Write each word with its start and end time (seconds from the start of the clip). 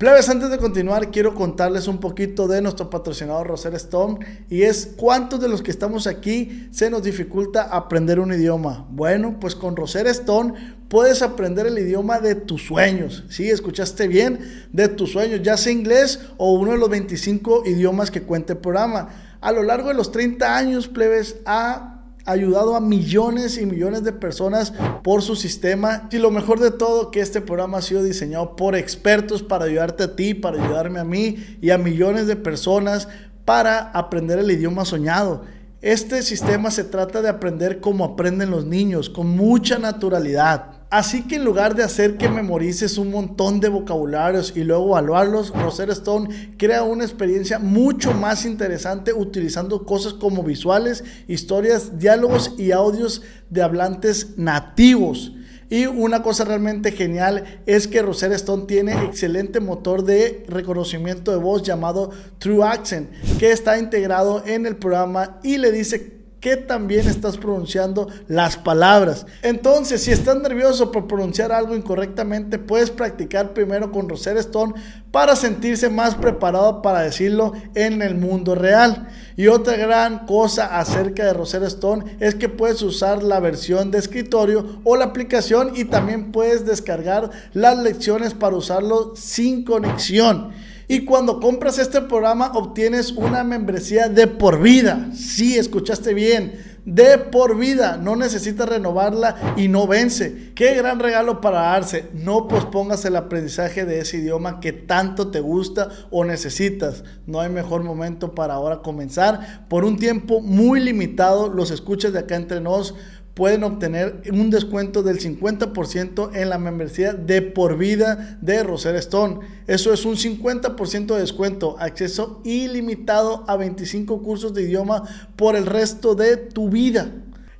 Plebes, 0.00 0.30
antes 0.30 0.48
de 0.48 0.56
continuar, 0.56 1.10
quiero 1.10 1.34
contarles 1.34 1.86
un 1.86 1.98
poquito 1.98 2.48
de 2.48 2.62
nuestro 2.62 2.88
patrocinador 2.88 3.46
Roser 3.46 3.74
Stone 3.74 4.46
y 4.48 4.62
es 4.62 4.94
cuántos 4.96 5.42
de 5.42 5.48
los 5.48 5.60
que 5.60 5.70
estamos 5.70 6.06
aquí 6.06 6.68
se 6.70 6.88
nos 6.88 7.02
dificulta 7.02 7.64
aprender 7.64 8.18
un 8.18 8.32
idioma. 8.32 8.86
Bueno, 8.88 9.36
pues 9.38 9.54
con 9.54 9.76
Roser 9.76 10.06
Stone 10.06 10.54
puedes 10.88 11.20
aprender 11.20 11.66
el 11.66 11.78
idioma 11.78 12.18
de 12.18 12.34
tus 12.34 12.62
sueños. 12.62 13.24
Sí, 13.28 13.50
escuchaste 13.50 14.08
bien, 14.08 14.38
de 14.72 14.88
tus 14.88 15.12
sueños, 15.12 15.42
ya 15.42 15.58
sea 15.58 15.70
inglés 15.70 16.20
o 16.38 16.54
uno 16.54 16.72
de 16.72 16.78
los 16.78 16.88
25 16.88 17.64
idiomas 17.66 18.10
que 18.10 18.22
cuenta 18.22 18.54
el 18.54 18.60
programa. 18.60 19.10
A 19.42 19.52
lo 19.52 19.62
largo 19.62 19.88
de 19.88 19.94
los 19.96 20.12
30 20.12 20.56
años, 20.56 20.88
plebes, 20.88 21.36
ha 21.44 21.99
ayudado 22.24 22.76
a 22.76 22.80
millones 22.80 23.58
y 23.58 23.66
millones 23.66 24.04
de 24.04 24.12
personas 24.12 24.72
por 25.02 25.22
su 25.22 25.36
sistema. 25.36 26.08
Y 26.10 26.18
lo 26.18 26.30
mejor 26.30 26.60
de 26.60 26.70
todo, 26.70 27.10
que 27.10 27.20
este 27.20 27.40
programa 27.40 27.78
ha 27.78 27.82
sido 27.82 28.02
diseñado 28.02 28.56
por 28.56 28.76
expertos 28.76 29.42
para 29.42 29.64
ayudarte 29.64 30.04
a 30.04 30.16
ti, 30.16 30.34
para 30.34 30.62
ayudarme 30.62 31.00
a 31.00 31.04
mí 31.04 31.58
y 31.60 31.70
a 31.70 31.78
millones 31.78 32.26
de 32.26 32.36
personas 32.36 33.08
para 33.44 33.90
aprender 33.90 34.38
el 34.38 34.50
idioma 34.50 34.84
soñado. 34.84 35.42
Este 35.82 36.22
sistema 36.22 36.70
se 36.70 36.84
trata 36.84 37.22
de 37.22 37.30
aprender 37.30 37.80
como 37.80 38.04
aprenden 38.04 38.50
los 38.50 38.66
niños, 38.66 39.08
con 39.08 39.28
mucha 39.28 39.78
naturalidad. 39.78 40.79
Así 40.90 41.22
que 41.22 41.36
en 41.36 41.44
lugar 41.44 41.76
de 41.76 41.84
hacer 41.84 42.16
que 42.16 42.28
memorices 42.28 42.98
un 42.98 43.12
montón 43.12 43.60
de 43.60 43.68
vocabularios 43.68 44.52
y 44.56 44.64
luego 44.64 44.88
evaluarlos, 44.88 45.50
Rosetta 45.50 45.92
Stone 45.92 46.54
crea 46.58 46.82
una 46.82 47.04
experiencia 47.04 47.60
mucho 47.60 48.12
más 48.12 48.44
interesante 48.44 49.12
utilizando 49.12 49.86
cosas 49.86 50.14
como 50.14 50.42
visuales, 50.42 51.04
historias, 51.28 52.00
diálogos 52.00 52.54
y 52.58 52.72
audios 52.72 53.22
de 53.50 53.62
hablantes 53.62 54.36
nativos. 54.36 55.32
Y 55.68 55.86
una 55.86 56.24
cosa 56.24 56.44
realmente 56.44 56.90
genial 56.90 57.62
es 57.66 57.86
que 57.86 58.02
Rosetta 58.02 58.34
Stone 58.34 58.64
tiene 58.66 59.04
excelente 59.04 59.60
motor 59.60 60.02
de 60.02 60.44
reconocimiento 60.48 61.30
de 61.30 61.38
voz 61.38 61.62
llamado 61.62 62.10
True 62.40 62.66
Accent, 62.66 63.08
que 63.38 63.52
está 63.52 63.78
integrado 63.78 64.42
en 64.44 64.66
el 64.66 64.74
programa 64.74 65.38
y 65.44 65.58
le 65.58 65.70
dice 65.70 66.19
que 66.40 66.56
también 66.56 67.06
estás 67.06 67.36
pronunciando 67.36 68.08
las 68.26 68.56
palabras. 68.56 69.26
Entonces, 69.42 70.02
si 70.02 70.10
estás 70.10 70.36
nervioso 70.36 70.90
por 70.90 71.06
pronunciar 71.06 71.52
algo 71.52 71.76
incorrectamente, 71.76 72.58
puedes 72.58 72.90
practicar 72.90 73.52
primero 73.52 73.92
con 73.92 74.08
Rosetta 74.08 74.40
Stone 74.40 74.74
para 75.10 75.36
sentirse 75.36 75.90
más 75.90 76.14
preparado 76.14 76.82
para 76.82 77.02
decirlo 77.02 77.52
en 77.74 78.00
el 78.00 78.14
mundo 78.14 78.54
real. 78.54 79.08
Y 79.36 79.48
otra 79.48 79.76
gran 79.76 80.26
cosa 80.26 80.78
acerca 80.78 81.24
de 81.24 81.34
Rosetta 81.34 81.66
Stone 81.66 82.16
es 82.20 82.34
que 82.34 82.48
puedes 82.48 82.80
usar 82.82 83.22
la 83.22 83.40
versión 83.40 83.90
de 83.90 83.98
escritorio 83.98 84.80
o 84.84 84.96
la 84.96 85.06
aplicación 85.06 85.72
y 85.74 85.84
también 85.84 86.32
puedes 86.32 86.64
descargar 86.64 87.30
las 87.52 87.78
lecciones 87.78 88.34
para 88.34 88.56
usarlo 88.56 89.14
sin 89.14 89.64
conexión. 89.64 90.52
Y 90.90 91.04
cuando 91.04 91.38
compras 91.38 91.78
este 91.78 92.00
programa 92.00 92.50
obtienes 92.52 93.12
una 93.12 93.44
membresía 93.44 94.08
de 94.08 94.26
por 94.26 94.60
vida. 94.60 95.10
Sí, 95.14 95.56
escuchaste 95.56 96.14
bien. 96.14 96.80
De 96.84 97.16
por 97.16 97.56
vida. 97.56 97.96
No 97.96 98.16
necesitas 98.16 98.68
renovarla 98.68 99.54
y 99.56 99.68
no 99.68 99.86
vence. 99.86 100.50
Qué 100.56 100.74
gran 100.74 100.98
regalo 100.98 101.40
para 101.40 101.60
darse. 101.60 102.08
No 102.12 102.48
pospongas 102.48 103.04
el 103.04 103.14
aprendizaje 103.14 103.84
de 103.84 104.00
ese 104.00 104.16
idioma 104.16 104.58
que 104.58 104.72
tanto 104.72 105.30
te 105.30 105.38
gusta 105.38 105.90
o 106.10 106.24
necesitas. 106.24 107.04
No 107.24 107.40
hay 107.40 107.50
mejor 107.50 107.84
momento 107.84 108.34
para 108.34 108.54
ahora 108.54 108.82
comenzar. 108.82 109.68
Por 109.68 109.84
un 109.84 109.96
tiempo 109.96 110.40
muy 110.40 110.80
limitado, 110.80 111.48
los 111.48 111.70
escuchas 111.70 112.12
de 112.12 112.18
acá 112.18 112.34
entre 112.34 112.60
nos 112.60 112.96
pueden 113.34 113.64
obtener 113.64 114.22
un 114.32 114.50
descuento 114.50 115.02
del 115.02 115.18
50% 115.18 116.30
en 116.34 116.48
la 116.50 116.58
membresía 116.58 117.12
de 117.12 117.42
por 117.42 117.78
vida 117.78 118.38
de 118.40 118.62
Roser 118.62 118.96
Stone. 118.96 119.40
Eso 119.66 119.92
es 119.92 120.04
un 120.04 120.16
50% 120.16 121.14
de 121.14 121.20
descuento, 121.20 121.76
acceso 121.78 122.40
ilimitado 122.44 123.44
a 123.46 123.56
25 123.56 124.22
cursos 124.22 124.52
de 124.52 124.62
idioma 124.62 125.04
por 125.36 125.56
el 125.56 125.66
resto 125.66 126.14
de 126.14 126.36
tu 126.36 126.68
vida. 126.68 127.12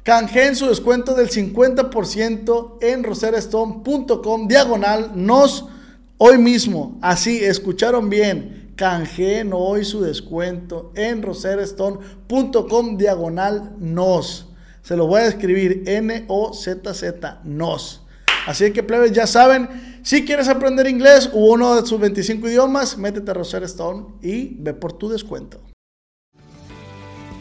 Canjeen 0.02 0.56
su 0.56 0.66
descuento 0.66 1.14
del 1.14 1.28
50% 1.28 2.78
en 2.80 3.04
roserstone.com 3.04 4.48
diagonal 4.48 5.12
nos 5.14 5.66
hoy 6.16 6.38
mismo. 6.38 6.98
Así, 7.00 7.44
escucharon 7.44 8.10
bien. 8.10 8.72
Canjeen 8.76 9.52
hoy 9.52 9.84
su 9.84 10.00
descuento 10.00 10.90
en 10.94 11.22
roserstone.com 11.22 12.96
diagonal 12.96 13.76
nos. 13.78 14.49
Se 14.82 14.96
lo 14.96 15.06
voy 15.06 15.20
a 15.20 15.26
escribir 15.26 15.82
N-O-Z-Z, 15.86 17.40
NOS. 17.44 18.02
Así 18.46 18.72
que, 18.72 18.82
plebes, 18.82 19.12
ya 19.12 19.26
saben, 19.26 20.00
si 20.02 20.24
quieres 20.24 20.48
aprender 20.48 20.86
inglés 20.86 21.30
u 21.32 21.52
uno 21.52 21.80
de 21.80 21.86
sus 21.86 22.00
25 22.00 22.48
idiomas, 22.48 22.96
métete 22.96 23.30
a 23.30 23.34
Rosetta 23.34 23.66
Stone 23.66 24.14
y 24.22 24.56
ve 24.58 24.72
por 24.72 24.94
tu 24.94 25.08
descuento. 25.08 25.60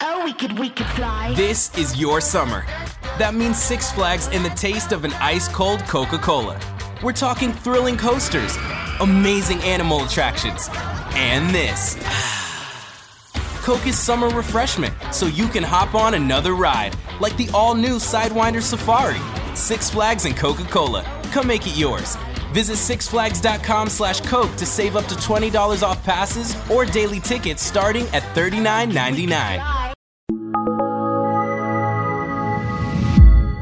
Oh, 0.00 0.24
we 0.24 0.32
could, 0.32 0.58
we 0.58 0.70
could 0.70 0.86
fly. 0.86 1.34
This 1.34 1.76
is 1.76 1.98
your 1.98 2.20
summer. 2.20 2.64
That 3.18 3.34
means 3.34 3.58
Six 3.62 3.90
Flags 3.92 4.28
and 4.32 4.44
the 4.44 4.50
taste 4.50 4.92
of 4.92 5.04
an 5.04 5.12
ice 5.14 5.48
cold 5.48 5.80
Coca 5.86 6.18
Cola. 6.18 6.58
We're 7.02 7.12
talking 7.12 7.52
thrilling 7.52 7.96
coasters, 7.96 8.56
amazing 9.00 9.60
animal 9.62 10.04
attractions, 10.04 10.68
and 11.14 11.54
this. 11.54 11.96
Coke 13.62 13.86
is 13.86 13.98
summer 13.98 14.28
refreshment, 14.28 14.94
so 15.12 15.26
you 15.26 15.48
can 15.48 15.62
hop 15.62 15.94
on 15.94 16.14
another 16.14 16.54
ride, 16.54 16.94
like 17.20 17.36
the 17.36 17.48
all 17.54 17.74
new 17.74 17.96
Sidewinder 17.96 18.62
Safari. 18.62 19.20
Six 19.54 19.90
Flags 19.90 20.24
and 20.24 20.36
Coca 20.36 20.64
Cola. 20.64 21.02
Come 21.32 21.46
make 21.46 21.66
it 21.66 21.76
yours. 21.76 22.16
Visit 22.54 22.76
sixflags.com 22.76 23.90
slash 23.90 24.20
Coke 24.20 24.54
to 24.56 24.64
save 24.64 24.94
up 24.94 25.06
to 25.06 25.16
$20 25.16 25.82
off 25.82 26.02
passes 26.04 26.54
or 26.70 26.84
daily 26.84 27.18
tickets 27.18 27.62
starting 27.62 28.06
at 28.12 28.22
$39.99. 28.34 29.58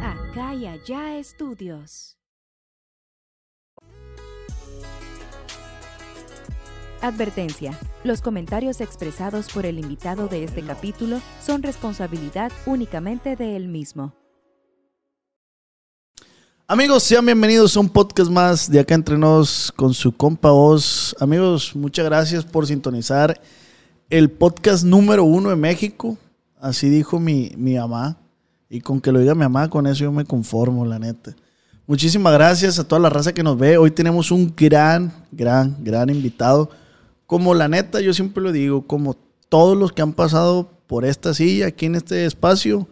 Acá 0.03 0.55
y 0.55 0.67
allá 0.67 1.17
estudios. 1.19 2.19
Advertencia. 7.01 7.77
Los 8.05 8.21
comentarios 8.21 8.81
expresados 8.81 9.49
por 9.53 9.65
el 9.65 9.79
invitado 9.79 10.29
de 10.29 10.45
este 10.45 10.63
capítulo 10.63 11.21
son 11.41 11.63
responsabilidad 11.63 12.53
únicamente 12.67 13.37
de 13.37 13.57
él 13.57 13.69
mismo. 13.69 14.22
Amigos, 16.73 17.03
sean 17.03 17.27
bienvenidos 17.27 17.77
a 17.77 17.81
un 17.81 17.89
podcast 17.91 18.31
más 18.31 18.71
de 18.71 18.81
acá 18.81 18.95
entre 18.95 19.19
nos 19.19 19.71
con 19.77 19.93
su 19.93 20.11
compa 20.11 20.53
Oz. 20.53 21.15
Amigos, 21.21 21.77
muchas 21.77 22.07
gracias 22.07 22.47
por 22.47 22.67
sintonizar 22.67 23.39
el 24.09 24.31
podcast 24.31 24.83
número 24.83 25.23
uno 25.23 25.51
de 25.51 25.57
México. 25.57 26.17
Así 26.59 26.89
dijo 26.89 27.21
mi, 27.21 27.53
mi 27.59 27.75
mamá. 27.75 28.17
Y 28.71 28.81
con 28.81 29.03
que 29.03 29.13
lo 29.13 29.19
diga 29.19 29.35
mi 29.35 29.43
mamá, 29.43 29.69
con 29.69 29.87
eso 29.87 30.05
yo 30.05 30.13
me 30.13 30.25
conformo, 30.25 30.87
la 30.87 30.99
neta. 30.99 31.37
Muchísimas 31.87 32.33
gracias 32.33 32.79
a 32.79 32.89
toda 32.89 33.03
la 33.03 33.11
raza 33.11 33.35
que 33.35 33.43
nos 33.43 33.59
ve. 33.59 33.77
Hoy 33.77 33.91
tenemos 33.91 34.31
un 34.31 34.51
gran, 34.57 35.13
gran, 35.31 35.77
gran 35.85 36.09
invitado. 36.09 36.71
Como 37.27 37.53
la 37.53 37.69
neta, 37.69 38.01
yo 38.01 38.15
siempre 38.15 38.43
lo 38.43 38.51
digo, 38.51 38.87
como 38.87 39.15
todos 39.51 39.77
los 39.77 39.93
que 39.93 40.01
han 40.01 40.15
pasado 40.15 40.71
por 40.87 41.05
esta 41.05 41.35
silla, 41.35 41.67
aquí 41.67 41.85
en 41.85 41.97
este 41.97 42.25
espacio, 42.25 42.89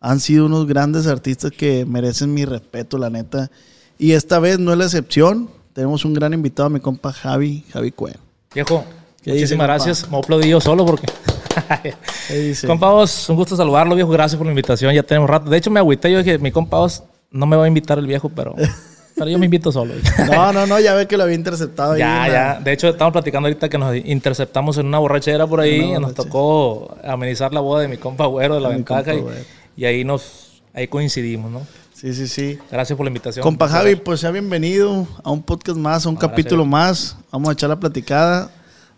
han 0.00 0.20
sido 0.20 0.46
unos 0.46 0.66
grandes 0.66 1.06
artistas 1.06 1.50
que 1.52 1.84
merecen 1.84 2.32
mi 2.34 2.44
respeto, 2.44 2.98
la 2.98 3.10
neta. 3.10 3.50
Y 3.98 4.12
esta 4.12 4.38
vez 4.38 4.58
no 4.58 4.72
es 4.72 4.78
la 4.78 4.84
excepción. 4.84 5.48
Tenemos 5.72 6.04
un 6.04 6.14
gran 6.14 6.32
invitado, 6.34 6.70
mi 6.70 6.80
compa 6.80 7.12
Javi, 7.12 7.64
Javi 7.72 7.92
Cuen. 7.92 8.16
Viejo, 8.54 8.84
¿Qué 9.22 9.32
dice, 9.32 9.42
Muchísimas 9.56 9.64
compa? 9.66 9.74
gracias. 9.74 10.02
Me 10.04 10.10
voy 10.10 10.18
a 10.18 10.20
aplaudir 10.20 10.46
yo 10.50 10.60
solo 10.60 10.86
porque. 10.86 11.06
Compa 12.66 12.90
Vos, 12.90 13.28
un 13.28 13.36
gusto 13.36 13.56
saludarlo, 13.56 13.94
viejo. 13.94 14.10
Gracias 14.10 14.36
por 14.36 14.46
la 14.46 14.52
invitación. 14.52 14.92
Ya 14.94 15.02
tenemos 15.02 15.28
rato. 15.28 15.48
De 15.50 15.56
hecho, 15.56 15.70
me 15.70 15.80
agüité. 15.80 16.10
Yo 16.12 16.18
dije, 16.18 16.38
mi 16.38 16.50
compa 16.52 16.78
Vos 16.78 17.02
no 17.30 17.46
me 17.46 17.56
va 17.56 17.64
a 17.64 17.68
invitar 17.68 17.98
el 17.98 18.06
viejo, 18.06 18.28
pero, 18.28 18.54
pero 19.16 19.28
yo 19.28 19.38
me 19.38 19.46
invito 19.46 19.72
solo. 19.72 19.94
No, 20.30 20.52
no, 20.52 20.66
no, 20.66 20.78
ya 20.80 20.94
ve 20.94 21.06
que 21.06 21.16
lo 21.16 21.24
había 21.24 21.34
interceptado 21.36 21.92
ahí. 21.92 22.00
ya, 22.00 22.28
la- 22.28 22.28
ya. 22.28 22.60
De 22.60 22.72
hecho, 22.72 22.88
estamos 22.88 23.12
platicando 23.12 23.48
ahorita 23.48 23.68
que 23.68 23.78
nos 23.78 23.94
interceptamos 23.96 24.78
en 24.78 24.86
una 24.86 24.98
borrachera 24.98 25.46
por 25.46 25.60
ahí. 25.60 25.80
Una 25.80 26.00
Nos 26.00 26.14
tocó 26.14 26.96
amenizar 27.04 27.52
la 27.52 27.60
boda 27.60 27.82
de 27.82 27.88
mi 27.88 27.96
compa 27.96 28.26
Güero 28.26 28.54
de 28.56 28.60
la 28.60 28.74
compa 28.74 29.00
Y, 29.14 29.18
Güero. 29.18 29.40
Y 29.76 29.84
ahí 29.84 30.04
nos 30.04 30.62
ahí 30.72 30.88
coincidimos, 30.88 31.50
¿no? 31.50 31.66
Sí, 31.92 32.12
sí, 32.14 32.28
sí. 32.28 32.58
Gracias 32.70 32.96
por 32.96 33.04
la 33.04 33.08
invitación. 33.10 33.42
Compa 33.42 33.68
Javi, 33.68 33.96
pues 33.96 34.20
sea 34.20 34.30
bienvenido 34.30 35.06
a 35.24 35.30
un 35.30 35.42
podcast 35.42 35.78
más, 35.78 36.04
a 36.04 36.08
un 36.10 36.14
Gracias. 36.16 36.30
capítulo 36.30 36.64
más. 36.64 37.16
Vamos 37.30 37.48
a 37.48 37.52
echar 37.52 37.70
la 37.70 37.80
platicada 37.80 38.50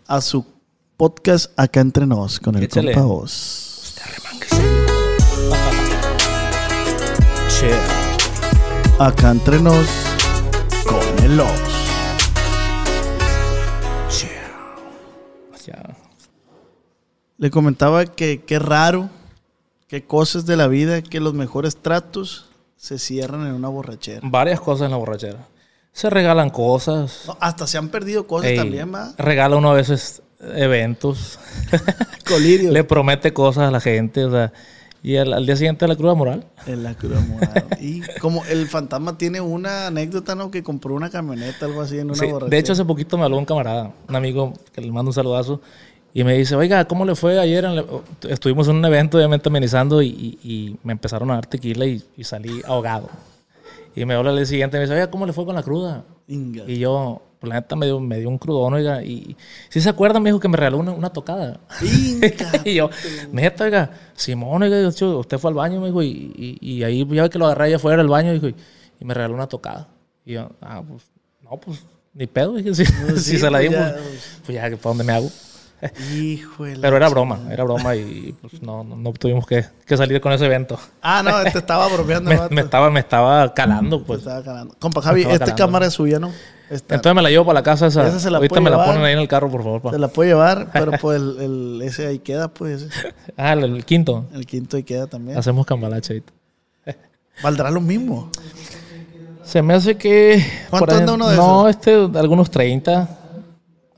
a 0.07 0.19
su 0.21 0.45
podcast 0.97 1.51
Acá 1.57 1.79
Entre 1.79 2.05
Nos 2.05 2.39
con 2.39 2.55
el 2.55 2.63
Échale. 2.63 2.93
compa 2.93 3.07
Oz. 3.07 3.95
Che. 7.47 7.71
Acá 8.99 9.31
Entre 9.31 9.61
Nos 9.61 9.87
con 10.85 11.23
el 11.23 11.39
Oz. 11.39 11.69
Le 17.37 17.49
comentaba 17.49 18.05
que 18.05 18.41
qué 18.45 18.59
raro, 18.59 19.09
qué 19.89 20.05
cosas 20.05 20.45
de 20.45 20.55
la 20.55 20.67
vida, 20.69 21.01
que 21.01 21.19
los 21.19 21.33
mejores 21.33 21.75
tratos 21.75 22.45
se 22.77 22.97
cierran 22.97 23.45
en 23.45 23.53
una 23.53 23.67
borrachera. 23.67 24.21
Varias 24.23 24.61
cosas 24.61 24.85
en 24.85 24.91
la 24.91 24.97
borrachera. 24.97 25.47
Se 25.91 26.09
regalan 26.09 26.49
cosas. 26.51 27.23
No, 27.27 27.35
hasta 27.41 27.67
se 27.67 27.77
han 27.77 27.89
perdido 27.89 28.25
cosas 28.27 28.51
Ey, 28.51 28.57
también, 28.57 28.93
va. 28.93 29.13
regala 29.17 29.57
uno 29.57 29.71
a 29.71 29.73
veces 29.73 30.21
eventos. 30.55 31.37
Colirio. 32.27 32.71
Le 32.71 32.83
promete 32.83 33.33
cosas 33.33 33.67
a 33.67 33.71
la 33.71 33.79
gente. 33.81 34.23
O 34.23 34.31
sea, 34.31 34.53
y 35.01 35.15
al, 35.17 35.33
al 35.33 35.45
día 35.45 35.55
siguiente 35.55 35.87
la 35.87 35.95
cruda 35.95 36.13
moral. 36.13 36.45
En 36.67 36.83
la 36.83 36.93
cruda 36.93 37.19
moral. 37.21 37.65
Y 37.81 38.01
como 38.21 38.45
el 38.45 38.67
fantasma 38.67 39.17
tiene 39.17 39.41
una 39.41 39.87
anécdota, 39.87 40.35
¿no? 40.35 40.51
Que 40.51 40.61
compró 40.63 40.93
una 40.93 41.09
camioneta, 41.09 41.65
algo 41.65 41.81
así, 41.81 41.97
en 41.97 42.07
una 42.07 42.15
Sí, 42.15 42.25
borrachera. 42.27 42.49
de 42.49 42.57
hecho, 42.59 42.73
hace 42.73 42.85
poquito 42.85 43.17
me 43.17 43.23
habló 43.25 43.37
un 43.37 43.45
camarada, 43.45 43.91
un 44.07 44.15
amigo 44.15 44.53
que 44.73 44.81
le 44.81 44.91
mando 44.91 45.09
un 45.09 45.13
saludazo. 45.13 45.61
Y 46.13 46.23
me 46.23 46.33
dice, 46.37 46.55
oiga, 46.55 46.85
¿cómo 46.85 47.05
le 47.05 47.15
fue 47.15 47.39
ayer? 47.39 47.65
en 47.65 47.83
Estuvimos 48.27 48.67
en 48.67 48.77
un 48.77 48.85
evento, 48.85 49.17
obviamente, 49.17 49.49
amenizando 49.49 50.01
y, 50.01 50.07
y- 50.07 50.39
y 50.43 50.75
me 50.83 50.93
empezaron 50.93 51.29
a 51.31 51.35
dar 51.35 51.45
tequila 51.45 51.85
y, 51.85 52.03
y 52.17 52.23
salí 52.23 52.61
ahogado. 52.65 53.09
Y 53.95 54.05
me 54.05 54.15
habla 54.15 54.31
el 54.31 54.45
siguiente 54.47 54.77
y 54.77 54.79
me 54.79 54.85
dice, 54.85 54.93
oiga, 54.95 55.09
¿cómo 55.11 55.25
le 55.25 55.33
fue 55.33 55.45
con 55.45 55.55
la 55.55 55.63
cruda? 55.63 56.03
Inga. 56.27 56.63
Y 56.67 56.79
yo, 56.79 57.21
pues, 57.39 57.49
la 57.49 57.55
neta, 57.59 57.75
me 57.75 57.85
dio, 57.85 57.99
me 57.99 58.17
dio 58.19 58.29
un 58.29 58.37
crudón, 58.37 58.73
oiga. 58.73 59.03
Y 59.03 59.35
si 59.69 59.81
se 59.81 59.89
acuerdan, 59.89 60.23
me 60.23 60.29
dijo 60.29 60.39
que 60.39 60.47
me 60.47 60.57
regaló 60.57 60.77
una, 60.77 60.91
una 60.91 61.09
tocada. 61.11 61.59
Inga. 61.81 62.51
y 62.65 62.75
yo, 62.75 62.89
neta, 63.31 63.63
oiga, 63.65 63.91
Simón, 64.15 64.63
oiga, 64.63 64.87
usted 64.87 65.37
fue 65.37 65.49
al 65.49 65.55
baño, 65.55 65.79
me 65.79 65.87
dijo, 65.87 66.01
y, 66.01 66.57
y, 66.61 66.83
ahí 66.83 67.05
ya 67.05 67.23
ve 67.23 67.29
que 67.29 67.37
lo 67.39 67.45
agarré 67.45 67.65
allá 67.65 67.75
afuera 67.75 67.97
del 67.97 68.07
baño, 68.09 68.33
dijo, 68.33 68.47
y, 68.47 68.55
me 69.05 69.13
regaló 69.13 69.35
una 69.35 69.47
tocada. 69.47 69.87
Y 70.25 70.33
yo, 70.33 70.49
ah, 70.61 70.81
pues, 70.87 71.03
no, 71.43 71.57
pues, 71.57 71.83
ni 72.13 72.25
pedo, 72.27 72.53
dije, 72.55 72.73
si, 72.73 72.83
Pues 72.91 73.23
si 73.23 73.31
sí, 73.31 73.37
se 73.39 73.49
la 73.49 73.59
pues 73.59 73.69
di, 73.69 73.75
ya, 73.75 73.93
pues, 73.95 74.41
pues 74.45 74.55
ya, 74.55 74.61
¿para 74.63 74.77
dónde 74.81 75.03
me 75.03 75.13
hago? 75.13 75.29
La 75.81 76.81
Pero 76.81 76.97
era 76.97 77.07
broma, 77.09 77.39
era 77.49 77.63
broma 77.63 77.95
y 77.95 78.35
pues 78.41 78.61
no, 78.61 78.83
no, 78.83 78.95
no 78.97 79.13
tuvimos 79.13 79.45
que, 79.47 79.65
que 79.85 79.95
salir 79.97 80.19
con 80.19 80.31
ese 80.33 80.45
evento. 80.45 80.77
Ah, 81.01 81.23
no, 81.23 81.41
te 81.51 81.57
estaba 81.59 81.87
bromeando. 81.87 82.29
Me, 82.49 82.49
me 82.49 82.61
estaba, 82.61 82.89
me 82.89 82.99
estaba 82.99 83.53
calando, 83.53 84.03
pues. 84.03 84.19
estaba 84.19 84.43
calando. 84.43 84.75
Compa 84.79 85.01
Javi, 85.01 85.21
esta 85.21 85.39
calando. 85.39 85.55
cámara 85.55 85.85
es 85.85 85.93
suya, 85.93 86.19
¿no? 86.19 86.31
Esta, 86.69 86.95
Entonces 86.95 87.15
me 87.15 87.21
la 87.23 87.29
llevo 87.29 87.45
para 87.45 87.59
la 87.59 87.63
casa 87.63 87.87
esa. 87.87 88.07
Esa 88.07 88.19
se 88.19 88.29
la 88.29 88.37
Ahorita 88.37 88.61
me 88.61 88.69
la 88.69 88.85
ponen 88.85 89.03
ahí 89.03 89.13
en 89.13 89.19
el 89.19 89.27
carro, 89.27 89.49
por 89.49 89.63
favor. 89.63 89.81
pa. 89.81 89.91
se 89.91 89.97
la 89.99 90.07
puede 90.09 90.29
llevar, 90.29 90.69
pero 90.73 90.91
pues 91.01 91.17
el, 91.19 91.37
el- 91.39 91.81
ese 91.83 92.05
ahí 92.07 92.19
queda, 92.19 92.47
pues. 92.49 92.87
Ah, 93.37 93.53
el, 93.53 93.63
el 93.63 93.85
quinto. 93.85 94.25
El 94.33 94.45
quinto 94.45 94.75
ahí 94.77 94.83
queda 94.83 95.07
también. 95.07 95.37
Hacemos 95.37 95.65
cambalache 95.65 96.13
ahorita. 96.13 96.33
Valdrá 97.41 97.71
lo 97.71 97.79
mismo. 97.81 98.29
Se 99.43 99.61
me 99.61 99.73
hace 99.73 99.95
que. 99.97 100.45
¿Cuánto 100.69 100.93
anda 100.95 101.13
uno 101.13 101.29
de 101.29 101.37
No, 101.37 101.67
esos? 101.69 101.79
este, 101.87 102.19
algunos 102.19 102.51
30. 102.51 103.18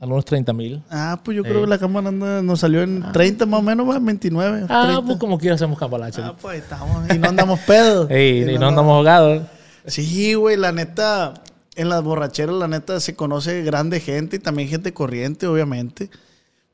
Algunos 0.02 0.24
30 0.24 0.52
mil. 0.52 0.82
Ah, 0.90 1.20
pues 1.24 1.36
yo 1.36 1.44
creo 1.44 1.60
que 1.60 1.66
la 1.68 1.78
cámara 1.78 2.08
anda- 2.08 2.42
nos 2.42 2.58
salió 2.58 2.82
en 2.82 3.04
30 3.12 3.46
más 3.46 3.60
o 3.60 3.62
menos, 3.62 3.88
va, 3.88 4.00
29. 4.00 4.66
Ah, 4.68 4.82
30. 4.86 5.02
pues 5.06 5.18
como 5.18 5.38
quiera 5.38 5.54
hacemos 5.54 5.78
cambalache. 5.78 6.20
Ah, 6.22 6.34
pues 6.38 6.58
estamos. 6.60 7.08
Y 7.14 7.18
no 7.18 7.28
andamos 7.28 7.60
pedos. 7.66 8.10
Ey, 8.10 8.42
y 8.54 8.58
no 8.58 8.66
andamos 8.66 8.92
ahogados. 8.96 9.42
Sí, 9.86 10.34
güey, 10.34 10.56
la 10.56 10.72
neta, 10.72 11.34
en 11.76 11.88
las 11.88 12.02
borracheras, 12.02 12.54
la 12.56 12.66
neta, 12.66 12.98
se 12.98 13.14
conoce 13.14 13.62
grande 13.62 14.00
gente 14.00 14.36
y 14.36 14.38
también 14.40 14.68
gente 14.68 14.92
corriente, 14.92 15.46
obviamente. 15.46 16.10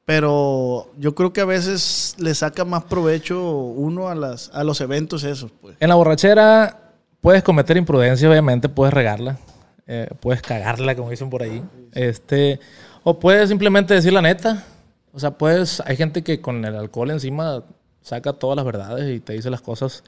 Pero 0.07 0.91
yo 0.97 1.15
creo 1.15 1.35
que 1.35 1.43
a 1.43 1.45
veces 1.45 2.15
le 2.19 2.35
saca 2.35 2.65
más 2.65 2.85
provecho 2.85 3.47
uno 3.53 4.09
a, 4.09 4.15
las, 4.15 4.51
a 4.55 4.65
los 4.65 4.81
eventos 4.81 5.23
esos, 5.23 5.51
pues. 5.61 5.77
En 5.81 5.91
la 5.91 5.97
borrachera 5.97 6.93
puedes 7.21 7.43
cometer 7.43 7.77
imprudencia, 7.77 8.27
obviamente, 8.31 8.71
puedes 8.71 8.95
regarla, 8.95 9.37
eh, 9.87 10.09
puedes 10.21 10.41
cagarla, 10.41 10.97
como 10.97 11.11
dicen 11.11 11.29
por 11.29 11.43
ahí. 11.43 11.63
Este, 11.93 12.59
o 13.03 13.19
puedes 13.19 13.49
simplemente 13.49 13.95
decir 13.95 14.13
la 14.13 14.23
neta. 14.23 14.65
O 15.13 15.19
sea, 15.21 15.33
puedes, 15.33 15.81
hay 15.87 15.97
gente 15.97 16.23
que 16.23 16.41
con 16.41 16.65
el 16.65 16.77
alcohol 16.77 17.11
encima 17.11 17.63
saca 18.03 18.33
todas 18.33 18.57
las 18.57 18.65
verdades 18.65 19.15
y 19.15 19.21
te 19.21 19.33
dice 19.33 19.51
las 19.51 19.61
cosas 19.61 20.05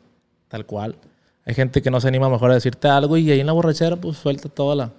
tal 0.49 0.67
cual. 0.67 0.97
Hay 1.45 1.55
gente 1.55 1.83
que 1.83 1.91
no 1.91 2.01
se 2.01 2.09
anima 2.09 2.29
mejor 2.29 2.51
a 2.51 2.55
decirte 2.55 2.89
algo 2.89 3.17
y 3.17 3.31
ahí 3.31 3.41
en 3.41 3.47
la 3.47 3.53
borrachera 3.53 3.97
pues 3.97 4.19
suelta 4.19 4.49
toda 4.49 4.77
la, 4.77 4.91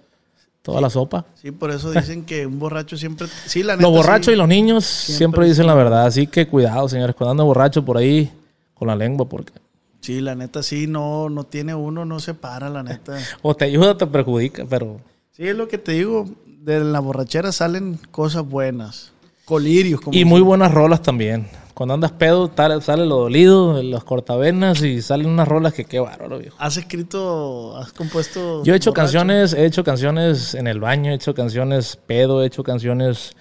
toda 0.62 0.82
la 0.82 0.90
sopa. 0.90 1.26
Sí, 1.36 1.52
por 1.52 1.72
eso 1.72 1.92
dicen 1.92 2.26
que 2.26 2.46
un 2.46 2.60
borracho 2.60 2.98
siempre... 2.98 3.28
Sí, 3.46 3.64
la 3.64 3.76
neta, 3.76 3.88
Los 3.88 3.98
borrachos 3.98 4.28
sí. 4.28 4.32
y 4.34 4.36
los 4.36 4.48
niños 4.48 4.86
siempre, 4.86 5.46
dicen 5.46 5.68
la 5.68 5.76
verdad, 5.76 6.06
así 6.06 6.28
que 6.28 6.48
cuidado, 6.48 6.90
señores, 6.90 7.16
cuando 7.16 7.32
anden 7.32 7.46
borrachos 7.46 7.84
por 7.84 7.98
ahí 7.98 8.32
con 8.74 8.88
la 8.88 8.96
lengua, 8.96 9.28
porque 9.28 9.54
Sí, 10.02 10.20
la 10.20 10.34
neta, 10.34 10.64
sí, 10.64 10.88
no, 10.88 11.30
no 11.30 11.44
tiene 11.44 11.76
uno, 11.76 12.06
no 12.06 12.20
se 12.20 12.34
para, 12.34 12.70
la 12.70 12.82
neta. 12.82 13.20
o 13.44 13.56
te 13.56 13.66
ayuda 13.66 13.92
o 13.92 13.98
te 13.98 14.08
perjudica, 14.08 14.66
pero 14.68 15.00
Sí, 15.32 15.48
es 15.48 15.56
lo 15.56 15.68
que 15.68 15.78
te 15.78 15.94
digo, 15.94 16.26
de 16.62 16.80
la 16.84 17.00
borrachera 17.00 17.52
salen 17.52 18.00
cosas 18.12 18.48
buenas. 18.48 19.12
Colirios, 19.46 20.00
como 20.00 20.16
Y 20.16 20.26
muy 20.26 20.42
buenas 20.42 20.72
rolas 20.72 21.02
también. 21.02 21.48
Cuando 21.74 21.96
andas 21.96 22.12
pedo, 22.12 22.52
sale 22.82 23.06
lo 23.08 23.16
dolido, 23.18 23.82
los 23.82 24.04
cortavenas 24.04 24.84
y 24.84 25.02
salen 25.02 25.28
unas 25.28 25.48
rolas 25.48 25.74
que 25.74 25.86
qué 25.86 26.00
bárbaro, 26.00 26.38
viejo. 26.38 26.56
¿Has 26.60 26.78
escrito, 26.78 27.76
has 27.78 27.92
compuesto? 27.92 28.64
Yo 28.64 28.74
he 28.74 28.78
hecho 28.78 28.92
borracho? 28.92 29.06
canciones, 29.06 29.54
he 29.54 29.66
hecho 29.66 29.84
canciones 29.84 30.54
en 30.54 30.68
el 30.68 30.80
baño, 30.80 31.12
he 31.12 31.16
hecho 31.16 31.34
canciones 31.34 31.96
pedo, 31.96 32.44
he 32.44 32.46
hecho 32.46 32.62
canciones. 32.64 33.32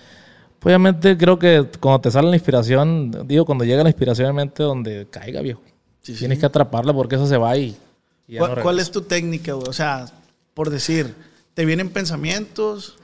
pues, 0.58 0.72
Obviamente 0.72 1.18
creo 1.18 1.38
que 1.38 1.66
cuando 1.78 2.00
te 2.00 2.10
sale 2.10 2.30
la 2.30 2.36
inspiración, 2.36 3.26
digo, 3.28 3.44
cuando 3.44 3.64
llega 3.64 3.82
la 3.82 3.90
inspiración, 3.90 4.28
obviamente 4.28 4.62
donde 4.62 5.06
caiga, 5.10 5.42
viejo. 5.42 5.60
Sí, 6.00 6.14
sí. 6.14 6.20
Tienes 6.20 6.38
que 6.38 6.46
atraparla 6.46 6.94
porque 6.94 7.16
eso 7.16 7.26
se 7.26 7.36
va 7.36 7.54
y, 7.58 7.76
y 8.26 8.38
¿Cuál, 8.38 8.54
no 8.54 8.62
cuál 8.62 8.80
es 8.80 8.90
tu 8.90 9.02
técnica, 9.02 9.52
güey? 9.52 9.68
O 9.68 9.74
sea, 9.74 10.06
por 10.54 10.70
decir, 10.70 11.14
¿te 11.52 11.66
vienen 11.66 11.90
pensamientos? 11.90 12.96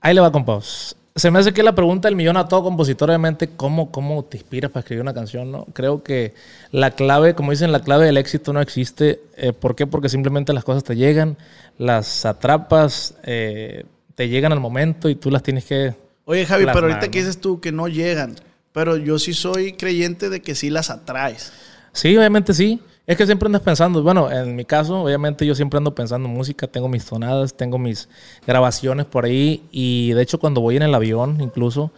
Ahí 0.00 0.14
le 0.14 0.20
va, 0.20 0.30
compas. 0.30 0.96
Se 1.16 1.32
me 1.32 1.40
hace 1.40 1.52
que 1.52 1.64
la 1.64 1.74
pregunta 1.74 2.06
del 2.06 2.14
millón 2.14 2.36
a 2.36 2.46
todo 2.46 2.62
compositor, 2.62 3.10
obviamente, 3.10 3.48
¿cómo, 3.48 3.90
¿cómo 3.90 4.24
te 4.24 4.36
inspiras 4.36 4.70
para 4.70 4.82
escribir 4.82 5.02
una 5.02 5.12
canción? 5.12 5.50
¿no? 5.50 5.66
Creo 5.72 6.04
que 6.04 6.34
la 6.70 6.92
clave, 6.92 7.34
como 7.34 7.50
dicen, 7.50 7.72
la 7.72 7.80
clave 7.80 8.06
del 8.06 8.16
éxito 8.16 8.52
no 8.52 8.60
existe. 8.60 9.20
Eh, 9.36 9.52
¿Por 9.52 9.74
qué? 9.74 9.88
Porque 9.88 10.08
simplemente 10.08 10.52
las 10.52 10.62
cosas 10.62 10.84
te 10.84 10.94
llegan, 10.94 11.36
las 11.76 12.24
atrapas, 12.24 13.14
eh, 13.24 13.84
te 14.14 14.28
llegan 14.28 14.52
al 14.52 14.60
momento 14.60 15.08
y 15.08 15.16
tú 15.16 15.30
las 15.32 15.42
tienes 15.42 15.64
que... 15.64 15.92
Oye, 16.24 16.46
Javi, 16.46 16.66
pero 16.66 16.86
ahorita 16.86 17.10
que 17.10 17.18
¿no? 17.18 17.26
dices 17.26 17.40
tú 17.40 17.60
que 17.60 17.72
no 17.72 17.88
llegan, 17.88 18.36
pero 18.72 18.96
yo 18.96 19.18
sí 19.18 19.34
soy 19.34 19.72
creyente 19.72 20.30
de 20.30 20.40
que 20.40 20.54
sí 20.54 20.70
las 20.70 20.88
atraes. 20.88 21.52
Sí, 21.92 22.16
obviamente 22.16 22.54
sí. 22.54 22.80
Es 23.08 23.16
que 23.16 23.24
siempre 23.26 23.46
andas 23.46 23.62
pensando. 23.62 24.02
Bueno, 24.02 24.30
en 24.30 24.54
mi 24.54 24.64
caso, 24.66 25.00
obviamente 25.02 25.46
yo 25.46 25.54
siempre 25.54 25.78
ando 25.78 25.94
pensando 25.94 26.28
en 26.28 26.34
música. 26.34 26.66
Tengo 26.66 26.88
mis 26.88 27.06
tonadas, 27.06 27.56
tengo 27.56 27.78
mis 27.78 28.08
grabaciones 28.46 29.06
por 29.06 29.24
ahí. 29.24 29.64
Y 29.72 30.12
de 30.12 30.22
hecho, 30.22 30.38
cuando 30.38 30.60
voy 30.60 30.76
en 30.76 30.82
el 30.82 30.94
avión, 30.94 31.40
incluso, 31.40 31.90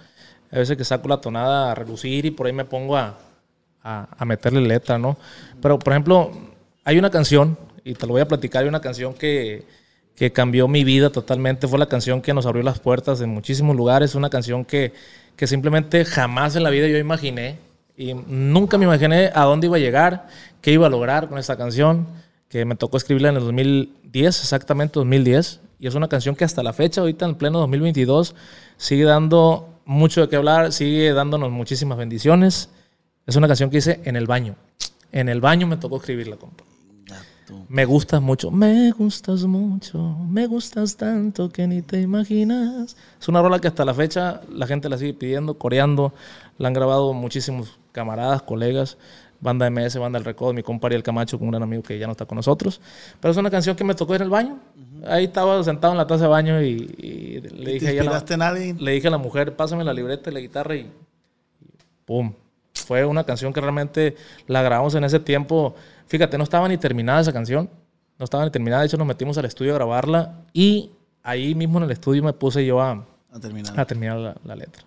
a 0.52 0.58
veces 0.58 0.76
que 0.76 0.84
saco 0.84 1.08
la 1.08 1.20
tonada 1.20 1.72
a 1.72 1.74
relucir 1.74 2.26
y 2.26 2.30
por 2.30 2.46
ahí 2.46 2.52
me 2.52 2.64
pongo 2.64 2.96
a, 2.96 3.18
a- 3.82 4.08
a 4.18 4.24
meterle 4.24 4.60
letra, 4.60 4.98
¿no? 4.98 5.16
Pero, 5.60 5.80
por 5.80 5.92
ejemplo, 5.92 6.30
hay 6.84 6.98
una 6.98 7.10
canción, 7.10 7.58
y 7.84 7.94
te 7.94 8.06
lo 8.06 8.12
voy 8.12 8.22
a 8.22 8.28
platicar, 8.28 8.62
hay 8.62 8.68
una 8.68 8.80
canción 8.80 9.14
que, 9.14 9.66
que 10.14 10.32
cambió 10.32 10.68
mi 10.68 10.84
vida 10.84 11.10
totalmente. 11.10 11.66
Fue 11.68 11.78
la 11.80 11.86
canción 11.86 12.22
que 12.22 12.34
nos 12.34 12.46
abrió 12.46 12.62
las 12.62 12.78
puertas 12.80 13.20
en 13.20 13.30
muchísimos 13.30 13.74
lugares. 13.76 14.14
Una 14.14 14.30
canción 14.30 14.64
que, 14.64 14.92
que 15.36 15.46
simplemente 15.48 16.04
jamás 16.04 16.54
en 16.56 16.62
la 16.62 16.70
vida 16.70 16.86
yo 16.88 16.98
imaginé. 16.98 17.58
Y 18.00 18.14
nunca 18.14 18.78
me 18.78 18.86
imaginé 18.86 19.30
a 19.34 19.44
dónde 19.44 19.66
iba 19.66 19.76
a 19.76 19.78
llegar, 19.78 20.26
qué 20.62 20.72
iba 20.72 20.86
a 20.86 20.88
lograr 20.88 21.28
con 21.28 21.36
esta 21.36 21.58
canción, 21.58 22.06
que 22.48 22.64
me 22.64 22.74
tocó 22.74 22.96
escribirla 22.96 23.28
en 23.28 23.36
el 23.36 23.42
2010, 23.42 24.40
exactamente 24.40 24.94
2010. 24.94 25.60
Y 25.78 25.86
es 25.86 25.94
una 25.94 26.08
canción 26.08 26.34
que 26.34 26.44
hasta 26.44 26.62
la 26.62 26.72
fecha, 26.72 27.02
ahorita 27.02 27.26
en 27.26 27.34
pleno 27.34 27.58
2022, 27.58 28.34
sigue 28.78 29.04
dando 29.04 29.68
mucho 29.84 30.22
de 30.22 30.30
qué 30.30 30.36
hablar, 30.36 30.72
sigue 30.72 31.12
dándonos 31.12 31.50
muchísimas 31.50 31.98
bendiciones. 31.98 32.70
Es 33.26 33.36
una 33.36 33.46
canción 33.48 33.68
que 33.68 33.76
hice 33.76 34.00
en 34.04 34.16
el 34.16 34.26
baño. 34.26 34.56
En 35.12 35.28
el 35.28 35.42
baño 35.42 35.66
me 35.66 35.76
tocó 35.76 35.98
escribirla, 35.98 36.36
compa. 36.36 36.64
Me 37.68 37.84
gustas 37.84 38.22
mucho, 38.22 38.50
me 38.50 38.92
gustas 38.92 39.44
mucho, 39.44 39.98
me 40.26 40.46
gustas 40.46 40.96
tanto 40.96 41.50
que 41.50 41.66
ni 41.66 41.82
te 41.82 42.00
imaginas. 42.00 42.96
Es 43.20 43.28
una 43.28 43.42
rola 43.42 43.58
que 43.58 43.68
hasta 43.68 43.84
la 43.84 43.92
fecha 43.92 44.40
la 44.50 44.66
gente 44.66 44.88
la 44.88 44.96
sigue 44.96 45.12
pidiendo, 45.12 45.58
coreando. 45.58 46.14
La 46.56 46.68
han 46.68 46.74
grabado 46.74 47.12
muchísimos 47.12 47.79
camaradas, 47.92 48.42
colegas, 48.42 48.96
banda 49.40 49.68
MS, 49.70 49.96
banda 49.98 50.18
El 50.18 50.24
Recodo, 50.24 50.52
mi 50.52 50.62
compa 50.62 50.88
El 50.88 51.02
Camacho, 51.02 51.38
con 51.38 51.48
un 51.48 51.52
gran 51.52 51.62
amigo 51.62 51.82
que 51.82 51.98
ya 51.98 52.06
no 52.06 52.12
está 52.12 52.26
con 52.26 52.36
nosotros. 52.36 52.80
Pero 53.20 53.32
es 53.32 53.36
una 53.38 53.50
canción 53.50 53.76
que 53.76 53.84
me 53.84 53.94
tocó 53.94 54.14
en 54.14 54.22
el 54.22 54.30
baño. 54.30 54.58
Ahí 55.06 55.24
estaba 55.24 55.62
sentado 55.64 55.92
en 55.92 55.98
la 55.98 56.06
taza 56.06 56.24
de 56.24 56.28
baño 56.28 56.62
y, 56.62 56.66
y 56.98 57.40
le, 57.40 57.72
dije 57.72 57.86
¿Te 57.92 58.00
a 58.08 58.24
en 58.34 58.42
alguien? 58.42 58.76
le 58.84 58.92
dije 58.92 59.08
a 59.08 59.10
la 59.10 59.18
mujer, 59.18 59.56
pásame 59.56 59.82
la 59.84 59.94
libreta 59.94 60.30
y 60.30 60.34
la 60.34 60.40
guitarra 60.40 60.76
y, 60.76 60.80
y 60.80 60.90
¡pum! 62.04 62.34
Fue 62.74 63.04
una 63.04 63.24
canción 63.24 63.52
que 63.52 63.60
realmente 63.60 64.16
la 64.46 64.62
grabamos 64.62 64.94
en 64.94 65.04
ese 65.04 65.20
tiempo. 65.20 65.74
Fíjate, 66.06 66.36
no 66.38 66.44
estaba 66.44 66.68
ni 66.68 66.76
terminada 66.76 67.20
esa 67.20 67.32
canción. 67.32 67.68
No 68.18 68.24
estaba 68.24 68.44
ni 68.44 68.50
terminada. 68.50 68.82
De 68.82 68.86
hecho, 68.86 68.96
nos 68.98 69.06
metimos 69.06 69.38
al 69.38 69.44
estudio 69.46 69.72
a 69.72 69.74
grabarla 69.76 70.34
y 70.52 70.90
ahí 71.22 71.54
mismo 71.54 71.78
en 71.78 71.84
el 71.84 71.90
estudio 71.90 72.22
me 72.22 72.32
puse 72.32 72.64
yo 72.66 72.80
a, 72.80 73.04
A 73.32 73.40
terminar. 73.40 73.78
a 73.78 73.84
terminar 73.86 74.16
la, 74.18 74.36
la 74.44 74.56
letra. 74.56 74.84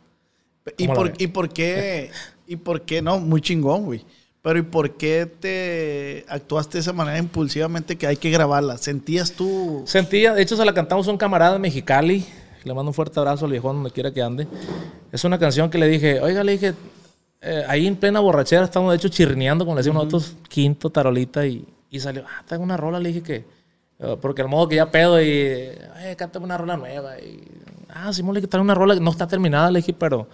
¿Y 0.78 0.86
¿Cómo 0.88 1.04
la 1.04 1.12
por? 1.12 1.22
¿Y 1.22 1.28
por 1.28 1.50
qué? 1.50 2.12
¿Y 2.48 2.56
por 2.58 2.82
qué? 2.82 3.02
No, 3.02 3.20
muy 3.20 3.42
chingón, 3.42 3.86
güey. 3.86 4.06
Pero 4.42 4.60
¿y 4.60 4.64
por 4.64 4.98
qué 4.98 5.26
te 5.26 6.26
actuaste 6.28 6.78
de 6.78 6.82
esa 6.82 6.92
manera 6.92 7.18
impulsivamente 7.18 7.98
que 7.98 8.08
hay 8.08 8.18
que 8.18 8.30
grabarla? 8.30 8.78
¿Sentías 8.78 9.32
tú? 9.32 9.84
Sentía, 9.86 10.34
de 10.34 10.42
hecho, 10.42 10.58
se 10.58 10.66
la 10.66 10.74
cantamos 10.74 11.08
a 11.08 11.12
un 11.12 11.18
camarada 11.18 11.54
de 11.54 11.60
Mexicali. 11.60 12.26
Le 12.66 12.74
mando 12.74 12.90
un 12.90 12.94
fuerte 12.94 13.20
abrazo 13.20 13.46
al 13.46 13.52
viejón 13.52 13.78
donde 13.78 13.92
quiera 13.92 14.14
que 14.14 14.22
ande. 14.22 14.48
Es 15.12 15.24
una 15.24 15.40
canción 15.40 15.70
que 15.70 15.78
le 15.78 15.88
dije, 15.88 16.20
oiga, 16.20 16.44
le 16.44 16.54
dije, 16.54 16.74
eh, 17.42 17.64
ahí 17.68 17.88
en 17.88 17.96
plena 17.96 18.20
borrachera 18.20 18.66
estamos 18.66 18.92
de 18.92 18.98
hecho 18.98 19.10
chirrineando, 19.10 19.66
como 19.66 19.76
le 19.76 19.80
decíamos 19.80 20.06
nosotros, 20.06 20.36
quinto, 20.50 20.90
tarolita, 20.90 21.46
y, 21.46 21.66
y 21.90 22.00
salió, 22.00 22.26
ah, 22.28 22.44
tengo 22.48 22.64
una 22.64 22.76
rola, 22.78 23.00
le 23.00 23.10
dije 23.10 23.24
que, 23.24 23.46
eh, 24.00 24.18
porque 24.22 24.42
al 24.42 24.50
modo 24.50 24.68
que 24.68 24.78
ya 24.78 24.92
pedo 24.92 25.22
y, 25.22 25.28
eh, 25.28 26.16
cántame 26.18 26.46
una 26.46 26.58
rola 26.58 26.76
nueva. 26.76 27.18
Y, 27.20 27.44
ah, 27.90 28.12
Simón, 28.12 28.34
le 28.34 28.42
dije, 28.42 28.50
trae 28.50 28.62
una 28.62 28.76
rola 28.76 28.94
que 28.94 29.02
no 29.02 29.12
está 29.12 29.28
terminada, 29.28 29.72
le 29.72 29.80
dije, 29.80 29.94
pero 29.94 30.28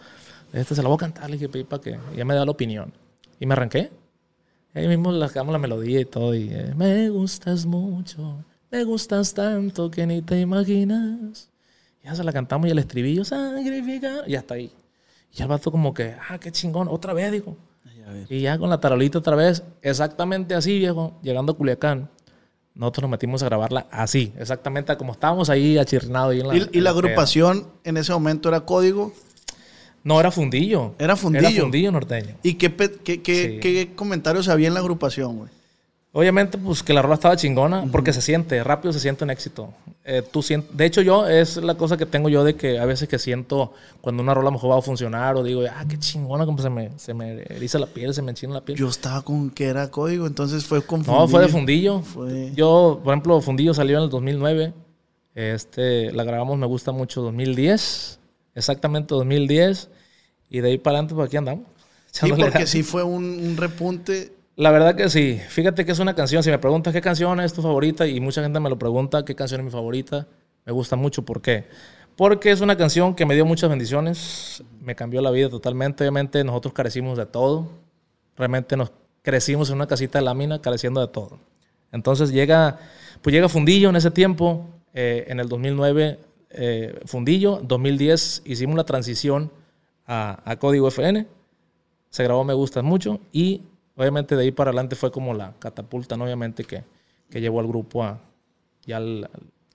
este 0.54 0.76
se 0.76 0.82
la 0.82 0.88
voy 0.90 0.96
a 0.96 1.00
cantar, 1.00 1.30
le 1.30 1.38
dije, 1.38 1.64
para 1.66 1.82
que 1.82 1.98
ya 2.16 2.26
me 2.26 2.34
da 2.36 2.46
la 2.46 2.52
opinión. 2.52 2.92
Y 3.40 3.46
me 3.46 3.54
arranqué. 3.54 3.90
Ahí 4.74 4.88
mismo 4.88 5.12
le 5.12 5.28
sacamos 5.28 5.52
la 5.52 5.60
melodía 5.60 6.00
y 6.00 6.06
todo. 6.06 6.34
Y 6.36 6.50
eh, 6.52 6.74
me 6.76 7.10
gustas 7.10 7.66
mucho, 7.66 8.44
me 8.72 8.84
gustas 8.84 9.34
tanto 9.34 9.90
que 9.90 10.06
ni 10.06 10.22
te 10.22 10.40
imaginas. 10.40 11.50
Ya 12.04 12.16
se 12.16 12.24
la 12.24 12.32
cantamos 12.32 12.68
y 12.68 12.72
el 12.72 12.80
estribillo, 12.80 13.24
sacrificar. 13.26 14.24
Y 14.28 14.36
hasta 14.36 14.54
ahí. 14.56 14.72
Y 15.38 15.42
el 15.42 15.48
vato 15.48 15.72
como 15.72 15.94
que, 15.94 16.16
ah, 16.30 16.38
qué 16.40 16.52
chingón, 16.52 16.88
otra 16.88 17.14
vez, 17.14 17.32
dijo. 17.32 17.56
Y 18.30 18.42
ya 18.42 18.58
con 18.58 18.70
la 18.72 18.80
tarolita 18.80 19.20
otra 19.20 19.36
vez, 19.36 19.62
exactamente 19.84 20.56
así, 20.56 20.80
viejo, 20.80 21.20
llegando 21.22 21.52
a 21.54 21.56
Culiacán. 21.58 22.10
Nosotros 22.74 23.04
nos 23.04 23.12
metimos 23.12 23.44
a 23.44 23.46
grabarla 23.46 23.86
así, 23.92 24.34
exactamente 24.40 24.96
como 24.98 25.12
estábamos 25.12 25.50
ahí 25.50 25.78
achirnados. 25.78 26.32
ahí 26.32 26.40
en 26.40 26.48
la- 26.48 26.56
¿Y, 26.56 26.58
y 26.58 26.62
en 26.62 26.84
la 26.86 26.90
peda. 26.92 27.00
agrupación 27.00 27.68
en 27.84 27.98
ese 27.98 28.12
momento 28.14 28.50
era 28.50 28.62
código? 28.62 29.14
No, 30.04 30.20
era 30.20 30.32
fundillo. 30.32 30.94
Era 30.98 31.16
fundillo. 31.16 31.48
Era 31.48 31.62
fundillo 31.62 31.92
norteño. 31.92 32.36
¿Y 32.44 32.54
qué, 32.56 32.74
qué, 33.04 33.22
qué- 33.22 33.52
Sí. 33.56 33.60
qué 33.60 33.92
comentarios 33.96 34.48
había 34.50 34.68
en 34.68 34.74
la 34.74 34.80
agrupación, 34.80 35.38
güey? 35.38 35.50
Obviamente, 36.12 36.58
pues 36.58 36.82
que 36.82 36.92
la 36.92 37.04
rola 37.04 37.14
estaba 37.16 37.36
chingona, 37.38 37.86
porque 37.92 38.12
se 38.14 38.22
siente, 38.22 38.64
rápido 38.64 38.92
se 38.92 39.00
siente 39.00 39.24
un 39.24 39.30
éxito. 39.30 39.72
Eh, 40.04 40.24
tú 40.32 40.40
sient- 40.42 40.68
de 40.72 40.86
hecho, 40.86 41.02
yo, 41.04 41.28
es 41.28 41.58
la 41.58 41.76
cosa 41.76 41.98
que 41.98 42.08
tengo 42.08 42.30
yo 42.30 42.44
de 42.44 42.56
que 42.56 42.80
a 42.80 42.86
veces 42.86 43.08
que 43.08 43.20
siento 43.20 43.74
cuando 44.02 44.24
una 44.24 44.34
rola 44.34 44.50
mejor 44.50 44.72
va 44.72 44.80
a 44.80 44.82
funcionar, 44.82 45.36
o 45.36 45.44
digo, 45.44 45.62
ah, 45.72 45.86
qué 45.88 46.00
chingona, 46.00 46.48
como 46.48 46.58
se 46.58 46.70
me, 46.72 46.90
se 46.98 47.14
me 47.14 47.44
eriza 47.44 47.78
la 47.78 47.86
piel, 47.86 48.12
se 48.16 48.24
me 48.24 48.32
enchina 48.32 48.56
la 48.56 48.62
piel. 48.62 48.76
Yo 48.76 48.88
estaba 48.90 49.22
con 49.22 49.52
que 49.52 49.66
era 49.66 49.92
código, 49.92 50.26
entonces 50.26 50.66
fue 50.66 50.82
con 50.82 51.04
no, 51.06 51.28
fue 51.28 51.42
de 51.44 51.48
fundillo. 51.48 52.00
Fue- 52.02 52.54
Yo, 52.56 53.02
por 53.04 53.14
ejemplo, 53.14 53.40
fundillo 53.42 53.76
salió 53.76 53.98
en 54.00 54.06
el 54.06 54.10
2009. 54.10 54.74
Este, 55.36 56.12
la 56.12 56.24
grabamos, 56.24 56.58
me 56.58 56.66
gusta 56.66 56.92
mucho, 56.92 57.22
2010. 57.22 58.19
Exactamente 58.56 59.14
2010. 59.16 59.90
Y 60.50 60.62
de 60.62 60.70
ahí 60.70 60.78
para 60.78 60.98
adelante, 60.98 61.16
pues 61.16 61.28
aquí 61.28 61.38
andamos. 61.38 61.66
Sí, 62.12 62.28
porque 62.36 62.66
sí 62.66 62.82
fue 62.82 63.04
un, 63.04 63.24
un 63.24 63.56
repunte. 63.56 64.34
La 64.56 64.72
verdad 64.72 64.96
que 64.96 65.10
sí. 65.10 65.40
Fíjate 65.48 65.86
que 65.86 65.92
es 65.92 66.00
una 66.00 66.16
canción. 66.16 66.42
Si 66.42 66.50
me 66.50 66.58
preguntas 66.58 66.92
qué 66.92 67.02
canción 67.02 67.40
es 67.40 67.54
tu 67.54 67.62
favorita, 67.62 68.08
y 68.08 68.20
mucha 68.20 68.42
gente 68.42 68.60
me 68.60 68.68
lo 68.68 68.80
pregunta, 68.80 69.24
qué 69.24 69.36
canción 69.36 69.62
es 69.62 69.66
mi 69.66 69.72
favorita, 69.72 70.26
me 70.66 70.72
gusta 70.72 70.96
mucho. 70.96 71.24
¿Por 71.24 71.40
qué? 71.40 71.66
Porque 72.16 72.50
es 72.50 72.62
una 72.62 72.76
canción 72.76 73.16
que 73.16 73.28
me 73.28 73.36
dio 73.36 73.46
muchas 73.46 73.70
bendiciones, 73.70 74.64
me 74.82 74.96
cambió 74.96 75.22
la 75.22 75.30
vida 75.30 75.50
totalmente. 75.50 76.04
Obviamente 76.04 76.44
nosotros 76.44 76.74
carecimos 76.74 77.18
de 77.18 77.28
todo. 77.28 77.70
Realmente 78.36 78.76
nos 78.76 78.92
crecimos 79.22 79.70
en 79.70 79.76
una 79.76 79.88
casita 79.88 80.20
de 80.20 80.26
lámina 80.26 80.60
careciendo 80.60 81.00
de 81.00 81.08
todo. 81.08 81.40
Entonces 81.92 82.32
llega, 82.32 82.80
pues 83.22 83.34
llega 83.34 83.50
Fundillo 83.50 83.90
en 83.90 83.96
ese 83.96 84.12
tiempo, 84.12 84.66
eh, 84.94 85.26
en 85.28 85.40
el 85.40 85.48
2009 85.48 86.20
eh, 86.52 87.00
Fundillo, 87.06 87.62
2010 87.64 88.44
hicimos 88.46 88.76
la 88.76 88.84
transición 88.86 89.52
a, 90.08 90.42
a 90.50 90.56
Código 90.58 90.88
FN, 90.88 91.28
se 92.10 92.24
grabó 92.24 92.44
Me 92.44 92.54
Gustas 92.54 92.84
Mucho 92.84 93.20
y 93.32 93.62
obviamente 93.96 94.36
de 94.36 94.44
ahí 94.44 94.52
para 94.52 94.70
adelante 94.72 94.96
fue 94.96 95.12
como 95.12 95.34
la 95.34 95.54
catapulta, 95.60 96.18
¿no? 96.18 96.24
obviamente 96.26 96.64
que, 96.64 96.84
que 97.30 97.40
llevó 97.42 97.60
al 97.60 97.68
grupo 97.68 98.04
a 98.04 98.20
ya 98.86 98.98
al- 98.98 99.30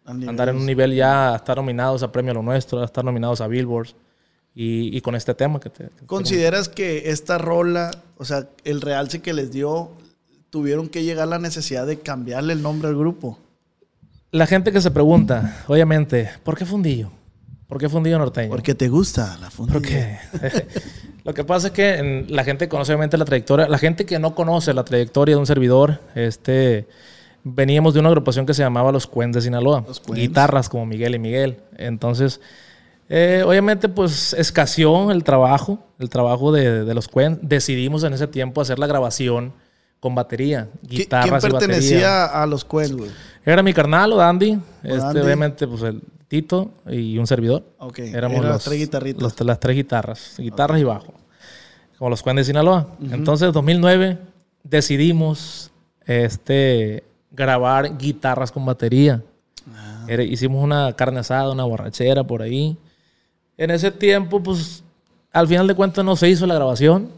andar 0.04 0.48
en 0.48 0.56
un 0.56 0.66
nivel 0.66 0.94
ya, 0.94 1.32
a 1.32 1.36
estar 1.36 1.56
nominados 1.56 2.02
a 2.02 2.10
Premio 2.12 2.34
lo 2.34 2.42
Nuestro, 2.42 2.80
a 2.80 2.84
estar 2.84 3.04
nominados 3.04 3.40
a 3.40 3.46
Billboard 3.46 3.88
y, 4.54 4.96
y 4.96 5.00
con 5.00 5.14
este 5.14 5.34
tema 5.34 5.60
que 5.60 5.70
te... 5.70 5.84
que 5.84 5.90
te- 5.90 6.06
¿Consideras 6.06 6.68
que 6.68 7.10
esta 7.10 7.38
rola, 7.38 7.90
o 8.16 8.24
sea, 8.24 8.48
el 8.64 8.80
realce 8.80 9.22
que 9.22 9.32
les 9.32 9.50
dio, 9.52 9.90
tuvieron 10.50 10.88
que 10.88 11.04
llegar 11.04 11.24
a 11.24 11.30
la 11.30 11.38
necesidad 11.38 11.86
de 11.86 12.00
cambiarle 12.00 12.52
el 12.52 12.62
nombre 12.62 12.88
al 12.88 12.96
grupo? 12.96 13.38
La 14.34 14.46
gente 14.48 14.72
que 14.72 14.80
se 14.80 14.90
pregunta, 14.90 15.62
obviamente, 15.68 16.28
¿por 16.42 16.56
qué 16.58 16.66
Fundillo? 16.66 17.10
¿Por 17.68 17.78
qué 17.78 17.88
Fundillo 17.88 18.18
Norteño? 18.18 18.50
Porque 18.50 18.74
te 18.74 18.88
gusta 18.88 19.38
la 19.40 19.48
fundilla. 19.48 19.72
Porque 19.74 20.18
lo 21.24 21.32
que 21.34 21.44
pasa 21.44 21.68
es 21.68 21.72
que 21.72 21.94
en- 21.98 22.26
la 22.28 22.42
gente 22.42 22.68
conoce 22.68 22.90
obviamente 22.92 23.16
la 23.16 23.24
trayectoria. 23.24 23.68
La 23.68 23.78
gente 23.78 24.04
que 24.06 24.18
no 24.18 24.34
conoce 24.34 24.74
la 24.74 24.84
trayectoria 24.84 25.36
de 25.36 25.38
un 25.40 25.46
servidor, 25.46 26.00
este, 26.16 26.88
veníamos 27.44 27.94
de 27.94 28.00
una 28.00 28.08
agrupación 28.08 28.44
que 28.44 28.54
se 28.54 28.62
llamaba 28.64 28.90
Los 28.90 29.06
Cuens 29.06 29.36
de 29.36 29.40
Sinaloa. 29.42 29.84
Los. 29.86 30.02
Guitarras 30.04 30.68
como 30.68 30.84
Miguel 30.84 31.14
y 31.14 31.18
Miguel. 31.20 31.58
Entonces, 31.76 32.40
eh, 33.08 33.44
obviamente, 33.46 33.88
pues 33.88 34.32
escaseó 34.32 35.12
el 35.12 35.22
trabajo, 35.22 35.78
el 36.00 36.10
trabajo 36.10 36.50
de, 36.50 36.84
de 36.84 36.94
los 36.94 37.06
Cuens. 37.06 37.38
Decidimos 37.40 38.02
en 38.02 38.12
ese 38.14 38.26
tiempo 38.26 38.60
hacer 38.60 38.80
la 38.80 38.88
grabación 38.88 39.52
con 40.04 40.14
batería, 40.14 40.68
¿Qui- 40.84 40.98
guitarras 40.98 41.24
¿Quién 41.24 41.50
y 41.50 41.54
batería. 41.54 41.58
pertenecía 41.58 42.24
a 42.26 42.46
los 42.46 42.62
güey? 42.66 43.10
Era 43.42 43.62
mi 43.62 43.72
carnal 43.72 44.12
o 44.12 44.16
Dandy. 44.16 44.58
Este, 44.82 44.98
Dandy. 44.98 45.20
obviamente, 45.20 45.66
pues 45.66 45.80
el 45.82 46.02
Tito 46.28 46.72
y 46.86 47.16
un 47.16 47.26
servidor. 47.26 47.64
Ok, 47.78 48.00
Éramos 48.00 48.36
eran 48.38 48.42
las 48.50 48.52
los, 48.56 48.64
tres 48.64 48.78
guitarritas. 48.80 49.22
los- 49.22 49.40
las 49.40 49.58
tres 49.58 49.76
guitarras, 49.76 50.34
guitarras 50.38 50.78
y 50.78 50.84
bajo. 50.84 51.14
Como 51.98 52.10
los 52.10 52.22
Cuendes 52.22 52.46
de 52.46 52.50
Sinaloa. 52.52 52.86
Entonces, 53.10 53.50
2009, 53.52 54.18
decidimos 54.62 55.70
este, 56.06 57.02
grabar 57.30 57.96
guitarras 57.96 58.52
con 58.52 58.66
batería. 58.66 59.22
Ah. 59.74 60.04
Era- 60.06 60.22
hicimos 60.22 60.62
una 60.62 60.92
carne 60.92 61.20
asada, 61.20 61.50
una 61.50 61.64
borrachera 61.64 62.24
por 62.24 62.42
ahí. 62.42 62.76
En 63.56 63.70
ese 63.70 63.90
tiempo, 63.90 64.42
pues, 64.42 64.84
al 65.32 65.48
final 65.48 65.66
de 65.66 65.74
cuentas 65.74 66.04
no 66.04 66.14
se 66.16 66.28
hizo 66.28 66.46
la 66.46 66.54
grabación, 66.56 67.08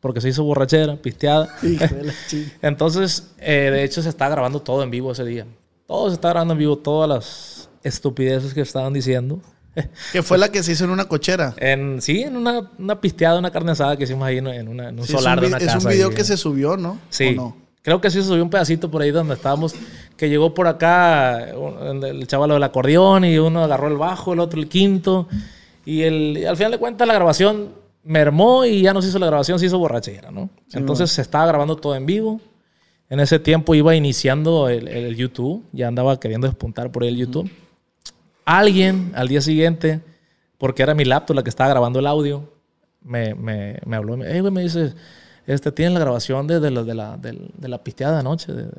porque 0.00 0.20
se 0.20 0.28
hizo 0.28 0.44
borrachera, 0.44 0.96
pisteada. 0.96 1.48
Entonces, 2.62 3.28
eh, 3.38 3.70
de 3.72 3.84
hecho, 3.84 4.02
se 4.02 4.08
está 4.08 4.28
grabando 4.28 4.60
todo 4.60 4.82
en 4.82 4.90
vivo 4.90 5.12
ese 5.12 5.24
día. 5.24 5.46
Todo 5.86 6.08
se 6.08 6.14
está 6.14 6.28
grabando 6.30 6.52
en 6.54 6.58
vivo, 6.58 6.76
todas 6.78 7.08
las 7.08 7.68
estupideces 7.82 8.54
que 8.54 8.60
estaban 8.60 8.92
diciendo. 8.92 9.40
Que 10.12 10.22
fue 10.24 10.38
la 10.38 10.50
que 10.50 10.62
se 10.62 10.72
hizo 10.72 10.84
en 10.84 10.90
una 10.90 11.04
cochera. 11.06 11.54
En, 11.58 12.02
sí, 12.02 12.22
en 12.22 12.36
una, 12.36 12.68
una 12.78 13.00
pisteada, 13.00 13.38
una 13.38 13.50
carne 13.52 13.72
asada 13.72 13.96
que 13.96 14.04
hicimos 14.04 14.26
ahí 14.26 14.38
en, 14.38 14.46
una- 14.68 14.88
en 14.88 14.98
un 14.98 15.06
Sí, 15.06 15.12
es 15.14 15.18
solar 15.20 15.38
un, 15.38 15.42
de 15.42 15.48
una 15.48 15.58
es 15.58 15.64
casa. 15.66 15.78
un 15.78 15.84
video 15.92 16.08
ahí. 16.08 16.14
que 16.16 16.24
se 16.24 16.36
subió, 16.36 16.76
¿no? 16.76 16.98
Sí. 17.10 17.28
¿O 17.28 17.32
no? 17.32 17.56
Creo 17.82 18.00
que 18.00 18.10
sí 18.10 18.20
se 18.20 18.26
subió 18.26 18.42
un 18.42 18.50
pedacito 18.50 18.90
por 18.90 19.02
ahí 19.02 19.12
donde 19.12 19.34
estábamos, 19.34 19.74
que 20.16 20.28
llegó 20.28 20.52
por 20.52 20.66
acá 20.66 21.48
un- 21.56 22.04
el 22.04 22.26
chaval 22.26 22.50
del 22.50 22.62
acordeón 22.64 23.24
y 23.24 23.38
uno 23.38 23.62
agarró 23.62 23.86
el 23.88 23.96
bajo, 23.96 24.32
el 24.32 24.40
otro 24.40 24.58
el 24.60 24.68
quinto. 24.68 25.28
Y, 25.86 26.02
el, 26.02 26.38
y 26.38 26.44
al 26.44 26.56
final 26.56 26.72
de 26.72 26.78
cuentas 26.78 27.06
la 27.06 27.14
grabación 27.14 27.68
mermó 28.08 28.64
y 28.64 28.80
ya 28.82 28.94
no 28.94 29.02
se 29.02 29.08
hizo 29.08 29.18
la 29.18 29.26
grabación, 29.26 29.58
se 29.58 29.66
hizo 29.66 29.78
borrachera, 29.78 30.30
¿no? 30.30 30.48
Entonces 30.72 31.10
se 31.10 31.20
estaba 31.22 31.46
grabando 31.46 31.76
todo 31.76 31.94
en 31.94 32.06
vivo. 32.06 32.40
En 33.10 33.20
ese 33.20 33.38
tiempo 33.38 33.74
iba 33.74 33.94
iniciando 33.94 34.68
el, 34.68 34.88
el 34.88 35.14
YouTube, 35.16 35.64
ya 35.72 35.88
andaba 35.88 36.18
queriendo 36.18 36.46
despuntar 36.46 36.90
por 36.90 37.04
el 37.04 37.16
YouTube. 37.16 37.50
Alguien 38.44 39.12
al 39.14 39.28
día 39.28 39.40
siguiente, 39.40 40.00
porque 40.56 40.82
era 40.82 40.94
mi 40.94 41.04
laptop 41.04 41.36
la 41.36 41.42
que 41.42 41.50
estaba 41.50 41.68
grabando 41.70 41.98
el 41.98 42.06
audio, 42.06 42.50
me, 43.02 43.34
me, 43.34 43.78
me 43.84 43.96
habló. 43.96 44.16
Me, 44.16 44.30
"Ey, 44.32 44.40
güey", 44.40 44.52
me 44.52 44.62
dice, 44.62 44.94
este, 45.46 45.70
tienen 45.72 45.94
la 45.94 46.00
grabación 46.00 46.46
de, 46.46 46.60
de 46.60 46.70
la, 46.70 46.82
de, 46.84 46.94
la, 46.94 47.16
del- 47.18 47.50
de 47.56 47.68
la 47.68 47.82
pisteada 47.84 48.14
de 48.14 48.20
anoche, 48.20 48.52
de, 48.52 48.62
de- 48.64 48.70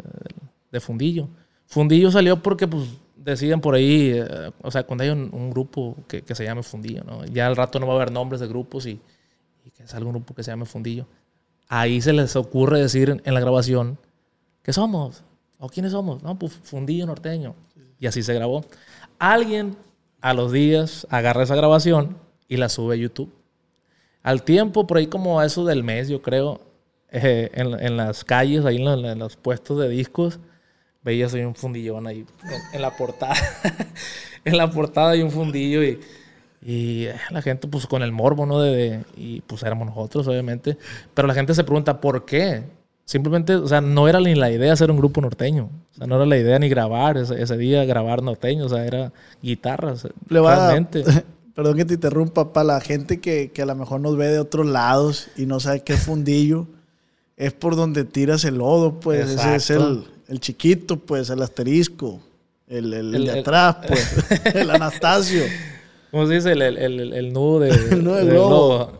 de 0.71 0.79
Fundillo. 0.79 1.27
Fundillo 1.67 2.09
salió 2.12 2.41
porque, 2.41 2.67
pues, 2.67 2.88
deciden 3.15 3.62
por 3.62 3.75
ahí, 3.75 4.12
eh, 4.15 4.51
o 4.63 4.71
sea, 4.71 4.83
cuando 4.83 5.03
hay 5.03 5.12
un, 5.12 5.29
un 5.33 5.51
grupo 5.51 5.95
que, 6.07 6.24
que 6.24 6.33
se 6.36 6.43
llame 6.45 6.63
Fundillo, 6.63 7.03
¿no? 7.03 7.25
Ya 7.25 7.45
al 7.48 7.55
rato 7.55 7.79
no 7.79 7.86
va 7.88 7.93
a 7.93 7.95
haber 7.98 8.12
nombres 8.12 8.41
de 8.41 8.48
grupos 8.48 8.86
y, 8.88 9.00
y 9.70 9.72
que 9.72 9.88
salga 9.88 10.08
un 10.08 10.14
grupo 10.14 10.34
que 10.34 10.44
se 10.44 10.50
llame 10.52 10.66
Fundillo. 10.66 11.06
Ahí 11.68 12.02
se 12.02 12.12
les 12.12 12.36
ocurre 12.36 12.80
decir 12.80 13.22
en, 13.24 13.34
la 13.34 13.40
grabación, 13.40 14.00
¿qué 14.64 14.74
somos? 14.74 15.24
¿O 15.60 15.70
quiénes 15.70 15.92
somos? 15.92 16.24
No, 16.24 16.38
pues 16.40 16.54
Fundillo 16.54 17.06
Norteño. 17.06 17.56
Y 18.00 18.08
así 18.08 18.24
se 18.24 18.34
grabó. 18.34 18.66
Alguien 19.20 19.78
a 20.22 20.34
los 20.34 20.52
días 20.52 21.06
agarra 21.12 21.44
esa 21.44 21.56
grabación 21.56 22.18
y 22.48 22.58
la 22.58 22.70
sube 22.70 22.96
a 22.96 22.98
YouTube. 22.98 23.32
Al 24.24 24.44
tiempo, 24.44 24.88
por 24.88 24.98
ahí 24.98 25.08
como 25.08 25.40
a 25.40 25.46
eso 25.46 25.64
del 25.66 25.84
mes, 25.84 26.10
yo 26.10 26.22
creo, 26.22 26.62
eh, 27.12 27.52
en, 27.54 27.80
en 27.80 27.98
las 27.98 28.24
calles, 28.24 28.66
ahí 28.66 28.78
en, 28.78 29.20
los- 29.20 29.36
puestos 29.36 29.80
de 29.80 29.90
discos, 29.90 30.40
veías 31.04 31.34
un 31.34 31.54
fundillón 31.56 32.08
ahí 32.08 32.26
en, 32.44 32.76
en 32.76 32.82
la 32.82 32.98
portada. 32.98 33.36
en 34.46 34.58
la 34.58 34.72
portada 34.72 35.12
hay 35.12 35.22
un 35.22 35.32
fundillo 35.32 35.84
y, 35.84 36.00
y 36.62 37.06
eh, 37.06 37.16
la 37.32 37.42
gente 37.42 37.68
pues 37.68 37.88
con 37.88 38.04
el 38.04 38.12
morbo, 38.12 38.46
¿no? 38.46 38.60
De, 38.62 38.75
de- 38.75 39.04
y 39.18 39.42
pues 39.42 39.63
éramos 39.63 39.88
nosotros, 39.88 40.28
obviamente. 40.28 40.78
Pero 41.13 41.28
la 41.28 41.34
gente 41.34 41.54
se 41.54 41.63
pregunta, 41.63 42.00
¿por 42.01 42.25
qué? 42.25 42.63
Simplemente, 43.06 43.56
o 43.56 43.68
sea, 43.68 43.82
no 43.82 44.08
era 44.08 44.20
ni 44.20 44.36
la 44.36 44.51
idea 44.51 44.74
hacer 44.74 44.92
un 44.92 44.98
grupo 44.98 45.20
norteño. 45.22 45.70
O 45.94 45.98
sea, 45.98 46.06
no 46.06 46.18
era 46.18 46.25
la 46.25 46.38
idea 46.38 46.60
ni 46.60 46.70
grabar 46.70 47.18
ese, 47.18 47.42
ese 47.42 47.58
día, 47.58 47.84
grabar 47.86 48.22
norteño. 48.22 48.66
O 48.66 48.70
sea, 48.70 48.86
era 48.86 49.12
guitarras. 49.42 50.08
Le 50.30 50.39
va 50.39 50.54
a- 50.54 50.68
realmente. 50.72 51.04
Perdón 51.56 51.75
que 51.75 51.86
te 51.86 51.96
interrumpa, 51.96 52.54
para 52.54 52.63
la 52.66 52.80
gente 52.82 53.20
que, 53.20 53.51
que 53.51 53.62
a 53.63 53.66
lo 53.66 53.75
mejor 53.75 54.00
nos 54.00 54.16
ve 54.16 54.28
de 54.28 54.39
otros 54.39 54.66
lados 54.68 55.28
y 55.36 55.46
no 55.46 55.60
sabe 55.60 55.82
qué 55.82 55.94
es 55.94 56.01
fundillo, 56.04 56.68
es 57.36 57.51
por 57.51 57.75
donde 57.75 58.04
tiras 58.06 58.46
el 58.46 58.60
lodo, 58.60 59.00
pues. 59.00 59.30
Ese 59.32 59.56
es 59.56 59.70
el, 59.72 60.06
el 60.28 60.39
chiquito, 60.39 60.98
pues, 61.00 61.30
el 61.30 61.42
asterisco. 61.42 62.20
El, 62.68 62.94
el- 62.94 63.16
el 63.16 63.16
El- 63.16 63.25
de 63.34 63.39
atrás, 63.39 63.78
pues. 63.88 64.56
el 64.56 64.70
Anastasio. 64.70 65.42
¿Cómo 66.12 66.25
se 66.28 66.34
dice? 66.36 66.51
El, 66.54 66.62
el, 66.62 66.78
el- 66.78 67.13
el 67.13 67.34
nudo 67.34 67.60
de, 67.60 67.70
El 67.92 68.04
nudo 68.04 68.16
del 68.16 68.25
del 68.28 68.36
globo. 68.36 68.78
globo. 68.78 69.00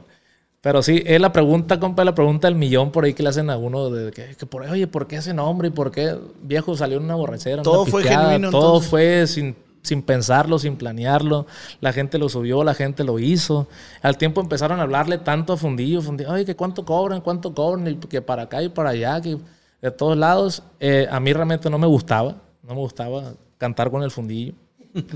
Pero 0.62 0.84
sí, 0.84 1.02
es 1.06 1.22
la 1.22 1.32
pregunta, 1.32 1.80
compa, 1.80 2.04
la 2.04 2.14
pregunta 2.14 2.48
del 2.48 2.56
millón 2.56 2.92
por 2.92 3.06
ahí 3.06 3.14
que 3.14 3.24
le 3.24 3.30
hacen 3.30 3.50
a 3.50 3.56
uno 3.58 3.90
de 3.90 4.12
que, 4.12 4.36
que 4.36 4.46
por 4.46 4.64
oye, 4.64 4.88
¿por 4.88 5.08
qué 5.08 5.16
ese 5.16 5.34
nombre? 5.34 5.70
¿Y 5.70 5.72
por 5.72 5.90
qué 5.90 6.18
viejo 6.44 6.76
salió 6.76 6.98
en 6.98 7.06
una 7.06 7.16
borrachera? 7.16 7.62
Todo 7.62 7.84
una 7.84 7.92
fue 7.92 8.02
pisteada? 8.02 8.26
genuino, 8.34 8.52
Todo 8.52 8.68
entonces. 8.68 8.90
fue 8.90 9.26
sin, 9.28 9.56
sin 9.82 10.02
pensarlo, 10.02 10.60
sin 10.60 10.76
planearlo. 10.76 11.48
La 11.80 11.94
gente 11.94 12.18
lo 12.18 12.28
subió, 12.28 12.66
la 12.66 12.74
gente 12.74 13.06
lo 13.06 13.20
hizo. 13.20 13.70
Al 14.02 14.18
tiempo 14.18 14.42
empezaron 14.42 14.80
a 14.80 14.84
hablarle 14.84 15.18
tanto 15.20 15.54
a 15.54 15.58
Fundillo, 15.58 16.02
Fundillo, 16.02 16.32
oye, 16.34 16.44
que 16.44 16.58
cuánto 16.58 16.84
cobran, 16.84 17.22
cuánto 17.22 17.54
cobran, 17.54 17.88
y 17.88 17.96
que 17.96 18.22
para 18.22 18.44
acá 18.44 18.62
y 18.62 18.68
para 18.68 18.90
allá, 18.90 19.22
que 19.22 19.38
de 19.82 19.92
todos 19.92 20.18
lados. 20.18 20.62
Eh, 20.82 21.08
a 21.10 21.22
mí 21.22 21.32
realmente 21.32 21.70
no 21.70 21.78
me 21.80 21.88
gustaba, 21.88 22.36
no 22.64 22.74
me 22.76 22.82
gustaba 22.82 23.32
cantar 23.58 23.90
con 23.90 24.04
el 24.04 24.12
Fundillo. 24.12 24.52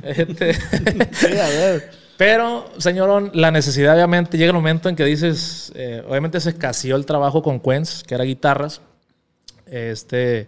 Este, 0.04 0.54
Sí, 1.12 1.38
a 1.38 1.48
ver. 1.48 1.92
pero, 2.18 2.70
señorón, 2.78 3.32
la 3.34 3.52
necesidad 3.52 3.96
obviamente 3.96 4.38
llega 4.38 4.50
el 4.50 4.56
momento 4.56 4.90
en 4.90 4.96
que 4.96 5.06
dices, 5.06 5.72
eh, 5.76 6.04
obviamente 6.08 6.40
se 6.40 6.50
escaseó 6.50 6.96
el 6.96 7.06
trabajo 7.06 7.42
con 7.42 7.60
Quens, 7.60 8.04
que 8.04 8.16
era 8.16 8.24
guitarras. 8.24 8.82
Este, 9.66 10.48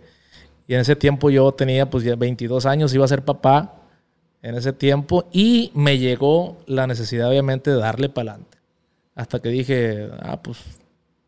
y 0.67 0.73
en 0.73 0.81
ese 0.81 0.95
tiempo 0.95 1.29
yo 1.29 1.51
tenía 1.51 1.89
pues 1.89 2.03
ya 2.03 2.15
22 2.15 2.65
años, 2.65 2.93
iba 2.93 3.05
a 3.05 3.07
ser 3.07 3.23
papá 3.23 3.75
en 4.41 4.55
ese 4.55 4.73
tiempo 4.73 5.27
y 5.31 5.71
me 5.73 5.97
llegó 5.97 6.57
la 6.67 6.85
necesidad 6.87 7.29
obviamente 7.29 7.71
de 7.71 7.77
darle 7.77 8.09
para 8.09 8.31
adelante. 8.33 8.57
Hasta 9.15 9.39
que 9.41 9.49
dije, 9.49 10.09
ah, 10.21 10.41
pues 10.41 10.59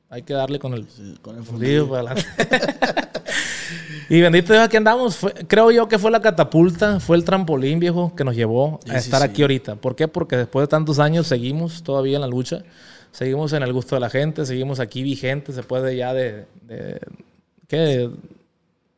hay 0.10 0.22
que 0.24 0.34
darle 0.34 0.60
con 0.60 0.74
el, 0.74 0.88
con 1.22 1.38
el 1.38 1.44
para 1.44 2.12
adelante. 2.12 2.26
y 4.10 4.22
bendito 4.22 4.54
Dios, 4.54 4.66
aquí 4.66 4.78
andamos. 4.78 5.18
Fue- 5.18 5.34
creo 5.48 5.72
yo 5.72 5.88
que 5.88 6.00
fue 6.00 6.12
la 6.12 6.22
catapulta, 6.22 7.00
fue 7.00 7.18
el 7.18 7.24
trampolín, 7.26 7.80
viejo, 7.80 8.14
que 8.16 8.24
nos 8.24 8.36
llevó 8.36 8.80
Sí, 8.86 8.92
a 8.92 8.94
sí, 9.02 9.06
estar 9.10 9.22
sí. 9.22 9.28
aquí 9.28 9.42
ahorita. 9.42 9.76
¿Por 9.76 9.96
qué? 9.96 10.08
Porque 10.08 10.38
después 10.38 10.64
de 10.64 10.68
tantos 10.68 11.00
años 11.00 11.28
seguimos 11.28 11.84
todavía 11.84 12.16
en 12.16 12.22
la 12.22 12.28
lucha. 12.28 12.64
Seguimos 13.12 13.52
en 13.54 13.64
el 13.64 13.74
gusto 13.74 13.96
de 13.96 14.02
la 14.02 14.10
gente, 14.10 14.46
seguimos 14.46 14.80
aquí 14.80 15.02
vigentes 15.02 15.56
después 15.56 15.82
de 15.84 15.96
ya 15.98 16.14
de, 16.14 16.46
de 16.62 17.00
¿qué? 17.68 18.10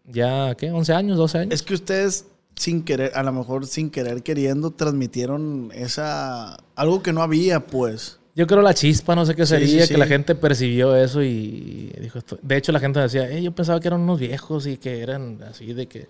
Ya, 0.06 0.56
¿qué? 0.56 0.72
¿11 0.72 0.94
años, 0.96 1.18
12 1.18 1.38
años? 1.38 1.54
Es 1.54 1.62
que 1.64 1.74
ustedes, 1.76 2.26
sin 2.56 2.84
querer, 2.84 3.12
a 3.16 3.24
lo 3.24 3.32
mejor 3.32 3.66
sin 3.68 3.90
querer 3.90 4.22
queriendo, 4.24 4.72
transmitieron 4.72 5.72
esa. 5.74 6.58
algo 6.76 7.02
que 7.02 7.14
no 7.14 7.22
había, 7.22 7.62
pues. 7.68 8.19
Yo 8.40 8.48
creo 8.48 8.62
la 8.62 8.74
chispa, 8.74 9.16
no 9.16 9.26
sé 9.26 9.36
qué 9.36 9.46
sería, 9.46 9.86
sí, 9.86 9.92
que 9.92 9.98
la 9.98 10.06
gente 10.06 10.34
percibió 10.34 10.96
eso 10.96 11.22
y 11.22 11.92
dijo 12.00 12.20
esto. 12.20 12.40
De 12.42 12.56
hecho, 12.56 12.72
la 12.72 12.80
gente 12.80 12.98
decía, 12.98 13.30
"Eh, 13.30 13.44
yo 13.44 13.52
pensaba 13.52 13.82
que 13.82 13.90
eran 13.90 14.00
unos 14.00 14.18
viejos 14.18 14.66
y 14.66 14.78
que 14.78 15.02
eran 15.02 15.44
así 15.44 15.74
de 15.74 15.90
que... 15.90 16.08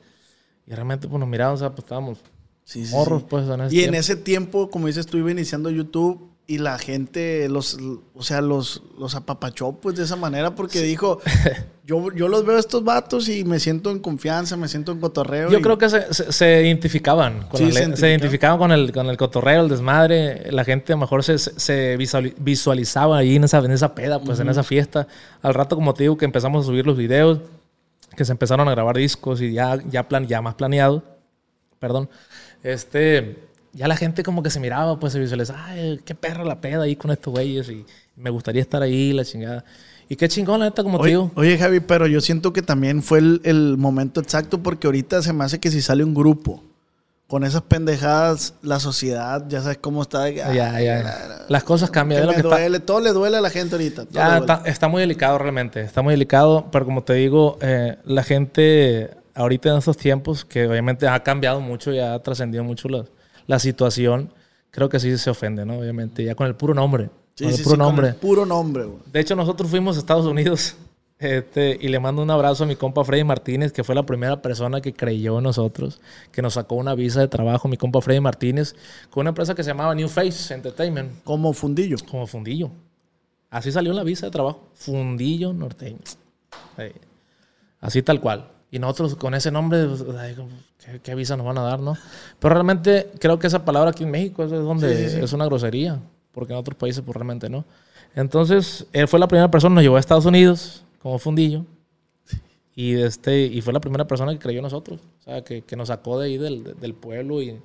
Y 0.68 0.72
realmente 0.76 1.08
pues 1.08 1.20
nos 1.20 1.28
miraban, 1.28 1.56
o 1.56 1.58
sea, 1.58 1.72
pues 1.72 1.86
estábamos 1.86 2.20
Sí, 2.64 2.86
morros, 2.92 3.24
pues, 3.24 3.50
en 3.50 3.62
ese 3.62 3.76
Y 3.76 3.84
en 3.84 3.96
ese 3.96 4.16
tiempo, 4.16 4.70
como 4.70 4.86
dices, 4.86 5.08
tú 5.08 5.18
iba 5.18 5.32
iniciando 5.32 5.72
YouTube 5.72 6.29
y 6.50 6.58
la 6.58 6.80
gente 6.80 7.48
los, 7.48 7.78
o 8.16 8.24
sea, 8.24 8.42
los, 8.42 8.82
los 8.98 9.14
apapachó 9.14 9.74
pues 9.74 9.96
de 9.96 10.04
esa 10.04 10.16
manera 10.16 10.56
porque 10.56 10.82
dijo, 10.82 11.20
yo, 11.86 12.12
yo 12.12 12.28
los 12.28 12.44
veo 12.44 12.58
a 12.58 12.60
estos 12.60 12.84
vatos 12.84 13.30
y 13.30 13.44
me 13.44 13.60
siento 13.60 13.92
en 13.92 14.00
confianza, 14.00 14.58
me 14.58 14.68
siento 14.68 14.92
en 14.92 15.00
cotorreo. 15.00 15.52
Yo 15.52 15.60
y- 15.60 15.62
creo 15.62 15.78
que 15.78 15.88
se, 15.90 16.12
se- 16.12 16.32
se 16.32 16.64
identificaban 16.64 17.44
con 17.50 17.60
Sí, 17.60 17.66
la 17.66 17.72
se 17.72 17.88
le- 17.90 17.98
se, 17.98 18.08
identificaban. 18.08 18.10
identificaban 18.10 18.58
con 18.58 18.72
el, 18.72 18.92
con 18.92 19.06
el 19.12 19.18
cotorreo, 19.18 19.62
el 19.62 19.70
desmadre. 19.70 20.52
La 20.52 20.64
gente 20.66 20.92
a 20.92 20.96
lo 20.96 21.02
mejor 21.02 21.24
se, 21.24 21.38
se 21.38 21.96
visuali- 22.00 22.34
visualizaba 22.40 23.20
ahí 23.20 23.36
en 23.36 23.44
esa, 23.44 23.60
en 23.60 23.70
esa 23.72 23.94
peda, 23.94 24.20
pues 24.20 24.40
en 24.40 24.50
esa 24.50 24.64
fiesta. 24.64 25.08
Al 25.44 25.54
rato, 25.54 25.76
como 25.76 25.94
te 25.94 26.04
digo, 26.06 26.18
que 26.18 26.26
empezamos 26.26 26.66
a 26.66 26.68
subir 26.68 26.88
los 26.88 26.98
videos, 26.98 27.42
que 28.18 28.26
se 28.26 28.32
empezaron 28.32 28.68
a 28.68 28.72
grabar 28.72 28.98
discos 28.98 29.40
y 29.40 29.54
ya, 29.54 29.78
ya, 29.88 30.08
plan, 30.08 30.26
ya 30.28 30.42
más 30.42 30.56
planeado. 30.56 31.04
Perdón. 31.78 32.10
Este, 32.64 33.38
ya 33.74 33.88
la 33.88 33.96
gente 33.96 34.24
como 34.24 34.42
que 34.44 34.50
se 34.50 34.60
miraba, 34.60 35.00
pues 35.00 35.14
se 35.14 35.20
visualizaba, 35.20 35.66
ay, 35.66 36.00
qué 36.06 36.16
perra 36.16 36.44
la 36.44 36.60
peda 36.62 36.84
ahí 36.84 36.96
con 36.96 37.12
estos 37.12 37.32
güeyes 37.34 37.70
y 37.70 37.86
me 38.16 38.30
gustaría 38.30 38.62
estar 38.62 38.82
ahí, 38.82 39.14
la 39.14 39.24
chingada. 39.26 39.64
Y 40.08 40.16
qué 40.16 40.28
chingón, 40.28 40.60
la 40.62 40.66
neta, 40.66 40.82
como 40.84 40.98
te 40.98 41.04
Oye, 41.04 41.12
digo. 41.12 41.32
oye, 41.36 41.58
Javi, 41.58 41.80
pero 41.82 42.08
yo 42.08 42.20
siento 42.20 42.52
que 42.52 42.62
también 42.64 43.04
fue 43.04 43.20
el, 43.20 43.42
el 43.44 43.78
momento 43.78 44.20
exacto 44.22 44.62
porque 44.64 44.88
ahorita 44.88 45.22
se 45.22 45.34
me 45.34 45.44
hace 45.44 45.60
que 45.60 45.70
si 45.70 45.82
sale 45.82 46.04
un 46.04 46.16
grupo 46.16 46.64
con 47.28 47.44
esas 47.44 47.62
pendejadas, 47.62 48.56
la 48.64 48.80
sociedad, 48.80 49.46
ya 49.48 49.62
sabes 49.62 49.78
cómo 49.78 50.02
está. 50.02 50.28
Ya, 50.32 50.48
"Ay, 50.74 50.86
ya. 50.86 51.04
la- 51.04 51.28
la- 51.28 51.46
Las 51.48 51.64
cosas 51.64 51.92
cambian. 51.92 52.26
lo 52.26 52.32
que 52.32 52.38
está- 52.38 52.50
duele, 52.50 52.80
todo 52.80 53.00
le 53.02 53.12
duele 53.12 53.38
a 53.38 53.42
la 53.42 53.52
gente 53.52 53.76
ahorita. 53.76 54.06
Ya 54.10 54.40
está, 54.40 54.64
está 54.66 54.88
muy 54.88 55.02
delicado 55.02 55.38
realmente, 55.38 55.80
está 55.82 56.02
muy 56.02 56.14
delicado, 56.16 56.66
pero 56.72 56.86
como 56.86 57.04
te 57.04 57.14
digo, 57.14 57.60
eh, 57.62 57.98
la 58.06 58.24
gente 58.24 59.12
ahorita 59.36 59.70
en 59.70 59.78
estos 59.78 59.96
tiempos, 59.96 60.44
que 60.44 60.66
obviamente 60.68 61.08
ha 61.08 61.22
cambiado 61.22 61.62
mucho, 61.62 61.92
ya 61.94 62.16
ha 62.16 62.20
trascendido 62.24 62.64
mucho 62.64 62.90
la, 62.90 63.06
la 63.50 63.58
situación, 63.58 64.32
creo 64.70 64.90
que 64.90 65.00
sí 65.00 65.18
se 65.18 65.32
ofende, 65.32 65.66
¿no? 65.66 65.80
Obviamente, 65.80 66.24
ya 66.24 66.36
con 66.36 66.46
el 66.46 66.54
puro 66.54 66.76
nombre. 66.76 67.10
Sí, 67.34 67.46
con 67.46 67.54
sí, 67.54 67.58
el 67.58 67.64
puro 67.64 67.76
sí, 67.76 67.80
con 67.80 67.80
nombre. 67.80 68.08
el 68.10 68.16
puro 68.16 68.46
nombre, 68.46 68.84
güey. 68.84 69.00
De 69.12 69.20
hecho, 69.20 69.36
nosotros 69.36 69.72
fuimos 69.72 69.96
a 69.96 70.00
Estados 70.02 70.28
Unidos 70.28 70.76
este, 71.18 71.76
y 71.82 71.88
le 71.88 72.00
mando 72.00 72.22
un 72.22 72.30
abrazo 72.30 72.66
a 72.66 72.68
mi 72.68 72.76
compa 72.76 73.04
Freddy 73.04 73.24
Martínez, 73.24 73.72
que 73.72 73.84
fue 73.84 73.96
la 73.96 74.06
primera 74.06 74.40
persona 74.44 74.82
que 74.82 74.94
creyó 74.94 75.40
en 75.40 75.46
nosotros, 75.46 76.00
que 76.32 76.44
nos 76.44 76.54
sacó 76.54 76.76
una 76.76 76.94
visa 76.94 77.22
de 77.22 77.28
trabajo, 77.28 77.68
mi 77.68 77.76
compa 77.76 78.02
Freddy 78.02 78.20
Martínez, 78.20 78.76
con 79.10 79.22
una 79.22 79.30
empresa 79.30 79.56
que 79.56 79.64
se 79.64 79.72
llamaba 79.72 79.96
New 79.96 80.10
Face 80.10 80.54
Entertainment 80.54 81.24
Como 81.24 81.52
fundillo. 81.54 81.98
como 82.08 82.28
fundillo. 82.28 82.70
Así 83.50 83.72
salió 83.72 83.90
en 83.94 83.98
la 83.98 84.04
visa 84.04 84.28
de 84.28 84.32
trabajo. 84.32 84.70
Fundillo 84.76 85.54
norteño. 85.54 85.98
Así 87.82 88.04
tal 88.04 88.22
cual. 88.22 88.59
Y 88.72 88.80
nosotros 88.80 89.16
con 89.16 89.34
ese 89.34 89.52
nombre, 89.52 89.86
pues, 89.88 90.04
¿qué, 90.86 91.00
qué 91.02 91.16
visa 91.16 91.36
nos 91.36 91.46
van 91.46 91.58
a 91.58 91.62
dar, 91.64 91.80
no? 91.80 91.98
Pero 92.40 92.54
realmente 92.54 93.10
creo 93.20 93.40
que 93.40 93.48
esa 93.48 93.66
palabra 93.66 93.90
aquí 93.92 94.04
en 94.04 94.12
México 94.12 94.44
es 94.44 94.52
donde 94.52 94.96
Sí, 94.96 95.04
sí, 95.06 95.16
sí. 95.18 95.24
es 95.24 95.34
una 95.34 95.46
grosería. 95.46 96.00
Porque 96.32 96.54
en 96.54 96.60
otros 96.60 96.78
países, 96.78 97.02
pues 97.04 97.16
realmente 97.16 97.50
no. 97.50 97.66
Entonces, 98.16 98.86
él 98.94 99.08
fue 99.08 99.20
la 99.20 99.28
primera 99.28 99.50
persona, 99.50 99.76
nos 99.76 99.84
llevó 99.84 99.98
a 99.98 100.00
Estados 100.00 100.26
Unidos 100.26 100.84
como 101.02 101.18
fundillo. 101.18 101.66
Y, 102.76 102.94
este, 103.02 103.46
y 103.46 103.62
fue 103.62 103.74
la 103.74 103.80
primera 103.82 104.06
persona 104.08 104.32
que 104.32 104.40
creyó 104.40 104.60
en 104.60 104.64
nosotros. 104.64 105.00
O 105.22 105.24
sea, 105.24 105.44
que, 105.44 105.64
que 105.64 105.76
nos 105.76 105.88
sacó 105.90 106.20
de 106.20 106.28
ahí 106.28 106.38
del, 106.38 106.76
del 106.80 106.94
pueblo 106.94 107.42
y, 107.42 107.60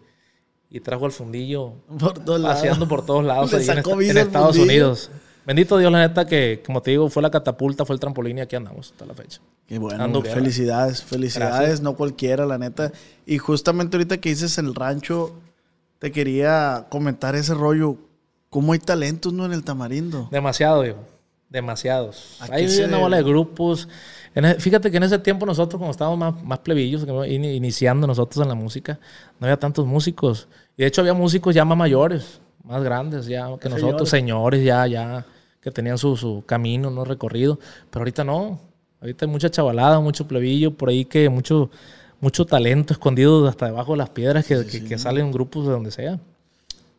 y 0.70 0.80
trajo 0.80 1.04
al 1.04 1.12
fundillo 1.12 1.74
Por 2.00 2.14
todos 2.24 2.40
lados. 2.40 2.56
paseando 2.56 2.88
por 2.88 3.04
todos 3.06 3.24
lados 3.24 3.52
ahí 3.54 3.62
en, 3.68 3.78
en 4.10 4.16
Estados 4.18 4.56
fundillo. 4.56 4.64
Unidos. 4.64 5.10
Bendito 5.46 5.76
Dios, 5.78 5.92
la 5.92 5.98
neta, 6.00 6.26
que 6.26 6.62
como 6.64 6.80
te 6.80 6.90
digo, 6.92 7.08
fue 7.10 7.22
la 7.22 7.30
catapulta, 7.30 7.84
fue 7.84 7.94
el 7.94 8.00
trampolín 8.00 8.38
y 8.38 8.40
aquí 8.40 8.56
andamos 8.56 8.90
hasta 8.92 9.04
la 9.04 9.14
fecha. 9.14 9.40
Qué 9.66 9.78
bueno, 9.78 10.22
guerra. 10.22 10.34
felicidades, 10.34 11.02
felicidades, 11.02 11.56
Gracias. 11.58 11.80
no 11.80 11.94
cualquiera, 11.96 12.46
la 12.46 12.58
neta. 12.58 12.92
Y 13.26 13.38
justamente 13.38 13.96
ahorita 13.96 14.18
que 14.18 14.30
dices 14.30 14.56
el 14.58 14.74
rancho, 14.74 15.32
te 15.98 16.12
quería 16.12 16.86
comentar 16.88 17.34
ese 17.34 17.54
rollo. 17.54 17.96
¿Cómo 18.50 18.72
hay 18.72 18.78
talentos, 18.78 19.32
no, 19.32 19.44
en 19.46 19.52
el 19.52 19.64
tamarindo? 19.64 20.28
Demasiado, 20.30 20.82
digo. 20.82 20.98
Demasiados. 21.48 22.38
¿A 22.40 22.52
Hay 22.54 22.68
se 22.68 22.84
una 22.84 22.98
bola 22.98 23.16
de 23.16 23.22
grupos. 23.22 23.88
En 24.34 24.44
e- 24.44 24.54
fíjate 24.56 24.90
que 24.90 24.96
en 24.96 25.04
ese 25.04 25.18
tiempo 25.18 25.46
nosotros, 25.46 25.78
como 25.78 25.90
estábamos 25.90 26.18
más, 26.18 26.42
más 26.42 26.58
plebillos, 26.60 27.06
iniciando 27.28 28.06
nosotros 28.06 28.42
en 28.42 28.48
la 28.48 28.54
música, 28.54 28.98
no 29.38 29.46
había 29.46 29.56
tantos 29.58 29.86
músicos. 29.86 30.48
Y 30.76 30.82
de 30.82 30.88
hecho 30.88 31.00
había 31.00 31.14
músicos 31.14 31.54
ya 31.54 31.64
más 31.64 31.78
mayores, 31.78 32.40
más 32.64 32.82
grandes 32.82 33.26
ya 33.26 33.46
que 33.60 33.68
nosotros, 33.68 34.08
señores 34.08 34.64
ya, 34.64 34.86
ya, 34.86 35.24
que 35.64 35.70
tenían 35.70 35.96
su, 35.96 36.14
su 36.16 36.44
camino, 36.46 36.90
no 36.90 37.04
recorrido. 37.04 37.58
Pero 37.90 38.02
ahorita 38.02 38.22
no. 38.22 38.60
Ahorita 39.00 39.24
hay 39.24 39.30
mucha 39.30 39.50
chavalada, 39.50 39.98
mucho 39.98 40.28
plebillo, 40.28 40.74
por 40.74 40.90
ahí 40.90 41.06
que 41.06 41.28
mucho, 41.30 41.70
mucho 42.20 42.44
talento 42.44 42.92
escondido 42.92 43.48
hasta 43.48 43.66
debajo 43.66 43.92
de 43.92 43.98
las 43.98 44.10
piedras 44.10 44.46
que, 44.46 44.64
que, 44.66 44.84
que 44.84 44.98
salen 44.98 45.32
grupos 45.32 45.66
de 45.66 45.72
donde 45.72 45.90
sea. 45.90 46.20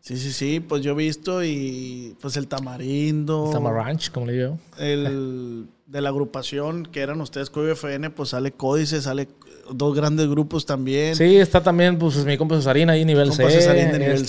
Sí, 0.01 0.17
sí, 0.17 0.31
sí, 0.31 0.59
pues 0.59 0.83
yo 0.83 0.91
he 0.91 0.95
visto 0.95 1.43
y 1.43 2.15
pues 2.21 2.37
el 2.37 2.47
tamarindo. 2.47 3.49
Tamaranch, 3.51 4.11
como 4.11 4.27
le 4.27 4.33
digo. 4.33 4.59
El 4.77 5.67
de 5.85 6.01
la 6.01 6.09
agrupación 6.09 6.85
que 6.85 7.01
eran 7.01 7.21
ustedes, 7.21 7.49
Código 7.49 7.73
FN, 7.73 8.09
pues 8.09 8.29
sale 8.29 8.51
Códice, 8.51 9.01
sale 9.01 9.27
dos 9.71 9.95
grandes 9.95 10.27
grupos 10.27 10.65
también. 10.65 11.15
Sí, 11.15 11.37
está 11.37 11.61
también 11.61 11.97
pues 11.97 12.23
mi 12.25 12.37
compa 12.37 12.55
Cesarín 12.55 12.89
ahí 12.89 13.05
nivel 13.05 13.29
Compa 13.29 13.49
C. 13.49 13.51
Cesarín 13.51 13.91
de 13.91 13.99
nivel 13.99 14.21
este, 14.21 14.27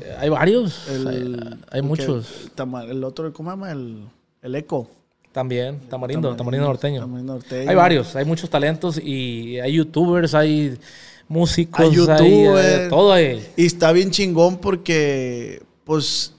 C. 0.00 0.12
Hay 0.18 0.28
varios. 0.28 0.88
El, 0.88 1.58
hay 1.70 1.82
muchos. 1.82 2.50
el, 2.88 3.04
otro, 3.04 3.32
¿cómo 3.32 3.50
se 3.50 3.52
llama? 3.56 3.72
El, 3.72 4.04
el 4.42 4.54
Eco. 4.54 4.88
También, 5.32 5.80
tamarindo, 5.90 6.34
tamarindo 6.34 6.66
norteño. 6.66 7.00
Tamarindo 7.00 7.34
norteño. 7.34 7.68
Hay 7.68 7.76
varios, 7.76 8.16
hay 8.16 8.24
muchos 8.24 8.48
talentos 8.48 8.98
y 8.98 9.60
hay 9.60 9.74
youtubers, 9.74 10.34
hay 10.34 10.78
músicos, 11.28 11.80
Hay 11.80 11.88
hay, 11.88 11.94
youtubers. 11.94 12.66
eh, 12.66 12.86
todo. 12.88 13.20
Y 13.20 13.66
está 13.66 13.92
bien 13.92 14.10
chingón 14.10 14.56
porque, 14.56 15.62
pues, 15.84 16.32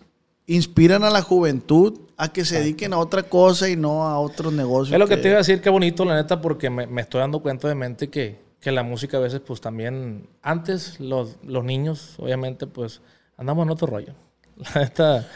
inspiran 0.47 1.04
a 1.04 1.12
la 1.12 1.21
juventud 1.21 2.00
a 2.17 2.30
que 2.34 2.43
se 2.45 2.60
dediquen 2.60 2.93
a 2.93 2.97
otra 2.97 3.23
cosa 3.23 3.69
y 3.69 3.75
no 3.75 4.03
a 4.03 4.19
otros 4.19 4.51
negocios. 4.51 4.93
Es 4.93 4.99
lo 4.99 5.08
que 5.08 5.17
te 5.17 5.27
iba 5.27 5.36
a 5.36 5.39
decir, 5.39 5.62
qué 5.62 5.69
bonito, 5.69 6.03
la 6.03 6.15
neta, 6.15 6.41
porque 6.41 6.69
me, 6.69 6.88
me 6.88 7.01
estoy 7.01 7.19
dando 7.21 7.39
cuenta 7.41 7.67
de 7.67 7.75
mente 7.75 8.10
que, 8.10 8.41
que 8.60 8.71
la 8.71 8.82
música 8.84 9.17
a 9.17 9.19
veces, 9.19 9.39
pues 9.39 9.62
también, 9.62 10.27
antes 10.41 10.99
los, 10.99 11.36
los 11.43 11.63
niños, 11.63 12.15
obviamente, 12.17 12.65
pues 12.65 13.01
andamos 13.38 13.65
en 13.65 13.71
otro 13.71 13.86
rollo. 13.88 14.13
La 14.73 14.82
neta. 14.82 15.27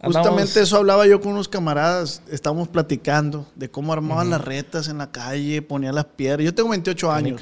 andamos- 0.00 0.16
Justamente 0.28 0.60
eso 0.62 0.78
hablaba 0.78 1.06
yo 1.06 1.20
con 1.20 1.32
unos 1.32 1.46
camaradas, 1.48 2.22
estábamos 2.30 2.68
platicando 2.68 3.46
de 3.54 3.70
cómo 3.70 3.92
armaban 3.92 4.30
las 4.30 4.42
retas 4.42 4.88
en 4.88 4.96
la 4.96 5.10
calle, 5.12 5.60
ponían 5.60 5.94
las 5.94 6.06
piedras. 6.06 6.42
Yo 6.46 6.54
tengo 6.54 6.70
28 6.70 7.12
años. 7.12 7.40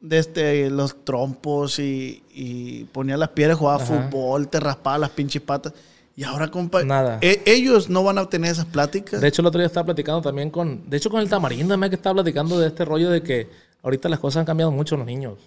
De 0.00 0.18
este, 0.18 0.68
los 0.70 1.04
trompos 1.04 1.78
y, 1.78 2.24
y 2.32 2.84
ponía 2.86 3.16
las 3.16 3.28
piedras, 3.28 3.58
jugaba 3.58 3.82
Ajá. 3.82 4.08
fútbol, 4.10 4.48
te 4.48 4.58
raspaba 4.58 4.98
las 4.98 5.10
pinches 5.10 5.42
patas. 5.42 5.74
Y 6.14 6.24
ahora, 6.24 6.48
compa, 6.50 6.84
Nada. 6.84 7.18
e- 7.22 7.42
ellos 7.46 7.88
no 7.88 8.04
van 8.04 8.18
a 8.18 8.28
tener 8.28 8.50
esas 8.52 8.66
pláticas. 8.66 9.20
De 9.20 9.28
hecho, 9.28 9.40
el 9.42 9.46
otro 9.46 9.58
día 9.60 9.66
estaba 9.66 9.86
platicando 9.86 10.20
también 10.20 10.50
con. 10.50 10.88
De 10.90 10.96
hecho, 10.98 11.08
con 11.10 11.20
el 11.20 11.28
tamarindo, 11.28 11.76
me 11.78 11.88
que 11.88 11.96
estaba 11.96 12.14
platicando 12.16 12.58
de 12.60 12.66
este 12.68 12.84
rollo 12.84 13.08
de 13.10 13.22
que 13.22 13.48
ahorita 13.82 14.08
las 14.08 14.18
cosas 14.20 14.40
han 14.40 14.44
cambiado 14.46 14.70
mucho 14.70 14.94
en 14.94 15.00
los 15.00 15.06
niños. 15.06 15.38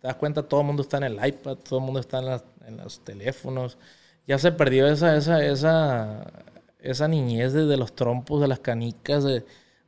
Te 0.00 0.06
das 0.08 0.16
cuenta, 0.16 0.42
todo 0.42 0.60
el 0.60 0.66
mundo 0.66 0.82
está 0.82 0.98
en 0.98 1.04
el 1.04 1.26
iPad, 1.26 1.56
todo 1.56 1.78
el 1.80 1.84
mundo 1.84 1.98
está 2.00 2.18
en, 2.20 2.26
las- 2.26 2.44
en 2.66 2.76
los 2.76 3.00
teléfonos. 3.00 3.76
Ya 4.26 4.38
se 4.38 4.52
perdió 4.52 4.86
esa, 4.86 5.16
esa, 5.16 5.44
esa, 5.44 6.26
esa 6.80 7.08
niñez 7.08 7.52
de, 7.52 7.66
de 7.66 7.76
los 7.76 7.94
trompos, 7.94 8.40
de 8.40 8.48
las 8.48 8.60
canicas, 8.60 9.24
de, 9.24 9.44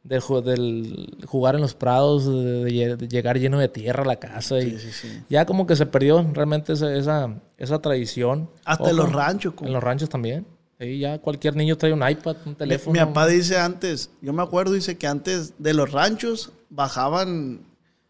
de 0.09 0.21
del 0.45 1.17
jugar 1.27 1.55
en 1.57 1.61
los 1.61 1.75
prados, 1.75 2.27
de, 2.27 2.65
de 2.65 2.71
lle- 2.71 2.97
de 2.97 3.09
llegar 3.09 3.39
lleno 3.39 3.59
de 3.59 3.69
tierra 3.69 4.03
a 4.03 4.07
la 4.07 4.17
casa. 4.17 4.59
Y 4.61 4.79
sí, 4.79 4.91
sí. 4.93 5.23
Ya 5.29 5.45
como 5.47 5.67
que 5.67 5.75
se 5.77 5.87
perdió 5.87 6.25
realmente 6.33 6.73
esa, 6.75 6.95
esa, 6.95 7.41
esa 7.59 7.79
tradición. 7.81 8.49
Hasta 8.65 8.91
en 8.91 8.97
los 8.97 9.13
ranchos, 9.13 9.55
compa. 9.55 9.67
En 9.69 9.73
los 9.75 9.83
ranchos 9.83 10.09
también. 10.09 10.47
Ahí 10.79 10.99
ya 10.99 11.19
cualquier 11.19 11.57
niño 11.57 11.77
trae 11.77 11.93
un 11.93 12.07
iPad, 12.09 12.37
un 12.45 12.53
Mi, 12.53 12.57
teléfono. 12.57 12.93
mi 12.93 12.99
papá 12.99 13.27
dice 13.27 13.59
antes, 13.59 14.11
yo 14.21 14.33
me 14.33 14.43
acuerdo, 14.43 14.75
dice 14.75 14.97
que 14.99 15.07
antes 15.07 15.55
de 15.59 15.73
los 15.75 15.91
ranchos 15.91 16.53
bajaban 16.69 17.61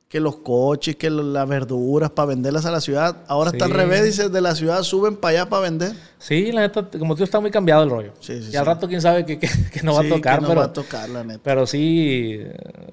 que 0.09 0.21
los 0.21 0.37
coches, 0.37 0.95
que 0.95 1.11
las 1.11 1.49
verduras 1.49 2.11
para 2.11 2.27
venderlas 2.27 2.65
a 2.65 2.71
la 2.71 2.81
ciudad. 2.81 3.25
Ahora 3.27 3.51
está 3.51 3.65
al 3.65 3.73
revés, 3.73 4.05
dice, 4.05 4.29
de 4.29 4.41
la 4.41 4.55
ciudad 4.55 4.83
suben 4.85 5.17
para 5.17 5.41
allá 5.41 5.49
para 5.51 5.63
vender. 5.63 5.93
Sí, 6.19 6.53
la 6.53 6.61
neta, 6.61 6.89
como 6.97 7.17
tú 7.17 7.25
está 7.25 7.41
muy 7.41 7.51
cambiado 7.51 7.83
el 7.83 7.91
rollo. 7.91 8.13
Sí, 8.21 8.41
sí, 8.41 8.51
y 8.53 8.57
al 8.57 8.65
rato 8.67 8.87
quién 8.87 9.01
sabe 9.01 9.27
que, 9.27 9.39
que- 9.39 9.49
que 9.73 9.83
no 9.83 9.95
va 9.95 10.03
a 10.03 10.09
tocar, 10.09 10.37
que 10.37 10.43
no 10.43 10.49
pero, 10.49 10.61
va 10.61 10.67
a 10.67 10.73
tocar, 10.73 11.09
la 11.09 11.25
neta. 11.25 11.41
pero 11.43 11.67
sí, 11.67 12.41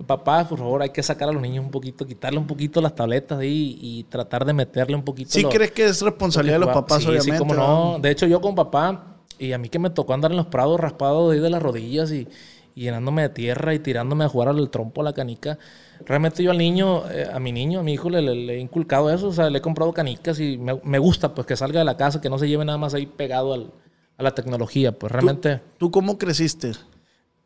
papá, 0.08 0.47
por 0.47 0.58
favor, 0.58 0.82
hay 0.82 0.89
que 0.89 1.04
sacar 1.04 1.30
a 1.30 1.32
los 1.32 1.41
niños 1.41 1.63
un 1.63 1.71
poquito, 1.71 2.06
quitarle 2.06 2.39
un 2.39 2.47
poquito 2.47 2.82
las 2.82 2.95
tabletas 2.95 3.39
ahí 3.39 3.78
y 3.80 4.04
tratar 4.06 4.43
de 4.45 4.54
meterle 4.54 4.95
un 4.95 5.04
poquito. 5.04 5.32
¿Sí 5.32 5.43
lo- 5.43 5.49
crees 5.49 5.71
que 5.71 5.86
es 5.86 6.02
responsabilidad 6.02 6.56
de 6.60 6.65
los 6.65 6.73
papás, 6.73 7.04
sí, 7.04 7.10
obviamente? 7.10 7.32
Sí, 7.34 7.38
cómo 7.38 7.54
no. 7.54 7.99
De 7.99 8.10
hecho, 8.12 8.26
yo 8.26 8.41
con 8.41 8.56
papá, 8.56 9.17
y 9.39 9.52
a 9.52 9.58
mí 9.58 9.69
que 9.69 9.80
me 9.80 9.89
tocó 9.89 10.13
andar 10.13 10.32
en 10.32 10.38
los 10.38 10.47
prados 10.47 10.80
raspado 10.80 11.30
de 11.30 11.38
ahí 11.38 11.41
de 11.43 11.49
las 11.49 11.62
rodillas 11.62 12.12
y, 12.12 12.15
y 12.21 12.28
llenándome 12.76 13.22
de 13.24 13.30
tierra 13.30 13.74
y 13.74 13.80
tirándome 13.80 14.24
a 14.26 14.30
jugar 14.30 14.50
al 14.50 14.70
trompo, 14.70 15.02
a 15.02 15.04
la 15.06 15.14
canica. 15.14 15.58
Realmente 16.06 16.44
yo 16.44 16.52
al 16.52 16.58
niño, 16.58 17.10
eh, 17.10 17.28
a 17.32 17.40
mi 17.40 17.52
niño, 17.52 17.80
a 17.80 17.84
mi 17.84 17.94
hijo, 17.94 18.10
le, 18.10 18.22
le- 18.22 18.36
le 18.36 18.56
he 18.56 18.60
inculcado 18.60 19.10
eso. 19.10 19.28
O 19.28 19.34
sea, 19.34 19.50
le 19.50 19.60
he 19.60 19.62
comprado 19.62 19.94
canicas 19.94 20.40
y 20.40 20.58
me, 20.58 20.80
me 20.84 21.00
gusta 21.00 21.34
pues 21.34 21.48
que 21.48 21.56
salga 21.56 21.80
de 21.80 21.86
la 21.86 21.98
casa, 21.98 22.20
que 22.22 22.30
no 22.30 22.38
se 22.38 22.48
lleve 22.48 22.66
nada 22.66 22.78
más 22.78 22.94
ahí 22.94 23.06
pegado 23.06 23.54
al- 23.54 23.72
a 24.18 24.24
la 24.24 24.36
tecnología. 24.36 24.92
Pues 24.92 25.12
realmente 25.12 25.62
¿Tú 25.78 25.92
cómo 25.92 26.18
creciste? 26.18 26.74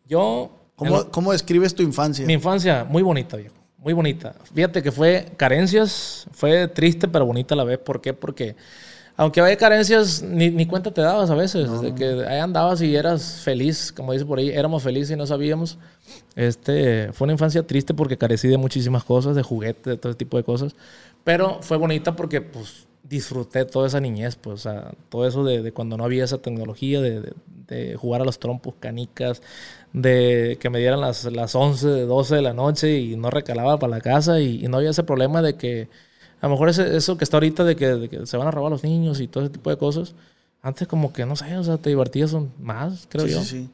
yo... 0.06 0.52
¿Cómo, 0.76 1.10
cómo 1.10 1.32
describes 1.32 1.74
tu 1.74 1.82
infancia? 1.82 2.24
mi 2.28 2.34
infancia, 2.34 2.84
muy 2.88 3.02
bonita, 3.02 3.36
viejo. 3.36 3.56
Muy 3.80 3.94
bonita. 3.94 4.36
Fíjate 4.54 4.84
que 4.84 4.92
fue 4.92 5.32
carencias, 5.38 6.28
fue 6.32 6.68
triste 6.68 7.08
pero 7.08 7.26
bonita 7.26 7.56
a 7.56 7.58
la 7.58 7.64
vez. 7.64 7.80
¿Por 7.80 8.00
qué? 8.00 8.14
Porque 8.14 8.56
aunque 9.18 9.42
había 9.42 9.58
carencias, 9.58 10.22
ni, 10.24 10.50
ni 10.52 10.66
cuenta 10.68 10.94
te 10.94 11.02
dabas 11.02 11.30
a 11.32 11.36
veces. 11.36 11.82
De 11.82 11.94
que 11.96 12.06
ahí 12.28 12.40
andabas 12.40 12.82
y 12.82 12.96
eras 12.96 13.42
feliz, 13.44 13.92
como 13.92 14.14
dice 14.14 14.26
por 14.26 14.40
ahí, 14.40 14.50
éramos 14.50 14.84
felices 14.84 15.12
y 15.12 15.16
no 15.18 15.28
sabíamos. 15.28 15.78
Este, 16.36 17.12
fue 17.14 17.26
una 17.26 17.34
infancia 17.34 17.66
triste 17.66 17.94
porque 17.94 18.18
carecí 18.18 18.48
de 18.48 18.58
muchísimas 18.58 19.04
cosas, 19.04 19.36
de 19.36 19.44
juguetes, 19.44 19.84
de 19.86 19.98
todo 19.98 20.12
ese 20.12 20.18
tipo 20.20 20.38
de 20.38 20.44
cosas. 20.44 20.76
Pero 21.24 21.60
fue 21.62 21.78
bonita 21.78 22.16
porque 22.16 22.42
pues 22.42 22.88
disfruté 23.04 23.66
toda 23.66 23.88
esa 23.88 24.00
niñez, 24.02 24.36
pues, 24.36 24.66
o 24.66 24.70
sea, 24.70 24.92
todo 25.10 25.28
eso 25.28 25.44
de, 25.44 25.62
de 25.62 25.72
cuando 25.72 25.98
no 25.98 26.04
había 26.04 26.24
esa 26.26 26.40
tecnología, 26.40 27.02
de, 27.02 27.22
de- 27.22 27.34
de 27.68 27.96
jugar 27.98 28.22
a 28.22 28.26
los 28.26 28.40
trompos, 28.40 28.76
canicas, 28.80 29.42
de 29.94 30.58
que 30.62 30.70
me 30.70 30.80
dieran 30.80 31.02
las, 31.02 31.26
las 31.26 31.54
11, 31.56 31.88
12 32.06 32.36
de 32.36 32.42
la 32.42 32.54
noche 32.54 32.98
y 32.98 33.16
no 33.18 33.30
recalaba 33.30 33.78
para 33.80 33.92
la 33.92 34.02
casa 34.02 34.40
y, 34.40 34.64
y 34.64 34.68
no 34.70 34.78
había 34.78 34.92
ese 34.92 35.04
problema 35.04 35.42
de 35.42 35.56
que, 35.58 35.90
a 36.42 36.46
lo 36.48 36.52
mejor 36.52 36.70
ese- 36.70 36.96
eso 36.96 37.18
que 37.18 37.24
está 37.24 37.38
ahorita 37.38 37.64
de 37.64 37.76
que, 37.76 37.88
de 37.88 38.10
que 38.10 38.26
se 38.26 38.38
van 38.38 38.48
a 38.48 38.52
robar 38.52 38.72
los 38.72 38.84
niños 38.84 39.20
y 39.20 39.28
todo 39.28 39.44
ese 39.44 39.54
tipo 39.54 39.70
de 39.70 39.78
cosas, 39.78 40.14
antes 40.62 40.88
como 40.88 41.14
que, 41.14 41.26
no 41.26 41.36
sé, 41.36 41.58
o 41.58 41.64
sea, 41.64 41.78
te 41.78 41.90
divertías 41.90 42.36
más, 42.62 43.08
creo 43.10 43.26
Sí, 43.26 43.32
yo. 43.34 43.42
sí, 43.42 43.46
sí. 43.46 43.70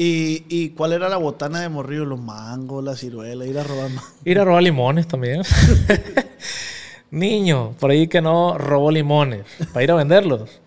¿Y, 0.00 0.44
¿Y 0.48 0.68
cuál 0.70 0.92
era 0.92 1.08
la 1.08 1.16
botana 1.16 1.60
de 1.60 1.68
morrillo? 1.68 2.04
Los 2.04 2.20
mangos, 2.20 2.84
la 2.84 2.94
ciruela, 2.94 3.44
ir 3.46 3.58
a 3.58 3.64
robar 3.64 3.88
mangos. 3.90 4.12
Ir 4.24 4.38
a 4.38 4.44
robar 4.44 4.62
limones 4.62 5.08
también. 5.08 5.42
Niño, 7.10 7.74
por 7.80 7.90
ahí 7.90 8.06
que 8.06 8.20
no 8.20 8.58
robó 8.58 8.90
limones 8.90 9.44
para 9.72 9.82
ir 9.84 9.90
a 9.90 9.94
venderlos. 9.94 10.60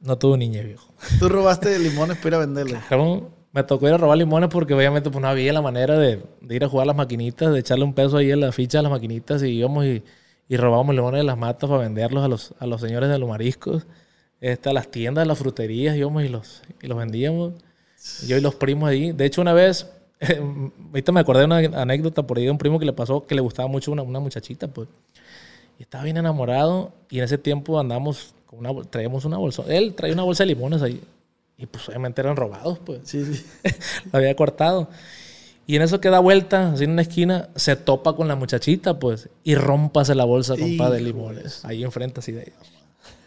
No 0.00 0.16
tuvo 0.18 0.36
niña, 0.36 0.62
viejo. 0.62 0.86
Tú 1.18 1.28
robaste 1.28 1.78
limones 1.78 2.16
para 2.16 2.28
ir 2.28 2.34
a 2.34 2.38
venderlos. 2.38 2.78
Claro, 2.88 3.30
Me 3.52 3.62
tocó 3.62 3.86
ir 3.86 3.94
a 3.94 3.98
robar 3.98 4.18
limones 4.18 4.48
porque 4.50 4.74
obviamente 4.74 5.10
pues 5.10 5.22
no 5.22 5.28
había 5.28 5.52
la 5.52 5.62
manera 5.62 5.98
de, 5.98 6.22
de 6.40 6.56
ir 6.56 6.64
a 6.64 6.68
jugar 6.68 6.84
a 6.84 6.86
las 6.88 6.96
maquinitas, 6.96 7.52
de 7.52 7.60
echarle 7.60 7.84
un 7.84 7.94
peso 7.94 8.16
ahí 8.16 8.30
en 8.30 8.40
la 8.40 8.50
ficha 8.52 8.78
a 8.78 8.82
las 8.82 8.90
maquinitas 8.90 9.42
y 9.42 9.48
íbamos 9.50 9.84
y, 9.84 10.02
y 10.48 10.56
robábamos 10.56 10.94
limones 10.94 11.20
de 11.20 11.24
las 11.24 11.38
matas 11.38 11.68
para 11.68 11.82
venderlos 11.82 12.24
a 12.24 12.28
los, 12.28 12.54
a 12.58 12.66
los 12.66 12.80
señores 12.80 13.08
de 13.08 13.18
los 13.18 13.28
mariscos, 13.28 13.86
este, 14.40 14.68
a 14.68 14.72
las 14.72 14.90
tiendas, 14.90 15.22
a 15.22 15.26
las 15.26 15.38
fruterías, 15.38 15.96
íbamos 15.96 16.24
y 16.24 16.28
los, 16.28 16.62
y 16.82 16.86
los 16.86 16.98
vendíamos. 16.98 17.54
Yo 18.26 18.36
y 18.36 18.40
los 18.40 18.54
primos 18.54 18.90
ahí. 18.90 19.12
De 19.12 19.24
hecho, 19.24 19.40
una 19.40 19.54
vez, 19.54 19.90
ahorita 20.90 21.12
me 21.12 21.20
acordé 21.20 21.40
de 21.40 21.46
una 21.46 21.58
anécdota 21.80 22.26
por 22.26 22.36
ahí 22.36 22.44
de 22.44 22.50
un 22.50 22.58
primo 22.58 22.78
que 22.78 22.84
le 22.84 22.92
pasó 22.92 23.26
que 23.26 23.34
le 23.34 23.40
gustaba 23.40 23.68
mucho 23.68 23.92
una, 23.92 24.02
una 24.02 24.20
muchachita, 24.20 24.68
pues. 24.68 24.88
Y 25.78 25.82
estaba 25.82 26.04
bien 26.04 26.16
enamorado 26.16 26.92
y 27.10 27.18
en 27.18 27.24
ese 27.24 27.38
tiempo 27.38 27.80
andamos 27.80 28.34
con 28.46 28.58
una, 28.58 28.84
traíamos 28.84 29.24
una 29.24 29.38
bolsa. 29.38 29.64
Él 29.68 29.94
traía 29.94 30.14
una 30.14 30.22
bolsa 30.22 30.44
de 30.44 30.48
limones 30.48 30.82
ahí. 30.82 31.00
Y 31.56 31.66
pues 31.66 31.88
obviamente 31.88 32.20
eran 32.20 32.36
robados, 32.36 32.78
pues. 32.84 33.00
Sí, 33.04 33.24
sí. 33.24 33.46
Lo 34.12 34.18
había 34.18 34.34
cortado. 34.36 34.88
Y 35.66 35.76
en 35.76 35.82
eso 35.82 36.00
que 36.00 36.10
da 36.10 36.18
vuelta, 36.18 36.72
así 36.72 36.84
en 36.84 36.90
una 36.90 37.02
esquina, 37.02 37.48
se 37.56 37.74
topa 37.76 38.14
con 38.14 38.28
la 38.28 38.36
muchachita, 38.36 38.98
pues, 38.98 39.28
y 39.42 39.54
rompase 39.54 40.14
la 40.14 40.24
bolsa, 40.24 40.56
compa, 40.56 40.90
de 40.90 41.00
limones. 41.00 41.64
Ahí 41.64 41.82
enfrente, 41.84 42.20
así 42.20 42.32
de 42.32 42.42
ellos. 42.42 42.72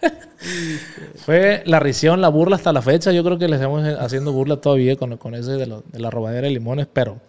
Fue 1.26 1.64
la 1.66 1.80
risión, 1.80 2.22
la 2.22 2.30
burla 2.30 2.56
hasta 2.56 2.72
la 2.74 2.82
fecha. 2.82 3.12
Yo 3.12 3.24
creo 3.24 3.38
que 3.38 3.48
le 3.48 3.56
estamos 3.56 3.84
haciendo 4.00 4.32
burla 4.32 4.58
todavía 4.58 4.96
con, 4.96 5.18
con 5.18 5.36
ese 5.36 5.52
de, 5.54 5.66
lo- 5.68 5.84
de 5.92 6.00
la 6.00 6.10
robadera 6.10 6.48
de 6.48 6.54
limones, 6.54 6.88
pero 6.92 7.20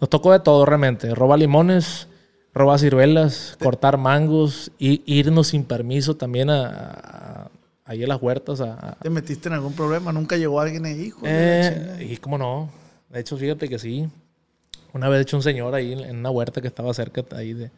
nos 0.00 0.08
tocó 0.10 0.32
de 0.32 0.40
todo 0.40 0.64
realmente. 0.64 1.14
Robar 1.14 1.38
limones, 1.38 2.08
robar 2.54 2.78
ciruelas, 2.78 3.56
cortar 3.62 3.98
mangos, 3.98 4.70
y 4.78 5.02
irnos 5.06 5.48
sin 5.48 5.64
permiso 5.64 6.16
también 6.16 6.48
a, 6.50 6.66
a- 6.66 7.50
ahí 7.84 8.02
a 8.02 8.06
las 8.06 8.20
huertas 8.22 8.60
a, 8.62 8.72
a- 8.74 8.94
¿Te 9.00 9.10
metiste 9.10 9.48
en 9.48 9.54
algún 9.54 9.74
problema? 9.74 10.10
¿Nunca 10.12 10.36
llegó 10.36 10.58
alguien 10.60 10.86
ahí, 10.86 11.02
hijo? 11.02 11.20
eh, 11.24 12.06
y 12.10 12.16
cómo 12.16 12.38
no. 12.38 12.70
De 13.10 13.20
hecho, 13.20 13.36
fíjate 13.36 13.68
que 13.68 13.78
sí. 13.78 14.08
Una 14.94 15.08
vez, 15.08 15.18
de 15.18 15.22
hecho, 15.22 15.36
un 15.36 15.42
señor 15.42 15.74
ahí 15.74 15.92
en, 15.92 16.16
una 16.18 16.30
huerta 16.30 16.60
que 16.62 16.68
estaba 16.68 16.94
cerca 16.94 17.22
ahí 17.36 17.52
de, 17.52 17.70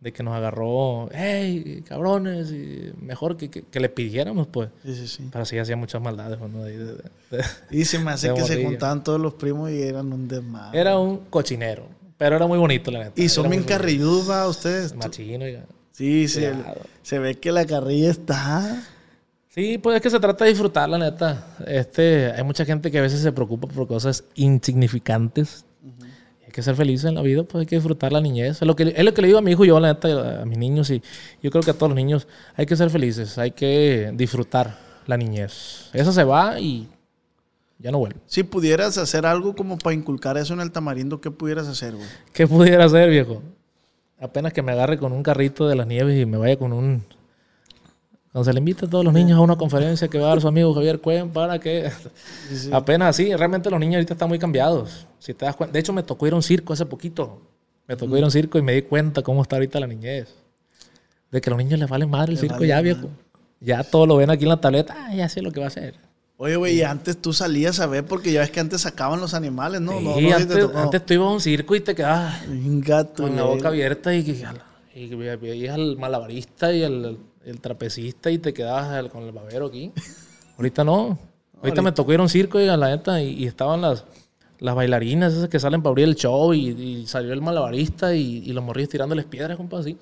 de 0.00 0.12
que 0.12 0.22
nos 0.22 0.34
agarró, 0.34 1.08
hey, 1.12 1.84
cabrones, 1.86 2.50
y 2.50 2.92
mejor 3.00 3.36
que, 3.36 3.48
que- 3.50 3.62
que 3.62 3.78
le 3.80 3.88
pidiéramos, 3.88 4.46
pues. 4.48 4.70
Sí, 4.84 4.94
sí, 4.94 5.06
sí. 5.06 5.28
Pero 5.32 5.44
sí 5.44 5.58
hacía 5.58 5.76
muchas 5.76 6.02
maldades, 6.02 6.38
¿no? 6.40 6.64
De- 6.64 6.76
de- 6.78 6.94
de- 6.94 7.44
Y 7.70 7.84
se 7.84 7.98
me 7.98 8.10
hace 8.10 8.32
que 8.34 8.42
se 8.42 8.64
juntaban 8.64 9.04
todos 9.04 9.20
los 9.20 9.34
primos 9.34 9.70
y 9.70 9.82
eran 9.82 10.12
un 10.12 10.26
desmadre. 10.28 10.80
Era 10.80 10.98
un 10.98 11.18
cochinero, 11.30 11.86
pero 12.18 12.36
era 12.36 12.46
muy 12.46 12.58
bonito, 12.58 12.90
la 12.90 13.00
neta. 13.04 13.12
Y 13.20 13.28
son 13.28 13.48
bien 13.50 13.62
carrilludos, 13.64 14.28
va, 14.30 14.48
ustedes. 14.48 14.94
Machino, 14.94 15.44
oiga. 15.44 15.64
Sí, 15.92 16.26
sí. 16.28 16.44
Se 17.02 17.18
ve 17.18 17.36
que 17.36 17.52
la 17.52 17.64
carrilla 17.66 18.10
está. 18.10 18.82
Sí, 19.50 19.78
pues 19.78 19.96
es 19.96 20.02
que 20.02 20.10
se 20.10 20.20
trata 20.20 20.44
de 20.44 20.50
disfrutar, 20.50 20.88
la 20.88 20.98
neta. 20.98 21.46
Este, 21.66 22.30
hay 22.32 22.42
mucha 22.44 22.64
gente 22.66 22.90
que 22.90 22.98
a 22.98 23.02
veces 23.02 23.20
se 23.20 23.32
preocupa 23.32 23.66
por 23.68 23.86
cosas 23.86 24.24
insignificantes. 24.34 25.64
Que 26.56 26.62
ser 26.62 26.74
feliz 26.74 27.04
en 27.04 27.14
la 27.14 27.20
vida, 27.20 27.42
pues 27.42 27.60
hay 27.60 27.66
que 27.66 27.76
disfrutar 27.76 28.12
la 28.12 28.20
niñez. 28.22 28.62
Es 28.62 28.66
lo 28.66 28.74
que, 28.74 28.94
es 28.96 29.04
lo 29.04 29.12
que 29.12 29.20
le 29.20 29.28
digo 29.28 29.38
a 29.38 29.42
mi 29.42 29.50
hijo, 29.50 29.66
yo 29.66 29.78
la 29.78 29.92
neta, 29.92 30.40
a 30.40 30.46
mis 30.46 30.56
niños 30.56 30.88
y 30.88 31.02
yo 31.42 31.50
creo 31.50 31.62
que 31.62 31.70
a 31.70 31.74
todos 31.74 31.90
los 31.90 31.96
niños 31.96 32.26
hay 32.54 32.64
que 32.64 32.74
ser 32.74 32.88
felices, 32.88 33.36
hay 33.36 33.50
que 33.50 34.10
disfrutar 34.14 34.78
la 35.06 35.18
niñez. 35.18 35.90
Eso 35.92 36.12
se 36.12 36.24
va 36.24 36.58
y 36.58 36.88
ya 37.78 37.90
no 37.90 37.98
vuelve. 37.98 38.20
Si 38.24 38.42
pudieras 38.42 38.96
hacer 38.96 39.26
algo 39.26 39.54
como 39.54 39.76
para 39.76 39.92
inculcar 39.92 40.38
eso 40.38 40.54
en 40.54 40.60
el 40.60 40.72
tamarindo, 40.72 41.20
¿qué 41.20 41.30
pudieras 41.30 41.68
hacer, 41.68 41.94
güey? 41.94 42.08
¿Qué 42.32 42.46
pudiera 42.46 42.86
hacer, 42.86 43.10
viejo? 43.10 43.42
Apenas 44.18 44.54
que 44.54 44.62
me 44.62 44.72
agarre 44.72 44.96
con 44.96 45.12
un 45.12 45.22
carrito 45.22 45.68
de 45.68 45.76
las 45.76 45.86
nieves 45.86 46.18
y 46.18 46.24
me 46.24 46.38
vaya 46.38 46.56
con 46.56 46.72
un... 46.72 47.04
Se 48.44 48.52
le 48.52 48.58
invita 48.58 48.86
a 48.86 48.88
todos 48.90 49.04
los 49.04 49.14
niños 49.14 49.38
a 49.38 49.40
una 49.40 49.56
conferencia 49.56 50.08
que 50.08 50.18
va 50.18 50.26
a 50.26 50.28
dar 50.30 50.40
su 50.40 50.48
amigo 50.48 50.74
Javier 50.74 51.00
Cuen 51.00 51.30
para 51.30 51.58
que... 51.58 51.90
Apenas 52.72 53.08
así, 53.10 53.34
realmente 53.34 53.70
los 53.70 53.80
niños 53.80 53.94
ahorita 53.96 54.14
están 54.14 54.28
muy 54.28 54.38
cambiados. 54.38 55.06
Si 55.18 55.32
te 55.34 55.44
das 55.46 55.56
cuenta. 55.56 55.72
De 55.72 55.78
hecho, 55.80 55.92
me 55.92 56.02
tocó 56.02 56.26
ir 56.26 56.32
a 56.32 56.36
un 56.36 56.42
circo 56.42 56.72
hace 56.72 56.86
poquito. 56.86 57.40
Me 57.88 57.96
tocó 57.96 58.16
ir 58.16 58.22
a 58.22 58.26
un 58.26 58.30
circo 58.32 58.58
y 58.58 58.62
me 58.62 58.72
di 58.74 58.82
cuenta 58.82 59.22
cómo 59.22 59.42
está 59.42 59.56
ahorita 59.56 59.80
la 59.80 59.86
niñez. 59.86 60.34
De 61.30 61.40
que 61.40 61.48
a 61.48 61.52
los 61.52 61.58
niños 61.58 61.78
les 61.78 61.88
vale 61.88 62.06
madre 62.06 62.32
el 62.32 62.38
circo 62.38 62.54
vale 62.54 62.66
ya, 62.66 62.76
madre. 62.76 62.94
viejo. 62.94 63.08
Ya 63.60 63.82
todo 63.84 64.06
lo 64.06 64.16
ven 64.16 64.30
aquí 64.30 64.44
en 64.44 64.50
la 64.50 64.60
tableta. 64.60 64.94
Ah, 64.96 65.14
ya 65.14 65.28
sé 65.28 65.40
lo 65.42 65.50
que 65.50 65.60
va 65.60 65.66
a 65.66 65.68
hacer. 65.68 65.94
Oye, 66.36 66.56
güey, 66.56 66.76
y 66.76 66.82
antes 66.82 67.16
tú 67.16 67.32
salías 67.32 67.80
a 67.80 67.86
ver 67.86 68.04
porque 68.04 68.30
ya 68.30 68.40
ves 68.40 68.50
que 68.50 68.60
antes 68.60 68.82
sacaban 68.82 69.20
los 69.20 69.32
animales, 69.32 69.80
¿no? 69.80 69.98
Sí, 69.98 70.04
no, 70.04 70.10
no 70.10 70.16
te 70.28 70.34
antes, 70.34 70.68
antes 70.74 71.06
tú 71.06 71.14
ibas 71.14 71.28
a 71.28 71.30
un 71.30 71.40
circo 71.40 71.74
y 71.74 71.80
te 71.80 71.94
quedabas 71.94 72.42
gato, 72.46 73.22
con 73.22 73.34
la 73.34 73.44
boca 73.44 73.68
abierta 73.68 74.14
y, 74.14 74.18
y 74.94 75.14
ve- 75.14 75.36
veías 75.36 75.74
al 75.74 75.96
malabarista 75.96 76.74
y 76.74 76.82
el, 76.82 77.16
el 77.46 77.60
trapecista 77.60 78.30
y 78.30 78.36
te 78.38 78.52
quedabas 78.52 79.08
con 79.10 79.22
el 79.22 79.32
babero 79.32 79.66
aquí. 79.66 79.90
Ahorita 80.58 80.84
no. 80.84 81.18
Ahorita 81.62 81.80
me 81.82 81.92
tocó 81.92 82.12
ir 82.12 82.20
a 82.20 82.22
un 82.22 82.28
circo 82.28 82.60
y 82.60 82.68
a 82.68 82.76
la 82.76 82.88
neta 82.88 83.22
y, 83.22 83.30
y 83.42 83.46
estaban 83.46 83.80
las, 83.80 84.04
las 84.58 84.74
bailarinas 84.74 85.32
esas 85.32 85.48
que 85.48 85.58
salen 85.58 85.82
para 85.82 85.90
abrir 85.92 86.06
el 86.06 86.14
show 86.14 86.52
y, 86.52 86.68
y 86.68 87.06
salió 87.06 87.32
el 87.32 87.40
malabarista 87.40 88.14
y, 88.14 88.42
y 88.44 88.52
los 88.52 88.62
morrillos 88.62 88.90
tirándoles 88.90 89.24
piedras, 89.24 89.56
compa, 89.56 89.78
así. 89.78 89.96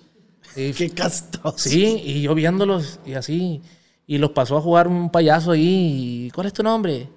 Y- 0.57 0.73
Qué 0.77 0.91
castroso. 0.91 1.57
Sí, 1.59 2.03
y 2.05 2.23
yo 2.23 2.35
viéndolos 2.35 2.99
y 3.07 3.15
así. 3.15 3.63
Y 4.07 4.19
los 4.19 4.31
pasó 4.31 4.57
a 4.59 4.61
jugar 4.61 4.89
un 4.89 5.11
payaso 5.11 5.53
ahí. 5.53 6.27
y, 6.27 6.31
¿Cuál 6.33 6.49
es 6.49 6.53
tu 6.53 6.63
nombre? 6.63 7.09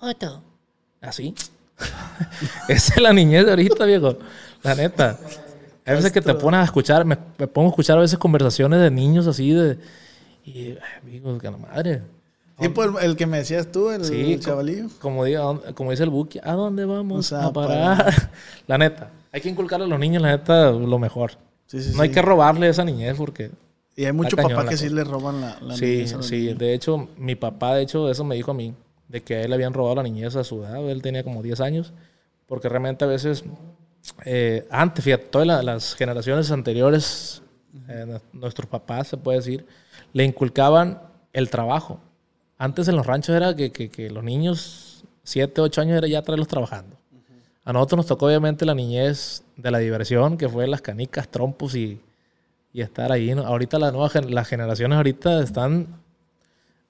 Otto. 0.00 0.42
Así. 1.00 1.34
Esa 2.68 2.94
es 2.94 3.00
la 3.02 3.12
niñez 3.12 3.44
de 3.44 3.50
ahorita, 3.50 3.84
viejo. 3.84 4.16
La 4.62 4.74
neta. 4.74 5.18
Hay 5.86 5.94
veces 5.94 6.12
que 6.12 6.20
te 6.20 6.34
pones 6.34 6.60
a 6.60 6.64
escuchar, 6.64 7.04
me, 7.04 7.16
me 7.38 7.46
pongo 7.46 7.68
a 7.68 7.70
escuchar 7.70 7.96
a 7.96 8.00
veces 8.00 8.18
conversaciones 8.18 8.80
de 8.80 8.90
niños 8.90 9.26
así 9.26 9.50
de. 9.52 9.78
Y, 10.44 10.76
amigo, 11.02 11.38
que 11.38 11.50
la 11.50 11.56
madre. 11.56 12.02
Sí, 12.60 12.68
pues 12.70 12.90
el, 13.02 13.16
que 13.16 13.26
me 13.26 13.38
decías 13.38 13.70
tú, 13.70 13.90
el, 13.90 14.04
Sí, 14.04 14.32
el 14.34 14.40
chavalillo. 14.40 14.86
Como, 15.00 15.24
como 15.74 15.90
dice 15.90 16.02
el 16.04 16.10
Buki, 16.10 16.40
¿a 16.42 16.52
dónde 16.52 16.84
vamos 16.86 17.30
Vamos 17.30 17.32
a 17.32 17.46
a 17.46 17.52
parar? 17.52 18.30
La 18.66 18.78
neta. 18.78 19.10
Hay 19.32 19.40
que 19.42 19.48
inculcarle 19.50 19.84
a 19.84 19.88
los 19.88 19.98
niños, 19.98 20.22
la 20.22 20.30
neta, 20.30 20.70
lo 20.70 20.98
mejor. 20.98 21.32
Sí, 21.66 21.82
sí, 21.82 21.92
no 21.94 22.02
hay 22.02 22.08
sí. 22.08 22.14
que 22.14 22.22
robarle 22.22 22.68
esa 22.68 22.84
niñez 22.84 23.14
porque 23.18 23.50
Y 23.94 24.06
hay 24.06 24.12
muchos 24.12 24.40
papás 24.40 24.64
que 24.66 24.76
sí 24.78 24.84
cosa. 24.84 24.94
le 24.96 25.04
roban 25.04 25.40
la, 25.42 25.58
la 25.60 25.76
Sí, 25.76 25.84
niñez 25.84 26.14
a 26.14 26.22
sí. 26.22 26.36
niños. 26.40 26.58
De 26.58 26.72
hecho, 26.72 27.08
mi 27.18 27.34
papá, 27.34 27.74
de 27.74 27.82
hecho, 27.82 28.10
eso 28.10 28.24
me 28.24 28.34
dijo 28.36 28.52
a 28.52 28.54
mí, 28.54 28.72
de 29.08 29.22
que 29.22 29.34
a 29.36 29.42
él 29.42 29.50
le 29.50 29.56
habían 29.56 29.74
robado 29.74 29.96
la 29.96 30.02
niñez 30.04 30.34
a 30.36 30.42
su 30.44 30.62
edad. 30.64 30.88
Él 30.88 31.02
tenía 31.02 31.22
como 31.24 31.42
10 31.42 31.60
años, 31.60 31.92
porque 32.46 32.68
realmente 32.70 33.04
a 33.04 33.08
veces, 33.08 33.44
eh, 34.24 34.66
antes, 34.70 35.04
fíjate, 35.04 35.26
todas 35.26 35.46
la- 35.46 35.62
las 35.62 35.94
generaciones 35.94 36.50
anteriores, 36.50 37.42
eh, 37.88 38.04
nu- 38.06 38.20
nuestros 38.40 38.66
papás, 38.68 39.08
se 39.08 39.16
puede 39.16 39.38
decir, 39.38 39.66
le 40.12 40.24
inculcaban 40.24 41.00
el 41.32 41.50
trabajo. 41.50 42.00
Antes 42.58 42.88
en 42.88 42.96
los 42.96 43.06
ranchos 43.06 43.34
era 43.36 43.54
que, 43.54 44.10
los 44.10 44.24
niños, 44.24 45.04
7, 45.22 45.60
8 45.60 45.80
años, 45.80 45.98
era 45.98 46.06
ya 46.08 46.22
traerlos 46.22 46.48
trabajando. 46.48 46.96
A 47.64 47.72
nosotros 47.72 47.96
nos 47.98 48.06
tocó 48.06 48.26
obviamente 48.26 48.64
la 48.64 48.74
niñez 48.74 49.42
de 49.56 49.70
la 49.70 49.78
diversión, 49.78 50.38
que 50.38 50.48
fue 50.48 50.66
las 50.68 50.80
canicas, 50.82 51.28
trompos 51.28 51.74
y, 51.74 52.00
estar 52.72 53.10
ahí. 53.10 53.30
Ahorita 53.30 53.78
las 53.78 53.92
nuevas 53.92 54.12
gen- 54.12 54.34
las 54.34 54.46
generaciones 54.48 54.96
ahorita 54.96 55.42
están... 55.42 55.86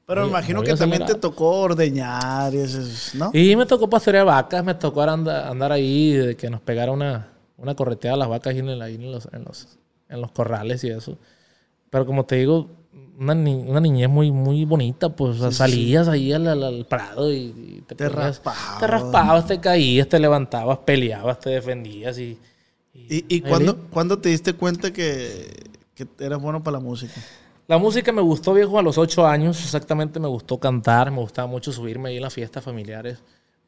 Pero 0.06 0.22
me 0.22 0.28
imagino 0.28 0.62
que 0.62 0.74
también 0.76 1.04
te 1.04 1.14
tocó 1.20 1.50
ordeñar 1.62 2.54
y 2.54 2.58
eso, 2.58 2.78
¿no? 3.14 3.30
Y 3.34 3.56
me 3.56 3.66
tocó 3.66 3.90
pastorear 3.90 4.24
vacas, 4.24 4.64
me 4.64 4.74
tocó 4.74 5.02
anda- 5.02 5.48
andar 5.50 5.72
ahí, 5.72 6.12
de 6.12 6.36
que 6.36 6.48
nos 6.48 6.60
pegara 6.60 6.92
una, 6.92 7.28
una 7.56 7.74
correteada 7.74 8.14
a 8.14 8.18
las 8.18 8.28
vacas 8.28 8.52
ahí, 8.52 8.60
en, 8.60 8.68
el- 8.68 8.82
ahí 8.82 8.94
en, 8.94 9.10
los, 9.10 9.28
en, 9.32 9.42
los, 9.44 9.78
en 10.08 10.20
los 10.20 10.30
corrales 10.30 10.84
y 10.84 10.90
eso. 10.90 11.18
Pero 11.90 12.06
como 12.06 12.24
te 12.24 12.36
digo, 12.36 12.70
una, 13.18 13.34
ni- 13.34 13.54
una 13.68 13.80
niñez 13.80 14.08
muy, 14.08 14.30
muy 14.30 14.64
bonita, 14.64 15.08
pues 15.08 15.40
o 15.40 15.42
sea, 15.42 15.50
salías 15.50 16.06
ahí 16.06 16.32
al, 16.32 16.46
al- 16.46 16.62
al 16.62 16.86
prado 16.86 17.32
y, 17.32 17.36
y 17.36 17.82
te, 17.86 17.96
Te 17.96 18.08
ponías- 18.08 18.14
raspabas. 18.26 18.78
Te 18.78 18.86
raspabas, 18.86 19.46
te 19.48 19.58
caías, 19.60 20.08
te 20.08 20.20
levantabas, 20.20 20.78
peleabas, 20.78 21.40
te 21.40 21.50
defendías 21.50 22.16
y... 22.18 22.38
¿Y, 22.94 23.24
y 23.28 23.34
ahí 23.34 23.40
cuándo, 23.42 23.76
cuándo 23.90 24.18
te 24.18 24.28
diste 24.30 24.54
cuenta 24.54 24.92
que, 24.92 25.64
que 25.94 26.06
eras 26.20 26.40
bueno 26.40 26.62
para 26.62 26.78
la 26.78 26.82
música? 26.84 27.20
La 27.68 27.78
música 27.78 28.12
me 28.12 28.22
gustó, 28.22 28.54
viejo, 28.54 28.78
a 28.78 28.82
los 28.82 28.96
ocho 28.98 29.26
años. 29.26 29.60
Exactamente, 29.62 30.20
me 30.20 30.28
gustó 30.28 30.58
cantar. 30.58 31.10
Me 31.10 31.18
gustaba 31.18 31.48
mucho 31.48 31.72
subirme 31.72 32.10
ahí 32.10 32.16
en 32.16 32.22
las 32.22 32.32
fiestas 32.34 32.62
familiares. 32.62 33.18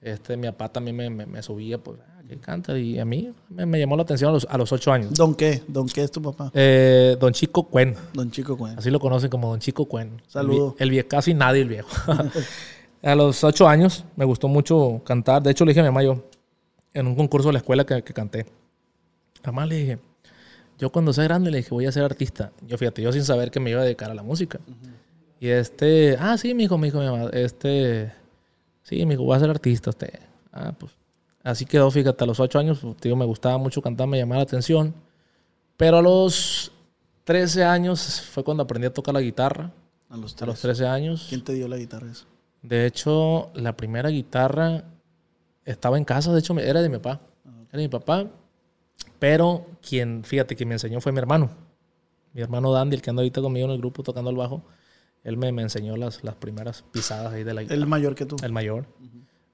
Este, 0.00 0.36
mi 0.36 0.46
papá 0.46 0.68
también 0.68 0.94
me, 0.96 1.10
me- 1.10 1.26
me 1.26 1.42
subía, 1.42 1.78
pues, 1.78 1.98
ah, 2.06 2.20
que 2.28 2.36
canta. 2.38 2.78
Y 2.78 3.00
a 3.00 3.04
mí 3.04 3.32
me, 3.48 3.66
me 3.66 3.80
llamó 3.80 3.96
la 3.96 4.02
atención 4.04 4.30
a 4.30 4.32
los, 4.34 4.46
a 4.48 4.56
los 4.56 4.70
ocho 4.70 4.92
años. 4.92 5.12
¿Don 5.14 5.34
qué? 5.34 5.62
¿Don 5.66 5.88
qué 5.88 6.04
es 6.04 6.12
tu 6.12 6.22
papá? 6.22 6.52
Eh, 6.54 7.16
don 7.18 7.32
Chico 7.32 7.64
Cuen. 7.64 7.96
Don 8.12 8.30
Chico 8.30 8.56
Cuen. 8.56 8.78
Así 8.78 8.90
lo 8.90 9.00
conocen 9.00 9.28
como 9.30 9.50
Don 9.50 9.58
Chico 9.58 9.86
Cuen. 9.86 10.22
Saludo. 10.28 10.76
El, 10.78 10.90
vie- 10.90 10.98
el 10.98 11.04
vie- 11.04 11.08
casi 11.08 11.34
nadie 11.34 11.62
el 11.62 11.68
viejo. 11.68 11.88
a 13.02 13.14
los 13.16 13.42
ocho 13.42 13.68
años 13.68 14.04
me 14.14 14.24
gustó 14.24 14.46
mucho 14.46 15.00
cantar. 15.04 15.42
De 15.42 15.50
hecho, 15.50 15.64
le 15.64 15.70
dije 15.72 15.80
a 15.80 15.82
mi 15.82 15.88
mamá 15.88 16.04
yo, 16.04 16.22
en 16.94 17.08
un 17.08 17.16
concurso 17.16 17.48
de 17.48 17.54
la 17.54 17.58
escuela 17.58 17.84
que, 17.84 18.02
que 18.04 18.12
canté. 18.14 18.46
Mamá 19.44 19.66
le 19.66 19.74
dije, 19.76 19.98
yo 20.78 20.90
cuando 20.90 21.12
sea 21.12 21.24
grande 21.24 21.50
le 21.50 21.58
dije, 21.58 21.70
voy 21.70 21.86
a 21.86 21.92
ser 21.92 22.04
artista. 22.04 22.52
Yo 22.66 22.78
fíjate, 22.78 23.02
yo 23.02 23.12
sin 23.12 23.24
saber 23.24 23.50
que 23.50 23.60
me 23.60 23.70
iba 23.70 23.80
a 23.80 23.84
dedicar 23.84 24.10
a 24.10 24.14
la 24.14 24.22
música. 24.22 24.60
Y 25.40 25.48
este, 25.48 26.16
ah, 26.18 26.38
sí, 26.38 26.54
mi 26.54 26.64
hijo, 26.64 26.78
mi 26.78 26.88
hijo, 26.88 27.00
mi 27.00 27.06
mamá, 27.06 27.30
este, 27.32 28.12
sí, 28.82 29.04
mi 29.04 29.14
hijo, 29.14 29.24
voy 29.24 29.36
a 29.36 29.40
ser 29.40 29.50
artista 29.50 29.90
usted. 29.90 30.20
Ah, 30.52 30.72
pues, 30.78 30.92
así 31.42 31.64
quedó, 31.64 31.90
fíjate, 31.90 32.22
a 32.24 32.26
los 32.26 32.40
ocho 32.40 32.58
años, 32.58 32.78
pues, 32.80 32.96
digo, 33.00 33.16
me 33.16 33.24
gustaba 33.24 33.58
mucho 33.58 33.82
cantar, 33.82 34.06
me 34.06 34.18
llamaba 34.18 34.38
la 34.38 34.44
atención. 34.44 34.94
Pero 35.76 35.98
a 35.98 36.02
los 36.02 36.72
13 37.24 37.64
años 37.64 38.22
fue 38.22 38.42
cuando 38.42 38.62
aprendí 38.62 38.86
a 38.86 38.92
tocar 38.92 39.14
la 39.14 39.20
guitarra. 39.20 39.70
A 40.08 40.16
los 40.16 40.40
A 40.40 40.46
los 40.46 40.60
tres. 40.60 40.78
13 40.78 40.86
años. 40.86 41.26
¿Quién 41.28 41.44
te 41.44 41.52
dio 41.52 41.68
la 41.68 41.76
guitarra 41.76 42.10
esa? 42.10 42.24
De 42.62 42.86
hecho, 42.86 43.50
la 43.54 43.76
primera 43.76 44.08
guitarra 44.08 44.84
estaba 45.64 45.98
en 45.98 46.04
casa, 46.04 46.32
de 46.32 46.40
hecho, 46.40 46.58
era 46.58 46.82
de 46.82 46.88
mi 46.88 46.96
papá. 46.96 47.20
Era 47.68 47.78
de 47.78 47.82
mi 47.82 47.88
papá. 47.88 48.26
Pero 49.18 49.66
quien, 49.86 50.24
fíjate, 50.24 50.54
quien 50.56 50.68
me 50.68 50.74
enseñó 50.76 51.00
fue 51.00 51.12
mi 51.12 51.18
hermano. 51.18 51.50
Mi 52.32 52.42
hermano 52.42 52.72
Dandy, 52.72 52.96
el 52.96 53.02
que 53.02 53.10
anda 53.10 53.22
ahorita 53.22 53.40
conmigo 53.40 53.66
en 53.66 53.72
el 53.72 53.78
grupo 53.78 54.02
tocando 54.02 54.30
el 54.30 54.36
bajo. 54.36 54.62
Él 55.24 55.36
me, 55.36 55.50
me 55.52 55.62
enseñó 55.62 55.96
las, 55.96 56.22
las 56.22 56.36
primeras 56.36 56.84
pisadas 56.92 57.32
ahí 57.32 57.42
de 57.44 57.52
la 57.54 57.62
guitarra. 57.62 57.80
Él 57.80 57.86
mayor 57.86 58.14
que 58.14 58.26
tú. 58.26 58.36
El 58.42 58.52
mayor. 58.52 58.86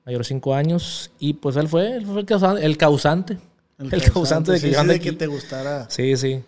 Mayor 0.04 0.20
de 0.20 0.24
cinco 0.24 0.54
años. 0.54 1.11
Y 1.18 1.35
pues 1.35 1.57
él 1.57 1.68
fue, 1.68 1.96
él 1.96 2.04
fue 2.07 2.20
el 2.20 2.26
causante. 2.26 2.64
El 2.64 2.76
causante, 2.76 3.38
el 3.78 4.02
causante 4.12 4.52
de 4.52 4.61
que 4.61 4.66
sí, 4.68 4.72
yo 4.74 4.80
sí, 4.83 4.87
de 4.88 5.00
que 5.00 5.12
te 5.12 5.26
gustara. 5.26 5.88
Sí, 5.88 6.16
sí. 6.16 6.42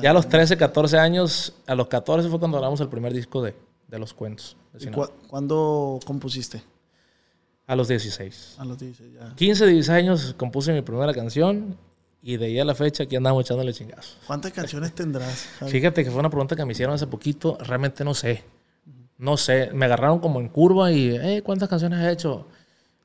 Ya 0.00 0.10
a 0.10 0.14
los 0.14 0.28
13, 0.28 0.56
14 0.56 0.96
años, 0.96 1.54
a 1.66 1.74
los 1.74 1.88
14 1.88 2.28
fue 2.28 2.38
cuando 2.38 2.56
grabamos 2.56 2.80
el 2.80 2.88
primer 2.88 3.12
disco 3.12 3.42
de, 3.42 3.54
de 3.88 3.98
los 3.98 4.14
cuentos. 4.14 4.56
de 4.72 4.84
¿Y 4.84 4.92
cua- 4.92 5.10
¿Cuándo 5.26 5.98
compusiste? 6.06 6.62
A 7.66 7.74
los 7.76 7.88
16. 7.88 8.54
A 8.58 8.64
los 8.64 8.78
16 8.78 9.12
ya. 9.14 9.34
15, 9.34 9.66
16 9.66 9.88
años 9.90 10.34
compuse 10.38 10.72
mi 10.72 10.82
primera 10.82 11.12
canción 11.12 11.76
y 12.22 12.36
de 12.36 12.46
ahí 12.46 12.58
a 12.60 12.64
la 12.64 12.74
fecha 12.74 13.02
aquí 13.04 13.16
andamos 13.16 13.44
echándole 13.44 13.72
chingazos. 13.72 14.16
¿Cuántas 14.26 14.52
canciones 14.52 14.92
tendrás? 14.94 15.46
Javi? 15.58 15.72
Fíjate 15.72 16.04
que 16.04 16.10
fue 16.10 16.20
una 16.20 16.30
pregunta 16.30 16.54
que 16.56 16.64
me 16.64 16.72
hicieron 16.72 16.94
hace 16.94 17.06
poquito, 17.06 17.58
realmente 17.60 18.04
no 18.04 18.14
sé. 18.14 18.44
No 19.18 19.36
sé, 19.36 19.70
me 19.72 19.84
agarraron 19.86 20.18
como 20.18 20.40
en 20.40 20.48
curva 20.48 20.90
y, 20.90 21.14
eh, 21.14 21.42
¿cuántas 21.44 21.68
canciones 21.68 22.00
has 22.00 22.12
hecho? 22.12 22.46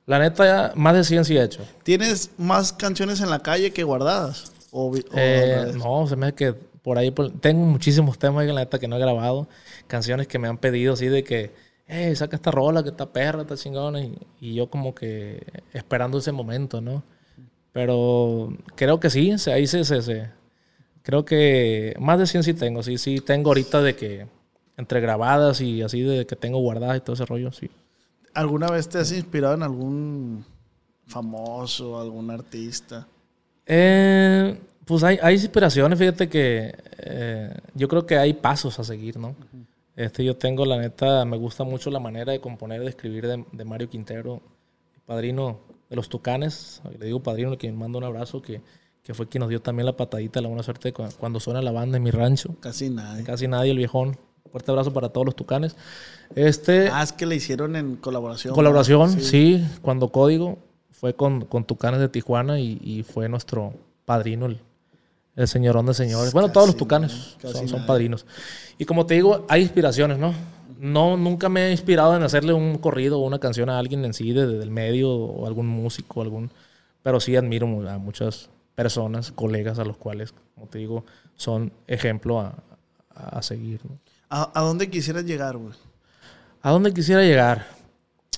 La 0.06 0.20
neta, 0.20 0.46
ya 0.46 0.74
más 0.76 0.96
de 0.96 1.04
100 1.04 1.26
sí 1.26 1.38
he 1.38 1.44
hecho. 1.44 1.66
¿Tienes 1.84 2.32
más 2.38 2.74
canciones 2.74 3.20
en 3.22 3.30
la 3.30 3.40
calle 3.40 3.72
que 3.72 3.84
guardadas? 3.84 4.52
O, 4.72 4.92
vi- 4.92 5.02
o 5.12 5.16
Eh, 5.16 5.74
no, 5.76 6.08
se 6.08 6.16
me 6.16 6.28
hace 6.28 6.36
que 6.36 6.54
por 6.54 6.98
ahí 6.98 7.12
por- 7.12 7.32
tengo 7.40 7.66
muchísimos 7.66 8.18
temas 8.18 8.42
ahí, 8.44 8.48
la 8.48 8.62
neta 8.62 8.80
que 8.80 8.88
no 8.88 8.96
he 8.96 9.00
grabado. 9.00 9.48
Canciones 9.88 10.28
que 10.28 10.40
me 10.40 10.48
han 10.48 10.58
pedido 10.58 10.94
así 10.94 11.08
de 11.08 11.24
que, 11.24 11.54
eh, 11.88 12.16
saca 12.16 12.36
esta 12.36 12.52
rola 12.52 12.84
que 12.84 12.90
está 12.90 13.12
perra, 13.12 13.42
está 13.42 13.58
chingona. 13.58 14.00
Y, 14.02 14.18
y 14.40 14.54
yo 14.56 14.70
como 14.70 14.96
que 14.96 15.46
esperando 15.74 16.18
ese 16.20 16.32
momento, 16.32 16.82
¿no? 16.82 17.04
Pero 17.78 18.58
creo 18.76 19.00
que 19.00 19.12
sí, 19.12 19.32
ahí 19.52 19.68
se, 19.68 19.86
se, 19.86 20.02
se- 20.02 20.32
Creo 21.04 21.24
que 21.26 21.94
más 22.00 22.18
de 22.18 22.26
100 22.26 22.42
sí 22.42 22.56
tengo, 22.56 22.82
sí, 22.82 22.98
sí 22.98 23.20
tengo 23.20 23.52
ahorita 23.52 23.84
de 23.84 23.96
que 23.96 24.26
entre 24.78 25.00
grabadas 25.00 25.62
y 25.62 25.84
así 25.84 26.02
de 26.02 26.26
que 26.26 26.36
tengo 26.36 26.58
guardadas 26.58 26.98
y 26.98 27.02
todo 27.02 27.14
ese 27.14 27.26
rollo, 27.28 27.52
sí. 27.52 27.70
¿Alguna 28.34 28.72
vez 28.72 28.90
te 28.90 28.98
has 28.98 29.12
inspirado 29.12 29.54
en 29.54 29.62
algún 29.62 30.44
famoso, 31.06 32.00
algún 32.02 32.32
artista? 32.32 33.06
Eh, 33.68 34.58
pues 34.84 35.04
hay, 35.04 35.20
hay 35.22 35.36
inspiraciones, 35.36 36.00
fíjate 36.00 36.28
que 36.28 36.74
eh, 36.98 37.54
yo 37.76 37.88
creo 37.88 38.08
que 38.08 38.18
hay 38.18 38.34
pasos 38.34 38.80
a 38.80 38.84
seguir, 38.84 39.18
¿no? 39.18 39.36
Este, 39.96 40.26
yo 40.26 40.36
tengo, 40.36 40.66
la 40.66 40.80
neta, 40.80 41.26
me 41.26 41.38
gusta 41.38 41.64
mucho 41.64 41.92
la 41.92 42.00
manera 42.00 42.32
de 42.32 42.40
componer, 42.42 42.82
de 42.82 42.90
escribir 42.90 43.28
de, 43.28 43.46
de 43.52 43.66
Mario 43.66 43.88
Quintero, 43.88 44.42
padrino. 45.06 45.60
De 45.90 45.96
los 45.96 46.10
Tucanes. 46.10 46.82
Le 47.00 47.06
digo 47.08 47.22
padrino, 47.22 47.58
que 47.58 47.72
me 47.72 47.78
manda 47.78 47.98
un 47.98 48.04
abrazo, 48.04 48.42
que, 48.42 48.62
que 49.04 49.14
fue 49.14 49.28
quien 49.28 49.40
nos 49.42 49.50
dio 49.50 49.62
también 49.62 49.86
la 49.86 49.96
patadita, 49.96 50.42
la 50.42 50.48
buena 50.48 50.64
suerte 50.64 50.92
cu- 50.94 51.04
cuando 51.20 51.40
suena 51.40 51.62
la 51.62 51.72
banda 51.72 51.98
en 51.98 52.04
mi 52.04 52.12
rancho. 52.12 52.56
Casi 52.60 52.90
nadie. 52.90 53.24
Casi 53.24 53.48
nadie, 53.48 53.72
el 53.72 53.78
viejón. 53.78 54.18
Fuerte 54.52 54.72
abrazo 54.72 54.94
para 54.94 55.10
todos 55.10 55.26
los 55.26 55.36
Tucanes. 55.36 55.76
Este, 56.36 56.90
Ah, 56.90 57.04
es 57.04 57.12
que 57.14 57.26
le 57.26 57.36
hicieron 57.36 57.76
en 57.76 57.96
colaboración. 57.98 58.54
colaboración, 58.54 59.20
sí. 59.20 59.66
cuando 59.82 60.10
Código 60.10 60.58
fue 60.92 61.14
con, 61.14 61.46
con 61.46 61.64
Tucanes 61.66 62.00
de 62.00 62.10
Tijuana 62.10 62.60
y, 62.60 62.80
y 62.84 63.04
fue 63.04 63.30
nuestro 63.30 63.74
padrino, 64.06 64.46
el, 64.48 64.60
el 65.36 65.48
señorón 65.48 65.86
de 65.86 65.94
señores. 65.94 66.34
Bueno, 66.34 66.50
todos 66.52 66.68
los 66.68 66.78
Tucanes 66.78 67.38
nada, 67.44 67.56
son, 67.56 67.68
son 67.68 67.86
padrinos. 67.86 68.26
Y 68.78 68.86
como 68.86 69.06
te 69.06 69.14
digo, 69.16 69.46
hay 69.50 69.62
inspiraciones, 69.62 70.18
¿no? 70.18 70.34
No, 70.80 71.18
nunca 71.18 71.50
me 71.50 71.68
he 71.68 71.72
inspirado 71.72 72.16
en 72.16 72.24
hacerle 72.24 72.54
un 72.54 72.78
corrido 72.78 73.20
o 73.20 73.26
una 73.26 73.40
canción 73.40 73.70
a 73.70 73.80
alguien 73.80 74.06
en 74.06 74.14
sí, 74.14 74.34
de- 74.34 74.48
del 74.48 74.72
medio, 74.72 75.10
o 75.12 75.48
algún 75.48 75.68
músico, 75.68 76.22
algún... 76.22 76.52
Pero 77.04 77.20
sí 77.20 77.36
admiro 77.36 77.68
a 77.90 77.98
muchas 77.98 78.50
personas, 78.76 79.32
colegas 79.32 79.80
a 79.80 79.86
los 79.86 79.98
cuales, 79.98 80.34
como 80.56 80.68
te 80.68 80.80
digo, 80.80 81.06
son 81.36 81.72
ejemplo 81.88 82.40
a, 82.40 82.54
a 83.16 83.42
seguir, 83.42 83.80
¿no? 83.86 83.98
¿A, 84.30 84.52
a 84.60 84.62
dónde 84.62 84.90
quisieras 84.90 85.24
llegar, 85.26 85.58
güey? 85.58 85.74
¿A 86.62 86.72
dónde 86.72 86.94
quisiera 86.94 87.22
llegar? 87.22 87.66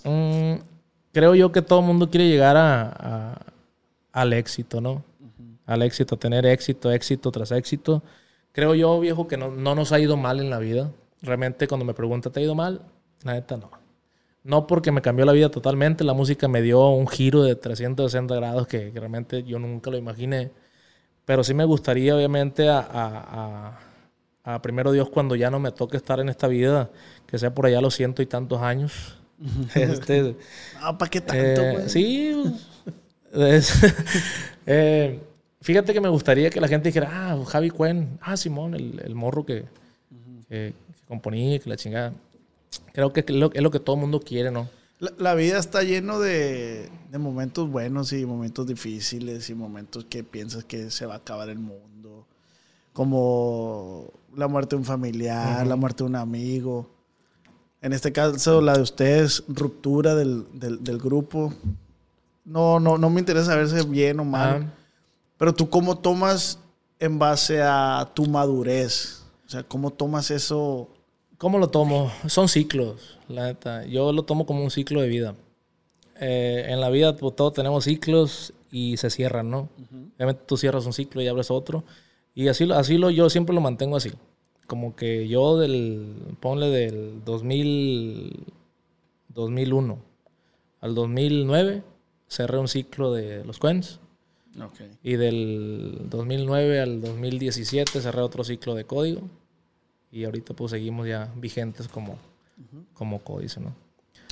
Mm, 0.03 0.55
creo 1.11 1.35
yo 1.35 1.51
que 1.51 1.61
todo 1.61 1.79
el 1.79 1.85
mundo 1.85 2.09
quiere 2.09 2.27
llegar 2.29 2.55
a, 2.57 3.41
al 4.11 4.33
éxito, 4.33 4.81
¿no? 4.81 5.03
Al 5.65 5.81
éxito, 5.81 6.17
tener 6.17 6.45
éxito, 6.45 6.91
éxito 6.91 7.31
tras 7.31 7.51
éxito. 7.51 8.01
Creo 8.51 8.75
yo, 8.75 8.99
viejo, 8.99 9.27
que 9.27 9.37
no, 9.37 9.51
no 9.51 9.75
nos 9.75 9.91
ha 9.91 9.99
ido 9.99 10.17
mal 10.17 10.39
en 10.39 10.49
la 10.49 10.59
vida. 10.59 10.91
Realmente 11.21 11.67
cuando 11.67 11.85
me 11.85 11.93
preguntan, 11.93 12.31
¿te 12.31 12.39
ha 12.39 12.43
ido 12.43 12.55
mal? 12.55 12.81
La 13.23 13.33
neta, 13.33 13.57
no. 13.57 13.69
No 14.43 14.65
porque 14.67 14.91
me 14.91 15.01
cambió 15.01 15.25
la 15.25 15.33
vida 15.33 15.49
totalmente, 15.49 16.03
la 16.03 16.13
música 16.13 16.47
me 16.47 16.61
dio 16.61 16.87
un 16.89 17.07
giro 17.07 17.43
de 17.43 17.55
360 17.55 18.35
grados 18.35 18.67
que, 18.67 18.91
que 18.91 18.99
realmente 18.99 19.43
yo 19.43 19.59
nunca 19.59 19.91
lo 19.91 19.97
imaginé. 19.97 20.51
Pero 21.25 21.43
sí 21.43 21.53
me 21.53 21.65
gustaría, 21.65 22.15
obviamente, 22.15 22.69
a, 22.69 22.79
a- 22.79 23.77
a- 24.45 24.53
a 24.55 24.61
primero 24.61 24.91
Dios, 24.91 25.09
cuando 25.09 25.35
ya 25.35 25.51
no 25.51 25.59
me 25.59 25.71
toque 25.71 25.97
estar 25.97 26.19
en 26.21 26.29
esta 26.29 26.47
vida, 26.47 26.89
que 27.27 27.37
sea 27.37 27.53
por 27.53 27.65
allá 27.65 27.81
los 27.81 27.93
ciento 27.95 28.21
y 28.21 28.25
tantos 28.25 28.61
años. 28.61 29.17
este, 29.75 30.35
Ah, 30.79 30.97
¿para 30.97 31.11
qué 31.11 31.21
tanto, 31.21 31.43
eh, 31.43 31.71
güey? 31.73 31.89
sí. 31.89 32.57
es- 33.33 33.73
eh, 34.65 35.19
fíjate 35.61 35.93
que 35.93 36.01
me 36.01 36.09
gustaría 36.09 36.49
que 36.49 36.61
la 36.61 36.67
gente 36.67 36.89
dijera, 36.89 37.09
ah, 37.11 37.37
Javi 37.45 37.69
Cuen, 37.69 38.17
ah, 38.21 38.37
Simón, 38.37 38.73
el, 38.73 39.01
el 39.03 39.15
morro 39.15 39.45
que, 39.45 39.65
que- 40.47 40.73
que 40.73 40.88
componía, 41.09 41.59
que 41.59 41.69
la 41.69 41.75
chingada. 41.75 42.13
Creo 42.93 43.11
que 43.11 43.19
es 43.27 43.29
lo, 43.31 43.51
es 43.51 43.61
lo 43.61 43.71
que 43.71 43.79
todo 43.81 43.95
el 43.97 44.01
mundo 44.01 44.21
quiere, 44.21 44.49
¿no? 44.51 44.69
La, 44.99 45.11
la 45.17 45.33
vida 45.33 45.57
está 45.59 45.83
lleno 45.83 46.19
de, 46.19 46.89
de 47.11 47.17
momentos 47.17 47.69
buenos 47.69 48.13
y 48.13 48.25
momentos 48.25 48.65
difíciles 48.67 49.49
y 49.49 49.55
momentos 49.55 50.05
que 50.05 50.23
piensas 50.23 50.63
que 50.63 50.89
se 50.91 51.05
va 51.05 51.15
a 51.15 51.17
acabar 51.17 51.49
el 51.49 51.59
mundo. 51.59 52.25
Como 52.93 54.11
la 54.35 54.47
muerte 54.47 54.75
de 54.75 54.81
un 54.81 54.85
familiar, 54.85 55.65
la 55.65 55.75
muerte 55.75 56.03
de 56.03 56.09
un 56.09 56.15
amigo. 56.15 56.89
En 57.81 57.93
este 57.93 58.11
caso, 58.11 58.61
la 58.61 58.73
de 58.75 58.81
ustedes, 58.81 59.43
ruptura 59.47 60.15
del, 60.15 60.45
del- 60.53 60.83
del 60.83 60.97
grupo. 60.99 61.53
No, 62.43 62.79
no, 62.79 62.97
no 62.97 63.09
me 63.09 63.19
interesa 63.21 63.45
saberse 63.51 63.83
bien 63.83 64.19
o 64.19 64.25
mal. 64.25 64.73
Pero 65.37 65.53
tú, 65.53 65.69
¿cómo 65.69 65.97
tomas 65.97 66.59
en 66.99 67.17
base 67.17 67.61
a 67.63 68.11
tu 68.13 68.25
madurez? 68.25 69.23
O 69.45 69.49
sea, 69.49 69.63
¿cómo 69.63 69.91
tomas 69.91 70.29
eso? 70.29 70.89
¿Cómo 71.39 71.57
lo 71.57 71.69
tomo? 71.69 72.11
Son 72.27 72.49
ciclos, 72.49 73.17
la 73.29 73.45
neta. 73.47 73.85
Yo 73.85 74.11
lo 74.11 74.23
tomo 74.23 74.45
como 74.45 74.61
un 74.61 74.69
ciclo 74.69 75.01
de 75.01 75.07
vida. 75.07 75.35
Eh, 76.19 76.65
en 76.67 76.81
la 76.81 76.89
vida 76.89 77.15
pues, 77.15 77.33
todos 77.33 77.53
tenemos 77.53 77.85
ciclos 77.85 78.51
y 78.71 78.97
se 78.97 79.09
cierran, 79.09 79.49
¿no? 79.49 79.69
Obviamente 80.17 80.43
tú 80.45 80.57
cierras 80.57 80.85
un 80.85 80.91
ciclo 80.91 81.21
y 81.21 81.29
abres 81.29 81.49
otro. 81.49 81.85
Y 82.35 82.49
así, 82.49 82.69
así 82.73 82.97
lo, 82.97 83.09
yo 83.09 83.29
siempre 83.29 83.55
lo 83.55 83.61
mantengo 83.61 83.95
así. 83.95 84.11
Como 84.67 84.97
que 84.97 85.29
yo 85.29 85.57
del, 85.57 86.13
ponle 86.41 86.67
del 86.67 87.23
2000, 87.23 88.45
2001 89.29 89.97
al 90.81 90.93
2009 90.93 91.83
cerré 92.27 92.57
un 92.57 92.67
ciclo 92.67 93.13
de 93.13 93.45
los 93.45 93.59
Quens. 93.59 94.01
Y 95.01 95.13
del 95.13 96.09
2009 96.09 96.81
al 96.81 96.99
2017 96.99 98.01
cerré 98.01 98.21
otro 98.21 98.43
ciclo 98.43 98.75
de 98.75 98.83
código. 98.83 99.21
Y 100.11 100.25
ahorita 100.25 100.53
pues 100.53 100.71
seguimos 100.71 101.07
ya 101.07 101.31
vigentes 101.35 101.87
como, 101.87 102.17
como 102.93 103.19
códice, 103.19 103.59
¿no? 103.59 103.73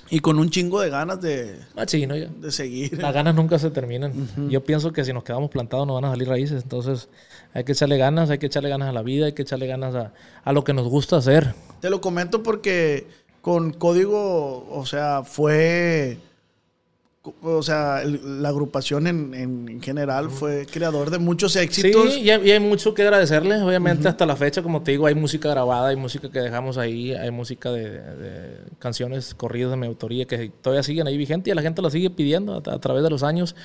Y 0.10 0.20
con 0.20 0.40
un 0.40 0.50
chingo 0.50 0.80
de 0.80 0.90
ganas 0.90 1.20
de, 1.22 1.60
Machino 1.76 2.16
ya. 2.16 2.28
de 2.28 2.52
seguir. 2.52 2.98
Las 3.02 3.14
ganas 3.14 3.36
nunca 3.36 3.60
se 3.60 3.70
terminan. 3.72 4.14
Yo 4.50 4.64
pienso 4.64 4.94
que 4.94 5.04
si 5.04 5.12
nos 5.12 5.24
quedamos 5.24 5.50
plantados 5.50 5.86
no 5.86 5.96
van 5.96 6.06
a 6.06 6.12
salir 6.12 6.30
raíces. 6.30 6.64
Entonces 6.64 7.10
hay 7.54 7.64
que 7.66 7.74
echarle 7.74 7.98
ganas, 7.98 8.30
hay 8.30 8.38
que 8.38 8.46
echarle 8.46 8.70
ganas 8.70 8.88
a 8.88 8.94
la 8.94 9.02
vida, 9.02 9.26
hay 9.26 9.34
que 9.34 9.42
echarle 9.42 9.68
ganas 9.68 9.96
a, 9.96 10.14
a 10.44 10.54
lo 10.54 10.64
que 10.64 10.74
nos 10.74 10.88
gusta 10.88 11.18
hacer. 11.18 11.54
Te 11.82 11.90
lo 11.90 12.00
comento 12.00 12.42
porque 12.42 13.06
con 13.42 13.74
código, 13.74 14.68
o 14.70 14.86
sea, 14.86 15.24
fue. 15.24 16.18
O 17.42 17.62
sea, 17.64 18.02
el- 18.02 18.42
la 18.42 18.50
agrupación 18.50 19.08
en, 19.08 19.34
en 19.34 19.82
general 19.82 20.30
fue 20.30 20.66
creador 20.72 21.10
de 21.10 21.20
muchos 21.20 21.56
éxitos. 21.56 22.14
Sí, 22.14 22.22
y 22.22 22.30
hay, 22.30 22.48
y 22.48 22.52
hay 22.52 22.60
mucho 22.60 22.94
que 22.94 23.04
agradecerles. 23.04 23.62
Obviamente, 23.62 24.08
hasta 24.08 24.26
la 24.26 24.36
fecha, 24.36 24.62
como 24.62 24.82
te 24.84 24.92
digo, 24.92 25.08
hay 25.08 25.16
música 25.16 25.50
grabada, 25.50 25.90
hay 25.90 25.96
música 25.96 26.30
que 26.32 26.40
dejamos 26.40 26.78
ahí, 26.78 27.14
hay 27.14 27.32
música 27.32 27.72
de, 27.72 27.90
de 28.00 28.58
canciones 28.80 29.34
corridas 29.34 29.72
de 29.72 29.78
mi 29.78 29.88
autoría 29.88 30.26
que 30.26 30.50
todavía 30.62 30.84
siguen 30.84 31.08
ahí 31.08 31.18
vigentes 31.18 31.52
y 31.52 31.56
la 31.56 31.62
gente 31.62 31.82
lo 31.82 31.90
sigue 31.90 32.10
pidiendo 32.10 32.54
a, 32.54 32.58
a 32.58 32.80
través 32.80 33.04
de 33.04 33.10
los 33.10 33.24
años. 33.24 33.56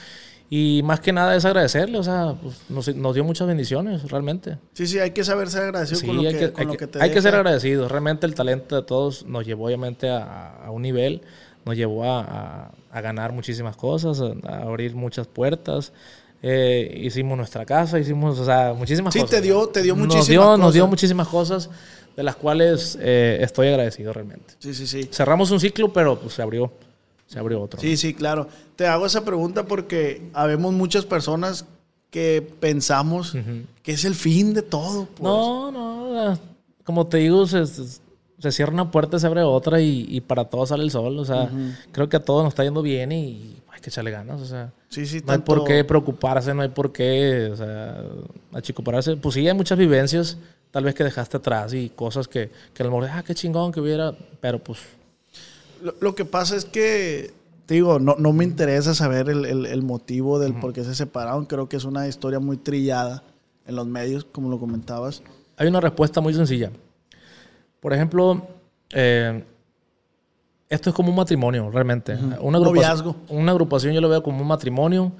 Y 0.54 0.82
más 0.84 1.00
que 1.00 1.12
nada 1.14 1.34
es 1.34 1.46
agradecerle, 1.46 1.96
o 1.98 2.02
sea, 2.02 2.34
pues, 2.42 2.60
nos, 2.68 2.94
nos 2.94 3.14
dio 3.14 3.24
muchas 3.24 3.48
bendiciones, 3.48 4.10
realmente. 4.10 4.58
Sí, 4.74 4.86
sí, 4.86 4.98
hay 4.98 5.12
que 5.12 5.24
saber 5.24 5.48
ser 5.48 5.62
agradecido 5.62 6.00
Sí, 6.00 6.06
con 6.06 6.16
lo 6.16 6.22
hay 6.22 6.34
que, 6.34 6.38
que, 6.38 6.52
con 6.52 6.60
hay 6.60 6.66
lo 6.66 6.72
que- 6.72 6.78
que 6.78 6.86
te 6.88 6.98
hay 7.02 7.08
que 7.08 7.14
deja. 7.14 7.22
ser 7.22 7.34
agradecidos. 7.36 7.90
Realmente 7.90 8.26
el 8.26 8.34
talento 8.34 8.76
de 8.76 8.82
todos 8.82 9.24
nos 9.24 9.46
llevó 9.46 9.64
obviamente 9.66 10.10
a, 10.10 10.56
a 10.64 10.70
un 10.70 10.82
nivel, 10.82 11.22
nos 11.64 11.74
llevó 11.74 12.04
a, 12.04 12.20
a- 12.20 12.70
a 12.92 13.00
ganar 13.00 13.32
muchísimas 13.32 13.74
cosas, 13.76 14.20
a, 14.20 14.48
a 14.48 14.62
abrir 14.62 14.94
muchas 14.94 15.26
puertas. 15.26 15.92
Eh, 16.42 17.00
hicimos 17.04 17.36
nuestra 17.36 17.64
casa, 17.64 17.98
hicimos, 17.98 18.38
o 18.38 18.44
sea, 18.44 18.74
muchísimas 18.74 19.12
Sí, 19.14 19.20
cosas. 19.20 19.36
te 19.36 19.40
dio- 19.42 19.68
te 19.68 19.82
dio 19.82 19.94
nos 19.96 20.06
muchísimas 20.06 20.26
dio, 20.28 20.56
Nos 20.56 20.74
dio 20.74 20.82
cosas. 20.82 20.90
muchísimas 20.90 21.28
cosas 21.28 21.70
de 22.16 22.22
las 22.22 22.36
cuales 22.36 22.98
eh, 23.00 23.38
estoy 23.40 23.68
agradecido 23.68 24.12
realmente. 24.12 24.54
Sí, 24.58 24.74
sí, 24.74 24.86
sí. 24.86 25.08
Cerramos 25.10 25.50
un 25.50 25.60
ciclo, 25.60 25.92
pero 25.92 26.18
pues, 26.20 26.34
se 26.34 26.42
abrió, 26.42 26.70
se 27.26 27.38
abrió 27.38 27.62
otro. 27.62 27.80
Sí, 27.80 27.96
sí, 27.96 28.12
claro. 28.12 28.48
Te 28.76 28.86
hago 28.86 29.06
esa 29.06 29.24
pregunta 29.24 29.64
porque 29.66 30.28
habemos 30.34 30.72
muchas 30.74 31.04
personas 31.06 31.64
que 32.10 32.46
pensamos 32.60 33.34
que 33.82 33.92
es 33.92 34.04
el 34.04 34.14
fin 34.14 34.52
de 34.52 34.60
todo. 34.62 35.06
pues. 35.06 35.22
No, 35.22 35.70
no, 35.70 36.38
como 36.84 37.06
te 37.06 37.18
digo, 37.18 37.46
se, 37.46 37.64
se- 37.66 38.00
se 38.42 38.52
cierra 38.52 38.72
una 38.72 38.90
puerta, 38.90 39.18
se 39.18 39.26
abre 39.26 39.42
otra 39.42 39.80
y, 39.80 40.04
y 40.08 40.20
para 40.20 40.44
todos 40.46 40.70
sale 40.70 40.82
el 40.82 40.90
sol. 40.90 41.18
O 41.18 41.24
sea, 41.24 41.50
creo 41.92 42.08
que 42.08 42.16
a 42.16 42.24
todos 42.24 42.42
nos 42.42 42.50
está 42.52 42.64
yendo 42.64 42.82
bien 42.82 43.12
y 43.12 43.56
hay 43.72 43.80
que 43.80 43.88
echarle 43.90 44.10
ganas. 44.10 44.40
O 44.40 44.46
sea, 44.46 44.72
Sí, 44.88 45.06
sí, 45.06 45.16
no 45.24 45.32
hay 45.32 45.38
tanto- 45.38 45.44
por 45.54 45.64
qué 45.64 45.84
preocuparse, 45.84 46.52
no 46.52 46.62
hay 46.62 46.68
por 46.68 46.92
qué, 46.92 47.48
o 47.52 47.56
sea, 47.56 48.02
achicopararse. 48.52 49.16
Pues 49.16 49.34
sí, 49.34 49.46
hay 49.46 49.54
muchas 49.54 49.78
vivencias, 49.78 50.36
tal 50.70 50.84
vez 50.84 50.94
que 50.94 51.04
dejaste 51.04 51.36
atrás 51.36 51.72
y 51.72 51.88
cosas 51.90 52.28
que, 52.28 52.50
que 52.74 52.82
a 52.82 52.86
lo 52.86 52.92
mejor, 52.92 53.08
ah, 53.12 53.22
qué 53.22 53.34
chingón 53.34 53.72
que 53.72 53.80
hubiera, 53.80 54.12
pero 54.40 54.58
pues, 54.58 54.80
Lo, 55.82 55.94
lo 56.00 56.14
que 56.14 56.24
pasa 56.24 56.56
es 56.56 56.64
que, 56.64 57.32
te 57.66 57.74
digo, 57.74 57.98
no, 57.98 58.16
no 58.18 58.32
me 58.32 58.44
interesa 58.44 58.94
saber 58.94 59.28
el, 59.30 59.44
el- 59.46 59.66
el 59.66 59.82
motivo 59.82 60.38
del 60.38 60.54
por 60.54 60.72
qué 60.72 60.84
se 60.84 60.94
separaron. 60.94 61.46
Creo 61.46 61.68
que 61.68 61.76
es 61.76 61.84
una 61.84 62.06
historia 62.08 62.38
muy 62.40 62.56
trillada 62.56 63.22
en 63.66 63.76
los 63.76 63.86
medios, 63.86 64.24
como 64.24 64.48
lo 64.50 64.58
comentabas. 64.58 65.22
hay 65.56 65.68
una 65.68 65.80
respuesta 65.80 66.20
muy 66.20 66.34
sencilla. 66.34 66.70
Por 67.82 67.92
ejemplo, 67.92 68.46
eh, 68.92 69.42
esto 70.68 70.88
es 70.90 70.96
como 70.96 71.10
un 71.10 71.16
matrimonio, 71.16 71.68
realmente. 71.70 72.14
una, 72.40 72.58
Noviazgo. 72.58 73.10
agrupación, 73.10 73.16
una 73.28 73.50
agrupación 73.52 73.92
yo 73.92 74.00
lo 74.00 74.08
veo 74.08 74.22
como 74.22 74.40
un 74.40 74.46
matrimonio, 74.46 75.12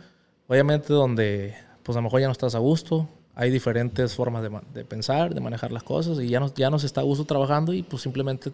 obviamente 0.49 0.93
donde 0.95 1.55
pues 1.83 1.97
a 1.97 1.99
lo 2.01 2.05
mejor 2.05 2.21
ya 2.21 2.27
no 2.29 2.33
estás 2.33 2.55
a 2.55 2.59
gusto, 2.61 3.09
hay 3.35 3.51
diferentes 3.51 4.15
formas 4.15 4.43
de, 4.45 4.51
de 4.73 4.85
pensar, 4.85 5.35
de 5.35 5.41
manejar 5.41 5.73
las 5.73 5.83
cosas 5.83 6.21
y 6.21 6.29
ya 6.29 6.39
no, 6.39 6.55
ya 6.55 6.71
no 6.71 6.79
se 6.79 6.87
está 6.87 7.01
a 7.01 7.05
gusto 7.05 7.25
trabajando 7.25 7.73
y 7.73 7.83
pues 7.83 8.01
simplemente 8.03 8.53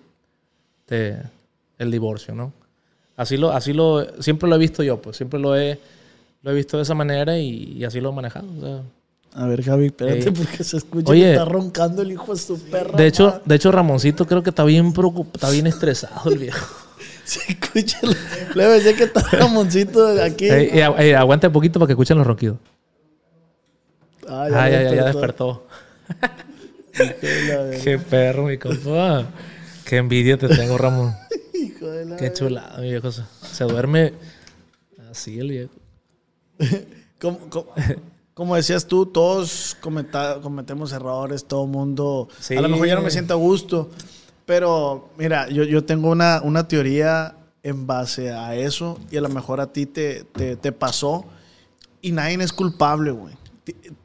te- 0.87 1.23
el 1.79 1.91
divorcio, 1.91 2.35
¿no? 2.35 2.53
Así 3.17 3.37
lo, 3.37 3.51
así 3.51 3.73
lo, 3.75 4.23
siempre 4.23 4.49
lo 4.49 4.57
he 4.57 4.59
visto 4.59 4.83
yo, 4.83 5.03
pues 5.03 5.17
siempre 5.19 5.39
lo 5.39 5.55
he, 5.57 5.79
lo 6.43 6.51
he 6.51 6.55
visto 6.55 6.79
de 6.79 6.85
esa 6.85 6.95
manera 6.95 7.39
y, 7.39 7.75
y 7.77 7.85
así 7.85 8.01
lo 8.01 8.11
he 8.11 8.13
manejado. 8.15 8.47
o 8.57 8.61
sea. 8.61 8.83
A 9.35 9.47
ver, 9.47 9.63
Javi, 9.63 9.87
espérate, 9.87 10.19
Ey. 10.29 10.31
porque 10.33 10.65
se 10.65 10.77
escucha 10.79 11.13
Oye. 11.13 11.23
que 11.23 11.33
está 11.33 11.45
roncando 11.45 12.03
el 12.03 12.11
hijo 12.13 12.33
de 12.35 12.41
su 12.41 12.59
perra. 12.61 12.97
De 12.97 13.07
hecho, 13.07 13.27
madre. 13.27 13.43
de 13.45 13.55
hecho, 13.55 13.71
Ramoncito 13.73 14.27
creo 14.27 14.43
que 14.43 14.51
está 14.51 14.65
bien 14.65 14.93
preocupado, 14.93 15.31
está 15.35 15.51
bien 15.51 15.67
estresado 15.69 16.31
el 16.31 16.39
viejo. 16.39 16.67
se 17.25 17.41
escucha. 17.53 18.01
Le 18.55 18.65
decía 18.67 18.97
que 18.97 19.05
está 19.05 19.21
Ramoncito 19.21 20.07
aquí. 20.23 20.49
Ey, 20.49 20.71
ey, 20.73 20.81
agu- 20.81 20.99
ey, 20.99 21.13
aguanta 21.13 21.47
un 21.49 21.53
poquito 21.53 21.79
para 21.79 21.87
que 21.87 21.93
escuchen 21.93 22.19
los 22.19 22.27
ronquidos. 22.27 22.57
Ah, 24.29 24.47
Ah, 24.53 24.69
ya, 24.69 24.83
ya, 24.83 24.95
ya 24.95 25.05
despertó. 25.07 25.67
Qué 27.85 27.99
perro, 27.99 28.45
mi 28.47 28.59
compa. 28.59 29.27
Qué 29.85 29.97
envidia 29.99 30.37
te 30.37 30.49
tengo, 30.49 30.77
Ramón. 30.77 31.15
hijo 31.55 31.87
de 31.89 32.05
la 32.07 32.17
Qué 32.17 32.33
chulada, 32.33 32.79
mi 32.81 32.91
viejo. 32.91 33.11
Se, 33.13 33.65
duerme. 33.65 34.13
Sí, 35.13 35.39
el 35.39 35.49
viejo. 35.51 35.73
como, 37.21 37.39
como- 37.51 37.73
como 38.39 38.55
decías 38.55 38.87
tú, 38.87 39.05
todos 39.05 39.77
cometa- 39.83 40.41
cometemos 40.41 40.93
errores, 40.93 41.45
todo 41.45 41.67
mundo. 41.67 42.29
Sí. 42.39 42.57
A 42.57 42.61
lo 42.61 42.69
mejor 42.69 42.87
ya 42.87 42.95
no 42.95 43.03
me 43.03 43.11
siento 43.11 43.35
a 43.35 43.37
gusto. 43.37 43.91
Pero 44.47 45.09
mira, 45.19 45.49
yo, 45.51 45.65
yo 45.65 45.85
tengo 45.85 46.09
una, 46.09 46.41
una 46.45 46.69
teoría 46.69 47.35
en 47.65 47.87
base 47.89 48.31
a 48.31 48.55
eso 48.55 48.97
y 49.11 49.17
a 49.17 49.21
lo 49.21 49.29
mejor 49.29 49.61
a 49.61 49.73
ti 49.73 49.87
te, 49.87 50.23
te, 50.23 50.55
te 50.57 50.71
pasó 50.71 51.25
y 52.01 52.13
nadie 52.13 52.43
es 52.43 52.53
culpable, 52.53 53.11
güey. 53.11 53.35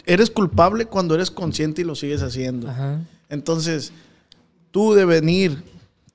Eres 0.07 0.31
culpable 0.31 0.87
cuando 0.87 1.13
eres 1.13 1.29
consciente 1.29 1.81
y 1.81 1.85
lo 1.85 1.93
sigues 1.93 2.23
haciendo. 2.23 2.69
Ajá. 2.69 3.01
Entonces, 3.29 3.93
tú 4.71 4.93
de 4.95 5.05
venir, 5.05 5.63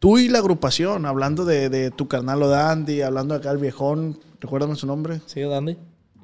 tú 0.00 0.18
y 0.18 0.28
la 0.28 0.40
agrupación, 0.40 1.06
hablando 1.06 1.44
de, 1.44 1.68
de 1.68 1.92
tu 1.92 2.08
carnal 2.08 2.40
Dandy, 2.40 3.00
hablando 3.02 3.34
acá 3.36 3.52
el 3.52 3.58
viejón, 3.58 4.18
recuérdame 4.40 4.74
su 4.74 4.86
nombre, 4.88 5.20
Sí, 5.26 5.40
Dandy. 5.40 5.78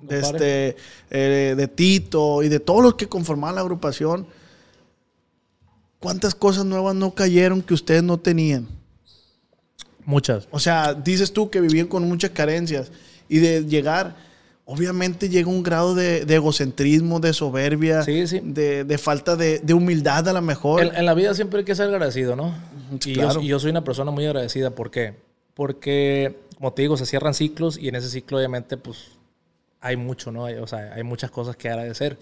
De, 0.09 0.21
este, 0.21 0.77
eh, 1.11 1.55
de 1.57 1.69
Tito 1.69 2.43
y 2.43 2.49
de 2.49 2.61
todos 2.61 2.83
los 2.83 2.95
que 2.95 3.09
conformaban 3.09 3.55
la 3.55 3.61
agrupación, 3.61 4.27
¿cuántas 6.01 6.35
cosas 6.35 6.65
nuevas 6.65 6.95
no 6.95 7.15
cayeron 7.15 7.63
que 7.63 7.75
ustedes 7.75 8.03
no 8.03 8.19
tenían? 8.19 8.69
Muchas. 10.05 10.49
O 10.51 10.59
sea, 10.59 10.95
dices 10.95 11.33
tú 11.33 11.51
que 11.51 11.61
vivían 11.61 11.87
con 11.87 12.07
muchas 12.07 12.31
carencias 12.31 12.93
y 13.29 13.39
de 13.39 13.65
llegar, 13.65 14.17
obviamente 14.67 15.29
llega 15.29 15.49
un 15.49 15.63
grado 15.63 15.95
de, 15.95 16.25
de 16.25 16.35
egocentrismo, 16.35 17.21
de 17.21 17.33
soberbia, 17.33 18.03
Sí, 18.03 18.27
sí. 18.27 18.41
De, 18.43 18.85
de 18.85 18.99
falta 18.99 19.37
de, 19.37 19.61
de 19.61 19.75
humildad 19.75 20.29
a 20.29 20.33
lo 20.33 20.43
mejor. 20.43 20.83
En, 20.83 20.95
en 20.95 21.07
la 21.07 21.15
vida 21.15 21.35
siempre 21.35 21.61
hay 21.61 21.65
que 21.65 21.75
ser 21.75 21.89
agradecido, 21.89 22.37
¿no? 22.37 22.55
Y 23.05 23.15
claro. 23.15 23.35
yo, 23.35 23.41
y 23.41 23.47
yo 23.47 23.59
soy 23.59 23.71
una 23.71 23.83
persona 23.83 24.11
muy 24.11 24.27
agradecida. 24.27 24.71
¿Por 24.71 24.91
qué? 24.91 25.15
Porque, 25.55 26.37
como 26.57 26.73
te 26.73 26.83
digo, 26.83 26.97
se 26.97 27.07
cierran 27.07 27.33
ciclos 27.33 27.79
y 27.79 27.89
en 27.89 27.95
ese 27.95 28.11
ciclo, 28.11 28.39
obviamente, 28.39 28.77
pues 28.77 29.13
hay 29.85 29.97
mucho, 29.97 30.33
¿no? 30.33 30.47
Hay- 30.47 30.55
o 30.57 30.67
sea, 30.67 30.93
hay 30.95 31.03
muchas 31.03 31.31
cosas 31.31 31.57
que 31.57 31.69
agradecer. 31.69 32.17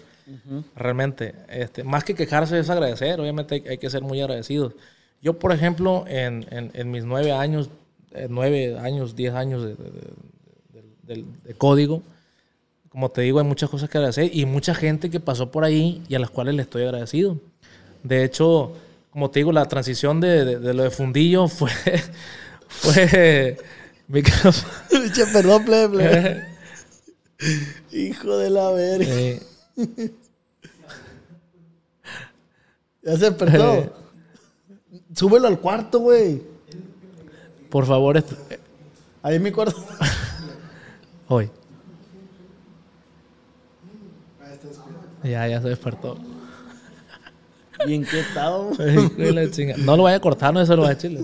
Realmente. 0.75 1.33
Este, 1.49 1.83
más 1.83 2.03
que 2.03 2.13
quejarse 2.15 2.57
es 2.59 2.69
agradecer. 2.69 3.19
Obviamente 3.19 3.55
hay, 3.55 3.63
hay 3.67 3.77
que 3.77 3.89
ser 3.89 4.01
muy 4.03 4.21
agradecidos. 4.21 4.73
Yo, 5.21 5.39
por 5.39 5.51
ejemplo, 5.51 6.05
en, 6.07 6.45
en- 6.51 6.71
en 6.73 6.91
mis 6.91 7.03
nueve 7.05 7.31
años, 7.31 7.69
eh, 8.13 8.27
nueve 8.29 8.77
años, 8.79 9.15
diez 9.15 9.33
años 9.33 9.63
de, 9.63 9.69
de- 9.75 11.15
de- 11.15 11.25
de- 11.45 11.53
código, 11.55 12.01
como 12.89 13.09
te 13.09 13.21
digo, 13.21 13.39
hay 13.39 13.45
muchas 13.45 13.69
cosas 13.69 13.89
que 13.89 13.97
agradecer 13.97 14.29
y 14.33 14.45
mucha 14.45 14.75
gente 14.75 15.09
que 15.09 15.19
pasó 15.19 15.49
por 15.51 15.63
ahí 15.63 16.03
y 16.07 16.15
a 16.15 16.19
las 16.19 16.29
cuales 16.29 16.55
le 16.55 16.61
estoy 16.61 16.83
agradecido. 16.83 17.37
De 18.03 18.23
hecho, 18.23 18.73
como 19.09 19.29
te 19.31 19.39
digo, 19.39 19.51
la 19.51 19.65
transición 19.65 20.19
de, 20.21 20.59
lo 20.73 20.83
de 20.83 20.91
fundillo 20.91 21.47
fue. 21.47 21.71
fue. 22.67 23.57
mi 24.07 24.21
perdón, 25.33 25.65
plebe. 25.65 26.52
Hijo 27.91 28.37
de 28.37 28.49
la 28.49 28.71
verga. 28.71 29.05
eh, 29.13 29.41
Ya 33.03 33.17
se 33.17 33.25
despertó. 33.31 33.93
Súbelo 35.13 35.47
al 35.47 35.59
cuarto, 35.59 35.99
güey. 35.99 36.41
por 37.69 37.85
favor, 37.85 38.15
est- 38.17 38.31
eh, 38.49 38.59
Ahí 39.21 39.35
en 39.35 39.43
mi 39.43 39.51
cuarto. 39.51 39.83
hoy. 41.27 41.49
Ya, 45.23 45.47
ya 45.47 45.61
se 45.61 45.69
despertó. 45.69 46.17
¿Y 47.87 47.93
en 47.95 48.05
qué 48.05 48.19
estado? 48.21 48.71
No 49.77 49.97
lo 49.97 50.03
vaya 50.03 50.17
a 50.17 50.19
cortar, 50.19 50.53
no 50.53 50.65
se 50.65 50.75
lo 50.75 50.83
vaya 50.83 50.93
a 50.93 50.97
chile. 50.97 51.21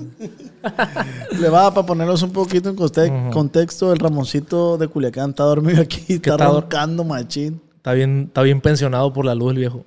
Le 1.39 1.49
va 1.49 1.73
para 1.73 1.85
ponerlos 1.85 2.21
un 2.23 2.31
poquito 2.31 2.69
en 2.69 2.75
conte- 2.75 3.29
contexto. 3.31 3.91
El 3.93 3.99
Ramoncito 3.99 4.77
de 4.77 4.87
Culiacán 4.87 5.31
está 5.31 5.43
dormido 5.43 5.81
aquí. 5.81 6.03
Está, 6.15 6.31
está 6.31 6.47
roncando, 6.47 7.03
machín. 7.03 7.61
Está 7.77 7.93
bien, 7.93 8.25
está 8.27 8.41
bien 8.41 8.59
pensionado 8.61 9.11
por 9.13 9.25
la 9.25 9.35
luz 9.35 9.51
el 9.51 9.57
viejo. 9.57 9.85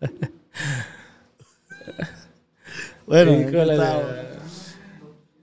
Bueno. 3.06 3.32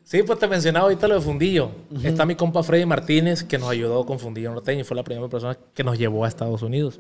Sí, 0.04 0.24
pues 0.24 0.40
te 0.40 0.48
mencionaba 0.48 0.86
ahorita 0.86 1.08
lo 1.08 1.16
de 1.16 1.22
Fundillo. 1.22 1.72
Está 2.04 2.26
mi 2.26 2.36
compa 2.36 2.64
Freddy 2.64 2.86
Martínez, 2.86 3.44
que 3.44 3.58
nos 3.58 3.70
ayudó 3.70 4.06
con 4.06 4.20
Fundillo 4.20 4.52
Norteño 4.52 4.82
y 4.82 4.84
fue 4.84 4.98
la 4.98 5.04
primera 5.04 5.30
persona 5.30 5.58
que 5.74 5.84
nos 5.84 5.98
llevó 5.98 6.26
a 6.26 6.28
Estados 6.28 6.62
Unidos. 6.64 7.00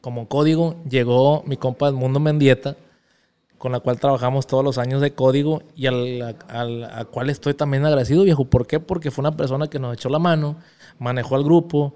Como 0.00 0.28
código, 0.28 0.76
llegó 0.88 1.42
mi 1.46 1.56
compa 1.56 1.88
Edmundo 1.88 2.20
Mendieta, 2.20 2.76
con 3.58 3.72
la 3.72 3.80
cual 3.80 3.98
trabajamos 3.98 4.46
todos 4.46 4.62
los 4.62 4.78
años 4.78 5.00
de 5.00 5.14
código 5.14 5.62
y 5.74 5.86
al, 5.86 6.36
al- 6.48 6.84
a 6.84 7.04
cual 7.06 7.30
estoy 7.30 7.54
también 7.54 7.84
agradecido, 7.84 8.22
viejo. 8.22 8.44
¿Por 8.44 8.66
qué? 8.66 8.78
Porque 8.80 9.10
fue 9.10 9.22
una 9.22 9.36
persona 9.36 9.68
que 9.68 9.78
nos 9.78 9.94
echó 9.94 10.08
la 10.08 10.18
mano, 10.18 10.56
manejó 10.98 11.34
al 11.36 11.42
grupo 11.44 11.94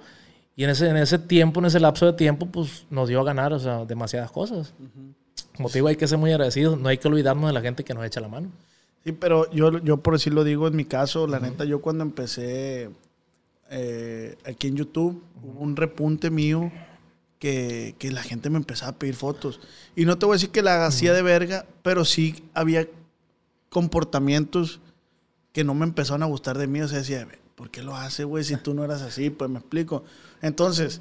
y 0.56 0.64
en 0.64 0.70
ese, 0.70 0.88
en 0.88 0.96
ese 0.96 1.18
tiempo, 1.18 1.60
en 1.60 1.66
ese 1.66 1.78
lapso 1.78 2.06
de 2.06 2.14
tiempo, 2.14 2.46
pues 2.46 2.86
nos 2.90 3.08
dio 3.08 3.20
a 3.20 3.24
ganar, 3.24 3.52
o 3.52 3.58
sea, 3.60 3.84
demasiadas 3.84 4.30
cosas. 4.32 4.74
Como 5.56 5.68
te 5.68 5.74
digo, 5.78 5.88
hay 5.88 5.96
que 5.96 6.08
ser 6.08 6.18
muy 6.18 6.32
agradecidos, 6.32 6.78
no 6.78 6.88
hay 6.88 6.98
que 6.98 7.08
olvidarnos 7.08 7.46
de 7.48 7.52
la 7.52 7.60
gente 7.60 7.84
que 7.84 7.94
nos 7.94 8.04
echa 8.04 8.20
la 8.20 8.28
mano. 8.28 8.48
Sí, 9.04 9.12
pero 9.12 9.50
yo, 9.52 9.78
yo 9.78 9.98
por 9.98 10.14
decirlo 10.14 10.42
digo, 10.44 10.66
en 10.66 10.76
mi 10.76 10.84
caso, 10.84 11.26
la 11.26 11.38
neta, 11.40 11.64
yo 11.64 11.80
cuando 11.80 12.02
empecé 12.02 12.90
eh, 13.70 14.36
aquí 14.46 14.68
en 14.68 14.76
YouTube, 14.76 15.22
hubo 15.42 15.60
un 15.60 15.76
repunte 15.76 16.30
mío 16.30 16.70
que, 17.40 17.96
que 17.98 18.12
la 18.12 18.22
gente 18.22 18.50
me 18.50 18.58
empezaba 18.58 18.92
a 18.92 18.98
pedir 18.98 19.16
fotos. 19.16 19.60
Y 19.96 20.04
no 20.04 20.18
te 20.18 20.26
voy 20.26 20.34
a 20.34 20.36
decir 20.36 20.50
que 20.50 20.62
la 20.62 20.86
hacía 20.86 21.12
de 21.12 21.22
verga, 21.22 21.66
pero 21.82 22.04
sí 22.04 22.44
había 22.54 22.86
comportamientos 23.70 24.80
que 25.52 25.64
no 25.64 25.74
me 25.74 25.86
empezaron 25.86 26.22
a 26.22 26.26
gustar 26.26 26.58
de 26.58 26.68
mí. 26.68 26.82
O 26.82 26.86
sea, 26.86 26.98
decía, 26.98 27.26
¿por 27.56 27.70
qué 27.70 27.82
lo 27.82 27.96
hace, 27.96 28.24
güey? 28.24 28.44
Si 28.44 28.56
tú 28.56 28.74
no 28.74 28.84
eras 28.84 29.02
así, 29.02 29.30
pues 29.30 29.50
me 29.50 29.58
explico. 29.58 30.04
Entonces, 30.42 31.00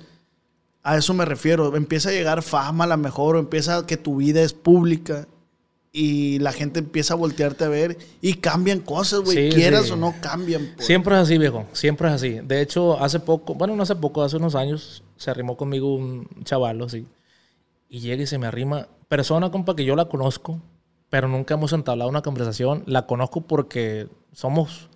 a 0.82 0.98
eso 0.98 1.14
me 1.14 1.26
refiero. 1.26 1.76
Empieza 1.76 2.10
a 2.10 2.14
llegar 2.14 2.42
fama 2.42 2.86
a 2.86 2.88
la 2.88 2.98
mejor, 2.98 3.36
o 3.36 3.40
empieza 3.40 3.86
que 3.86 3.98
tu 3.98 4.16
vida 4.16 4.42
es 4.42 4.54
pública 4.54 5.28
y 5.92 6.38
la 6.40 6.52
gente 6.52 6.80
empieza 6.80 7.14
a 7.16 7.18
voltearte 7.18 7.64
a 7.64 7.70
ver 7.70 7.98
y 8.22 8.36
cambian 8.36 8.80
cosas, 8.80 9.22
güey. 9.22 9.50
Sí, 9.50 9.56
Quieras 9.56 9.88
sí. 9.88 9.92
o 9.92 9.96
no 9.96 10.14
cambian. 10.22 10.72
pues. 10.76 10.86
Siempre 10.86 11.16
es 11.16 11.22
así, 11.22 11.38
viejo. 11.38 11.66
Siempre 11.74 12.08
es 12.10 12.14
así. 12.14 12.40
De 12.44 12.62
hecho, 12.62 13.00
hace 13.02 13.20
poco, 13.20 13.56
bueno, 13.56 13.76
no 13.76 13.84
hace 13.84 13.96
poco, 13.96 14.22
hace 14.22 14.38
unos 14.38 14.56
años, 14.56 15.04
se 15.18 15.32
arrimó 15.32 15.58
conmigo 15.58 15.96
un 15.96 16.28
chavalo 16.44 16.86
así. 16.86 17.08
Y 17.90 18.02
llega 18.02 18.24
y 18.24 18.28
se 18.28 18.38
me 18.38 18.46
arrima. 18.46 18.88
Persona, 19.08 19.50
compa, 19.50 19.76
que 19.76 19.84
yo 19.84 19.96
la 19.96 20.06
conozco, 20.06 20.62
pero 21.10 21.28
nunca 21.28 21.56
hemos 21.56 21.74
entablado 21.74 22.10
una 22.10 22.22
conversación. 22.22 22.84
La 22.86 23.08
conozco 23.08 23.42
porque 23.42 24.08
somos. 24.32 24.90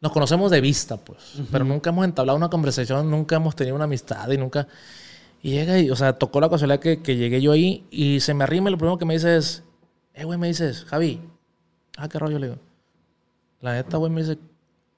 Nos 0.00 0.12
conocemos 0.12 0.50
de 0.52 0.60
vista, 0.60 0.96
pues. 0.96 1.18
Pero 1.50 1.64
nunca 1.64 1.90
hemos 1.90 2.04
entablado 2.04 2.36
una 2.36 2.48
conversación, 2.48 3.10
nunca 3.10 3.36
hemos 3.36 3.56
tenido 3.56 3.74
una 3.74 3.84
amistad 3.84 4.30
y 4.30 4.38
nunca. 4.38 4.68
Y 5.42 5.50
llega 5.50 5.78
y, 5.78 5.90
o 5.90 5.96
sea, 5.96 6.12
tocó 6.14 6.40
la 6.40 6.48
casualidad 6.48 6.78
que, 6.78 7.02
que 7.02 7.16
llegué 7.16 7.40
yo 7.42 7.50
ahí 7.52 7.84
y 7.90 8.20
se 8.20 8.32
me 8.32 8.44
arrima 8.44 8.68
y 8.70 8.72
lo 8.72 8.78
primero 8.78 8.96
que 8.98 9.04
me 9.06 9.14
dice 9.14 9.36
es, 9.36 9.64
eh, 10.14 10.24
güey, 10.24 10.38
me 10.38 10.48
dices, 10.48 10.84
Javi, 10.84 11.20
ah, 11.96 12.08
qué 12.08 12.18
rollo, 12.18 12.38
le 12.38 12.48
digo. 12.48 12.60
La 13.60 13.74
neta, 13.74 13.96
güey, 13.96 14.10
me 14.10 14.22
dice, 14.22 14.38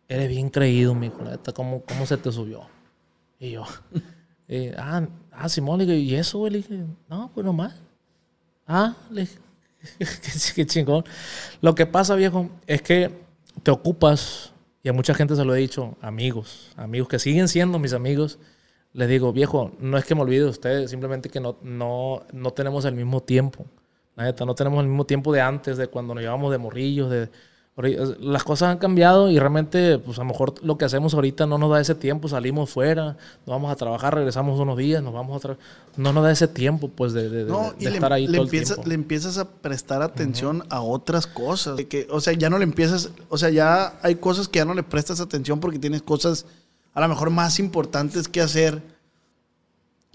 eres 0.09 0.29
bien 0.29 0.51
creído, 0.51 0.95
mijo. 0.95 1.23
La 1.23 1.33
neta, 1.33 1.53
¿cómo, 1.53 1.83
cómo 1.83 2.07
se 2.07 2.17
te 2.17 2.31
subió? 2.31 2.63
Y 3.39 3.53
yo, 3.53 3.65
eh, 4.49 4.75
ah, 4.79 5.07
ah, 5.33 5.49
Simón, 5.49 5.79
le 5.79 5.87
dije, 5.87 5.99
¿y 5.99 6.15
eso, 6.15 6.39
güey? 6.39 6.53
Le 6.53 6.59
dije, 6.59 6.85
no, 7.09 7.31
pues 7.35 7.45
nomás. 7.45 7.75
Ah, 8.67 8.97
le 9.11 9.23
dije, 9.23 9.39
qué, 9.99 10.07
qué 10.55 10.67
chingón. 10.67 11.05
Lo 11.61 11.75
que 11.75 11.87
pasa, 11.87 12.15
viejo, 12.15 12.49
es 12.67 12.83
que 12.83 13.11
te 13.63 13.71
ocupas, 13.71 14.53
y 14.83 14.89
a 14.89 14.93
mucha 14.93 15.15
gente 15.15 15.37
se 15.37 15.45
lo 15.45 15.55
he 15.55 15.59
dicho, 15.59 15.97
amigos, 16.01 16.73
amigos 16.77 17.09
que 17.09 17.19
siguen 17.19 17.49
siendo 17.49 17.79
mis 17.79 17.93
amigos, 17.93 18.39
les 18.93 19.09
digo, 19.09 19.33
viejo, 19.33 19.73
no 19.79 19.97
es 19.97 20.05
que 20.05 20.15
me 20.15 20.23
olvide 20.23 20.45
de 20.45 20.51
ustedes, 20.51 20.91
simplemente 20.91 21.29
que 21.29 21.41
no, 21.41 21.57
no, 21.63 22.23
no 22.33 22.51
tenemos 22.53 22.85
el 22.85 22.95
mismo 22.95 23.23
tiempo. 23.23 23.67
La 24.17 24.25
neta, 24.25 24.45
no 24.45 24.55
tenemos 24.55 24.81
el 24.83 24.89
mismo 24.89 25.05
tiempo 25.05 25.33
de 25.33 25.41
antes, 25.41 25.77
de 25.79 25.87
cuando 25.89 26.15
nos 26.15 26.23
llevamos 26.23 26.51
de 26.53 26.59
morrillos, 26.59 27.11
de... 27.11 27.29
Las 28.21 28.45
cosas 28.45 28.69
han 28.69 28.77
cambiado 28.77 29.31
y 29.31 29.39
realmente, 29.39 29.99
pues 29.99 30.19
a 30.19 30.21
lo 30.23 30.27
mejor 30.29 30.53
lo 30.63 30.77
que 30.77 30.85
hacemos 30.85 31.15
ahorita 31.15 31.47
no 31.47 31.57
nos 31.57 31.71
da 31.71 31.81
ese 31.81 31.95
tiempo. 31.95 32.29
Salimos 32.29 32.69
fuera, 32.69 33.05
nos 33.07 33.47
vamos 33.47 33.73
a 33.73 33.77
trabajar, 33.77 34.15
regresamos 34.15 34.61
unos 34.61 34.77
días, 34.77 35.03
nos 35.03 35.15
vamos 35.15 35.33
a 35.33 35.37
otra... 35.39 35.57
No 35.97 36.13
nos 36.13 36.23
da 36.23 36.31
ese 36.33 36.49
tiempo, 36.49 36.89
pues, 36.89 37.15
de, 37.15 37.31
de- 37.31 37.45
No, 37.45 37.73
de 37.79 37.89
estar 37.89 38.13
ahí 38.13 38.27
le 38.27 38.35
todo 38.37 38.45
empieza- 38.45 38.73
el 38.75 38.77
tiempo. 38.77 38.89
le 38.91 38.95
empiezas 38.95 39.39
a 39.39 39.49
prestar 39.49 40.03
atención 40.03 40.65
a 40.69 40.83
otras 40.83 41.27
cosas. 41.27 41.79
De 41.79 41.89
que, 41.89 42.07
o 42.11 42.21
sea, 42.21 42.35
ya 42.35 42.51
no 42.51 42.59
le 42.59 42.65
empiezas, 42.65 43.09
o 43.31 43.39
sea, 43.39 43.49
ya 43.49 43.95
hay 44.03 44.17
cosas 44.17 44.49
que 44.49 44.59
ya 44.59 44.67
no 44.67 44.75
le 44.75 44.83
prestas 44.83 45.21
atención 45.21 45.59
porque 45.59 45.79
tienes 45.79 46.03
cosas 46.03 46.45
a 46.93 47.01
lo 47.01 47.09
mejor 47.09 47.31
más 47.31 47.59
importantes 47.59 48.29
que 48.29 48.43
hacer. 48.43 48.83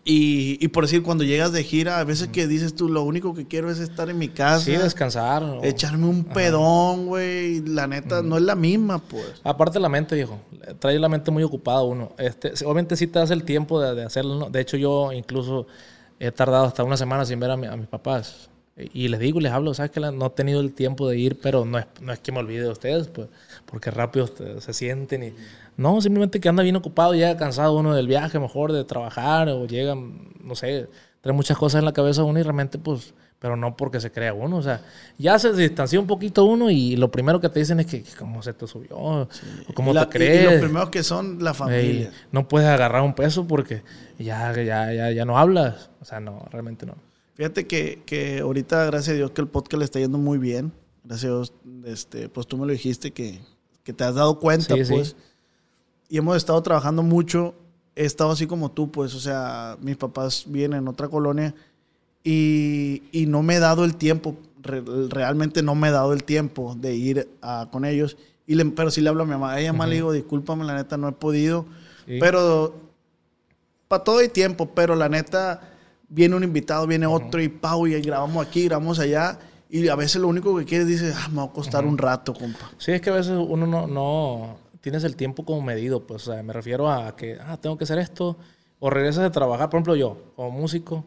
Y, 0.10 0.58
y 0.64 0.70
por 0.70 0.86
decir, 0.86 1.04
cuando 1.04 1.26
llegas 1.26 1.52
de 1.52 1.66
gira, 1.66 2.00
a 2.00 2.06
veces 2.06 2.30
que 2.30 2.48
dices 2.48 2.74
tú, 2.74 2.88
lo 2.88 3.04
único 3.04 3.34
que 3.34 3.46
quiero 3.46 3.70
es 3.70 3.80
estar 3.80 4.10
en 4.10 4.18
mi 4.18 4.30
casa, 4.30 4.64
Sí, 4.64 4.72
descansar. 4.72 5.44
o- 5.44 5.62
echarme 5.66 6.08
un 6.08 6.24
pedón, 6.24 7.08
güey. 7.08 7.60
La 7.68 7.88
neta, 7.88 8.22
no 8.22 8.38
es 8.38 8.44
la 8.44 8.56
misma, 8.56 9.00
pues. 9.00 9.26
Aparte 9.44 9.82
la 9.82 9.90
mente, 9.90 10.16
viejo. 10.16 10.40
Trae 10.80 10.98
la 10.98 11.10
mente 11.10 11.30
muy 11.30 11.44
ocupada 11.44 11.84
uno. 11.84 12.14
Este, 12.18 12.54
obviamente 12.64 12.96
sí 12.96 13.08
te 13.08 13.20
das 13.20 13.32
el 13.32 13.44
tiempo 13.44 13.82
de, 13.82 13.96
de 13.96 14.04
hacerlo. 14.06 14.36
¿no? 14.40 14.50
De 14.50 14.62
hecho, 14.62 14.78
yo 14.78 15.12
incluso 15.12 15.68
he 16.22 16.32
tardado 16.32 16.66
hasta 16.66 16.86
una 16.86 16.96
semana 16.96 17.26
sin 17.26 17.42
ver 17.42 17.52
a, 17.52 17.58
mi- 17.58 17.68
a 17.68 17.76
mis 17.76 17.88
papás. 17.88 18.50
Y 18.94 19.10
les 19.10 19.20
digo, 19.20 19.42
les 19.42 19.52
hablo, 19.52 19.74
sabes 19.74 19.92
que 19.92 20.00
no 20.00 20.26
he 20.28 20.30
tenido 20.30 20.62
el 20.62 20.72
tiempo 20.72 21.10
de 21.10 21.18
ir, 21.20 21.38
pero 21.42 21.66
no 21.66 21.80
es, 21.80 21.86
no 22.00 22.14
es 22.14 22.20
que 22.20 22.32
me 22.32 22.40
olvide 22.40 22.62
de 22.62 22.70
ustedes, 22.70 23.08
pues, 23.08 23.28
porque 23.66 23.92
rápido 23.92 24.30
se 24.60 24.74
sienten 24.74 25.24
y... 25.24 25.34
No, 25.78 26.02
simplemente 26.02 26.40
que 26.40 26.50
anda 26.50 26.64
bien 26.64 26.76
ocupado, 26.76 27.14
llega 27.14 27.38
cansado 27.38 27.78
uno 27.78 27.94
del 27.96 28.08
viaje, 28.08 28.40
mejor 28.40 28.72
de 28.74 28.84
trabajar, 28.84 29.48
o 29.50 29.66
llega, 29.68 29.96
no 29.96 30.56
sé, 30.56 30.90
trae 31.22 31.34
muchas 31.36 31.58
cosas 31.58 31.80
en 31.80 31.86
la 31.86 31.94
cabeza 31.94 32.24
uno 32.24 32.40
y 32.40 32.44
realmente, 32.44 32.80
pues, 32.80 33.14
pero 33.40 33.56
no 33.56 33.76
porque 33.78 34.00
se 34.02 34.12
crea 34.12 34.34
uno, 34.34 34.58
o 34.58 34.64
sea, 34.64 34.82
ya 35.20 35.38
se 35.38 35.54
distanció 35.54 36.02
un 36.02 36.08
poquito 36.08 36.46
uno 36.46 36.72
y 36.72 36.96
lo 36.96 37.12
primero 37.12 37.40
que 37.40 37.50
te 37.50 37.60
dicen 37.60 37.80
es 37.80 37.86
que, 37.86 38.02
que 38.02 38.12
cómo 38.18 38.42
se 38.42 38.54
te 38.54 38.66
subió, 38.66 38.98
o 38.98 39.28
cómo 39.76 39.94
la- 39.94 40.10
te 40.10 40.18
y- 40.18 40.24
y 40.24 40.26
crees. 40.28 40.54
lo 40.56 40.60
primero 40.68 40.90
que 40.90 41.04
son 41.04 41.44
la 41.44 41.54
familia. 41.54 42.08
Ey, 42.08 42.10
no 42.32 42.48
puedes 42.48 42.68
agarrar 42.68 43.04
un 43.04 43.14
peso 43.14 43.46
porque 43.46 43.84
ya, 44.18 44.52
ya, 44.56 44.92
ya, 44.92 45.12
ya 45.12 45.26
no 45.26 45.38
hablas. 45.38 45.92
O 46.02 46.06
sea, 46.06 46.20
no, 46.20 46.44
realmente 46.52 46.88
no. 46.88 46.96
Fíjate 47.36 47.68
que, 47.68 48.02
que 48.08 48.40
ahorita, 48.40 48.86
gracias 48.86 49.14
a 49.14 49.18
Dios, 49.18 49.30
que 49.30 49.42
el 49.42 49.48
podcast 49.48 49.78
le 49.78 49.86
está 49.86 50.00
yendo 50.00 50.18
muy 50.18 50.40
bien. 50.40 50.72
Gracias 51.04 51.26
a 51.32 51.36
Dios, 51.36 51.54
este, 51.86 52.30
pues 52.30 52.48
tú 52.48 52.58
me 52.58 52.66
lo 52.66 52.72
dijiste 52.72 53.12
que, 53.12 53.40
que 53.84 53.94
te 53.94 54.04
has 54.04 54.16
dado 54.16 54.40
cuenta, 54.40 54.74
Sí, 54.74 54.84
sí. 54.84 55.14
Y 56.10 56.18
hemos 56.18 56.38
estado 56.38 56.62
trabajando 56.62 57.04
mucho. 57.04 57.54
He 57.96 58.06
estado 58.06 58.32
así 58.32 58.48
como 58.48 58.72
tú, 58.72 58.92
pues. 58.92 59.14
O 59.16 59.20
sea, 59.20 59.78
mis 59.82 59.98
papás 59.98 60.44
vienen 60.48 60.80
en 60.80 60.88
otra 60.88 61.08
colonia 61.10 61.54
y, 62.24 63.04
y 63.12 63.26
no 63.26 63.44
me 63.44 63.56
he 63.56 63.60
dado 63.60 63.84
el 63.86 63.96
tiempo. 63.96 64.36
re- 64.62 64.84
realmente 65.10 65.62
no 65.62 65.76
me 65.76 65.88
he 65.88 65.92
dado 65.92 66.12
el 66.14 66.24
tiempo 66.26 66.76
de 66.78 66.96
ir 66.96 67.30
a- 67.42 67.68
con 67.72 67.86
ellos. 67.86 68.18
Y 68.46 68.56
le- 68.56 68.66
pero 68.66 68.92
sí 68.92 69.02
le 69.02 69.10
hablo 69.10 69.24
a 69.24 69.26
mi 69.26 69.32
mamá. 69.32 69.54
A 69.54 69.60
ella 69.62 69.72
más 69.74 69.88
le 69.88 69.96
digo, 69.96 70.12
discúlpame, 70.12 70.66
la 70.66 70.76
neta, 70.76 70.98
no 70.98 71.08
he 71.08 71.12
podido. 71.14 71.66
Sí. 72.06 72.18
Pero 72.20 72.76
para 73.88 74.04
todo 74.04 74.18
hay 74.20 74.28
tiempo, 74.30 74.66
pero 74.74 74.96
la 74.96 75.08
neta, 75.10 75.62
viene 76.10 76.36
un 76.36 76.44
invitado, 76.44 76.86
viene 76.88 77.06
otro 77.06 77.42
y 77.42 77.48
pau, 77.50 77.88
y 77.88 78.00
grabamos 78.02 78.46
aquí, 78.46 78.66
grabamos 78.66 79.00
allá. 79.00 79.40
Y 79.70 79.88
a 79.90 79.96
veces 79.96 80.22
lo 80.22 80.28
único 80.28 80.56
que 80.58 80.66
quieres 80.66 80.88
dices, 80.88 81.14
ah, 81.18 81.28
me 81.30 81.38
va 81.38 81.44
a 81.44 81.52
costar 81.52 81.86
un 81.86 81.98
rato, 81.98 82.34
compa. 82.34 82.72
Sí, 82.78 82.92
es 82.92 83.02
que 83.02 83.10
a 83.10 83.14
veces 83.14 83.34
uno 83.38 83.66
no, 83.68 83.86
no 83.88 84.58
tienes 84.88 85.04
el 85.04 85.18
tiempo 85.18 85.44
como 85.44 85.62
medido. 85.62 86.08
Pues, 86.08 86.28
o 86.30 86.32
sea, 86.32 86.42
me 86.44 86.54
refiero 86.54 86.90
a 86.90 87.14
que, 87.18 87.38
ah, 87.42 87.58
tengo 87.58 87.78
que 87.78 87.84
hacer 87.84 88.00
esto. 88.00 88.38
O 88.80 88.90
regresas 88.90 89.24
de 89.24 89.32
trabajar, 89.32 89.70
por 89.70 89.80
ejemplo, 89.80 89.96
yo, 89.98 90.32
como 90.38 90.52
músico, 90.52 91.04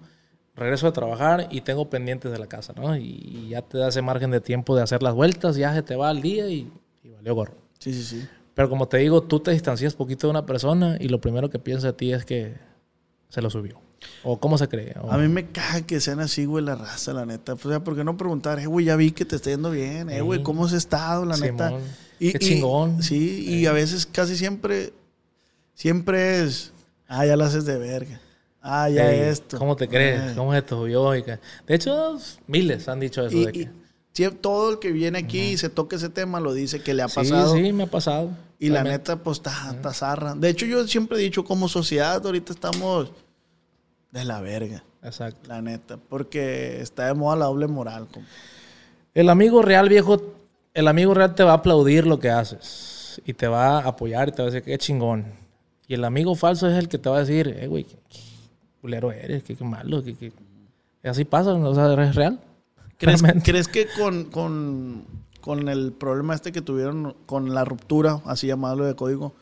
regreso 0.55 0.85
de 0.85 0.93
trabajar 0.93 1.49
y 1.51 1.63
tengo 1.63 1.89
pendientes 1.89 2.31
de 2.31 2.39
la 2.39 2.47
casa, 2.47 2.75
¿no? 2.77 2.95
Y, 2.95 3.01
y 3.03 3.49
ya 3.49 3.63
te 3.63 3.79
da 3.79 3.89
ese 3.89 4.03
margen 4.03 4.31
de 4.31 4.43
tiempo 4.43 4.77
de 4.77 4.83
hacer 4.83 5.03
las 5.03 5.15
vueltas, 5.15 5.57
ya 5.57 5.73
se 5.73 5.83
te 5.83 5.97
va 5.97 6.11
el 6.11 6.21
día 6.21 6.47
y, 6.49 6.71
y 7.03 7.09
valió 7.09 7.35
gorro. 7.35 7.55
Sí, 7.79 7.95
sí, 7.95 8.03
sí. 8.03 8.29
Pero 8.55 8.69
como 8.69 8.87
te 8.87 8.99
digo, 8.99 9.23
tú 9.23 9.41
te 9.41 9.53
distancias 9.53 9.95
poquito 9.95 10.27
de 10.27 10.33
una 10.33 10.45
persona 10.45 10.99
y 11.01 11.09
lo 11.09 11.21
primero 11.23 11.49
que 11.49 11.59
piensa 11.59 11.87
de 11.87 11.93
ti 11.95 12.13
es 12.13 12.27
que 12.27 12.57
se 13.31 13.41
lo 13.41 13.49
subió. 13.49 13.81
O 14.25 14.39
cómo 14.41 14.57
se 14.59 14.69
cree. 14.69 14.95
o- 15.03 15.11
A 15.13 15.19
mí 15.19 15.29
me 15.29 15.47
caga 15.49 15.83
que 15.83 16.01
sean 16.01 16.21
así, 16.21 16.45
güey, 16.47 16.65
la 16.65 16.75
raza, 16.75 17.13
la 17.13 17.27
neta. 17.27 17.55
O 17.55 17.59
sea, 17.59 17.85
¿por 17.85 17.97
qué 17.97 18.05
no 18.05 18.17
preguntar? 18.17 18.59
Eh, 18.59 18.67
güey, 18.67 18.87
ya 18.87 18.97
vi 18.97 19.13
que 19.13 19.25
te 19.25 19.37
está 19.37 19.51
yendo 19.51 19.71
bien. 19.71 20.09
Eh, 20.11 20.21
güey, 20.23 20.39
Sí. 20.41 20.43
¿cómo 20.45 20.65
has 20.67 20.73
estado, 20.73 21.25
la 21.25 21.37
neta? 21.37 21.69
Simón. 21.69 21.83
Qué 22.19 22.39
chingón. 22.39 23.03
Sí, 23.03 23.45
y 23.49 23.67
a 23.67 23.73
veces 23.73 24.07
casi 24.07 24.37
siempre, 24.37 24.93
siempre 25.75 26.43
es, 26.43 26.73
ah, 27.09 27.25
ya 27.27 27.37
la 27.37 27.47
haces 27.47 27.65
de 27.65 27.79
verga. 27.79 28.21
Ah, 28.63 28.91
ya 28.91 29.11
Ey, 29.11 29.21
esto. 29.31 29.59
¿Cómo 29.59 29.75
te 29.77 29.89
crees? 29.89 30.21
Ay. 30.21 30.35
¿Cómo 30.37 30.53
se 30.53 30.63
te 30.63 30.69
subió? 30.71 31.15
Y 31.17 31.23
que- 31.23 31.39
De 31.67 31.75
hecho, 31.75 32.19
miles 32.47 32.89
han 32.89 33.01
dicho 33.01 33.25
eso. 33.27 33.35
Y, 33.37 33.47
de 33.47 33.53
que... 33.53 33.71
y 34.23 34.29
todo 34.33 34.73
el 34.73 34.79
que 34.79 34.93
viene 34.93 35.19
aquí 35.19 35.41
y 35.41 35.57
se 35.57 35.71
toca 35.71 35.97
ese 35.97 36.11
tema 36.11 36.41
lo 36.41 36.53
dice 36.53 36.83
que 36.83 36.93
le 36.93 37.03
ha 37.03 37.09
sí, 37.09 37.15
pasado. 37.17 37.55
sí, 37.55 37.73
me 37.73 37.85
ha 37.85 37.91
pasado. 37.91 38.31
Y 38.59 38.69
la 38.69 38.85
neta, 38.85 39.17
pues 39.17 39.39
está, 39.39 39.71
está 39.75 39.95
zarra. 39.95 40.35
De 40.35 40.51
hecho, 40.51 40.67
yo 40.67 40.87
siempre 40.87 41.17
he 41.19 41.23
dicho, 41.23 41.43
como 41.45 41.67
sociedad, 41.69 42.21
ahorita 42.25 42.53
estamos 42.53 43.11
de 44.13 44.25
la 44.25 44.41
verga. 44.41 44.83
Exacto. 45.03 45.49
La 45.49 45.63
neta. 45.63 45.97
Porque 45.97 46.81
está 46.81 47.07
de 47.07 47.15
moda 47.15 47.37
la 47.37 47.47
doble 47.47 47.67
moral. 47.67 48.07
compa. 48.13 48.29
El 49.15 49.29
amigo 49.29 49.63
real, 49.63 49.89
viejo, 49.89 50.21
el 50.75 50.89
amigo 50.89 51.15
real 51.15 51.35
te 51.35 51.43
va 51.43 51.53
a 51.53 51.57
aplaudir 51.57 52.07
lo 52.07 52.19
que 52.21 52.31
haces. 52.31 53.21
Y 53.25 53.35
te 53.35 53.49
va 53.49 53.79
a 53.79 53.89
apoyar 53.89 54.29
y 54.29 54.33
te 54.33 54.43
va 54.43 54.49
a 54.49 54.51
decir, 54.51 54.63
qué 54.65 54.79
chingón. 54.79 55.25
Y 55.89 55.95
el 55.95 56.05
amigo 56.05 56.35
falso 56.35 56.69
es 56.69 56.77
el 56.79 56.89
que 56.89 56.99
te 56.99 57.09
va 57.09 57.17
a 57.17 57.21
decir, 57.21 57.49
eh, 57.49 57.67
güey, 57.67 57.85
qué, 57.85 57.97
qué 58.09 58.21
culero 58.81 59.11
eres, 59.11 59.43
qué, 59.43 59.57
qué 59.57 59.65
malo. 59.65 60.03
qué- 60.05 60.15
qué-". 60.15 60.33
Y 61.03 61.09
así 61.09 61.25
pasa, 61.25 61.53
o 61.55 61.75
sea, 61.75 61.93
eres 61.93 62.15
real. 62.15 62.39
¿Crees. 62.99 63.23
¿crees 63.43 63.67
que 63.67 63.87
con, 63.99 64.25
con, 64.25 65.05
con 65.41 65.69
el 65.71 65.93
problema 65.93 66.35
este 66.35 66.53
que 66.53 66.61
tuvieron 66.61 67.17
con 67.27 67.55
la 67.55 67.65
ruptura, 67.65 68.21
así 68.27 68.47
llamarlo 68.47 68.85
de 68.85 68.95
código, 68.95 69.35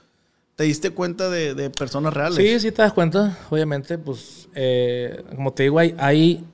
te 0.59 0.65
diste 0.65 0.91
cuenta 0.91 1.31
de, 1.31 1.55
de 1.55 1.71
personas 1.71 2.13
reales? 2.13 2.35
Sí, 2.35 2.59
sí 2.59 2.73
te 2.73 2.83
das 2.83 2.93
cuenta. 2.93 3.39
Obviamente, 3.49 3.97
pues, 3.97 4.49
eh, 4.57 5.23
como 5.37 5.53
te 5.53 5.63
digo, 5.63 5.79
hay, 5.79 5.95
hay 5.99 6.45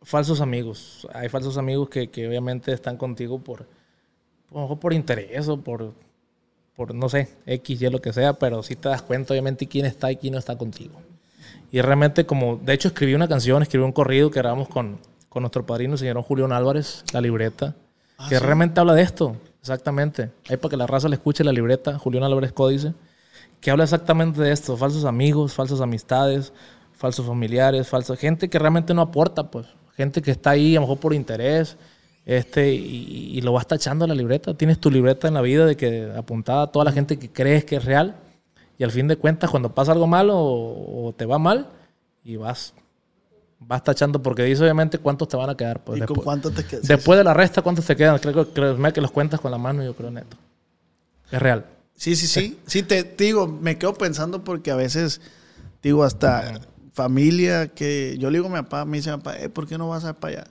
falsos 0.00 0.40
amigos. 0.40 1.06
Hay 1.12 1.28
falsos 1.28 1.58
amigos 1.58 1.90
que, 1.90 2.08
que 2.08 2.26
obviamente 2.26 2.72
están 2.72 2.96
contigo 2.96 3.38
por, 3.40 3.66
mejor 4.50 4.78
por 4.78 4.94
interés 4.94 5.48
o 5.48 5.58
por, 5.60 5.92
por, 6.74 6.94
no 6.94 7.10
sé, 7.10 7.28
X, 7.44 7.82
Y, 7.82 7.90
lo 7.90 8.00
que 8.00 8.14
sea, 8.14 8.32
pero 8.32 8.62
sí 8.62 8.74
te 8.74 8.88
das 8.88 9.02
cuenta, 9.02 9.34
obviamente, 9.34 9.68
quién 9.68 9.84
está 9.84 10.10
y 10.10 10.16
quién 10.16 10.32
no 10.32 10.38
está 10.38 10.56
contigo. 10.56 10.98
Y 11.70 11.82
realmente, 11.82 12.24
como, 12.24 12.56
de 12.56 12.72
hecho, 12.72 12.88
escribí 12.88 13.12
una 13.12 13.28
canción, 13.28 13.60
escribí 13.60 13.84
un 13.84 13.92
corrido 13.92 14.30
que 14.30 14.38
grabamos 14.38 14.70
con, 14.70 14.96
con 15.28 15.42
nuestro 15.42 15.66
padrino, 15.66 15.92
el 15.92 15.98
señor 15.98 16.22
Julián 16.22 16.52
Álvarez, 16.52 17.04
la 17.12 17.20
libreta, 17.20 17.76
que 18.30 18.38
realmente 18.38 18.80
habla 18.80 18.94
de 18.94 19.02
esto, 19.02 19.36
exactamente. 19.60 20.30
Ahí 20.48 20.56
para 20.56 20.70
que 20.70 20.76
la 20.78 20.86
raza 20.86 21.06
le 21.10 21.16
escuche 21.16 21.44
la 21.44 21.52
libreta, 21.52 21.98
Julián 21.98 22.24
Álvarez 22.24 22.52
Códice 22.52 22.94
que 23.62 23.70
habla 23.70 23.84
exactamente 23.84 24.42
de 24.42 24.52
esto, 24.52 24.76
falsos 24.76 25.04
amigos, 25.04 25.54
falsas 25.54 25.80
amistades, 25.80 26.52
falsos 26.92 27.24
familiares, 27.24 27.88
falsa 27.88 28.16
gente 28.16 28.50
que 28.50 28.58
realmente 28.58 28.92
no 28.92 29.02
aporta, 29.02 29.50
pues, 29.50 29.66
gente 29.96 30.20
que 30.20 30.32
está 30.32 30.50
ahí 30.50 30.72
a 30.72 30.80
lo 30.80 30.82
mejor 30.82 30.98
por 30.98 31.14
interés, 31.14 31.76
este, 32.26 32.74
y, 32.74 33.38
y 33.38 33.40
lo 33.40 33.52
vas 33.52 33.66
tachando 33.68 34.04
en 34.04 34.10
la 34.10 34.14
libreta. 34.16 34.52
Tienes 34.54 34.80
tu 34.80 34.90
libreta 34.90 35.28
en 35.28 35.34
la 35.34 35.40
vida 35.42 35.64
de 35.64 35.76
que 35.76 36.12
apuntada 36.16 36.62
a 36.64 36.66
toda 36.66 36.84
la 36.84 36.92
gente 36.92 37.18
que 37.18 37.30
crees 37.30 37.64
que 37.64 37.76
es 37.76 37.84
real, 37.84 38.16
y 38.78 38.84
al 38.84 38.90
fin 38.90 39.06
de 39.06 39.16
cuentas, 39.16 39.48
cuando 39.48 39.72
pasa 39.72 39.92
algo 39.92 40.08
malo 40.08 40.36
o, 40.36 41.08
o 41.08 41.12
te 41.12 41.24
va 41.24 41.38
mal, 41.38 41.68
y 42.24 42.34
vas, 42.34 42.74
vas 43.60 43.84
tachando, 43.84 44.20
porque 44.20 44.42
dice 44.42 44.64
obviamente 44.64 44.98
cuántos 44.98 45.28
te 45.28 45.36
van 45.36 45.50
a 45.50 45.56
quedar. 45.56 45.84
Pues, 45.84 45.98
¿Y 45.98 46.00
con 46.00 46.06
después, 46.08 46.24
cuánto 46.24 46.50
te 46.50 46.64
quedas? 46.64 46.88
después 46.88 47.16
de 47.16 47.22
la 47.22 47.32
resta, 47.32 47.62
¿cuántos 47.62 47.86
te 47.86 47.94
quedan? 47.94 48.18
Creo, 48.18 48.52
créeme 48.52 48.92
que 48.92 49.00
los 49.00 49.12
cuentas 49.12 49.38
con 49.38 49.52
la 49.52 49.58
mano, 49.58 49.84
yo 49.84 49.94
creo, 49.94 50.10
neto. 50.10 50.36
Es 51.30 51.40
real. 51.40 51.64
Sí, 51.96 52.16
sí, 52.16 52.26
sí. 52.26 52.58
Sí, 52.66 52.82
te, 52.82 53.04
te 53.04 53.24
digo, 53.24 53.46
me 53.46 53.78
quedo 53.78 53.94
pensando 53.94 54.42
porque 54.44 54.70
a 54.70 54.76
veces, 54.76 55.20
digo, 55.82 56.04
hasta 56.04 56.60
familia 56.92 57.68
que 57.68 58.16
yo 58.18 58.30
le 58.30 58.38
digo 58.38 58.48
a 58.48 58.50
mi 58.50 58.62
papá, 58.62 58.84
me 58.84 58.98
dice 58.98 59.10
mi 59.10 59.18
papá, 59.18 59.38
eh, 59.38 59.48
¿por 59.48 59.66
qué 59.66 59.78
no 59.78 59.88
vas 59.88 60.04
a 60.04 60.14
para 60.14 60.40
allá? 60.40 60.50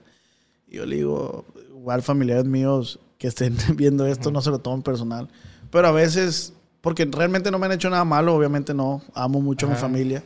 Y 0.68 0.76
yo 0.76 0.86
le 0.86 0.96
digo, 0.96 1.44
igual 1.68 2.02
familiares 2.02 2.44
míos 2.44 2.98
que 3.18 3.28
estén 3.28 3.56
viendo 3.76 4.06
esto, 4.06 4.30
no 4.30 4.40
se 4.40 4.50
lo 4.50 4.58
tomen 4.58 4.82
personal. 4.82 5.28
Pero 5.70 5.88
a 5.88 5.92
veces, 5.92 6.52
porque 6.80 7.04
realmente 7.04 7.50
no 7.50 7.58
me 7.58 7.66
han 7.66 7.72
hecho 7.72 7.90
nada 7.90 8.04
malo, 8.04 8.34
obviamente 8.34 8.74
no, 8.74 9.02
amo 9.14 9.40
mucho 9.40 9.66
a 9.66 9.70
mi 9.70 9.76
familia. 9.76 10.22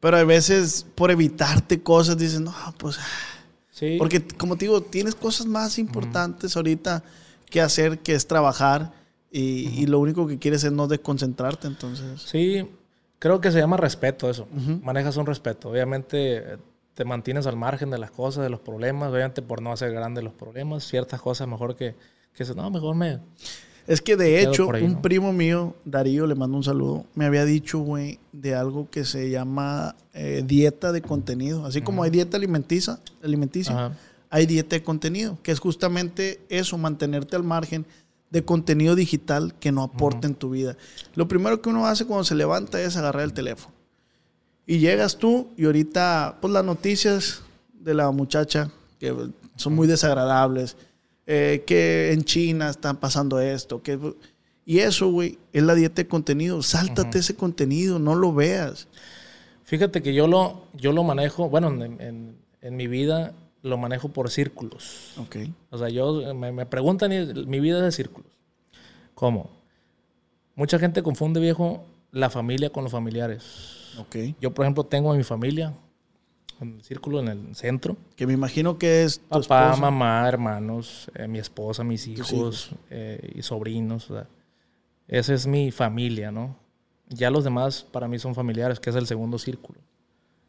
Pero 0.00 0.16
a 0.16 0.24
veces, 0.24 0.86
por 0.94 1.10
evitarte 1.10 1.82
cosas, 1.82 2.16
dices, 2.16 2.40
no, 2.40 2.54
pues. 2.78 2.98
Sí. 3.70 3.96
Porque, 3.98 4.22
como 4.22 4.56
te 4.56 4.66
digo, 4.66 4.80
tienes 4.80 5.14
cosas 5.14 5.46
más 5.46 5.78
importantes 5.78 6.56
ahorita 6.56 7.02
que 7.50 7.60
hacer, 7.60 7.98
que 8.00 8.14
es 8.14 8.26
trabajar. 8.26 8.92
Y, 9.30 9.68
y 9.82 9.86
lo 9.86 9.98
único 10.00 10.26
que 10.26 10.38
quieres 10.38 10.64
es 10.64 10.72
no 10.72 10.86
desconcentrarte, 10.88 11.66
entonces. 11.66 12.22
Sí, 12.22 12.66
creo 13.18 13.40
que 13.40 13.50
se 13.52 13.58
llama 13.58 13.76
respeto 13.76 14.30
eso. 14.30 14.46
Manejas 14.82 15.16
un 15.16 15.26
respeto. 15.26 15.68
Obviamente 15.70 16.36
eh, 16.38 16.56
te 16.94 17.04
mantienes 17.04 17.46
al 17.46 17.56
margen 17.56 17.90
de 17.90 17.98
las 17.98 18.10
cosas, 18.10 18.42
de 18.44 18.50
los 18.50 18.60
problemas. 18.60 19.10
Obviamente 19.12 19.42
por 19.42 19.60
no 19.60 19.72
hacer 19.72 19.92
grandes 19.92 20.24
los 20.24 20.32
problemas. 20.32 20.84
Ciertas 20.84 21.20
cosas 21.20 21.46
mejor 21.46 21.76
que... 21.76 21.94
que 22.34 22.44
se- 22.44 22.54
no, 22.54 22.70
mejor 22.70 22.94
me... 22.94 23.18
Es 23.86 24.02
que 24.02 24.16
de 24.16 24.42
hecho, 24.42 24.70
ahí, 24.70 24.82
un 24.82 24.94
¿no? 24.94 25.02
primo 25.02 25.32
mío, 25.32 25.74
Darío, 25.86 26.26
le 26.26 26.34
mando 26.34 26.58
un 26.58 26.62
saludo, 26.62 27.06
me 27.14 27.24
había 27.24 27.46
dicho, 27.46 27.78
güey, 27.78 28.18
de 28.32 28.54
algo 28.54 28.90
que 28.90 29.06
se 29.06 29.30
llama 29.30 29.96
eh, 30.12 30.42
dieta 30.46 30.92
de 30.92 31.00
contenido. 31.00 31.64
Así 31.64 31.80
como 31.80 32.02
hay 32.02 32.10
dieta 32.10 32.36
alimenticia, 32.36 32.98
alimenticia 33.22 33.96
hay 34.28 34.44
dieta 34.44 34.76
de 34.76 34.82
contenido, 34.82 35.38
que 35.42 35.52
es 35.52 35.58
justamente 35.58 36.38
eso, 36.50 36.76
mantenerte 36.76 37.34
al 37.34 37.44
margen 37.44 37.86
de 38.30 38.44
contenido 38.44 38.94
digital 38.94 39.54
que 39.58 39.72
no 39.72 39.82
aporta 39.82 40.26
en 40.26 40.34
tu 40.34 40.50
vida. 40.50 40.76
Lo 41.14 41.28
primero 41.28 41.62
que 41.62 41.70
uno 41.70 41.86
hace 41.86 42.04
cuando 42.04 42.24
se 42.24 42.34
levanta 42.34 42.80
es 42.80 42.96
agarrar 42.96 43.24
el 43.24 43.32
teléfono. 43.32 43.74
Y 44.66 44.78
llegas 44.80 45.16
tú 45.16 45.48
y 45.56 45.64
ahorita, 45.64 46.36
pues 46.40 46.52
las 46.52 46.64
noticias 46.64 47.42
de 47.72 47.94
la 47.94 48.10
muchacha, 48.10 48.70
que 49.00 49.14
son 49.56 49.74
muy 49.74 49.86
desagradables, 49.86 50.76
eh, 51.26 51.62
que 51.66 52.12
en 52.12 52.24
China 52.24 52.68
están 52.70 52.96
pasando 52.96 53.40
esto, 53.40 53.82
que... 53.82 53.98
Y 54.66 54.80
eso, 54.80 55.10
güey, 55.10 55.38
es 55.54 55.62
la 55.62 55.74
dieta 55.74 56.02
de 56.02 56.08
contenido. 56.08 56.62
Sáltate 56.62 57.20
ese 57.20 57.34
contenido, 57.34 57.98
no 57.98 58.14
lo 58.14 58.34
veas. 58.34 58.86
Fíjate 59.64 60.02
que 60.02 60.12
yo 60.12 60.26
lo, 60.26 60.64
yo 60.74 60.92
lo 60.92 61.04
manejo, 61.04 61.48
bueno, 61.48 61.68
en, 61.68 61.98
en- 62.02 62.36
en 62.60 62.76
mi 62.76 62.86
vida 62.86 63.32
lo 63.62 63.76
manejo 63.78 64.08
por 64.10 64.30
círculos. 64.30 65.14
Ok. 65.18 65.36
O 65.70 65.78
sea, 65.78 65.88
yo 65.88 66.34
me, 66.34 66.52
me 66.52 66.66
preguntan 66.66 67.12
y 67.12 67.24
mi 67.46 67.60
vida 67.60 67.78
es 67.78 67.84
de 67.84 67.92
círculos. 67.92 68.30
¿Cómo? 69.14 69.50
Mucha 70.54 70.78
gente 70.78 71.02
confunde, 71.02 71.40
viejo, 71.40 71.84
la 72.12 72.30
familia 72.30 72.70
con 72.70 72.84
los 72.84 72.92
familiares. 72.92 73.94
Ok. 73.98 74.16
Yo, 74.40 74.52
por 74.52 74.64
ejemplo, 74.64 74.84
tengo 74.84 75.12
a 75.12 75.16
mi 75.16 75.22
familia, 75.24 75.74
en 76.60 76.74
el 76.76 76.82
círculo 76.82 77.20
en 77.20 77.28
el 77.28 77.54
centro. 77.54 77.96
Que 78.16 78.26
me 78.26 78.32
imagino 78.32 78.78
que 78.78 79.04
es 79.04 79.20
tu 79.20 79.28
Papá, 79.28 79.64
esposa. 79.70 79.76
mamá, 79.80 80.28
hermanos, 80.28 81.10
eh, 81.14 81.28
mi 81.28 81.38
esposa, 81.38 81.84
mis 81.84 82.06
hijos, 82.08 82.32
hijos. 82.32 82.70
eh, 82.90 83.32
y 83.34 83.42
sobrinos. 83.42 84.10
o 84.10 84.14
sea, 84.14 84.26
esa 85.06 85.34
es 85.34 85.46
mi 85.46 85.70
familia, 85.70 86.30
¿no? 86.30 86.56
Ya 87.08 87.30
los 87.30 87.44
demás 87.44 87.86
para 87.90 88.08
mí 88.08 88.18
son 88.18 88.34
familiares, 88.34 88.80
que 88.80 88.90
es 88.90 88.96
el 88.96 89.06
segundo 89.06 89.38
círculo. 89.38 89.80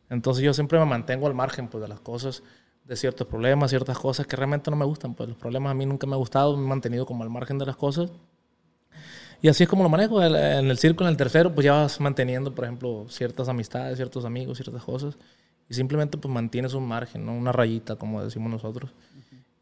Entonces 0.10 0.44
yo 0.44 0.54
siempre 0.54 0.80
me 0.80 0.86
mantengo 0.86 1.28
al 1.28 1.36
margen 1.36 1.68
pues, 1.68 1.82
de 1.84 1.88
las 1.88 2.00
cosas, 2.00 2.42
de 2.90 2.96
ciertos 2.96 3.28
problemas, 3.28 3.70
ciertas 3.70 4.00
cosas 4.00 4.26
que 4.26 4.36
realmente 4.36 4.72
no 4.72 4.76
me 4.76 4.84
gustan. 4.84 5.14
Pues 5.14 5.30
los 5.30 5.38
problemas 5.38 5.70
a 5.70 5.74
mí 5.76 5.86
nunca 5.86 6.08
me 6.08 6.14
han 6.14 6.20
gustado, 6.20 6.58
me 6.58 6.66
he 6.66 6.68
mantenido 6.68 7.06
como 7.06 7.24
al 7.24 7.30
margen 7.30 7.60
de 7.60 7.68
las 7.68 7.76
cosas. 7.76 8.10
Y 9.44 9.48
así 9.48 9.64
es 9.64 9.70
como 9.70 9.84
lo 9.84 9.90
manejo. 9.90 10.22
En 10.24 10.70
el 10.72 10.78
círculo, 10.80 11.08
en 11.08 11.12
el 11.12 11.18
tercero, 11.18 11.54
pues 11.54 11.66
ya 11.66 11.74
vas 11.74 12.00
manteniendo, 12.00 12.54
por 12.54 12.66
ejemplo, 12.66 13.06
ciertas 13.08 13.48
amistades, 13.48 13.96
ciertos 13.98 14.26
amigos, 14.26 14.58
ciertas 14.58 14.84
cosas. 14.84 15.16
Y 15.70 15.76
simplemente 15.76 16.18
pues 16.18 16.34
mantienes 16.34 16.74
un 16.74 16.88
margen, 16.88 17.26
¿no? 17.28 17.34
Una 17.34 17.52
rayita, 17.52 17.96
como 17.96 18.24
decimos 18.24 18.50
nosotros. 18.52 18.90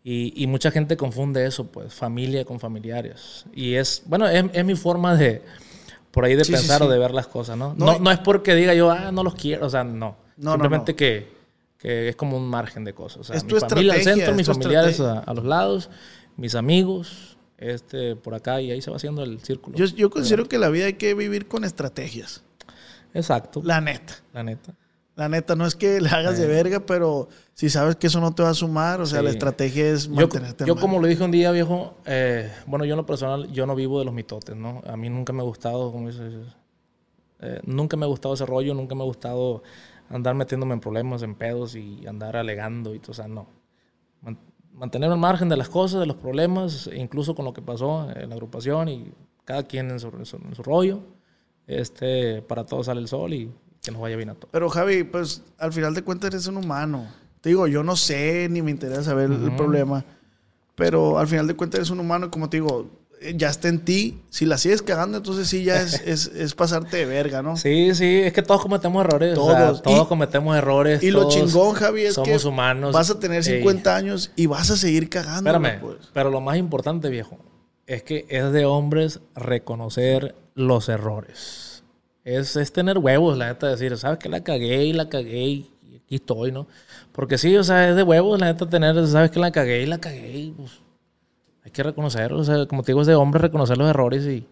Y, 0.05 0.41
y 0.41 0.47
mucha 0.47 0.71
gente 0.71 0.95
confunde 0.95 1.45
eso, 1.45 1.67
pues, 1.67 1.93
familia 1.93 2.45
con 2.45 2.61
familiares. 2.61 3.45
Y 3.53 3.73
es, 3.73 4.03
bueno, 4.05 4.25
es, 4.30 4.45
es 4.53 4.63
mi 4.63 4.75
forma 4.75 5.17
de, 5.17 5.41
por 6.11 6.23
ahí 6.23 6.36
de 6.36 6.45
Sí, 6.45 6.53
pensar 6.53 6.78
sí. 6.80 6.86
o 6.86 6.89
de 6.89 6.97
ver 6.97 7.11
las 7.11 7.28
cosas, 7.28 7.57
¿no? 7.57 7.75
No, 7.78 7.99
No, 7.99 8.09
es 8.09 8.19
porque 8.19 8.55
diga 8.55 8.73
yo, 8.73 8.89
ah, 8.89 9.11
no 9.11 9.21
los 9.21 9.36
quiero, 9.36 9.65
o 9.65 9.69
sea, 9.69 9.84
no. 9.84 9.95
No, 9.97 10.15
no, 10.38 10.51
Simplemente. 10.53 10.95
Que, 10.95 11.37
que 11.78 12.09
es 12.09 12.15
como 12.15 12.38
un 12.38 12.47
margen 12.47 12.84
de 12.84 12.93
cosas. 12.93 13.19
O 13.19 13.23
sea, 13.23 13.36
Es 13.36 13.43
mi 13.43 13.49
tu 13.49 13.59
familia 13.59 13.93
al 13.93 14.01
centro, 14.01 14.34
mis 14.34 14.47
familiares 14.47 14.99
a, 14.99 15.34
los 15.34 15.45
lados, 15.45 15.89
mis 16.36 16.55
amigos, 16.55 17.38
este, 17.57 18.15
por 18.15 18.34
acá, 18.36 18.61
y 18.61 18.71
ahí 18.71 18.82
se 18.82 18.89
va 18.89 18.97
haciendo 18.97 19.23
el 19.23 19.39
círculo. 19.41 19.78
Yo, 19.78 19.86
yo 19.86 20.09
considero 20.09 20.47
que 20.47 20.57
la 20.57 20.69
vida 20.69 20.86
hay 20.86 20.93
que 20.93 21.13
vivir 21.13 21.47
con 21.47 21.63
estrategias. 21.63 22.43
Exacto, 23.13 23.61
la, 23.63 23.75
La 23.75 23.82
neta. 23.82 24.13
neta. 24.43 24.73
La 25.15 25.28
neta, 25.30 25.55
no 25.55 25.65
es 25.65 25.75
que 25.75 25.99
le 25.99 26.09
hagas 26.09 26.38
de 26.38 26.45
verga, 26.45 26.80
pero 26.86 27.28
si 27.55 27.71
sabes 27.71 27.95
que 27.95 28.05
eso 28.05 28.21
no 28.21 28.36
te 28.36 28.43
va 28.43 28.49
a 28.51 28.53
sumar, 28.53 29.01
o 29.01 29.07
sea, 29.07 29.19
Sí. 29.19 29.25
la 29.25 29.32
estrategia 29.32 29.89
es 29.89 30.07
Yo, 30.07 30.13
mantenerte 30.13 30.63
yo 30.63 30.75
al 30.75 30.80
como 30.80 30.99
lo 30.99 31.07
dije 31.07 31.23
un 31.23 31.32
día, 31.32 31.49
viejo, 31.51 31.95
eh, 32.05 32.51
bueno, 32.67 32.86
yo 32.86 32.93
en 32.93 32.97
lo 32.97 33.05
personal, 33.07 33.51
yo 33.51 33.65
no 33.65 33.73
vivo 33.73 33.97
de 33.97 34.05
los 34.05 34.13
mitotes, 34.13 34.55
¿no? 34.55 34.84
A 34.86 34.95
mí 34.95 35.09
nunca 35.09 35.34
me 35.34 35.39
ha 35.41 35.43
gustado, 35.43 35.91
como 35.91 36.07
dices, 36.09 36.34
eh, 37.39 37.59
nunca 37.65 37.97
me 37.97 38.05
ha 38.05 38.07
gustado 38.07 38.36
ese 38.36 38.45
rollo, 38.45 38.75
nunca 38.75 38.93
me 38.93 39.01
ha 39.01 39.05
gustado 39.05 39.63
andar 40.10 40.36
metiéndome 40.36 40.74
en 40.74 40.80
problemas, 40.80 41.22
en 41.24 41.36
pedos 41.36 41.76
y 41.76 42.05
andar 42.08 42.36
alegando 42.38 42.93
y 42.95 42.99
todo, 42.99 43.12
o 43.12 43.16
sea, 43.16 43.28
no. 43.28 43.47
Man- 44.22 44.38
mantener 44.74 45.12
al 45.12 45.18
margen 45.18 45.49
de 45.49 45.58
las 45.58 45.70
cosas, 45.70 45.99
de 45.99 46.05
los 46.05 46.16
problemas, 46.18 46.89
incluso 46.95 47.34
con 47.36 47.45
lo 47.45 47.53
que 47.53 47.62
pasó 47.62 48.10
en 48.12 48.30
la 48.30 48.36
agrupación 48.36 48.89
y 48.89 49.12
cada 49.45 49.64
quien 49.64 49.89
en 49.91 49.99
su, 49.99 50.08
en 50.10 50.26
su- 50.26 50.38
en 50.38 50.55
su 50.55 50.64
rollo, 50.64 50.99
este, 51.66 52.41
para 52.43 52.66
todos 52.66 52.86
sale 52.86 53.01
el 53.01 53.08
sol 53.08 53.34
y 53.34 53.51
que 53.84 53.91
nos 53.91 54.01
vaya 54.01 54.16
bien 54.16 54.30
a 54.30 54.34
todos. 54.36 54.49
Pero 54.51 54.70
Javi, 54.70 55.03
pues 55.03 55.43
al 55.58 55.74
final 55.74 55.93
de 55.93 56.03
cuentas 56.03 56.30
eres 56.34 56.47
un 56.47 56.58
humano. 56.58 57.08
Te 57.41 57.49
digo, 57.49 57.68
yo 57.68 57.84
no 57.84 57.95
sé 57.95 58.47
ni 58.49 58.62
me 58.62 58.72
interesa 58.72 59.03
saber 59.03 59.32
el 59.32 59.55
problema, 59.55 60.03
pero 60.76 61.18
al 61.18 61.28
final 61.28 61.47
de 61.47 61.55
cuentas 61.55 61.80
eres 61.80 61.89
un 61.91 61.99
humano 61.99 62.28
y 62.28 62.30
como 62.30 62.49
te 62.49 62.58
digo, 62.58 62.89
ya 63.36 63.49
está 63.49 63.68
en 63.68 63.80
ti. 63.80 64.20
Si 64.30 64.45
la 64.45 64.57
sigues 64.57 64.82
cagando, 64.82 65.18
entonces 65.18 65.47
sí 65.47 65.63
ya 65.63 65.82
es, 65.82 65.93
es, 66.05 66.28
es 66.28 66.53
pasarte 66.55 66.97
de 66.97 67.05
verga, 67.05 67.41
¿no? 67.41 67.57
Sí, 67.57 67.93
sí, 67.95 68.22
es 68.24 68.34
que 68.34 68.41
todos 68.41 68.61
cometemos 68.61 69.03
errores. 69.03 69.38
o 69.38 69.49
sea, 69.51 69.68
Todos. 69.68 69.82
todos 69.82 70.05
Y- 70.05 70.07
cometemos 70.07 70.55
errores. 70.57 71.01
Y 71.03 71.11
lo 71.11 71.22
todos 71.22 71.34
chingón, 71.34 71.74
Javi, 71.74 72.03
es 72.03 72.13
somos 72.15 72.41
que 72.43 72.47
humanos. 72.47 72.93
vas 72.93 73.09
a 73.09 73.20
tener 73.20 73.38
Ey, 73.47 73.57
50 73.57 73.95
años 73.95 74.32
y 74.36 74.45
vas 74.45 74.70
a 74.72 74.78
seguir 74.78 75.09
cagando. 75.09 75.49
Espérame, 75.49 75.80
Pues. 75.82 75.97
pero 76.13 76.30
lo 76.30 76.41
más 76.41 76.57
importante, 76.57 77.09
viejo, 77.09 77.38
es 77.86 78.03
que 78.03 78.26
es 78.30 78.51
de 78.51 78.65
hombres 78.65 79.20
reconocer 79.36 80.36
los 80.55 80.89
errores. 80.89 81.84
Es, 82.24 82.55
es 82.57 82.74
tener 82.74 82.97
huevos, 82.97 83.38
la 83.38 83.47
neta, 83.47 83.68
decir, 83.68 83.97
sabes 83.97 84.20
que 84.20 84.28
la 84.30 84.43
cagué 84.43 84.84
y 84.86 84.93
la 84.93 85.07
cagué 85.07 85.43
y 85.43 85.70
aquí 86.03 86.15
estoy, 86.15 86.51
¿no? 86.51 86.68
Porque 87.13 87.38
sí, 87.38 87.55
o 87.55 87.63
sea, 87.63 87.89
es 87.89 87.95
de 87.95 88.03
huevos, 88.03 88.38
la 88.39 88.47
neta, 88.47 88.70
tener, 88.70 89.07
sabes 89.07 89.32
que 89.32 89.39
la 89.39 89.51
cagué 89.51 89.82
y 89.84 89.86
la 89.86 89.97
cagué 89.99 90.38
y 90.38 90.51
pues 90.51 90.72
que 91.78 91.84
reconocerlo. 91.84 92.39
O 92.39 92.43
sea, 92.43 92.65
como 92.67 92.84
te 92.84 92.91
digo, 92.91 93.01
es 93.01 93.07
de 93.07 93.15
hombres 93.15 93.41
reconocer 93.41 93.78
los 93.78 93.89
errores 93.89 94.25
y 94.25 94.45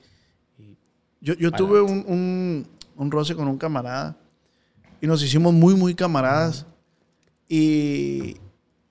Yo, 1.21 1.33
yo 1.33 1.51
tuve 1.51 1.81
un, 1.81 2.05
un, 2.07 2.67
un 2.95 3.11
roce 3.11 3.35
con 3.35 3.47
un 3.47 3.57
camarada 3.57 4.15
y 5.01 5.07
nos 5.07 5.21
hicimos 5.23 5.53
muy, 5.53 5.75
muy 5.75 5.95
camaradas. 5.95 6.65
Y 7.47 8.37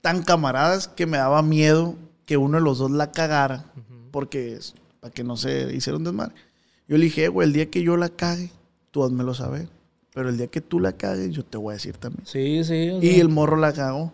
tan 0.00 0.22
camaradas 0.22 0.88
que 0.88 1.06
me 1.06 1.16
daba 1.18 1.42
miedo 1.42 1.96
que 2.26 2.36
uno 2.36 2.58
de 2.58 2.64
los 2.64 2.78
dos 2.78 2.90
la 2.90 3.10
cagara. 3.12 3.64
Porque, 4.10 4.54
es- 4.54 4.74
para 5.00 5.12
que 5.12 5.24
no 5.24 5.36
se 5.36 5.74
hiciera 5.74 5.96
un 5.96 6.04
desmadre. 6.04 6.34
Yo 6.88 6.96
le 6.98 7.04
dije, 7.04 7.24
"Eh, 7.24 7.28
güey, 7.28 7.46
el 7.48 7.52
día 7.54 7.70
que 7.70 7.82
yo 7.82 7.96
la 7.96 8.08
cague, 8.10 8.50
tú 8.90 9.04
házmelo 9.04 9.34
saber. 9.34 9.68
Pero 10.14 10.28
el 10.28 10.36
día 10.36 10.46
que 10.46 10.60
tú 10.60 10.78
la 10.78 10.92
cagues, 10.92 11.30
yo 11.34 11.44
te 11.44 11.58
voy 11.58 11.72
a 11.72 11.74
decir 11.74 11.96
también. 11.96 12.24
sí, 12.26 12.62
sí. 12.64 12.90
o 12.90 13.02
Y 13.02 13.08
sea, 13.12 13.20
el 13.20 13.28
morro 13.28 13.56
la 13.56 13.72
cagó. 13.72 14.12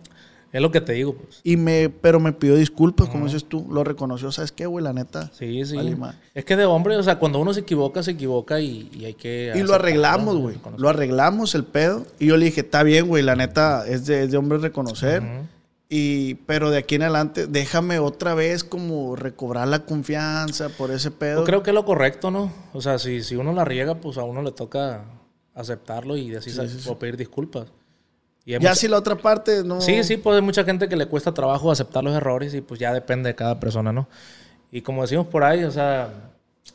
Es 0.53 0.61
lo 0.61 0.70
que 0.70 0.80
te 0.80 0.94
digo, 0.94 1.14
pues. 1.14 1.40
Y 1.44 1.57
me, 1.57 1.88
pero 1.90 2.18
me 2.18 2.32
pidió 2.32 2.57
disculpas, 2.57 3.09
como 3.09 3.26
dices 3.26 3.44
tú. 3.44 3.66
Lo 3.70 3.84
reconoció. 3.84 4.32
¿Sabes 4.32 4.51
qué, 4.51 4.66
güey? 4.66 4.84
La 4.84 4.92
neta. 4.92 5.30
Sí, 5.32 5.64
sí. 5.64 5.76
Vale, 5.76 6.16
es 6.34 6.44
que 6.44 6.57
de 6.57 6.64
hombre, 6.64 6.96
o 6.96 7.03
sea, 7.03 7.18
cuando 7.18 7.38
uno 7.38 7.55
se 7.55 7.61
equivoca, 7.61 8.03
se 8.03 8.12
equivoca 8.12 8.61
y, 8.61 8.90
y 8.92 9.05
hay 9.05 9.14
que. 9.14 9.53
Y 9.55 9.62
lo 9.62 9.74
arreglamos, 9.74 10.36
güey. 10.38 10.57
Lo 10.76 10.88
arreglamos 10.88 11.55
el 11.55 11.64
pedo. 11.64 12.05
Y 12.18 12.26
yo 12.26 12.36
le 12.36 12.46
dije, 12.46 12.62
está 12.62 12.82
bien, 12.82 13.07
güey, 13.07 13.22
la 13.22 13.36
neta 13.36 13.86
es 13.86 14.07
de, 14.07 14.24
es 14.24 14.30
de 14.32 14.36
hombre 14.38 14.59
reconocer. 14.59 15.22
Y, 15.92 16.34
pero 16.46 16.70
de 16.70 16.78
aquí 16.78 16.94
en 16.94 17.03
adelante, 17.03 17.48
déjame 17.48 17.98
otra 17.98 18.34
vez 18.34 18.62
como 18.62 19.16
recobrar 19.16 19.66
la 19.66 19.84
confianza 19.84 20.68
por 20.68 20.92
ese 20.92 21.11
pedo. 21.11 21.40
Yo 21.40 21.44
creo 21.44 21.62
que 21.64 21.70
es 21.70 21.74
lo 21.74 21.84
correcto, 21.84 22.30
¿no? 22.30 22.53
O 22.72 22.80
sea, 22.80 23.01
si, 23.01 23.24
si 23.24 23.34
uno 23.34 23.53
la 23.53 23.64
riega, 23.64 23.96
pues 23.96 24.16
a 24.16 24.22
uno 24.22 24.40
le 24.40 24.53
toca 24.53 25.03
aceptarlo 25.53 26.16
y 26.16 26.30
decir, 26.30 26.55
o 26.86 26.98
pedir 26.98 27.16
disculpas. 27.16 27.72
Y 28.59 28.62
ya 28.62 28.70
mucha- 28.70 28.74
si 28.74 28.88
la 28.88 28.96
otra 28.98 29.16
parte 29.16 29.62
no. 29.64 29.80
Sí, 29.80 30.03
sí, 30.05 30.16
pues 30.16 30.36
hay 30.36 30.42
mucha 30.42 30.64
gente 30.64 30.88
que 30.88 30.96
le 30.96 31.07
cuesta 31.07 31.32
trabajo 31.34 31.70
aceptar 31.70 32.03
los 32.05 32.14
errores 32.14 32.55
y 32.55 32.61
pues 32.61 32.80
ya 32.80 32.92
depende 32.92 33.28
de 33.28 33.34
cada 33.34 33.61
persona, 33.61 33.92
¿no? 33.92 34.09
Y 34.72 34.82
como 34.82 35.03
decimos 35.03 35.26
por 35.26 35.44
ahí, 35.44 35.64
o 35.64 35.70
sea, 35.70 36.11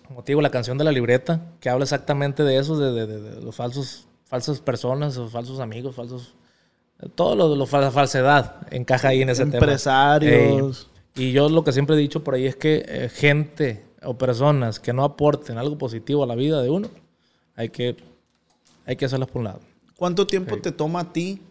como 0.08 0.24
te 0.24 0.32
digo, 0.34 0.42
la 0.42 0.50
canción 0.52 0.78
de 0.78 0.84
la 0.84 0.92
libreta, 0.92 1.42
que 1.60 1.70
habla 1.70 1.84
exactamente 1.84 2.44
de 2.44 2.58
eso, 2.58 2.78
de, 2.78 2.92
de- 2.92 3.08
de- 3.08 3.22
de 3.36 3.42
los 3.42 3.56
falsos, 3.56 4.08
falsas 4.26 4.60
personas, 4.60 5.16
los 5.16 5.32
falsos 5.32 5.60
amigos, 5.60 5.96
falsos... 5.96 6.34
Todo 7.16 7.36
lo 7.36 7.50
de 7.50 7.58
la 7.58 7.92
falsedad 7.92 8.56
encaja 8.72 9.10
ahí 9.10 9.22
en 9.22 9.30
ese 9.30 9.44
tema. 9.46 9.58
Empresarios. 9.58 10.90
Y 11.16 11.32
yo 11.34 11.50
lo 11.50 11.64
que 11.64 11.72
siempre 11.74 11.96
he 11.96 12.00
dicho 12.00 12.24
por 12.24 12.36
ahí 12.36 12.46
es 12.46 12.56
que 12.56 12.86
eh, 12.88 13.10
gente 13.10 13.86
o 14.04 14.18
personas 14.18 14.80
que 14.80 14.94
no 14.94 15.04
aporten 15.04 15.58
algo 15.58 15.78
positivo 15.78 16.24
a 16.24 16.28
la 16.28 16.36
vida 16.36 16.62
de 16.62 16.70
uno, 16.70 16.90
hay 17.56 17.70
que, 17.70 17.98
hay 18.86 18.96
que 18.96 19.06
hacerlas 19.06 19.30
por 19.30 19.40
un 19.40 19.46
lado. 19.46 19.60
¿Cuánto 19.98 20.26
tiempo 20.28 20.58
te 20.60 20.72
toma 20.72 21.02
a 21.02 21.14
ti, 21.14 21.42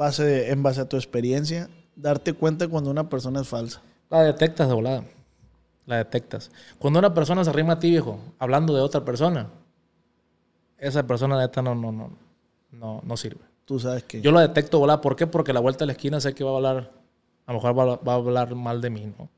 base, 0.00 0.50
en 0.50 0.62
base 0.62 0.80
a 0.80 0.88
tu 0.88 0.96
experiencia, 0.96 1.68
darte 1.94 2.32
cuenta 2.32 2.66
cuando 2.68 2.90
una 2.90 3.08
persona 3.10 3.42
es 3.42 3.48
falsa? 3.48 3.82
La 4.08 4.22
detectas 4.22 4.66
de 4.66 4.74
volada. 4.74 5.04
La 5.84 5.96
detectas. 5.98 6.50
Cuando 6.78 6.98
una 6.98 7.12
persona 7.12 7.44
se 7.44 7.50
arrima 7.50 7.74
a 7.74 7.78
ti, 7.78 7.90
viejo, 7.90 8.18
hablando 8.38 8.74
de 8.74 8.80
otra 8.80 9.04
persona, 9.04 9.48
esa 10.78 11.06
persona 11.06 11.38
neta 11.38 11.60
no, 11.62 11.74
no, 11.74 11.92
no, 11.92 12.10
no, 12.72 13.00
no 13.04 13.16
sirve. 13.16 13.42
Tú 13.64 13.78
sabes 13.78 14.04
que. 14.04 14.20
Yo 14.22 14.32
la 14.32 14.40
detecto 14.40 14.78
de 14.78 14.80
volada. 14.80 15.00
¿Por 15.00 15.16
qué? 15.16 15.26
Porque 15.26 15.50
a 15.50 15.54
la 15.54 15.60
vuelta 15.60 15.80
de 15.80 15.86
la 15.86 15.92
esquina 15.92 16.20
sé 16.20 16.34
que 16.34 16.44
va 16.44 16.52
a 16.52 16.56
hablar, 16.56 16.90
a 17.46 17.52
lo 17.52 17.58
mejor 17.58 17.78
va, 17.78 17.82
a- 17.94 17.96
va 17.96 18.12
a 18.14 18.16
hablar 18.16 18.54
mal 18.54 18.80
de 18.80 18.90
mí, 18.90 19.12
¿no? 19.18 19.28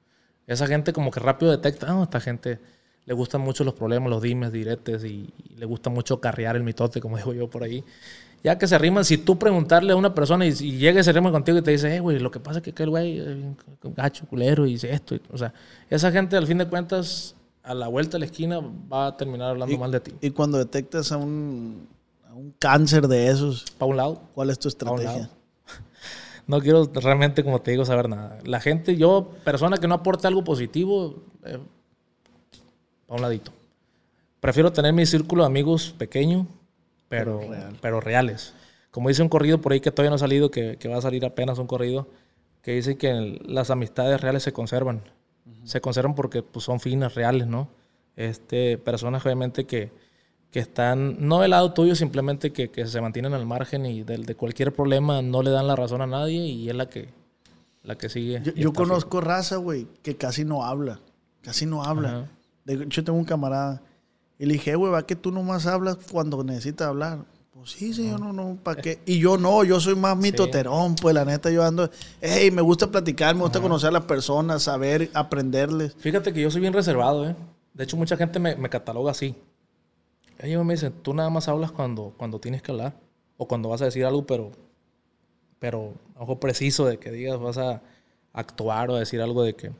Esa 0.47 0.67
gente 0.67 0.93
como 0.93 1.11
que 1.11 1.21
rápido 1.21 1.51
detecta, 1.51 1.87
ah, 1.91 2.03
esta 2.05 2.21
gente 2.21 2.59
le 3.05 3.15
gustan 3.15 3.41
mucho 3.41 3.65
los 3.65 3.75
problemas, 3.75 4.11
los 4.11 4.23
dimes, 4.23 4.53
diretes 4.53 5.05
y, 5.05 5.33
y 5.43 5.57
le 5.57 5.67
gusta 5.67 5.91
mucho 5.91 6.21
carrear 6.21 6.57
el 6.57 6.63
mitote, 6.63 7.01
como 7.01 7.17
digo 7.19 7.33
yo 7.33 7.51
por 7.51 7.63
ahí. 7.65 7.85
Ya 8.45 8.59
que 8.59 8.67
se 8.67 8.75
arriman, 8.75 9.05
si 9.05 9.19
tú 9.19 9.39
preguntarle 9.39 9.93
a 9.93 9.97
una 9.97 10.15
persona 10.15 10.45
y, 10.45 10.49
y 10.49 10.73
llega 10.79 11.01
y 11.01 11.05
se 11.05 11.11
arrima 11.11 11.31
contigo 11.31 11.59
y 11.59 11.63
te 11.63 11.71
dice, 11.71 11.95
eh, 11.95 12.01
güey, 12.01 12.19
lo 12.19 12.31
que 12.31 12.41
pasa 12.41 12.59
es 12.59 12.65
que 12.65 12.71
aquel 12.71 12.91
güey 12.91 13.19
es 13.21 13.27
bien 13.27 13.57
gacho, 13.97 14.27
culero, 14.27 14.67
y 14.67 14.73
dice 14.73 14.93
esto. 14.93 15.15
y- 15.15 15.23
o 15.33 15.39
sea, 15.39 15.53
esa 15.89 16.11
gente 16.11 16.37
al 16.37 16.47
fin 16.49 16.59
de 16.59 16.67
cuentas, 16.67 17.37
a 17.63 17.73
la 17.75 17.87
vuelta 17.87 18.13
de 18.13 18.19
la 18.21 18.25
esquina, 18.27 18.59
va 18.93 19.07
a 19.09 19.17
terminar 19.17 19.51
hablando 19.51 19.79
mal 19.79 19.93
de 19.93 20.01
ti. 20.01 20.13
Y 20.21 20.31
cuando 20.31 20.59
detectas 20.59 21.13
a 21.13 21.19
un, 21.19 21.87
a 22.29 22.35
un 22.35 22.53
cáncer 22.59 23.07
de 23.07 23.29
esos, 23.29 23.65
Para 23.79 23.91
un 23.91 23.97
lado, 23.97 24.23
¿cuál 24.35 24.51
es 24.51 24.59
tu 24.59 24.67
un 24.67 24.71
estrategia? 24.71 25.31
No 26.49 26.61
quiero 26.61 26.91
realmente, 26.93 27.45
como 27.45 27.61
te 27.61 27.71
digo, 27.71 27.85
saber 27.85 28.09
nada. 28.09 28.41
La 28.45 28.59
gente, 28.61 28.97
yo, 28.97 29.31
persona 29.45 29.77
que 29.79 29.87
no 29.87 29.95
aporte 29.95 30.27
algo 30.27 30.43
positivo, 30.43 31.23
eh, 31.45 31.59
un 33.07 33.21
ladito. 33.23 33.53
Prefiero 34.41 34.73
tener 34.73 34.93
mi 34.93 35.07
círculo 35.07 35.45
de 35.45 35.47
amigos 35.47 35.95
pequeño, 35.97 36.49
pero, 37.19 37.41
pero, 37.81 38.01
reales. 38.01 38.55
Como 38.91 39.09
dice 39.09 39.23
un 39.23 39.29
corrido 39.29 39.61
por 39.61 39.73
ahí 39.73 39.81
que 39.81 39.91
todavía 39.91 40.11
no 40.11 40.17
ha 40.17 40.19
salido, 40.19 40.51
que, 40.51 40.77
que 40.77 40.89
va 40.89 40.99
a 40.99 41.03
salir 41.03 41.25
apenas 41.25 41.59
un 41.59 41.67
corrido, 41.67 42.09
que 42.63 42.73
dice 42.73 42.97
que 42.97 43.11
el- 43.11 43.41
las 43.47 43.71
amistades 43.71 44.21
reales 44.21 44.43
se 44.43 44.53
conservan. 44.53 45.03
Se 45.65 45.81
conservan 45.81 46.15
porque 46.15 46.43
pues, 46.43 46.65
son 46.65 46.79
finas, 46.81 47.15
reales, 47.15 47.47
¿no? 47.47 47.69
Este, 48.17 48.79
personas 48.79 49.25
obviamente 49.25 49.65
que, 49.65 49.91
que 50.51 50.59
están, 50.61 51.17
no 51.27 51.41
del 51.41 51.51
lado 51.53 51.73
tuyo, 51.73 51.95
simplemente 51.95 52.53
que, 52.53 52.69
que 52.71 52.87
se 52.87 53.01
mantienen 53.01 53.33
al 53.33 53.47
margen 53.47 53.87
y 53.87 54.03
del- 54.03 54.27
de, 54.27 54.35
cualquier 54.35 54.73
problema 54.73 55.23
no 55.23 55.43
le 55.43 55.51
dan 55.51 55.67
la 55.67 55.75
razón 55.77 56.03
a 56.03 56.07
nadie 56.07 56.39
y 56.47 56.69
es 56.69 56.75
la 56.77 56.89
que, 56.89 57.09
la 57.83 57.97
que 57.97 58.09
sigue. 58.09 58.41
Yo, 58.45 58.53
yo 58.55 58.73
conozco 58.73 59.21
raza, 59.21 59.57
güey, 59.57 59.87
que 60.03 60.17
casi 60.17 60.45
no 60.45 60.65
habla. 60.65 61.01
Casi 61.41 61.65
no 61.67 61.83
habla. 61.83 62.09
Ajá. 62.09 62.29
De 62.65 62.75
hecho, 62.85 63.03
tengo 63.03 63.19
un 63.19 63.25
camarada. 63.25 63.83
Y 64.43 64.47
le 64.47 64.55
dije, 64.55 64.73
"Eh, 64.73 64.75
güey, 64.75 64.91
va 64.91 65.07
que 65.07 65.15
tú 65.15 65.31
nomás 65.31 65.67
hablas 65.67 65.99
cuando 66.11 66.43
necesitas 66.43 66.89
hablar. 66.89 67.21
Pues 67.55 67.71
sí, 67.71 67.95
sí, 67.95 68.11
yo 68.11 68.19
no, 68.19 68.33
no, 68.33 68.59
¿para 68.61 68.83
qué? 68.83 68.99
Y 69.07 69.21
yo 69.21 69.39
no, 69.39 69.63
yo 69.63 69.79
soy 69.79 69.95
más 69.95 70.17
mitoterón, 70.17 70.97
pues 70.97 71.15
la 71.15 71.25
neta, 71.25 71.49
yo 71.49 71.63
ando, 71.63 71.89
hey, 72.21 72.51
me 72.51 72.61
gusta 72.61 72.91
platicar, 72.91 73.37
me 73.37 73.43
gusta 73.43 73.61
conocer 73.61 73.91
a 73.91 73.93
las 73.93 74.03
personas, 74.03 74.65
saber, 74.65 75.13
aprenderles. 75.15 75.95
Fíjate 75.97 76.33
que 76.33 76.41
yo 76.41 76.51
soy 76.51 76.61
bien 76.61 76.73
reservado, 76.73 77.31
¿eh? 77.31 77.37
De 77.73 77.85
hecho, 77.85 77.97
mucha 77.97 78.17
gente 78.17 78.41
me, 78.41 78.57
me 78.57 78.69
cataloga 78.69 79.13
así. 79.13 79.37
Ellos 80.41 80.65
me 80.65 80.75
dicen, 80.75 80.93
tú 81.03 81.15
nada 81.15 81.31
más 81.31 81.47
hablas 81.47 81.71
cuando, 81.71 82.13
cuando 82.17 82.41
tienes 82.41 82.63
que 82.63 82.73
hablar. 82.73 82.97
O 83.37 83.47
cuando 83.47 83.69
vas 83.69 83.81
a 83.83 83.85
decir 83.85 84.05
algo, 84.05 84.27
pero, 84.27 84.51
pero 85.61 85.93
ojo 86.19 86.41
preciso 86.41 86.85
de 86.87 86.99
que 86.99 87.13
digas, 87.13 87.39
vas 87.39 87.59
a 87.59 87.81
actuar 88.33 88.91
o 88.91 88.97
decir 88.97 89.23
algo 89.23 89.45
de 89.45 89.55
que... 89.55 89.71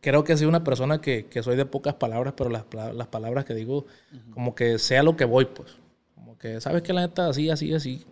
Creo 0.00 0.22
que 0.24 0.36
soy 0.36 0.46
una 0.46 0.62
persona 0.62 1.00
que, 1.00 1.26
que 1.26 1.42
soy 1.42 1.56
de 1.56 1.66
pocas 1.66 1.94
palabras, 1.94 2.34
pero 2.36 2.50
las, 2.50 2.64
las 2.94 3.06
palabras 3.08 3.44
que 3.44 3.54
digo, 3.54 3.86
como 4.32 4.54
que 4.54 4.78
sea 4.78 5.02
lo 5.02 5.16
que 5.16 5.24
voy, 5.24 5.46
pues. 5.46 5.72
Como 6.14 6.38
que, 6.38 6.60
¿sabes 6.60 6.82
que 6.82 6.92
La 6.92 7.00
neta, 7.02 7.28
así, 7.28 7.50
así, 7.50 7.72
así. 7.74 8.04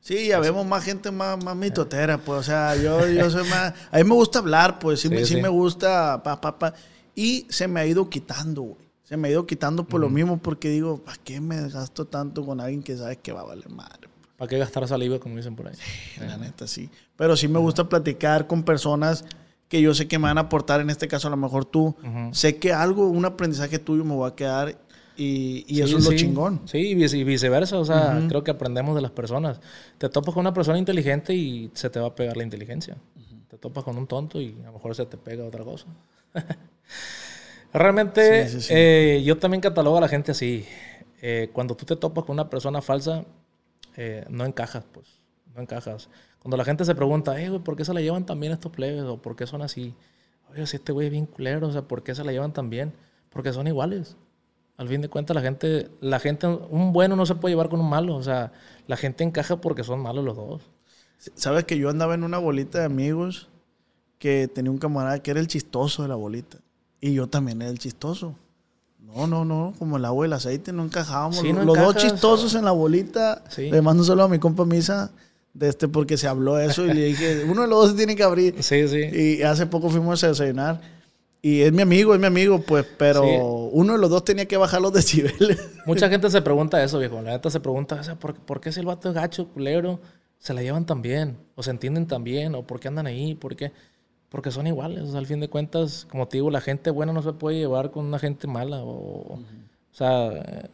Sí, 0.00 0.26
ya 0.28 0.38
vemos 0.38 0.66
más 0.66 0.84
gente 0.84 1.10
más, 1.10 1.42
más 1.42 1.56
mitotera, 1.56 2.18
pues, 2.18 2.40
o 2.40 2.42
sea, 2.42 2.76
yo, 2.76 3.08
yo 3.08 3.30
soy 3.30 3.48
más, 3.48 3.72
a 3.90 3.96
mí 3.96 4.04
me 4.04 4.14
gusta 4.14 4.40
hablar, 4.40 4.78
pues, 4.78 5.00
sí, 5.00 5.08
Sí, 5.08 5.14
me, 5.14 5.20
sí 5.24 5.34
sí. 5.36 5.40
me 5.40 5.48
gusta, 5.48 6.22
pa, 6.22 6.38
pa, 6.40 6.58
pa, 6.58 6.74
y 7.14 7.46
se 7.48 7.68
me 7.68 7.80
ha 7.80 7.86
ido 7.86 8.10
quitando, 8.10 8.62
güey, 8.62 8.84
se 9.04 9.16
me 9.16 9.28
ha 9.28 9.30
ido 9.30 9.46
quitando 9.46 9.84
por 9.84 10.00
lo 10.00 10.10
mismo, 10.10 10.36
porque 10.38 10.68
digo, 10.68 10.98
¿para 10.98 11.16
qué 11.24 11.40
me 11.40 11.68
gasto 11.70 12.04
tanto 12.04 12.44
con 12.44 12.60
alguien 12.60 12.82
que 12.82 12.96
sabes 12.98 13.16
que 13.22 13.32
va 13.32 13.40
a 13.40 13.44
valer 13.44 13.70
madre? 13.70 14.08
¿Para 14.36 14.48
qué 14.48 14.58
gastar 14.58 14.86
saliva, 14.88 15.18
como 15.18 15.36
dicen 15.36 15.56
por 15.56 15.68
ahí? 15.68 15.74
La 16.18 16.36
neta, 16.36 16.66
sí. 16.66 16.90
Pero 17.16 17.36
sí 17.36 17.48
me 17.48 17.58
gusta 17.60 17.88
platicar 17.88 18.46
con 18.46 18.62
personas 18.64 19.24
que 19.74 19.82
yo 19.82 19.92
sé 19.92 20.06
que 20.06 20.18
me 20.20 20.28
van 20.28 20.38
a 20.38 20.42
aportar, 20.42 20.80
en 20.80 20.88
este 20.90 21.08
caso 21.08 21.26
a 21.26 21.30
lo 21.32 21.36
mejor 21.36 21.64
tú. 21.64 21.96
Sé 22.30 22.58
que 22.58 22.72
algo, 22.72 23.08
un 23.08 23.24
aprendizaje 23.24 23.80
tuyo 23.80 24.04
me 24.04 24.14
va 24.16 24.28
a 24.28 24.34
quedar 24.36 24.76
y, 25.16 25.64
y 25.66 25.74
Sí, 25.76 25.82
eso 25.82 25.98
es 25.98 26.04
lo 26.04 26.10
sí. 26.12 26.16
chingón. 26.18 26.60
Sí, 26.66 26.78
y 26.78 26.94
vice- 26.94 27.16
y 27.18 27.24
viceversa. 27.24 27.76
O 27.78 27.84
sea, 27.84 28.22
creo 28.28 28.44
que 28.44 28.52
aprendemos 28.52 28.94
de 28.94 29.00
las 29.02 29.10
personas. 29.10 29.60
Te 29.98 30.08
topas 30.08 30.32
con 30.34 30.42
una 30.42 30.54
persona 30.54 30.78
inteligente 30.78 31.34
y 31.34 31.70
se 31.74 31.90
te 31.90 31.98
va 31.98 32.06
a 32.08 32.14
pegar 32.14 32.36
la 32.36 32.44
inteligencia. 32.44 32.96
Te 33.48 33.58
topas 33.58 33.82
con 33.82 33.98
un 33.98 34.06
tonto 34.06 34.40
y 34.40 34.56
a 34.62 34.66
lo 34.66 34.72
mejor 34.74 34.94
se 34.94 35.06
te 35.06 35.16
pega 35.16 35.44
otra 35.44 35.64
cosa. 35.64 35.86
Realmente, 37.72 38.48
sí. 38.48 38.68
eh, 38.70 39.22
yo 39.24 39.36
también 39.38 39.60
catalogo 39.60 39.98
a 39.98 40.00
la 40.00 40.08
gente 40.08 40.30
así. 40.32 40.64
Eh, 41.20 41.50
cuando 41.52 41.74
tú 41.76 41.84
te 41.84 41.96
topas 41.96 42.24
con 42.24 42.34
una 42.34 42.48
persona 42.48 42.80
falsa, 42.82 43.24
eh, 43.96 44.24
no 44.28 44.44
encajas, 44.44 44.84
pues. 44.92 45.06
No 45.54 45.62
encajas. 45.62 46.08
Cuando 46.44 46.58
la 46.58 46.64
gente 46.66 46.84
se 46.84 46.94
pregunta, 46.94 47.40
eh, 47.40 47.48
güey, 47.48 47.62
¿por 47.62 47.74
qué 47.74 47.86
se 47.86 47.94
la 47.94 48.02
llevan 48.02 48.26
tan 48.26 48.38
bien 48.38 48.52
estos 48.52 48.70
plebes? 48.70 49.04
¿O 49.04 49.16
por 49.16 49.34
qué 49.34 49.46
son 49.46 49.62
así? 49.62 49.94
Oye, 50.52 50.66
si 50.66 50.76
este 50.76 50.92
güey 50.92 51.06
es 51.06 51.10
bien 51.10 51.24
culero, 51.24 51.68
o 51.68 51.72
sea, 51.72 51.88
¿por 51.88 52.02
qué 52.02 52.14
se 52.14 52.22
la 52.22 52.32
llevan 52.32 52.52
tan 52.52 52.68
bien? 52.68 52.92
Porque 53.30 53.50
son 53.50 53.66
iguales. 53.66 54.18
Al 54.76 54.86
fin 54.86 55.00
de 55.00 55.08
cuentas, 55.08 55.34
la 55.34 55.40
gente, 55.40 55.90
la 56.02 56.20
gente, 56.20 56.46
un 56.46 56.92
bueno 56.92 57.16
no 57.16 57.24
se 57.24 57.34
puede 57.34 57.54
llevar 57.54 57.70
con 57.70 57.80
un 57.80 57.88
malo. 57.88 58.14
O 58.14 58.22
sea, 58.22 58.52
la 58.86 58.98
gente 58.98 59.24
encaja 59.24 59.58
porque 59.62 59.84
son 59.84 60.00
malos 60.00 60.22
los 60.22 60.36
dos. 60.36 60.62
Sabes 61.34 61.64
que 61.64 61.78
yo 61.78 61.88
andaba 61.88 62.12
en 62.12 62.24
una 62.24 62.36
bolita 62.36 62.80
de 62.80 62.84
amigos 62.84 63.48
que 64.18 64.46
tenía 64.46 64.70
un 64.70 64.76
camarada 64.76 65.20
que 65.20 65.30
era 65.30 65.40
el 65.40 65.46
chistoso 65.46 66.02
de 66.02 66.08
la 66.08 66.14
bolita. 66.14 66.58
Y 67.00 67.14
yo 67.14 67.26
también 67.26 67.62
era 67.62 67.70
el 67.70 67.78
chistoso. 67.78 68.34
No, 68.98 69.26
no, 69.26 69.46
no, 69.46 69.72
como 69.78 69.96
el 69.96 70.04
agua 70.04 70.26
y 70.26 70.28
el 70.28 70.34
aceite, 70.34 70.74
no 70.74 70.84
encajábamos. 70.84 71.38
Sí, 71.38 71.54
los 71.54 71.64
no 71.64 71.64
los 71.64 71.78
dos 71.78 71.94
encajas. 71.94 72.12
chistosos 72.12 72.54
en 72.54 72.66
la 72.66 72.72
bolita. 72.72 73.42
Sí. 73.48 73.70
Le 73.70 73.80
mando 73.80 74.04
solo 74.04 74.24
a 74.24 74.28
mi 74.28 74.38
compa 74.38 74.66
Misa 74.66 75.10
de 75.54 75.68
este 75.68 75.88
porque 75.88 76.16
se 76.16 76.26
habló 76.28 76.58
eso 76.58 76.84
y 76.84 76.92
le 76.92 77.04
dije, 77.06 77.44
uno 77.48 77.62
de 77.62 77.68
los 77.68 77.78
dos 77.82 77.90
se 77.92 77.96
tiene 77.96 78.14
que 78.16 78.22
abrir. 78.22 78.62
Sí, 78.62 78.86
sí. 78.88 78.98
Y 79.38 79.42
hace 79.42 79.66
poco 79.66 79.88
fuimos 79.88 80.22
a 80.24 80.28
desayunar. 80.28 80.80
Y 81.40 81.60
es 81.60 81.72
mi 81.72 81.82
amigo, 81.82 82.14
es 82.14 82.20
mi 82.20 82.26
amigo, 82.26 82.60
pues, 82.62 82.86
pero 82.96 83.22
Sí. 83.22 83.28
uno 83.72 83.92
de 83.92 83.98
los 83.98 84.08
dos 84.10 84.24
tenía 84.24 84.46
que 84.46 84.56
bajar 84.56 84.80
los 84.80 84.92
decibeles. 84.92 85.58
Mucha 85.86 86.08
gente 86.08 86.30
se 86.30 86.40
pregunta 86.42 86.82
eso, 86.82 86.98
viejo. 86.98 87.20
La 87.20 87.32
neta 87.32 87.50
se 87.50 87.60
pregunta, 87.60 87.96
o 87.96 88.02
sea, 88.04 88.14
¿por, 88.18 88.34
por 88.34 88.60
qué 88.60 88.72
si 88.72 88.80
el 88.80 88.86
vato 88.86 89.08
es 89.10 89.14
gacho, 89.14 89.48
culero, 89.48 90.00
se 90.38 90.54
la 90.54 90.62
llevan 90.62 90.86
tan 90.86 91.02
bien? 91.02 91.36
¿O 91.54 91.62
se 91.62 91.70
entienden 91.70 92.06
tan 92.06 92.24
bien? 92.24 92.54
¿O 92.54 92.62
por 92.62 92.80
qué 92.80 92.88
andan 92.88 93.06
ahí? 93.06 93.34
¿Por 93.34 93.56
qué? 93.56 93.72
Porque 94.30 94.50
son 94.50 94.66
iguales. 94.66 95.02
O 95.02 95.10
sea, 95.10 95.18
al 95.20 95.26
fin 95.26 95.38
de 95.38 95.48
cuentas, 95.48 96.06
como 96.10 96.26
te 96.28 96.38
digo, 96.38 96.50
la 96.50 96.62
gente 96.62 96.90
buena 96.90 97.12
no 97.12 97.22
se 97.22 97.34
puede 97.34 97.58
llevar 97.58 97.90
con 97.90 98.06
una 98.06 98.18
gente 98.18 98.46
mala. 98.46 98.78
O, 98.82 99.34
o 99.34 99.40
sea, 99.92 100.70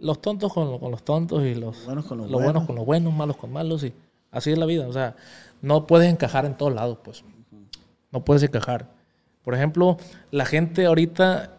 los 0.00 0.20
tontos 0.22 0.50
con, 0.52 0.78
con 0.78 0.90
los 0.90 1.02
tontos 1.04 1.44
y 1.44 1.54
los, 1.54 1.84
buenos 1.84 2.06
con 2.06 2.16
los 2.18 2.28
buenos 2.30 2.42
buenos. 2.44 2.66
con 2.66 2.76
los 2.76 2.86
buenos, 2.86 3.12
malos 3.14 3.36
con 3.36 3.52
malos. 3.52 3.84
Y 3.84 3.92
así 4.30 4.50
es 4.52 4.58
la 4.58 4.66
vida. 4.66 4.86
O 4.88 4.92
sea, 4.92 5.16
no 5.62 5.86
puedes 5.86 6.10
encajar 6.12 6.44
en 6.46 6.56
todos 6.56 6.74
lados, 6.74 6.98
pues. 7.02 7.24
No 8.12 8.24
puedes 8.24 8.42
encajar. 8.42 8.90
Por 9.42 9.54
ejemplo, 9.54 9.96
la 10.30 10.44
gente 10.46 10.86
ahorita 10.86 11.52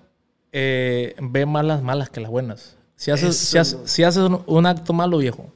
eh, 0.51 1.15
ve 1.21 1.45
más 1.45 1.65
las 1.65 1.81
malas 1.81 2.09
que 2.09 2.19
las 2.19 2.31
buenas. 2.31 2.77
Si 2.95 3.11
haces, 3.11 3.29
Eso 3.35 3.45
si 3.45 3.57
es 3.57 3.73
haces, 3.73 3.91
si 3.91 4.03
haces 4.03 4.23
un, 4.23 4.43
un 4.47 4.65
acto 4.65 4.91
malo, 4.93 5.17
viejo, 5.19 5.51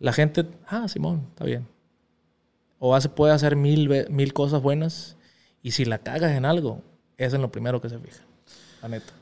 la 0.00 0.12
gente, 0.12 0.44
ah, 0.66 0.88
Simón, 0.88 1.26
está 1.30 1.44
bien. 1.44 1.66
O 2.78 2.94
hace, 2.96 3.08
puede 3.08 3.32
hacer 3.32 3.54
mil, 3.54 3.88
mil 4.10 4.32
cosas 4.32 4.60
buenas 4.60 5.16
y 5.62 5.70
si 5.70 5.84
la 5.84 5.98
cagas 5.98 6.32
en 6.32 6.44
algo, 6.44 6.82
es 7.16 7.32
en 7.34 7.40
lo 7.42 7.52
primero 7.52 7.80
que 7.80 7.88
se 7.88 7.98
fija. 8.00 8.24
La 8.82 8.88
neta. 8.88 9.12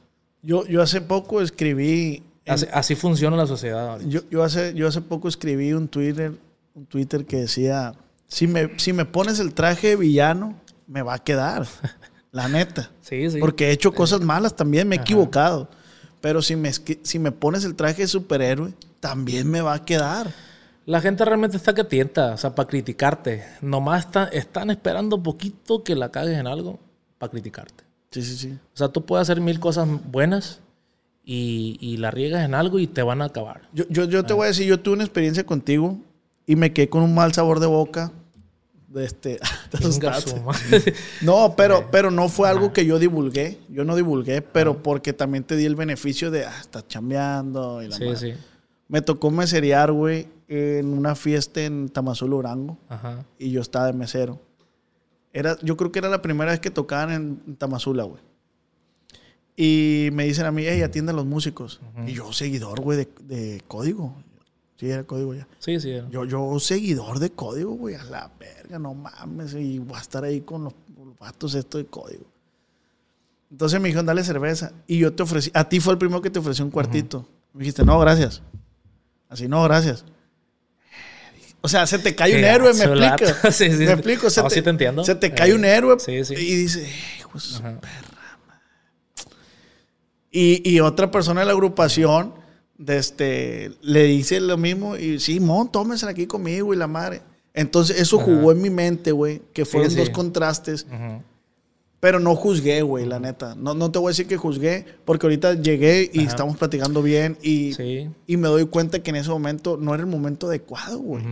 Yo, 0.43 0.65
yo 0.67 0.81
hace 0.81 1.03
poco 1.03 1.43
escribí 1.43 2.23
en- 2.47 2.55
Así, 2.55 2.67
así 2.73 2.95
funciona 2.95 3.37
la 3.37 3.47
sociedad. 3.47 3.91
ahorita. 3.91 4.09
Yo, 4.11 4.21
yo, 4.31 4.43
hace, 4.43 4.73
yo 4.73 4.89
hace 4.89 5.03
poco 5.03 5.29
escribí 5.29 5.75
un 5.75 5.87
Twitter, 5.89 6.33
un 6.81 6.87
Twitter 6.87 7.27
que 7.27 7.37
decía, 7.37 7.93
si 8.27 8.47
me, 8.47 8.79
si 8.79 8.95
me 8.95 9.05
pones 9.05 9.39
el 9.39 9.53
traje 9.53 9.89
de 9.89 9.97
villano, 9.97 10.59
me 10.87 11.03
va 11.03 11.15
a 11.15 11.19
quedar. 11.19 11.67
La 12.33 12.49
neta. 12.49 12.91
Sí, 13.03 13.29
sí. 13.31 13.39
Porque 13.39 13.69
he 13.69 13.73
hecho 13.73 13.93
cosas 13.93 14.21
malas 14.23 14.57
también, 14.57 14.89
me 14.89 14.97
he 14.97 15.01
equivocado. 15.01 15.69
Pero 16.23 16.41
si 16.41 16.57
me, 16.57 16.71
si 16.73 17.19
me 17.19 17.33
pones 17.33 17.65
el 17.65 17.75
traje 17.75 18.03
de 18.03 18.09
superhéroe, 18.09 18.73
también 19.01 19.51
me 19.51 19.61
va 19.61 19.75
a 19.75 19.85
quedar. 19.85 20.33
La 20.87 21.01
gente 21.03 21.23
realmente 21.25 21.57
está 21.59 21.75
que 21.75 21.85
tienta, 21.85 22.33
o 22.33 22.37
sea, 22.39 22.55
para 22.55 22.67
criticarte. 22.69 23.45
Nomás 23.61 24.07
está- 24.07 24.25
están 24.29 24.71
esperando 24.71 25.23
poquito 25.23 25.83
que 25.85 25.95
la 25.95 26.11
cagues 26.11 26.39
en 26.39 26.47
algo 26.47 26.79
para 27.19 27.31
criticarte. 27.31 27.85
Sí, 28.11 28.23
sí, 28.23 28.37
sí. 28.37 28.59
O 28.75 28.77
sea, 28.77 28.89
tú 28.89 29.05
puedes 29.05 29.23
hacer 29.29 29.41
mil 29.43 29.61
cosas 29.61 29.87
buenas 30.11 30.61
y, 31.25 31.77
y 31.81 31.99
la 31.99 32.11
riegas 32.11 32.45
en 32.45 32.55
algo 32.55 32.79
y 32.79 32.87
te 32.87 33.03
van 33.03 33.21
a 33.23 33.27
acabar. 33.27 33.69
Yo, 33.75 33.85
yo, 33.91 34.05
yo 34.05 34.25
te 34.25 34.33
voy 34.33 34.45
a 34.45 34.49
decir, 34.49 34.67
yo 34.67 34.81
tuve 34.81 34.95
una 34.95 35.05
experiencia 35.05 35.45
contigo 35.45 35.99
y 36.51 36.57
me 36.57 36.73
quedé 36.73 36.89
con 36.89 37.05
un 37.05 37.15
mal 37.15 37.33
sabor 37.33 37.61
de 37.61 37.69
boca. 37.69 38.11
De 38.89 39.05
este. 39.05 39.39
No, 41.23 41.55
pero, 41.57 41.89
pero 41.93 42.11
no 42.11 42.29
fue 42.29 42.49
algo 42.49 42.73
que 42.73 42.85
yo 42.85 42.99
divulgué. 42.99 43.61
Yo 43.69 43.85
no 43.85 43.95
divulgué, 43.95 44.43
pero 44.43 44.83
porque 44.83 45.13
también 45.13 45.45
te 45.45 45.55
di 45.55 45.65
el 45.65 45.77
beneficio 45.77 46.33
de, 46.33 46.47
ah, 46.47 46.59
estás 46.61 46.89
chambeando 46.89 47.85
y 47.85 47.87
la 47.87 47.97
Sí, 47.97 48.05
madre. 48.05 48.17
sí. 48.17 48.33
Me 48.89 49.01
tocó 49.01 49.31
meserear, 49.31 49.93
güey, 49.93 50.27
en 50.49 50.89
una 50.89 51.15
fiesta 51.15 51.61
en 51.61 51.89
Tamazula, 51.89 52.35
Durango. 52.35 52.79
Ajá. 52.89 53.25
Y 53.39 53.53
yo 53.53 53.61
estaba 53.61 53.87
de 53.87 53.93
mesero. 53.93 54.41
Era, 55.33 55.57
yo 55.63 55.77
creo 55.77 55.93
que 55.93 56.01
era 56.01 56.09
la 56.09 56.21
primera 56.21 56.51
vez 56.51 56.59
que 56.59 56.73
tocaban 56.73 57.13
en, 57.47 57.57
Tamazula, 57.59 58.03
güey. 58.03 58.21
Y 59.57 60.09
me 60.15 60.25
dicen 60.25 60.47
a 60.47 60.51
mí, 60.51 60.65
hey, 60.67 60.83
atiende 60.83 61.13
a 61.13 61.15
los 61.15 61.27
músicos. 61.27 61.81
Y 62.09 62.15
yo, 62.15 62.33
seguidor, 62.33 62.81
güey, 62.81 62.99
de, 62.99 63.09
de 63.23 63.63
código. 63.69 64.17
Sí, 64.81 64.91
era 64.91 65.05
código 65.05 65.35
ya. 65.35 65.47
Sí, 65.59 65.79
sí. 65.79 65.95
Yo, 66.11 66.25
yo, 66.25 66.59
seguidor 66.59 67.19
de 67.19 67.29
código, 67.33 67.73
güey, 67.73 67.97
a 67.97 68.05
la 68.05 68.31
verga, 68.41 68.79
no 68.79 68.95
mames. 68.95 69.53
Y 69.53 69.79
voy 69.79 69.99
a 69.99 70.01
estar 70.01 70.25
ahí 70.25 70.41
con 70.41 70.65
los, 70.65 70.73
los 70.99 71.19
vatos 71.19 71.55
estos 71.55 71.83
de 71.83 71.87
código. 71.87 72.25
Entonces 73.51 73.79
me 73.79 73.89
dijeron, 73.89 74.07
dale 74.07 74.25
cerveza. 74.25 74.73
Y 74.87 74.97
yo 74.99 75.13
te 75.13 75.23
ofrecí, 75.23 75.51
a 75.53 75.69
ti 75.69 75.81
fue 75.81 75.93
el 75.93 75.99
primero 75.99 76.23
que 76.23 76.31
te 76.31 76.39
ofreció 76.39 76.65
un 76.65 76.71
cuartito. 76.71 77.29
Me 77.53 77.61
dijiste, 77.61 77.85
no, 77.85 77.99
gracias. 78.01 78.41
Así, 79.29 79.49
no, 79.49 79.63
gracias. 79.65 80.03
O 81.61 81.69
sea, 81.69 81.87
se 81.87 81.99
te 81.99 82.15
cae 82.15 82.39
un 82.39 82.45
héroe, 82.45 82.73
me 82.73 82.85
explico. 82.85 83.33
Sí, 83.53 83.71
sí, 83.71 83.85
me 83.85 83.93
explico. 83.93 84.31
Se 84.31 84.41
No, 84.43 84.49
te, 84.49 84.55
sí 84.55 84.63
te 84.63 84.71
entiendo. 84.71 85.05
Se 85.05 85.15
te 85.15 85.27
Eh, 85.27 85.35
cae 85.35 85.53
un 85.53 85.67
héroe 85.67 86.01
sí, 86.01 86.25
sí. 86.25 86.33
y 86.33 86.55
dice, 86.57 86.87
"Eh, 86.87 86.93
hijo 87.19 87.33
de 87.35 87.41
su 87.41 87.61
perra 87.61 87.73
madre". 87.75 87.89
Y, 90.31 90.63
y 90.71 90.81
otra 90.81 91.11
persona 91.11 91.41
de 91.41 91.47
la 91.47 91.53
agrupación 91.53 92.33
de 92.81 92.97
este, 92.97 93.73
le 93.83 94.05
dice 94.05 94.41
lo 94.41 94.57
mismo 94.57 94.97
y 94.97 95.21
sí, 95.21 95.39
mon, 95.39 95.71
tómensela 95.71 96.13
aquí 96.13 96.27
conmigo 96.27 96.73
y 96.73 96.79
la 96.79 96.87
madre. 96.87 97.21
Entonces 97.53 98.01
eso 98.01 98.19
jugó 98.19 98.53
en 98.53 98.63
mi 98.63 98.71
mente, 98.71 99.13
güey, 99.13 99.43
que 99.53 99.67
fueron 99.67 99.91
sí. 99.91 99.99
dos 99.99 100.09
contrastes. 100.09 100.87
Pero 102.01 102.19
no 102.19 102.35
juzgué, 102.35 102.81
güey, 102.81 103.05
la 103.05 103.21
neta. 103.21 103.55
No, 103.55 103.75
no 103.75 103.91
te 103.93 103.99
voy 103.99 104.09
a 104.09 104.13
decir 104.13 104.27
que 104.27 104.39
juzgué, 104.39 104.87
porque 105.05 105.27
ahorita 105.27 105.55
llegué 105.61 106.11
y 106.11 106.25
estamos 106.25 106.57
platicando 106.57 107.03
bien 107.03 107.37
y, 107.43 107.75
Sí. 107.75 108.09
y 108.27 108.37
me 108.39 108.49
doy 108.49 108.65
cuenta 108.65 109.03
que 109.03 109.11
en 109.11 109.17
ese 109.17 109.29
momento 109.29 109.77
no 109.77 109.93
era 109.93 110.03
el 110.03 110.09
momento 110.09 110.47
adecuado, 110.47 110.99
güey. 110.99 111.23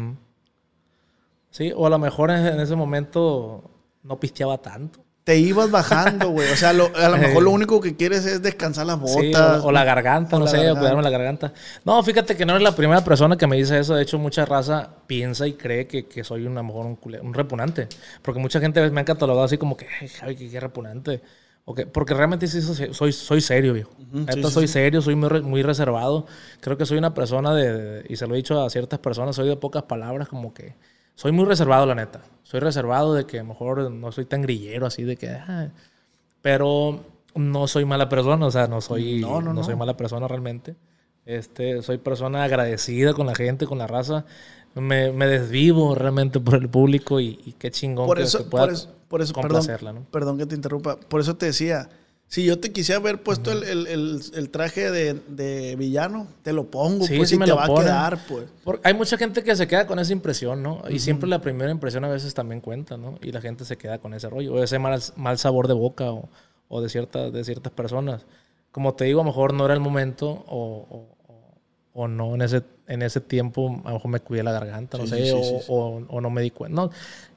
Sí, 1.50 1.72
o 1.74 1.86
a 1.86 1.90
lo 1.90 1.98
mejor 1.98 2.30
en 2.30 2.60
ese 2.60 2.76
momento 2.76 3.70
no 4.02 4.20
pisteaba 4.20 4.58
tanto. 4.58 5.00
Te 5.28 5.36
ibas 5.36 5.70
bajando, 5.70 6.30
güey. 6.30 6.50
O 6.50 6.56
sea, 6.56 6.72
lo- 6.72 6.90
a 6.96 7.08
lo 7.10 7.18
mejor 7.18 7.42
lo 7.42 7.50
único 7.50 7.82
que 7.82 7.94
quieres 7.96 8.24
es 8.24 8.40
descansar 8.40 8.86
las 8.86 8.98
Sí, 9.10 9.26
botas. 9.28 9.62
o, 9.62 9.66
o 9.66 9.72
la 9.72 9.84
garganta, 9.84 10.36
O 10.36 10.38
no 10.38 10.46
la 10.46 10.50
sé, 10.50 10.56
o 10.56 10.60
garganta. 10.60 10.80
cuidarme 10.80 11.02
la 11.02 11.10
garganta. 11.10 11.52
No, 11.84 12.02
fíjate 12.02 12.34
que 12.34 12.46
no 12.46 12.54
eres 12.54 12.62
la 12.62 12.74
primera 12.74 13.04
persona 13.04 13.36
que 13.36 13.46
me 13.46 13.56
dice 13.56 13.78
eso. 13.78 13.94
De 13.94 14.02
hecho, 14.02 14.18
mucha 14.18 14.46
raza 14.46 14.88
piensa 15.06 15.46
y 15.46 15.52
cree 15.52 15.86
que, 15.86 16.06
que 16.06 16.24
soy 16.24 16.46
un, 16.46 16.52
a 16.56 16.62
lo 16.62 16.68
mejor 16.68 16.86
un, 16.86 16.98
un 17.20 17.34
repugnante. 17.34 17.88
Porque 18.22 18.40
mucha 18.40 18.58
gente 18.58 18.90
me 18.90 19.02
ha 19.02 19.04
catalogado 19.04 19.44
así 19.44 19.58
como 19.58 19.76
que, 19.76 19.86
"Ay, 20.00 20.08
Javi, 20.08 20.34
que 20.34 20.48
qué 20.48 20.60
repugnante. 20.60 21.20
Ok, 21.66 21.82
porque 21.92 22.14
realmente 22.14 22.46
sí 22.46 22.62
soy, 22.62 23.12
soy, 23.12 23.40
serio, 23.42 23.74
viejo. 23.74 23.90
Sí, 24.32 24.42
sí, 24.42 24.50
soy 24.50 24.66
sí. 24.66 24.72
serio, 24.72 25.02
soy 25.02 25.14
muy, 25.16 25.28
re- 25.28 25.42
muy 25.42 25.62
reservado. 25.62 26.24
Creo 26.60 26.78
que 26.78 26.86
soy 26.86 26.96
una 26.96 27.12
persona 27.12 27.54
de, 27.54 28.06
y 28.08 28.16
se 28.16 28.26
lo 28.26 28.32
he 28.32 28.38
dicho 28.38 28.62
a 28.64 28.70
ciertas 28.70 28.98
personas, 29.00 29.36
soy 29.36 29.46
de 29.48 29.56
pocas 29.56 29.82
palabras, 29.82 30.28
como 30.28 30.54
que 30.54 30.76
soy 31.18 31.32
muy 31.32 31.44
reservado, 31.46 31.84
la 31.86 31.94
neta. 31.94 32.20
Soy 32.44 32.60
reservado 32.60 33.14
de 33.14 33.26
que 33.26 33.38
a 33.38 33.42
lo 33.42 33.48
mejor 33.48 33.90
no 33.90 34.12
soy 34.12 34.24
tan 34.24 34.42
grillero 34.42 34.86
así, 34.86 35.02
de 35.02 35.16
que... 35.16 35.28
ah, 35.30 35.68
pero 36.42 37.04
no 37.34 37.66
soy 37.66 37.84
mala 37.84 38.08
persona, 38.08 38.46
o 38.46 38.50
sea, 38.50 38.68
no 38.68 38.80
soy, 38.80 39.20
No, 39.20 39.40
no, 39.40 39.52
no 39.52 39.54
no. 39.54 39.64
soy 39.64 39.76
mala 39.76 39.96
persona 39.96 40.28
realmente. 40.28 40.76
Este, 41.26 41.82
soy 41.82 41.98
persona 41.98 42.44
agradecida 42.44 43.14
con 43.14 43.26
la 43.26 43.34
gente, 43.34 43.66
con 43.66 43.78
la 43.78 43.86
raza. 43.86 44.24
Me, 44.74 45.12
me 45.12 45.26
desvivo 45.26 45.94
realmente 45.94 46.40
por 46.40 46.54
el 46.56 46.68
público 46.70 47.20
y, 47.20 47.40
y 47.44 47.52
qué 47.54 47.70
chingón 47.70 48.06
Por 48.06 48.16
que, 48.18 48.22
eso, 48.24 48.38
que 48.38 48.44
pueda 48.44 48.66
por 48.66 48.72
eso, 48.74 48.88
por 49.08 49.22
eso 49.22 49.34
perdón, 49.34 49.66
¿no? 49.94 50.06
perdón 50.10 50.38
que 50.38 50.46
te 50.46 50.54
interrumpa. 50.54 50.98
Por 51.00 51.20
eso 51.20 51.36
te 51.36 51.46
decía, 51.46 51.88
si 52.30 52.44
yo 52.44 52.60
te 52.60 52.72
quisiera 52.72 53.00
haber 53.00 53.22
puesto 53.22 53.50
el, 53.52 53.62
el- 53.64 53.86
el- 53.86 54.20
el 54.34 54.50
traje 54.50 54.90
de, 54.90 55.14
de 55.28 55.76
villano, 55.76 56.26
te 56.42 56.52
lo 56.52 56.66
pongo, 56.70 57.06
Sí, 57.06 57.16
pues, 57.16 57.32
y 57.32 57.38
me 57.38 57.46
te 57.46 57.50
lo 57.52 57.56
va 57.56 57.66
ponen. 57.66 57.82
a 57.84 57.84
quedar, 57.86 58.18
pues. 58.28 58.44
Por- 58.64 58.80
hay 58.84 58.92
mucha 58.94 59.16
gente 59.16 59.42
que 59.42 59.56
se 59.56 59.66
queda 59.66 59.86
con 59.86 59.98
esa 59.98 60.12
impresión, 60.12 60.62
¿no? 60.62 60.82
Y 60.90 60.98
siempre 60.98 61.28
la 61.28 61.40
primera 61.40 61.70
impresión 61.70 62.04
a 62.04 62.08
veces 62.08 62.34
también 62.34 62.60
cuenta, 62.60 62.96
¿no? 62.98 63.18
Y 63.22 63.32
la 63.32 63.40
gente 63.40 63.64
se 63.64 63.78
queda 63.78 63.98
con 63.98 64.12
ese 64.12 64.28
rollo, 64.28 64.52
o 64.54 64.62
ese 64.62 64.78
mal, 64.78 65.00
mal 65.16 65.38
sabor 65.38 65.68
de 65.68 65.74
boca 65.74 66.12
o, 66.12 66.28
o 66.68 66.80
de, 66.82 66.88
ciertas 66.90 67.32
de 67.32 67.42
ciertas 67.44 67.72
personas. 67.72 68.26
Como 68.72 68.92
te 68.94 69.06
digo, 69.06 69.22
a 69.22 69.24
lo 69.24 69.30
mejor 69.30 69.54
no 69.54 69.64
era 69.64 69.72
el 69.72 69.80
momento 69.80 70.28
o, 70.28 70.86
o- 70.90 71.16
o- 71.94 72.08
no 72.08 72.34
en 72.34 72.42
ese, 72.42 72.62
en 72.86 73.00
ese 73.02 73.22
tiempo, 73.22 73.80
a 73.84 73.88
lo 73.88 73.94
mejor 73.94 74.10
me 74.10 74.20
cuidé 74.20 74.42
la 74.42 74.52
garganta, 74.52 74.98
no 74.98 75.04
Sí, 75.04 75.10
sé, 75.10 75.24
sí, 75.24 75.32
o, 75.68 76.20
no 76.20 76.28
me 76.30 76.42
di 76.42 76.50
cuenta. 76.50 76.76
No, 76.82 76.90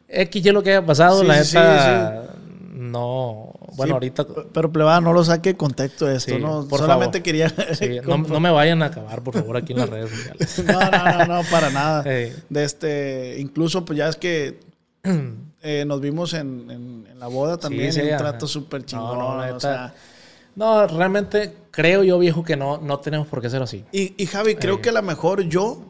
X 0.09 0.45
es 0.45 0.53
lo 0.53 0.61
que 0.61 0.71
haya 0.71 0.85
pasado, 0.85 1.23
la 1.23 1.37
neta, 1.39 2.25
no... 2.73 3.53
Bueno, 3.75 3.91
Sí, 3.91 3.93
ahorita... 3.93 4.25
Pero 4.53 4.71
plebada, 4.71 5.01
no 5.01 5.13
lo 5.13 5.23
saque 5.23 5.49
de 5.53 5.57
contexto 5.57 6.09
esto, 6.09 6.35
Sí, 6.35 6.41
¿no? 6.41 6.65
por 6.67 6.79
Solamente 6.79 7.19
favor. 7.19 7.23
quería... 7.23 7.49
sí, 7.75 7.99
no, 8.07 8.17
no 8.17 8.39
me 8.39 8.49
vayan 8.51 8.81
a 8.83 8.87
acabar, 8.87 9.21
por 9.23 9.33
favor, 9.33 9.57
aquí 9.57 9.73
en 9.73 9.79
las 9.79 9.89
redes 9.89 10.09
sociales. 10.09 10.63
no, 10.65 10.79
no, 10.91 11.17
no, 11.25 11.25
no, 11.43 11.49
para 11.49 11.69
nada. 11.69 12.03
De 12.03 12.33
este, 12.63 13.37
incluso, 13.39 13.83
pues 13.85 13.97
ya 13.97 14.07
es 14.09 14.15
que 14.15 14.59
eh, 15.61 15.83
nos 15.85 15.99
vimos 16.01 16.33
en, 16.33 16.69
en- 16.71 17.07
en 17.11 17.19
la 17.19 17.27
boda 17.27 17.57
también, 17.57 17.93
sí, 17.93 18.01
un 18.01 18.17
trato 18.17 18.47
súper 18.47 18.83
chingón. 18.85 19.19
no, 19.19 19.55
o 19.55 19.59
sea, 19.59 19.93
No, 20.55 20.87
realmente 20.87 21.53
creo 21.71 22.03
yo, 22.03 22.17
viejo, 22.19 22.43
que 22.43 22.55
no, 22.57 22.77
no 22.79 22.99
tenemos 22.99 23.27
por 23.27 23.41
qué 23.41 23.49
ser 23.49 23.61
así. 23.61 23.83
y, 23.91 24.13
y 24.21 24.25
Javi, 24.25 24.55
creo 24.55 24.81
que 24.81 24.89
a 24.89 24.93
lo 24.93 25.01
mejor 25.03 25.41
yo 25.43 25.83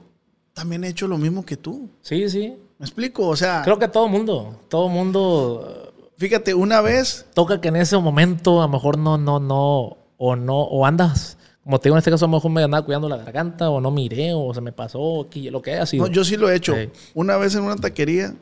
también 0.53 0.83
he 0.83 0.89
hecho 0.89 1.07
lo 1.07 1.17
mismo 1.17 1.45
que 1.45 1.55
tú. 1.57 1.89
Sí, 2.01 2.29
sí. 2.29 2.53
¿Me 2.77 2.85
explico? 2.85 3.27
O 3.27 3.35
sea, 3.35 3.61
Creo 3.63 3.77
que 3.79 3.87
todo 3.87 4.07
mundo, 4.07 4.59
todo 4.67 4.89
mundo 4.89 5.90
fíjate, 6.21 6.53
una 6.53 6.81
vez 6.81 7.25
toca 7.33 7.59
que 7.59 7.69
en 7.69 7.75
ese 7.77 7.97
momento 7.97 8.61
a 8.61 8.67
lo 8.67 8.73
mejor 8.73 8.97
no, 8.97 9.17
no, 9.17 9.39
no, 9.39 9.97
o 10.17 10.35
no, 10.35 10.59
o 10.61 10.85
andas, 10.85 11.37
como 11.63 11.79
te 11.79 11.89
digo 11.89 11.95
en 11.95 11.99
este 11.99 12.11
caso, 12.11 12.25
a 12.25 12.27
lo 12.27 12.35
mejor 12.35 12.51
me 12.51 12.63
andaba 12.63 12.85
cuidando 12.85 13.09
la 13.09 13.17
garganta, 13.17 13.69
o 13.71 13.81
no 13.81 13.89
miré, 13.89 14.33
o 14.33 14.53
se 14.53 14.61
me 14.61 14.71
pasó, 14.71 15.21
aquí, 15.21 15.49
lo 15.49 15.63
que 15.63 15.73
haya 15.73 15.85
sido. 15.87 16.05
No, 16.05 16.11
yo 16.11 16.23
sí 16.23 16.37
lo 16.37 16.49
he 16.49 16.55
hecho. 16.55 16.75
Sí. 16.75 16.89
Una 17.15 17.37
vez 17.37 17.55
en 17.55 17.63
una 17.63 17.75
taquería 17.75 18.35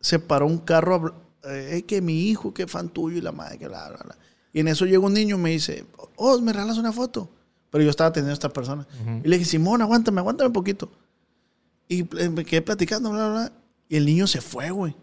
se 0.00 0.18
paró 0.18 0.46
un 0.46 0.58
carro, 0.58 1.14
eh, 1.44 1.84
que 1.86 2.00
mi 2.00 2.28
hijo, 2.28 2.54
que 2.54 2.66
fan 2.66 2.88
tuyo 2.88 3.18
y 3.18 3.20
la 3.20 3.32
madre, 3.32 3.58
que 3.58 3.68
bla, 3.68 3.88
bla, 3.90 3.98
bla. 4.02 4.18
Y 4.54 4.60
en 4.60 4.68
eso 4.68 4.86
llega 4.86 5.00
un 5.00 5.12
niño 5.12 5.36
y 5.36 5.40
me 5.40 5.50
dice, 5.50 5.84
oh, 6.16 6.40
¿me 6.40 6.54
regalas 6.54 6.78
una 6.78 6.92
foto? 6.92 7.28
Pero 7.70 7.84
yo 7.84 7.90
estaba 7.90 8.08
atendiendo 8.08 8.32
a 8.32 8.34
esta 8.34 8.50
persona. 8.50 8.86
Y 9.22 9.28
le 9.28 9.36
dije, 9.38 9.50
Simón, 9.50 9.82
aguántame, 9.82 10.20
aguántame 10.20 10.46
un 10.46 10.52
poquito. 10.52 10.90
Y 11.86 12.02
eh, 12.18 12.30
me 12.30 12.44
quedé 12.44 12.62
platicando, 12.62 13.10
bla, 13.10 13.28
bla, 13.28 13.32
bla. 13.32 13.52
Y 13.90 13.96
el 13.96 14.06
niño 14.06 14.26
se 14.26 14.40
fue, 14.40 14.70
güey. 14.70 14.96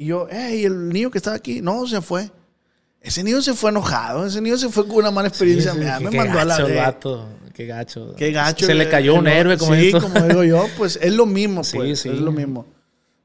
Y 0.00 0.06
yo, 0.06 0.28
hey, 0.30 0.64
el 0.64 0.88
niño 0.90 1.10
que 1.10 1.18
estaba 1.18 1.36
aquí, 1.36 1.60
no, 1.60 1.84
se 1.88 2.00
fue. 2.00 2.30
Ese 3.00 3.22
niño 3.24 3.42
se 3.42 3.52
fue 3.54 3.70
enojado, 3.70 4.24
ese 4.26 4.40
niño 4.40 4.56
se 4.56 4.68
fue 4.68 4.86
con 4.86 4.96
una 4.98 5.10
mala 5.10 5.26
experiencia. 5.28 5.72
Sí, 5.72 5.78
sí, 5.80 5.84
me, 5.84 5.98
qué- 5.98 6.08
qué 6.10 6.16
mandó 6.18 6.38
a 6.38 6.44
la 6.44 6.54
gacho 6.54 6.66
el 6.68 6.72
de- 6.72 6.78
vato, 6.80 7.28
qué 7.52 7.66
gacho. 7.66 8.14
Qué 8.16 8.30
gacho. 8.32 8.66
Se 8.66 8.74
le 8.74 8.84
el- 8.84 8.90
cayó 8.90 9.14
un 9.16 9.26
héroe 9.26 9.58
como 9.58 9.74
Sí, 9.74 9.86
esto. 9.88 10.00
como 10.00 10.20
digo 10.26 10.44
yo, 10.44 10.66
pues 10.76 10.98
es 11.02 11.12
lo 11.12 11.26
mismo, 11.26 11.62
pues. 11.72 11.98
sí. 12.00 12.08
Es 12.10 12.18
lo 12.20 12.30
mismo. 12.32 12.64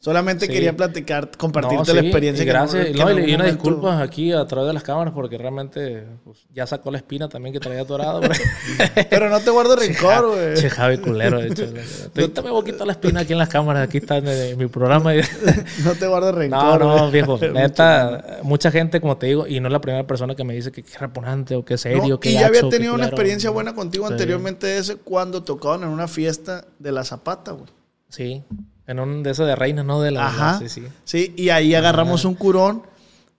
Solamente 0.04 0.48
Sí. 0.48 0.52
quería 0.52 0.76
platicar, 0.76 1.32
compartirte 1.38 1.76
No, 1.88 1.94
la 1.94 2.02
sí, 2.02 2.08
experiencia. 2.08 2.44
Y 2.44 2.46
que 2.46 2.52
gracias. 2.52 2.86
que 2.88 2.94
no, 2.94 3.10
en 3.10 3.30
y- 3.30 3.36
una 3.36 3.46
disculpa 3.46 4.02
aquí 4.02 4.34
a 4.34 4.46
través 4.46 4.68
de 4.68 4.74
las 4.74 4.84
cámaras 4.84 5.14
porque 5.14 5.38
realmente 5.38 6.06
pues, 6.26 6.40
ya 6.54 6.68
sacó 6.68 6.92
la 6.92 6.98
espina 6.98 7.30
también 7.30 7.54
que 7.54 7.62
traía 7.62 7.84
atorado. 7.84 8.20
Pero 9.10 9.30
no 9.30 9.40
te 9.40 9.50
guardo 9.50 9.78
rencor, 9.78 10.28
güey. 10.32 10.56
Che, 10.56 10.70
Javi 10.70 10.98
culero, 10.98 11.40
de 11.40 11.48
hecho. 11.48 11.68
Ahorita 12.18 12.42
me 12.42 12.50
voy 12.52 12.62
a 12.64 12.66
quitar 12.66 12.86
la 12.86 12.92
espina 12.92 13.22
aquí 13.22 13.32
en 13.32 13.40
las 13.40 13.48
cámaras. 13.48 13.88
Aquí 13.88 14.00
está 14.00 14.18
en, 14.18 14.28
en 14.28 14.58
mi 14.58 14.68
programa. 14.68 15.14
No 15.86 15.94
te 15.94 16.06
guardo 16.06 16.34
No, 16.34 16.38
rencor. 16.38 16.80
no, 16.82 16.98
güey. 17.00 17.12
viejo. 17.12 17.38
Neta, 17.38 18.40
mucha 18.44 18.72
gente, 18.72 19.00
como 19.00 19.16
te 19.18 19.28
digo, 19.28 19.48
y 19.48 19.62
no 19.62 19.70
es 19.70 19.72
la 19.72 19.80
primera 19.80 20.06
persona 20.06 20.36
que 20.36 20.44
me 20.44 20.54
dice 20.54 20.72
que 20.74 20.84
qué 20.84 20.98
repugnante 20.98 21.56
o 21.56 21.64
qué 21.64 21.78
serio, 21.78 22.04
No, 22.16 22.20
qué 22.20 22.32
y 22.32 22.34
ya 22.34 22.48
había 22.48 22.68
tenido 22.68 22.94
una 22.94 23.04
culero. 23.06 23.08
experiencia 23.16 23.50
buena 23.52 23.74
contigo 23.74 24.06
Sí. 24.08 24.12
anteriormente 24.14 24.78
ese 24.78 24.98
cuando 24.98 25.44
tocaban 25.44 25.84
en 25.84 25.88
una 25.90 26.10
fiesta 26.10 26.66
de 26.78 26.92
la 26.92 27.06
Zapata, 27.06 27.52
güey. 27.54 27.68
Sí, 28.10 28.44
en 28.88 29.00
un 29.00 29.24
de 29.24 29.32
esos 29.32 29.48
de 29.48 29.56
reinas, 29.56 29.86
¿no? 29.86 30.02
De 30.02 30.12
la 30.12 30.28
Ajá. 30.28 30.60
Sí, 30.60 30.70
sí. 30.70 30.84
Sí, 31.04 31.34
y 31.38 31.50
ahí 31.50 31.74
agarramos 31.76 32.26
un 32.26 32.36
curón. 32.36 32.84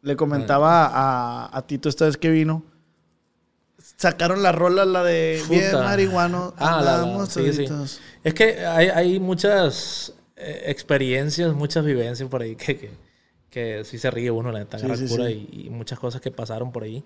Le 0.02 0.16
comentaba 0.16 0.86
a, 0.86 1.56
a 1.56 1.66
Tito 1.66 1.88
esta 1.88 2.04
vez 2.06 2.16
que 2.16 2.28
vino. 2.30 2.62
Sacaron 3.96 4.42
la 4.42 4.52
rola, 4.52 4.84
la 4.84 5.02
de 5.02 5.40
bien 5.48 5.70
Puta. 5.70 5.82
marihuano. 5.82 6.54
Ah, 6.58 6.80
la- 6.82 6.98
la- 7.06 7.26
sí, 7.26 7.52
sí. 7.52 7.64
toditos". 7.66 8.00
Es 8.22 8.34
que 8.34 8.64
hay, 8.66 8.88
hay 8.88 9.20
muchas 9.20 10.14
eh, 10.36 10.64
experiencias, 10.66 11.54
muchas 11.54 11.84
vivencias 11.84 12.28
por 12.28 12.42
ahí 12.42 12.56
que, 12.56 12.76
que, 12.76 12.90
que 13.50 13.84
sí 13.84 13.98
se 13.98 14.10
ríe 14.10 14.30
uno, 14.30 14.50
la 14.52 14.60
neta, 14.60 14.78
Sí, 14.78 15.06
cura. 15.06 15.30
Y, 15.30 15.48
y 15.66 15.70
muchas 15.70 15.98
cosas 15.98 16.20
que 16.20 16.30
pasaron 16.30 16.72
por 16.72 16.82
ahí. 16.82 17.04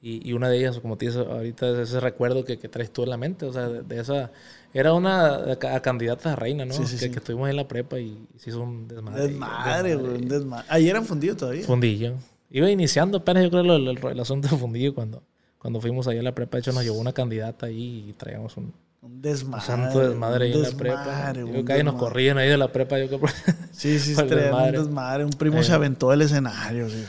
Y, 0.00 0.28
y 0.28 0.32
una 0.32 0.48
de 0.48 0.58
ellas, 0.58 0.78
como 0.80 0.96
te 0.96 1.06
dices 1.06 1.26
ahorita, 1.26 1.70
es 1.70 1.88
ese 1.88 2.00
recuerdo 2.00 2.44
que, 2.44 2.58
que 2.58 2.68
traes 2.68 2.92
tú 2.92 3.02
en 3.02 3.10
la 3.10 3.16
mente. 3.16 3.46
O 3.46 3.52
sea, 3.52 3.68
de, 3.68 3.82
de 3.82 4.00
esa. 4.00 4.30
Era 4.78 4.92
una 4.92 5.58
candidata 5.82 6.32
a 6.32 6.36
reina, 6.36 6.64
¿no? 6.64 6.72
Sí, 6.72 6.86
sí, 6.86 6.92
que, 6.96 7.06
sí. 7.06 7.10
que 7.10 7.18
estuvimos 7.18 7.50
en 7.50 7.56
la 7.56 7.66
prepa 7.66 7.98
y, 7.98 8.16
se 8.38 8.50
hizo 8.50 8.60
un 8.62 8.86
desmadre. 8.86 9.22
Desmadre, 9.28 9.96
güey. 9.96 10.24
desmadre. 10.24 10.66
Ayer 10.68 10.90
eran 10.90 11.04
fundidos 11.04 11.36
todavía. 11.38 11.64
Fundillo. 11.64 12.14
Iba 12.50 12.70
iniciando 12.70 13.18
apenas, 13.18 13.42
yo 13.44 13.50
creo, 13.50 13.62
el, 13.62 13.88
el- 13.88 13.98
el 14.06 14.20
asunto 14.20 14.48
de 14.48 14.56
fundillo 14.56 14.94
cuando, 14.94 15.22
cuando 15.58 15.80
fuimos 15.80 16.06
allá 16.06 16.20
a 16.20 16.22
la 16.22 16.34
prepa. 16.34 16.56
De 16.56 16.60
hecho, 16.60 16.72
nos 16.72 16.84
llevó 16.84 16.98
una 16.98 17.12
candidata 17.12 17.66
ahí 17.66 18.06
y 18.08 18.12
traíamos 18.12 18.56
un, 18.56 18.72
Un 19.02 19.20
desmadre. 19.20 19.66
santo 19.66 19.98
desmadre 20.08 20.44
ahí 20.46 20.52
en 20.52 20.62
la 20.62 20.70
prepa. 20.70 21.32
Yo 21.34 21.46
creo 21.48 21.64
que 21.64 21.72
ahí 21.72 21.82
nos 21.82 21.94
corrían 21.96 22.38
ahí 22.38 22.48
de 22.48 22.56
la 22.56 22.70
prepa. 22.72 22.98
Yo. 23.00 23.18
Sí, 23.72 23.98
sí, 23.98 24.14
desmadre. 24.28 24.78
un 24.78 24.84
desmadre. 24.84 25.24
Un 25.24 25.30
primo 25.32 25.58
Eh. 25.58 25.64
se 25.64 25.72
aventó 25.72 26.10
del 26.10 26.22
escenario. 26.22 26.88
sí. 26.88 27.04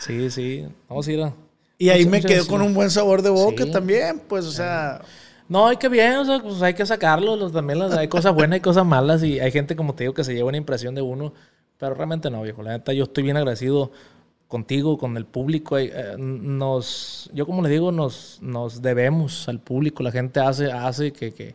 Sí, 0.00 0.30
sí. 0.30 0.66
Vamos 0.88 1.08
a 1.08 1.12
ir 1.12 1.22
a... 1.22 1.32
Y 1.78 1.88
ahí 1.88 2.04
me 2.06 2.20
veces- 2.20 2.44
con 2.46 2.62
un 2.62 2.72
buen 2.74 2.90
sabor 2.90 3.22
de 3.22 3.30
boca 3.30 3.64
Sí. 3.64 3.70
también. 3.72 4.20
Pues, 4.28 4.44
o 4.44 4.52
sea, 4.52 5.00
No, 5.48 5.66
hay 5.68 5.76
que 5.76 5.88
bien, 5.88 6.16
o 6.16 6.24
sea, 6.24 6.40
pues 6.40 6.60
hay 6.62 6.74
que 6.74 6.84
sacarlo. 6.86 7.36
los- 7.36 7.52
también 7.52 7.78
las- 7.78 7.92
hay 7.96 8.08
cosas 8.08 8.34
buenas 8.34 8.58
y 8.58 8.60
cosas 8.62 8.84
malas. 8.84 9.22
Y 9.22 9.38
hay 9.40 9.50
gente, 9.52 9.76
como 9.76 9.94
te 9.94 10.04
digo, 10.04 10.14
que 10.14 10.24
se 10.24 10.34
lleva 10.34 10.48
una 10.48 10.56
impresión 10.56 10.94
de 10.94 11.02
uno. 11.02 11.32
Pero 11.78 11.94
realmente 11.94 12.30
no, 12.30 12.42
viejo. 12.42 12.62
La 12.62 12.72
neta, 12.72 12.92
yo 12.92 13.04
estoy 13.04 13.22
bien 13.24 13.36
agradecido 13.36 13.92
contigo, 14.48 14.96
con 14.98 15.16
el 15.16 15.26
público. 15.26 15.78
eh, 15.78 16.14
nos, 16.18 17.30
yo 17.34 17.46
como 17.46 17.62
les 17.62 17.70
digo, 17.72 17.92
nos, 17.92 18.38
nos 18.42 18.80
debemos 18.82 19.48
al 19.48 19.60
público. 19.60 20.02
La 20.02 20.10
gente 20.10 20.40
hace, 20.40 20.72
hace 20.72 21.12
que, 21.12 21.32
que... 21.34 21.54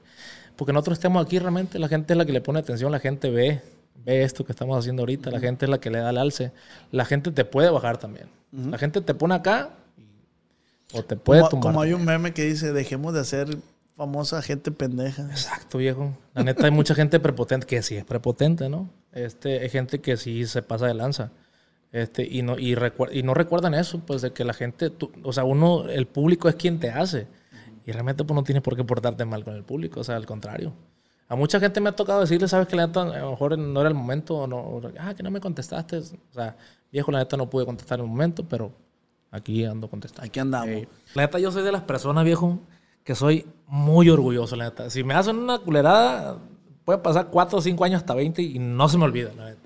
Porque 0.56 0.74
nosotros 0.74 0.98
estemos 1.00 1.26
aquí 1.26 1.40
realmente, 1.40 1.80
la 1.80 1.88
gente 1.88 2.14
es 2.14 2.18
la 2.18 2.26
que 2.26 2.34
le 2.34 2.42
pone 2.42 2.60
atención, 2.60 2.92
la 2.92 3.00
gente 3.00 3.32
ve, 3.32 3.62
ve 4.06 4.22
esto 4.24 4.46
que 4.46 4.52
estamos 4.52 4.78
haciendo 4.78 5.02
ahorita, 5.02 5.32
la 5.32 5.40
gente 5.40 5.66
es 5.66 5.70
la 5.72 5.80
que 5.80 5.90
le 5.90 6.00
da 6.00 6.12
el 6.12 6.18
alce. 6.20 6.52
La 6.92 7.04
gente 7.04 7.32
te 7.32 7.46
puede 7.46 7.70
bajar 7.72 7.98
también. 7.98 8.28
La 8.52 8.78
gente 8.78 9.02
te 9.02 9.14
pone 9.16 9.34
acá 9.34 9.70
y- 9.98 10.98
o 10.98 11.04
te 11.04 11.16
puede 11.16 11.40
como, 11.42 11.50
tumbar. 11.50 11.72
como 11.74 11.82
hay 11.82 11.94
un 11.94 12.06
meme 12.06 12.34
que 12.34 12.44
dice, 12.46 12.74
dejemos 12.74 13.14
de 13.14 13.22
hacer 13.22 13.58
famosa 14.06 14.42
gente 14.42 14.72
pendeja. 14.72 15.22
Exacto, 15.30 15.78
viejo. 15.78 16.18
La 16.34 16.44
neta 16.44 16.66
hay 16.66 16.72
mucha 16.72 16.96
gente 16.96 17.20
prepotente, 17.20 17.68
que 17.68 17.84
sí 17.84 17.96
es 17.98 18.04
prepotente, 18.04 18.68
¿no? 18.68 18.90
Este, 19.12 19.60
hay 19.60 19.70
gente 19.70 20.02
que 20.02 20.18
sí 20.18 20.48
se 20.48 20.64
pasa 20.64 20.88
de 20.88 20.96
lanza. 20.96 21.30
Este, 21.92 22.28
y 22.28 22.42
no, 22.42 22.58
y, 22.58 22.74
recuer- 22.74 23.14
y 23.14 23.22
no 23.22 23.36
recuerdan 23.36 23.76
eso, 23.76 24.00
pues 24.00 24.24
de 24.24 24.34
que 24.34 24.44
la 24.44 24.54
gente, 24.54 24.90
tú- 24.90 25.12
o 25.24 25.32
sea, 25.34 25.44
uno, 25.44 25.88
el 25.88 26.08
público 26.08 26.50
es 26.50 26.56
quien 26.56 26.80
te 26.80 26.90
hace. 26.90 27.28
Y 27.86 27.92
realmente 27.92 28.24
pues 28.24 28.34
no 28.36 28.44
tienes 28.44 28.64
por 28.64 28.76
qué 28.76 28.84
portarte 28.84 29.24
mal 29.26 29.44
con 29.44 29.56
el 29.56 29.64
público, 29.64 30.00
o 30.00 30.04
sea, 30.04 30.16
al 30.16 30.26
contrario. 30.26 30.74
A 31.28 31.36
mucha 31.36 31.60
gente 31.60 31.80
me 31.80 31.90
ha 31.90 31.96
tocado 31.96 32.22
decirle, 32.22 32.48
sabes 32.48 32.68
que 32.68 32.76
la 32.76 32.88
neta 32.88 33.04
a 33.04 33.20
lo 33.20 33.30
mejor 33.32 33.56
no 33.58 33.80
era 33.82 33.90
el 33.90 33.96
momento, 33.96 34.36
o 34.36 34.48
no, 34.48 34.58
o, 34.58 34.82
ah, 35.00 35.14
que 35.14 35.22
no 35.22 35.30
me 35.30 35.40
contestaste. 35.40 35.98
O 35.98 36.04
sea, 36.34 36.58
viejo, 36.92 37.12
la 37.12 37.20
neta 37.20 37.38
no 37.38 37.48
pude 37.52 37.66
contestar 37.66 38.00
en 38.00 38.06
el 38.06 38.10
momento, 38.12 38.44
pero 38.48 38.72
aquí 39.30 39.64
ando 39.64 39.88
contestando. 39.90 40.28
Aquí 40.28 40.40
andamos. 40.40 40.88
La 41.14 41.22
neta, 41.22 41.38
yo 41.38 41.52
soy 41.52 41.62
de 41.64 41.72
las 41.72 41.84
personas, 41.84 42.26
viejo, 42.26 42.60
que 43.04 43.16
soy 43.16 43.46
muy 43.68 44.10
orgulloso, 44.10 44.56
la 44.56 44.66
neta. 44.66 44.90
Si 44.90 45.04
me 45.04 45.14
hacen 45.14 45.38
una 45.38 45.60
culerada, 45.60 46.38
puede 46.86 47.00
pasar 47.00 47.28
4 47.32 47.58
o 47.58 47.62
5 47.62 47.84
años 47.84 47.98
hasta 48.02 48.14
20 48.14 48.42
y 48.42 48.60
no 48.60 48.88
se 48.90 48.98
me 48.98 49.06
olvida, 49.06 49.32
la 49.36 49.46
neta. 49.46 49.62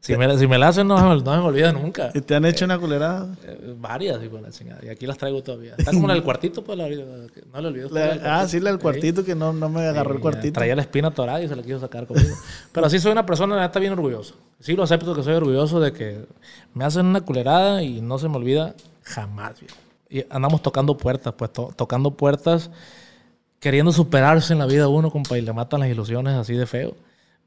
Si 0.00 0.16
me, 0.16 0.38
si 0.38 0.46
me 0.46 0.58
la 0.58 0.68
hacen, 0.68 0.86
no, 0.86 0.96
no 0.96 1.18
se 1.18 1.24
me 1.24 1.44
olvida 1.44 1.72
nunca. 1.72 2.10
¿Y 2.14 2.20
te 2.20 2.36
han 2.36 2.44
hecho 2.44 2.64
una 2.64 2.78
culerada? 2.78 3.34
Eh, 3.44 3.74
varias, 3.76 4.20
de 4.20 4.30
la 4.40 4.50
chingada. 4.50 4.80
Y 4.84 4.88
aquí 4.88 5.06
las 5.06 5.18
traigo 5.18 5.42
todavía. 5.42 5.74
Está 5.76 5.92
como 5.92 6.06
la 6.06 6.14
del 6.14 6.22
cuartito, 6.22 6.62
pues, 6.62 6.78
la, 6.78 6.84
no 6.88 7.60
le 7.60 7.68
olvido. 7.68 7.88
La- 7.90 8.40
ah, 8.40 8.46
sí, 8.46 8.60
la 8.60 8.70
del 8.70 8.78
cuartito, 8.78 9.24
que 9.24 9.34
no, 9.34 9.52
no 9.52 9.68
me 9.68 9.86
agarró 9.86 10.14
el 10.14 10.20
cuartito. 10.20 10.52
Traía 10.54 10.76
la 10.76 10.82
espina 10.82 11.08
atorada 11.08 11.42
y 11.42 11.48
se 11.48 11.56
la 11.56 11.62
quiso 11.62 11.80
sacar 11.80 12.06
conmigo. 12.06 12.36
Pero 12.72 12.88
sí 12.88 13.00
soy 13.00 13.10
una 13.10 13.26
persona, 13.26 13.56
la 13.56 13.62
neta, 13.62 13.80
bien 13.80 13.92
orgulloso. 13.92 14.36
Sí 14.60 14.74
lo 14.74 14.84
acepto 14.84 15.14
que 15.16 15.22
soy 15.24 15.34
orgulloso 15.34 15.80
de 15.80 15.92
que 15.92 16.26
me 16.74 16.84
hacen 16.84 17.06
una 17.06 17.20
culerada 17.22 17.82
y 17.82 18.00
no 18.00 18.18
se 18.18 18.28
me 18.28 18.36
olvida 18.36 18.74
jamás, 19.02 19.58
viejo. 19.60 19.74
Y 20.10 20.24
andamos 20.30 20.62
tocando 20.62 20.96
puertas, 20.96 21.34
pues, 21.36 21.52
to- 21.52 21.72
tocando 21.76 22.12
puertas, 22.12 22.70
queriendo 23.60 23.92
superarse 23.92 24.52
en 24.52 24.58
la 24.60 24.66
vida 24.66 24.88
uno, 24.88 25.10
compa, 25.10 25.36
y 25.38 25.42
le 25.42 25.52
matan 25.52 25.80
las 25.80 25.88
ilusiones 25.90 26.34
así 26.34 26.54
de 26.54 26.66
feo. 26.66 26.94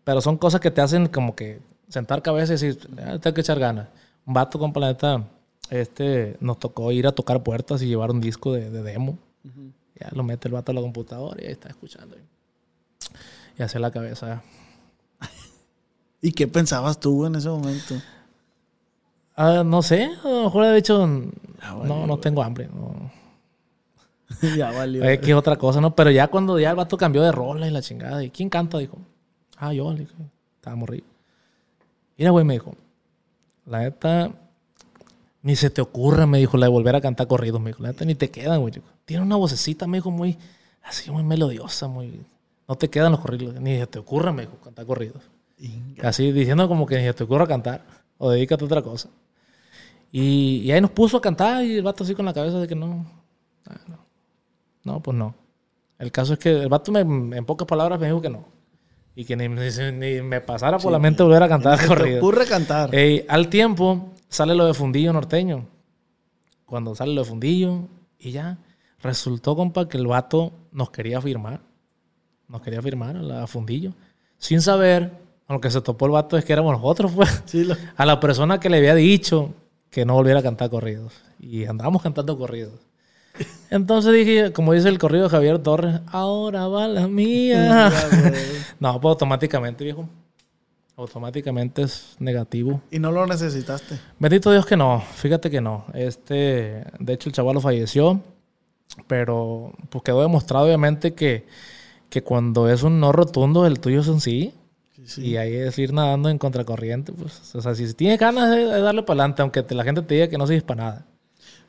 Pero 0.04 0.22
son 0.22 0.38
cosas 0.38 0.62
que 0.62 0.72
te 0.72 0.82
hacen 0.82 1.08
como 1.08 1.36
que 1.36 1.60
sentar 1.90 2.22
cabeza 2.22 2.54
y 2.54 2.58
decir, 2.58 2.90
"Ah, 3.00 3.18
tengo 3.20 3.34
que 3.34 3.42
echar 3.42 3.60
ganas. 3.60 3.88
Un 4.26 4.34
vato, 4.34 4.60
compa, 4.60 4.80
la 4.80 4.88
neta, 4.88 5.24
este, 5.70 6.38
nos 6.40 6.60
tocó 6.60 6.92
ir 6.92 7.08
a 7.08 7.12
tocar 7.14 7.42
puertas 7.44 7.82
y 7.82 7.88
llevar 7.88 8.12
un 8.12 8.22
disco 8.22 8.54
de, 8.54 8.70
de 8.70 8.84
demo. 8.84 9.18
Ya 10.00 10.10
lo 10.14 10.24
mete 10.24 10.48
el 10.48 10.54
vato 10.54 10.72
a 10.72 10.76
la 10.76 10.82
computadora 10.82 11.42
y 11.42 11.46
ahí 11.46 11.52
está 11.52 11.70
escuchando. 11.70 12.16
Y 13.58 13.62
hace 13.64 13.80
la 13.80 13.92
cabeza. 13.92 14.42
¿Y 16.22 16.32
qué 16.32 16.48
pensabas 16.48 17.00
tú 17.00 17.26
en 17.26 17.36
ese 17.36 17.50
momento? 17.50 17.96
Ah, 19.36 19.64
no 19.66 19.82
sé, 19.82 20.10
a 20.24 20.28
lo 20.30 20.44
mejor 20.46 20.66
dicho, 21.62 21.86
no, 21.86 22.08
no 22.08 22.18
tengo 22.18 22.44
hambre. 22.44 22.70
No. 22.74 23.12
ya 24.58 24.72
valió. 24.72 25.04
Eh, 25.04 25.20
que 25.20 25.32
es 25.32 25.38
otra 25.38 25.56
cosa, 25.56 25.82
¿no? 25.82 25.96
Pero 25.96 26.12
ya 26.12 26.28
cuando 26.28 26.60
ya 26.60 26.72
el 26.72 26.76
vato 26.76 26.98
cambió 26.98 27.22
de 27.22 27.32
rola 27.32 27.68
y 27.68 27.72
la 27.72 27.82
chingada, 27.82 28.24
¿y 28.24 28.30
quién 28.30 28.50
canta? 28.50 28.78
Dijo, 28.78 28.98
ah, 29.58 29.74
yo, 29.74 29.92
le 29.92 30.00
dije, 30.00 30.14
estaba 30.56 30.76
morrido. 30.76 31.06
Mira, 32.18 32.32
güey, 32.32 32.46
me 32.46 32.54
dijo, 32.54 32.76
la 33.66 33.80
neta, 33.80 34.32
ni 35.42 35.56
se 35.56 35.70
te 35.70 35.82
ocurra, 35.82 36.26
me 36.26 36.38
dijo, 36.38 36.58
la 36.58 36.68
de 36.68 36.72
volver 36.72 36.96
a 36.96 37.02
cantar 37.02 37.28
corridos, 37.28 37.62
me 37.62 37.72
dijo, 37.72 37.82
la 37.84 37.90
neta, 37.90 38.06
ni 38.06 38.16
te 38.16 38.30
quedan, 38.30 38.62
güey. 38.62 38.74
Tiene 39.06 39.24
una 39.24 39.36
vocecita, 39.36 39.88
me 39.88 39.98
dijo, 39.98 40.12
muy, 40.12 40.38
así, 40.84 41.12
muy 41.12 41.24
melodiosa, 41.24 41.88
muy, 41.88 42.22
no 42.68 42.76
te 42.76 42.90
quedan 42.90 43.12
los 43.12 43.22
corridos, 43.22 43.60
ni 43.60 43.78
se 43.78 43.88
te 43.88 44.00
ocurra, 44.00 44.32
me 44.32 44.44
dijo, 44.44 44.58
cantar 44.64 44.86
corridos. 44.86 45.24
Así 46.02 46.32
diciendo 46.32 46.68
como 46.68 46.88
que 46.88 46.98
ni 46.98 47.04
se 47.04 47.14
te 47.14 47.24
ocurra 47.24 47.48
cantar, 47.48 47.84
o 48.18 48.32
dedícate 48.32 48.64
a 48.64 48.66
otra 48.66 48.82
cosa. 48.82 49.10
Y, 50.12 50.62
y 50.66 50.72
ahí 50.72 50.82
nos 50.82 50.92
puso 50.92 51.18
a 51.18 51.22
cantar 51.22 51.64
y 51.64 51.76
el 51.78 51.84
vato 51.84 52.04
así 52.04 52.14
con 52.16 52.26
la 52.26 52.34
cabeza 52.34 52.60
de 52.60 52.68
que 52.68 52.76
no, 52.76 53.06
ah, 53.68 53.78
no. 53.88 53.98
No, 54.84 55.00
pues 55.02 55.16
no. 55.16 55.36
El 56.00 56.12
caso 56.12 56.34
es 56.34 56.40
que 56.40 56.50
el 56.64 56.70
vato 56.70 56.92
me- 56.92 57.02
en 57.38 57.46
pocas 57.46 57.68
palabras 57.68 58.00
me 58.00 58.08
dijo 58.08 58.22
que 58.22 58.30
no. 58.30 58.46
Y 59.16 59.26
que 59.26 59.36
ni, 59.36 59.48
me 59.50 60.42
pasara 60.42 60.78
por 60.80 60.92
la 60.92 61.00
mente 61.00 61.22
volver 61.22 61.44
a 61.44 61.48
cantar 61.50 61.78
¿Se 61.78 61.84
te 61.84 61.88
corrido. 61.88 62.18
ocurre 62.18 62.46
cantar? 62.46 62.90
Al 63.28 63.48
tiempo 63.50 64.10
sale 64.30 64.56
lo 64.56 64.66
de 64.66 64.74
fundillo 64.74 65.14
norteño. 65.14 65.66
Cuando 66.66 66.96
sale 66.96 67.14
lo 67.14 67.22
de 67.22 67.28
fundillo 67.30 67.82
y 68.20 68.32
ya. 68.32 68.58
Resultó, 69.04 69.56
compa, 69.56 69.88
que 69.90 69.98
el 69.98 70.08
vato 70.08 70.52
nos 70.72 70.92
quería 70.92 71.20
firmar. 71.22 71.60
Nos 72.48 72.62
quería 72.62 72.82
firmar 72.82 73.18
a 73.18 73.22
la 73.22 73.48
fundillo. 73.48 73.94
Sin 74.38 74.62
saber, 74.62 75.12
aunque 75.48 75.70
se 75.72 75.82
topó 75.82 76.06
el 76.06 76.12
vato, 76.14 76.38
es 76.38 76.46
que 76.46 76.54
éramos 76.54 76.72
nosotros, 76.74 77.12
pues. 77.16 77.44
Sí, 77.46 77.64
lo- 77.66 77.76
A 77.98 78.06
la 78.06 78.20
persona 78.20 78.60
que 78.60 78.70
le 78.70 78.78
había 78.78 78.96
dicho 78.96 79.54
que 79.92 80.06
no 80.06 80.16
volviera 80.16 80.40
a 80.40 80.44
cantar 80.44 80.70
corridos. 80.72 81.14
Y 81.40 81.66
andábamos 81.66 82.02
cantando 82.02 82.38
corridos. 82.38 82.74
Entonces 83.70 84.14
dije, 84.14 84.52
como 84.52 84.74
dice 84.74 84.90
el 84.90 84.98
corrido 84.98 85.26
de 85.26 85.30
Javier 85.30 85.60
Torres, 85.60 86.02
ahora 86.08 86.68
va 86.68 86.88
la 86.88 87.08
mía. 87.08 87.92
no, 88.80 89.00
pues 89.00 89.12
automáticamente, 89.12 89.84
viejo. 89.84 90.10
Automáticamente 90.96 91.84
es 91.84 92.16
negativo. 92.20 92.82
Y 92.90 93.00
no 93.00 93.12
lo 93.12 93.26
necesitaste. 93.26 94.00
Bendito 94.20 94.52
Dios 94.52 94.66
que 94.66 94.78
no, 94.78 95.02
fíjate 95.02 95.50
que 95.50 95.62
no. 95.62 95.86
Este, 95.94 96.86
de 97.00 97.14
hecho, 97.14 97.30
el 97.30 97.34
chaval 97.34 97.60
falleció, 97.62 98.22
pero 99.08 99.74
pues 99.90 100.04
quedó 100.04 100.22
demostrado 100.22 100.66
obviamente 100.66 101.14
que, 101.14 101.48
que 102.10 102.24
cuando 102.24 102.70
es 102.70 102.84
un 102.84 103.00
no 103.00 103.12
rotundo, 103.12 103.66
el 103.66 103.80
tuyo 103.80 104.02
es 104.02 104.08
un 104.08 104.22
sí. 104.22 104.54
Y 105.18 105.36
ahí 105.38 105.54
es 105.56 105.78
ir 105.80 105.94
nadando 105.94 106.30
en 106.30 106.38
contracorriente. 106.38 107.12
Pues, 107.12 107.56
o 107.56 107.62
sea, 107.62 107.74
si 107.76 107.92
tienes 107.94 108.20
ganas 108.20 108.50
de, 108.50 108.66
de 108.66 108.82
darle 108.82 109.04
para 109.04 109.22
adelante, 109.22 109.42
aunque 109.42 109.64
te- 109.64 109.74
la 109.76 109.84
gente 109.84 110.02
te 110.02 110.14
diga 110.16 110.28
que 110.28 110.38
no 110.38 110.46
sirves 110.48 110.64
para 110.64 110.84
nada. 110.84 111.06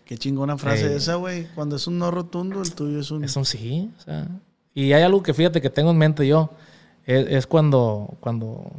Qué 0.05 0.19
chingona 0.19 0.59
frase 0.59 0.89
Ey. 0.89 0.97
esa, 0.97 1.15
güey. 1.15 1.47
Cuando 1.55 1.77
es 1.77 1.87
un 1.87 1.99
no 1.99 2.11
rotundo, 2.11 2.61
el 2.61 2.73
tuyo 2.75 3.01
es 3.01 3.11
un... 3.11 3.25
Es 3.25 3.35
un 3.37 3.45
sí. 3.45 3.91
o 3.99 4.01
sea. 4.03 4.29
y 4.75 4.93
hay 4.93 5.03
algo 5.03 5.23
que 5.23 5.33
fíjate 5.33 5.61
que 5.63 5.71
tengo 5.71 5.91
en 5.93 5.99
mente 5.99 6.27
yo. 6.27 6.51
Es, 7.07 7.27
es 7.29 7.47
cuando, 7.47 8.15
cuando 8.21 8.71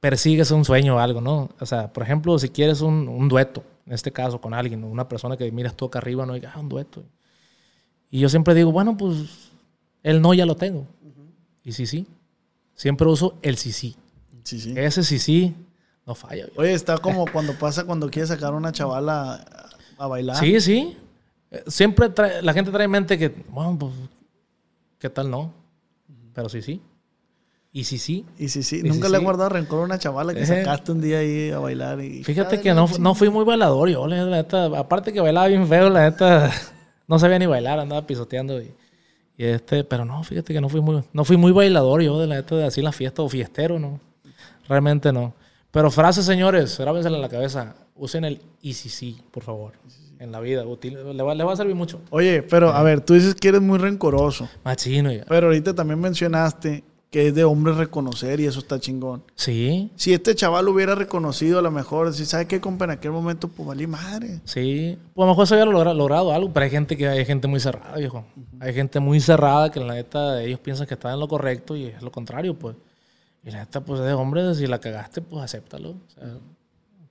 persigues 0.00 0.50
un 0.50 0.64
sueño 0.64 0.96
o 0.96 0.98
algo, 0.98 1.20
¿no? 1.20 1.50
O 1.60 1.66
sea, 1.66 1.92
por 1.92 2.02
ejemplo, 2.02 2.38
si 2.38 2.48
quieres 2.48 2.80
un, 2.80 3.08
un 3.08 3.28
dueto, 3.28 3.62
en 3.86 3.92
este 3.92 4.10
caso 4.12 4.40
con 4.40 4.54
alguien, 4.54 4.82
una 4.84 5.08
persona 5.08 5.36
que 5.36 5.50
miras 5.52 5.76
tú 5.76 5.84
acá 5.86 5.98
arriba, 5.98 6.24
no 6.24 6.34
digas, 6.34 6.52
ah, 6.56 6.60
un 6.60 6.68
dueto. 6.68 7.02
Y 8.10 8.20
yo 8.20 8.28
siempre 8.28 8.54
digo, 8.54 8.72
bueno, 8.72 8.96
pues 8.96 9.50
el 10.02 10.22
no 10.22 10.32
ya 10.34 10.46
lo 10.46 10.56
tengo. 10.56 10.86
Y 11.64 11.72
sí, 11.72 11.86
sí. 11.86 12.06
Siempre 12.74 13.06
uso 13.08 13.38
el 13.42 13.56
sí, 13.56 13.72
sí. 13.72 13.96
Sí. 14.42 14.74
Ese 14.76 15.02
sí, 15.04 15.18
sí, 15.18 15.54
no 16.06 16.14
falla. 16.14 16.46
Oye, 16.56 16.74
está 16.74 16.98
como 16.98 17.24
cuando 17.30 17.54
pasa 17.54 17.84
cuando 17.84 18.10
quieres 18.10 18.28
sacar 18.28 18.52
a 18.52 18.56
una 18.56 18.72
chavala 18.72 19.34
a, 19.98 20.04
a 20.04 20.06
bailar. 20.06 20.36
Sí, 20.36 20.60
sí. 20.60 20.96
Eh, 21.50 21.62
Siempre 21.66 22.10
trae- 22.10 22.42
la 22.42 22.52
gente 22.52 22.70
trae 22.70 22.84
en 22.84 22.90
mente 22.90 23.16
que, 23.18 23.28
bueno, 23.48 23.78
pues, 23.78 23.92
¿qué 24.98 25.08
tal 25.08 25.30
no? 25.30 25.52
Pero 26.34 26.48
sí, 26.48 26.60
sí. 26.62 26.82
Y 27.72 27.84
sí, 27.84 27.98
sí. 27.98 28.24
Y 28.38 28.48
sí, 28.48 28.62
sí. 28.62 28.80
Y 28.80 28.82
Nunca 28.88 29.06
sí, 29.06 29.12
le 29.12 29.16
he 29.16 29.20
sí. 29.20 29.24
guardado 29.24 29.48
rencor 29.50 29.80
a 29.80 29.84
una 29.84 29.98
chavala 29.98 30.34
que 30.34 30.42
Eh. 30.42 30.46
sacaste 30.46 30.92
un 30.92 31.00
día 31.00 31.18
ahí 31.18 31.50
a 31.50 31.58
bailar. 31.58 32.00
Y, 32.02 32.22
Fíjate 32.22 32.56
Ay, 32.56 32.62
que 32.62 32.74
no, 32.74 32.86
no 33.00 33.14
fui 33.14 33.30
muy 33.30 33.44
bailador 33.44 33.88
yo, 33.88 34.06
la 34.06 34.24
neta. 34.26 34.66
Aparte 34.78 35.12
que 35.12 35.20
bailaba 35.20 35.46
bien 35.48 35.66
feo, 35.66 35.88
la 35.90 36.02
neta. 36.10 36.50
No 37.06 37.18
sabía 37.18 37.38
ni 37.38 37.44
bailar, 37.46 37.78
andaba 37.80 38.06
pisoteando. 38.06 38.60
Y, 38.62 38.72
y 39.36 39.44
este, 39.44 39.84
pero 39.84 40.04
no, 40.04 40.22
fíjate 40.22 40.52
que 40.52 40.60
no 40.60 40.68
fui 40.68 40.80
muy, 40.80 41.02
no 41.12 41.24
fui 41.24 41.36
muy 41.36 41.52
bailador 41.52 42.02
yo, 42.02 42.18
de 42.20 42.26
la 42.26 42.36
neta, 42.36 42.54
de 42.54 42.66
así 42.66 42.82
la 42.82 42.92
fiesta 42.92 43.22
o 43.22 43.28
fiestero, 43.28 43.78
no. 43.78 44.00
Realmente 44.68 45.12
no. 45.12 45.34
Pero 45.70 45.90
frases, 45.90 46.24
señores, 46.24 46.78
grábensela 46.78 47.16
en 47.16 47.22
la 47.22 47.28
cabeza. 47.28 47.74
Usen 47.96 48.24
el 48.24 48.40
sí, 48.62 49.20
por 49.30 49.42
favor. 49.42 49.72
En 50.20 50.30
la 50.30 50.40
vida, 50.40 50.64
útil, 50.64 50.96
le, 51.16 51.22
va, 51.22 51.34
le 51.34 51.44
va 51.44 51.52
a 51.52 51.56
servir 51.56 51.74
mucho. 51.74 52.00
Oye, 52.10 52.42
pero 52.42 52.70
a 52.70 52.82
ver, 52.82 53.00
tú 53.00 53.14
dices 53.14 53.34
que 53.34 53.48
eres 53.48 53.60
muy 53.60 53.78
rencoroso. 53.78 54.48
Machino, 54.64 55.12
ya. 55.12 55.24
Pero 55.28 55.48
ahorita 55.48 55.74
también 55.74 56.00
mencionaste 56.00 56.84
que 57.14 57.28
es 57.28 57.34
de 57.36 57.44
hombre 57.44 57.72
reconocer 57.74 58.40
y 58.40 58.46
eso 58.46 58.58
está 58.58 58.80
chingón. 58.80 59.22
Sí, 59.36 59.88
Si 59.94 60.12
este 60.12 60.34
chaval 60.34 60.68
hubiera 60.68 60.96
reconocido 60.96 61.60
a 61.60 61.62
lo 61.62 61.70
mejor, 61.70 62.12
si 62.12 62.26
sabe 62.26 62.48
qué, 62.48 62.60
compa, 62.60 62.86
en 62.86 62.90
aquel 62.90 63.12
momento, 63.12 63.46
pues 63.46 63.68
valí 63.68 63.86
madre. 63.86 64.40
Sí, 64.44 64.98
pues 65.14 65.22
a 65.22 65.26
lo 65.28 65.32
mejor 65.32 65.46
se 65.46 65.54
había 65.54 65.64
logra- 65.72 65.94
logrado 65.94 66.32
algo, 66.32 66.52
pero 66.52 66.64
hay 66.64 66.70
gente 66.70 66.96
que 66.96 67.06
hay 67.06 67.24
gente 67.24 67.46
muy 67.46 67.60
cerrada, 67.60 67.96
viejo. 67.98 68.24
Hay 68.58 68.74
gente 68.74 68.98
muy 68.98 69.20
cerrada 69.20 69.70
que 69.70 69.78
la 69.78 69.94
neta 69.94 70.42
ellos 70.42 70.58
piensan 70.58 70.88
que 70.88 70.94
están 70.94 71.12
en 71.14 71.20
lo 71.20 71.28
correcto 71.28 71.76
y 71.76 71.84
es 71.84 72.02
lo 72.02 72.10
contrario, 72.10 72.58
pues. 72.58 72.74
Y 73.44 73.52
la 73.52 73.58
neta, 73.60 73.80
pues 73.80 74.00
es 74.00 74.06
de 74.06 74.12
hombre, 74.12 74.52
si 74.56 74.66
la 74.66 74.80
cagaste, 74.80 75.22
pues 75.22 75.44
acéptalo. 75.44 75.90
O 75.90 76.00
sea, 76.12 76.24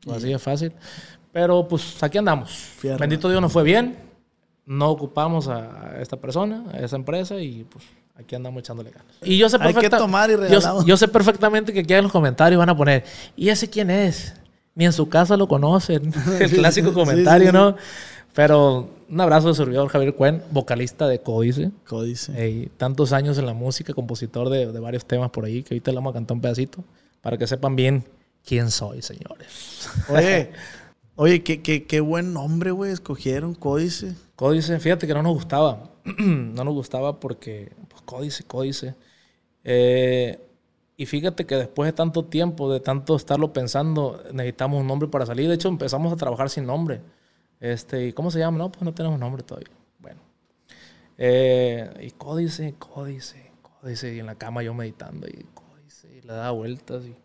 pues, 0.04 0.18
así 0.18 0.34
es 0.34 0.41
fácil. 0.41 0.74
Pero 1.32 1.66
pues 1.66 2.04
aquí 2.04 2.18
andamos. 2.18 2.74
Bendito 2.99 3.30
Dios 3.30 3.41
nos 3.41 3.54
fue 3.54 3.64
bien. 3.64 3.95
No 4.66 4.89
ocupamos 4.89 5.47
a 5.47 5.97
esta 6.01 6.18
persona, 6.18 6.66
a 6.74 6.80
esa 6.80 6.97
empresa 6.97 7.39
y 7.39 7.64
pues 7.64 7.86
aquí 8.16 8.36
andamos 8.36 8.59
echándole 8.61 8.91
ganas. 8.91 9.07
Y 9.24 9.38
yo 9.38 9.49
sé 9.49 9.57
Hay 9.59 9.74
que 9.74 9.89
tomar 9.89 10.30
y 10.30 10.34
yo- 10.51 10.86
yo 10.86 10.97
sé 10.97 11.07
perfectamente 11.07 11.74
que 11.74 11.82
aquí 11.82 11.93
en 11.93 12.03
los 12.03 12.11
comentarios 12.11 12.59
van 12.59 12.70
a 12.70 12.78
poner, 12.78 13.03
¿y 13.36 13.49
ese 13.49 13.70
quién 13.70 13.89
es? 13.89 14.34
Ni 14.76 14.86
en 14.86 14.93
su 14.93 15.07
casa 15.09 15.38
lo 15.38 15.47
conocen. 15.47 16.11
El 16.39 16.51
clásico 16.51 16.89
Sí, 16.89 16.93
comentario, 16.95 17.47
sí, 17.47 17.51
sí. 17.51 17.57
¿no? 17.57 17.76
Pero 18.34 18.89
un 19.09 19.22
abrazo 19.22 19.49
de 19.49 19.53
servidor 19.53 19.88
Javier 19.89 20.16
Cuen, 20.16 20.41
vocalista 20.49 21.07
de 21.07 21.20
Códice. 21.22 21.70
Códice. 21.88 22.32
Ey, 22.43 22.72
tantos 22.78 23.14
años 23.14 23.38
en 23.38 23.45
la 23.45 23.53
música, 23.53 23.93
compositor 23.93 24.49
de, 24.49 24.72
de 24.72 24.80
varios 24.80 25.05
temas 25.05 25.30
por 25.30 25.45
ahí, 25.45 25.61
que 25.61 25.76
ahorita 25.76 25.91
le 25.91 25.95
vamos 25.95 26.11
a 26.11 26.14
cantar 26.16 26.34
un 26.36 26.41
pedacito, 26.41 26.84
para 27.22 27.38
que 27.38 27.45
sepan 27.45 27.76
bien 27.76 28.03
quién 28.43 28.72
soy, 28.72 29.03
señores. 29.03 29.88
Oye, 30.09 30.51
oye, 31.16 31.43
qué, 31.43 31.61
qué, 31.61 31.86
qué 31.86 31.99
buen 31.99 32.34
nombre, 32.34 32.72
güey, 32.72 32.91
escogieron, 32.91 33.53
Códice. 33.55 34.16
Códice, 34.36 34.80
fíjate 34.80 35.07
que 35.07 35.14
no 35.14 35.24
nos 35.24 35.34
gustaba. 35.34 35.91
no 36.18 36.64
nos 36.64 36.74
gustaba 36.74 37.20
porque, 37.20 37.72
pues, 37.88 38.01
códice, 38.01 38.43
códice. 38.43 38.95
Eh, 39.64 40.39
y 40.97 41.05
fíjate 41.05 41.45
que 41.45 41.55
después 41.55 41.88
de 41.88 41.93
tanto 41.93 42.26
tiempo, 42.26 42.72
de 42.72 42.80
tanto 42.80 43.16
estarlo 43.16 43.53
pensando, 43.53 44.22
necesitamos 44.32 44.82
un 44.82 44.88
nombre 44.88 45.07
para 45.07 45.26
salir. 45.26 45.47
De 45.47 45.55
hecho, 45.55 45.70
empezamos 45.70 46.11
a 46.14 46.16
trabajar 46.16 46.49
sin 46.49 46.66
nombre. 46.66 47.01
Este, 47.59 48.07
¿y 48.07 48.14
¿Cómo 48.14 48.30
se 48.30 48.39
llama? 48.39 48.57
No, 48.57 48.72
pues 48.72 48.84
no 48.84 48.93
tenemos 48.93 49.20
nombre 49.20 49.43
todavía. 49.43 49.74
Bueno. 49.99 50.22
Eh, 51.18 51.89
y 52.01 52.11
códice, 52.11 52.76
códice, 52.78 53.51
códice. 53.61 54.14
Y 54.14 54.20
en 54.20 54.26
la 54.26 54.36
cama 54.36 54.61
yo 54.64 54.74
meditando 54.74 55.28
y 55.28 55.45
códice. 55.53 56.14
Y 56.16 56.22
le 56.22 56.34
daba 56.34 56.51
vueltas 56.51 57.05
y, 57.05 57.16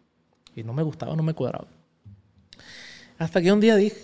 y 0.60 0.64
no 0.64 0.72
me 0.72 0.82
gustaba, 0.82 1.14
no 1.16 1.22
me 1.22 1.34
cuadraba. 1.34 1.68
Hasta 3.18 3.42
que 3.42 3.52
un 3.52 3.60
día 3.60 3.76
dije, 3.76 3.96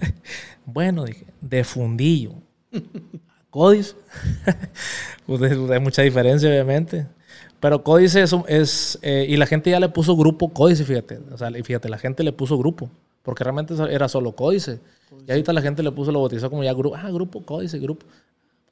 bueno, 0.64 1.04
dije, 1.04 1.26
de 1.40 1.62
fundillo 1.64 2.34
códice. 3.56 3.94
pues 5.26 5.40
hay 5.70 5.80
mucha 5.80 6.02
diferencia, 6.02 6.48
obviamente. 6.48 7.06
Pero 7.58 7.82
Códice 7.82 8.22
es, 8.22 8.34
es 8.48 8.98
eh, 9.00 9.26
y 9.28 9.36
la 9.38 9.46
gente 9.46 9.70
ya 9.70 9.80
le 9.80 9.88
puso 9.88 10.14
grupo 10.14 10.52
Códice, 10.52 10.84
fíjate. 10.84 11.20
O 11.32 11.38
sea, 11.38 11.50
fíjate, 11.50 11.88
la 11.88 11.98
gente 11.98 12.22
le 12.22 12.32
puso 12.32 12.58
grupo, 12.58 12.90
porque 13.22 13.44
realmente 13.44 13.74
era 13.90 14.08
solo 14.08 14.32
Códice. 14.32 14.78
Y 15.26 15.30
ahorita 15.30 15.54
la 15.54 15.62
gente 15.62 15.82
le 15.82 15.90
puso, 15.90 16.12
lo 16.12 16.20
bautizó 16.20 16.50
como 16.50 16.64
ya 16.64 16.74
grupo, 16.74 16.96
ah, 16.96 17.10
grupo 17.10 17.44
Códice, 17.44 17.78
grupo. 17.78 18.04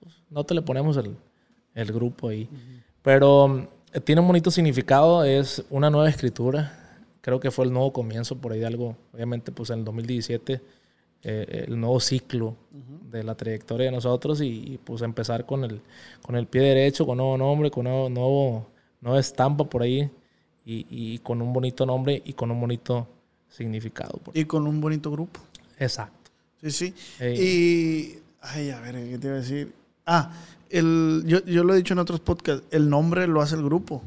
Pues, 0.01 0.15
no 0.29 0.45
te 0.45 0.55
le 0.55 0.61
ponemos 0.61 0.99
el, 0.99 1.17
el 1.75 1.93
grupo 1.93 2.29
ahí. 2.29 2.49
Pero 3.01 3.49
mm, 3.49 4.01
tiene 4.05 4.21
un 4.21 4.27
bonito 4.27 4.51
significado, 4.51 5.25
es 5.25 5.65
una 5.71 5.89
nueva 5.89 6.11
escritura. 6.11 6.84
Creo 7.25 7.41
que 7.41 7.51
fue 7.51 7.65
el 7.65 7.73
nuevo 7.73 7.91
comienzo 7.91 8.37
por 8.37 8.53
ahí 8.53 8.61
de 8.61 8.67
algo. 8.67 8.99
Obviamente, 9.15 9.51
pues 9.51 9.71
en 9.71 9.79
el 9.79 9.85
2017, 9.87 10.61
eh, 11.23 11.65
el 11.69 11.81
nuevo 11.81 11.99
ciclo 12.01 12.55
de 13.11 13.25
la 13.25 13.35
trayectoria 13.35 13.87
de 13.87 13.93
nosotros 13.93 14.43
y, 14.43 14.47
y, 14.75 14.79
pues 14.85 15.01
empezar 15.01 15.47
con 15.47 15.65
el, 15.65 15.81
con 16.21 16.37
el 16.37 16.47
pie 16.47 16.61
derecho, 16.61 17.07
con 17.07 17.17
nuevo 17.17 17.39
nombre, 17.39 17.71
con 17.71 17.85
nuevo, 17.85 18.11
nuevo, 18.11 18.67
nueva 19.01 19.19
estampa 19.21 19.65
por 19.65 19.81
ahí 19.81 20.11
y, 20.67 20.85
y 20.91 21.19
con 21.21 21.41
un 21.41 21.51
bonito 21.55 21.87
nombre 21.87 22.21
y 22.27 22.35
con 22.35 22.51
un 22.51 22.61
bonito 22.61 23.09
significado. 23.49 24.19
por- 24.19 24.37
Y 24.37 24.45
con 24.45 24.67
un 24.67 24.83
bonito 24.83 25.11
grupo. 25.11 25.41
Exacto. 25.79 26.31
Sí, 26.61 26.71
sí. 26.71 26.95
Ey. 27.21 27.41
Y. 27.41 28.19
Ay, 28.43 28.69
a 28.69 28.81
ver, 28.81 28.97
¿qué 29.09 29.17
te 29.17 29.27
iba 29.29 29.37
a 29.37 29.41
decir? 29.41 29.73
Ah, 30.05 30.31
el, 30.69 31.23
yo, 31.27 31.43
yo 31.47 31.65
lo 31.65 31.73
he 31.73 31.79
dicho 31.79 31.95
en 31.95 32.01
otros 32.01 32.21
podcasts, 32.21 32.67
el 32.71 32.91
nombre 32.91 33.27
lo 33.27 33.41
hace 33.41 33.55
el 33.55 33.63
grupo. 33.65 34.03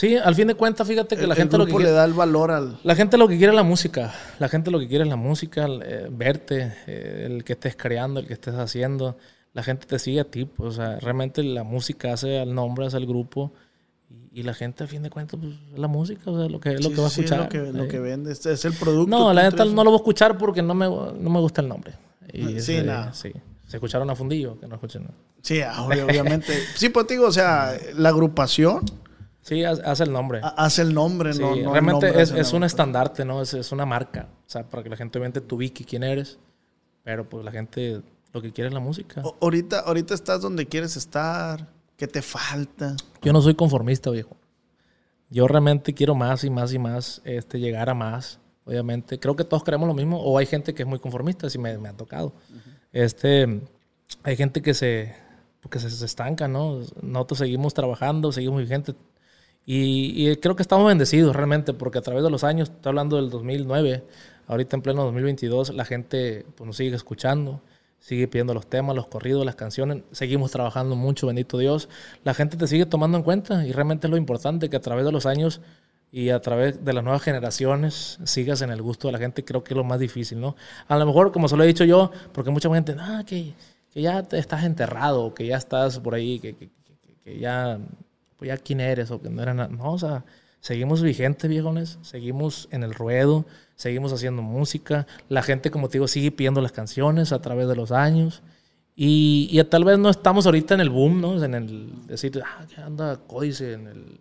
Sí, 0.00 0.16
al 0.16 0.34
fin 0.34 0.48
de 0.48 0.54
cuentas, 0.54 0.88
fíjate 0.88 1.14
que 1.16 1.22
El, 1.24 1.28
la 1.28 1.34
el 1.34 1.40
gente 1.40 1.58
lo 1.58 1.64
que 1.66 1.70
grupo 1.72 1.78
le 1.80 1.84
quiere- 1.86 1.96
da 1.98 2.04
el 2.06 2.14
valor 2.14 2.50
al. 2.50 2.78
La 2.84 2.94
gente 2.94 3.18
lo 3.18 3.28
que 3.28 3.36
quiere 3.36 3.52
es 3.52 3.56
la 3.56 3.62
música. 3.62 4.14
La 4.38 4.48
gente 4.48 4.70
lo 4.70 4.78
que 4.78 4.88
quiere 4.88 5.04
es 5.04 5.10
la 5.10 5.16
música, 5.16 5.66
el, 5.66 5.82
eh, 5.84 6.06
verte, 6.10 6.72
eh, 6.86 7.24
el 7.26 7.44
que 7.44 7.52
estés 7.52 7.76
creando, 7.76 8.20
el 8.20 8.26
que 8.26 8.32
estés 8.32 8.54
haciendo. 8.54 9.18
La 9.52 9.62
gente 9.62 9.86
te 9.86 9.98
sigue 9.98 10.20
a 10.20 10.24
ti. 10.24 10.46
pues, 10.46 10.70
o 10.70 10.72
sea, 10.72 10.98
realmente 11.00 11.42
la 11.42 11.64
música 11.64 12.12
hace 12.14 12.38
al 12.40 12.54
nombre, 12.54 12.86
hace 12.86 12.96
al 12.96 13.04
grupo. 13.06 13.52
Y, 14.08 14.40
y 14.40 14.42
la 14.42 14.54
gente, 14.54 14.84
al 14.84 14.88
fin 14.88 15.02
de 15.02 15.10
cuentas, 15.10 15.38
pues, 15.38 15.52
es 15.72 15.78
la 15.78 15.86
música, 15.88 16.30
o 16.30 16.38
sea, 16.38 16.48
lo 16.48 16.60
que, 16.60 16.70
es 16.74 16.82
lo 16.82 16.88
Sí, 16.88 16.94
que 16.94 17.00
va 17.02 17.06
a 17.06 17.10
sí, 17.10 17.20
escuchar. 17.20 17.38
Es 17.40 17.44
lo 17.44 17.50
que, 17.50 17.72
lo 17.78 17.84
Eh, 17.84 17.88
que 17.88 17.98
vende. 17.98 18.32
Este 18.32 18.52
es 18.52 18.64
el 18.64 18.72
producto. 18.72 19.10
no, 19.10 19.32
la 19.34 19.42
neta 19.42 19.64
no 19.66 19.84
lo 19.84 19.90
voy 19.90 19.94
a 19.98 20.02
escuchar 20.02 20.38
porque 20.38 20.62
no 20.62 20.74
me, 20.74 20.86
no 20.86 21.30
me 21.30 21.40
gusta 21.40 21.60
el 21.60 21.68
nombre. 21.68 21.92
Y, 22.32 22.42
Sí, 22.60 22.76
este, 22.76 22.82
nada. 22.84 23.12
sí. 23.12 23.32
Se 23.66 23.76
escucharon 23.76 24.08
a 24.08 24.14
fundillo, 24.16 24.58
que 24.58 24.66
no 24.66 24.76
escuchen 24.76 25.02
nada. 25.02 25.14
Sí, 25.42 25.60
ah, 25.60 25.82
obviamente. 25.84 26.54
sí, 26.74 26.88
pues 26.88 27.06
digo, 27.06 27.26
o 27.26 27.32
sea, 27.32 27.74
la 27.96 28.08
agrupación 28.08 28.80
Sí, 29.50 29.64
hace 29.64 30.04
el 30.04 30.12
nombre. 30.12 30.38
ha- 30.42 30.48
hace 30.64 30.82
el 30.82 30.94
nombre, 30.94 31.32
Sí, 31.34 31.40
no, 31.40 31.56
no 31.56 31.72
realmente 31.72 32.06
nombre 32.06 32.22
es, 32.22 32.30
es 32.30 32.52
un 32.52 32.62
estandarte, 32.62 33.24
¿no? 33.24 33.42
Es, 33.42 33.52
es 33.52 33.72
una 33.72 33.84
marca. 33.84 34.28
O 34.46 34.48
sea, 34.50 34.62
para 34.62 34.82
que 34.84 34.88
la 34.88 34.96
gente 34.96 35.18
obviamente 35.18 35.40
te 35.40 35.54
ubique 35.54 35.84
quién 35.84 36.04
eres. 36.04 36.38
Pero 37.02 37.28
pues 37.28 37.44
la 37.44 37.50
gente 37.50 38.00
lo 38.32 38.40
que 38.40 38.52
quiere 38.52 38.68
es 38.68 38.74
la 38.74 38.78
música. 38.80 39.22
O- 39.24 39.36
ahorita, 39.40 39.80
ahorita 39.80 40.14
estás 40.14 40.40
donde 40.40 40.66
quieres 40.66 40.96
estar. 40.96 41.66
¿Qué 41.96 42.06
te 42.06 42.22
falta? 42.22 42.94
Yo 43.22 43.32
no 43.32 43.42
soy 43.42 43.54
conformista, 43.56 44.08
viejo. 44.10 44.36
Yo 45.30 45.46
realmente 45.48 45.94
quiero 45.94 46.14
más 46.14 46.44
y 46.44 46.50
más 46.50 46.72
y 46.72 46.78
más, 46.78 47.20
este, 47.24 47.58
llegar 47.58 47.90
a 47.90 47.94
más. 47.94 48.38
Obviamente, 48.64 49.18
creo 49.18 49.34
que 49.36 49.42
todos 49.44 49.64
queremos 49.64 49.88
lo 49.88 49.94
mismo. 49.94 50.20
O 50.20 50.38
hay 50.38 50.46
gente 50.46 50.74
que 50.74 50.82
es 50.84 50.88
muy 50.88 50.98
conformista, 51.00 51.50
si 51.50 51.58
me, 51.58 51.76
me 51.78 51.88
ha 51.88 51.92
tocado. 51.92 52.32
Este, 52.92 53.60
hay 54.22 54.36
gente 54.36 54.62
que 54.62 54.74
se, 54.74 55.14
que 55.68 55.78
se, 55.78 55.90
se 55.90 56.04
estanca, 56.04 56.48
¿no? 56.48 56.80
Nosotros 57.02 57.38
seguimos 57.40 57.74
trabajando, 57.74 58.30
seguimos 58.32 58.60
vigentes. 58.62 58.94
Y, 59.72 60.28
y 60.30 60.36
creo 60.36 60.56
que 60.56 60.62
estamos 60.62 60.86
bendecidos 60.88 61.36
realmente, 61.36 61.72
porque 61.74 61.98
a 61.98 62.02
través 62.02 62.24
de 62.24 62.30
los 62.30 62.42
años, 62.44 62.70
estoy 62.70 62.90
hablando 62.90 63.16
del 63.16 63.30
2009, 63.30 64.02
ahorita 64.48 64.76
en 64.76 64.82
pleno 64.82 65.04
2022, 65.04 65.74
la 65.74 65.84
gente 65.84 66.44
pues, 66.56 66.66
nos 66.66 66.76
sigue 66.76 66.96
escuchando, 66.96 67.60
sigue 68.00 68.26
pidiendo 68.26 68.52
los 68.54 68.66
temas, 68.66 68.96
los 68.96 69.06
corridos, 69.06 69.44
las 69.46 69.54
canciones, 69.54 70.02
seguimos 70.10 70.50
trabajando 70.50 70.96
mucho, 70.96 71.26
bendito 71.28 71.56
Dios. 71.58 71.88
La 72.24 72.34
gente 72.34 72.56
te 72.56 72.66
sigue 72.66 72.84
tomando 72.86 73.16
en 73.18 73.22
cuenta 73.22 73.64
y 73.64 73.70
realmente 73.72 74.06
es 74.06 74.10
lo 74.10 74.16
importante 74.16 74.68
que 74.70 74.76
a 74.76 74.80
través 74.80 75.04
de 75.04 75.12
los 75.12 75.24
años 75.26 75.60
y 76.10 76.30
a 76.30 76.40
través 76.40 76.84
de 76.84 76.92
las 76.92 77.04
nuevas 77.04 77.22
generaciones 77.22 78.18
sigas 78.24 78.62
en 78.62 78.70
el 78.70 78.82
gusto 78.82 79.06
de 79.06 79.12
la 79.12 79.18
gente, 79.18 79.44
creo 79.44 79.62
que 79.62 79.74
es 79.74 79.76
lo 79.76 79.84
más 79.84 80.00
difícil, 80.00 80.40
¿no? 80.40 80.56
A 80.88 80.96
lo 80.98 81.06
mejor, 81.06 81.30
como 81.30 81.46
se 81.48 81.56
lo 81.56 81.62
he 81.62 81.66
dicho 81.68 81.84
yo, 81.84 82.10
porque 82.32 82.50
mucha 82.50 82.68
gente, 82.74 82.96
ah, 82.98 83.22
que, 83.24 83.54
que 83.92 84.02
ya 84.02 84.22
te 84.24 84.36
estás 84.38 84.64
enterrado, 84.64 85.32
que 85.32 85.46
ya 85.46 85.56
estás 85.56 86.00
por 86.00 86.14
ahí, 86.14 86.40
que, 86.40 86.56
que- 86.56 86.68
que- 86.68 87.14
que 87.24 87.38
ya, 87.38 87.78
pues 88.40 88.48
ya 88.48 88.56
quién 88.56 88.80
eres 88.80 89.10
o 89.10 89.20
que 89.20 89.28
no 89.28 89.42
era 89.42 89.52
nada. 89.52 89.68
No, 89.68 89.92
o 89.92 89.98
sea, 89.98 90.24
seguimos 90.60 91.02
vigentes, 91.02 91.48
viejones, 91.48 91.98
seguimos 92.00 92.68
en 92.72 92.82
el 92.82 92.94
ruedo, 92.94 93.44
seguimos 93.76 94.14
haciendo 94.14 94.40
música. 94.40 95.06
La 95.28 95.42
gente, 95.42 95.70
como 95.70 95.88
te 95.88 95.98
digo, 95.98 96.08
sigue 96.08 96.32
pidiendo 96.32 96.62
las 96.62 96.72
canciones 96.72 97.32
a 97.32 97.42
través 97.42 97.68
de 97.68 97.76
los 97.76 97.92
años. 97.92 98.42
Y, 98.96 99.48
y 99.50 99.62
tal 99.64 99.84
vez 99.84 99.98
no 99.98 100.08
estamos 100.08 100.46
ahorita 100.46 100.72
en 100.72 100.80
el 100.80 100.88
boom, 100.88 101.20
¿no? 101.20 101.44
En 101.44 101.54
el 101.54 102.06
decir, 102.06 102.42
ah, 102.42 102.64
que 102.74 102.80
anda 102.80 103.18
Códice 103.26 103.74
en 103.74 103.86
el, 103.88 104.20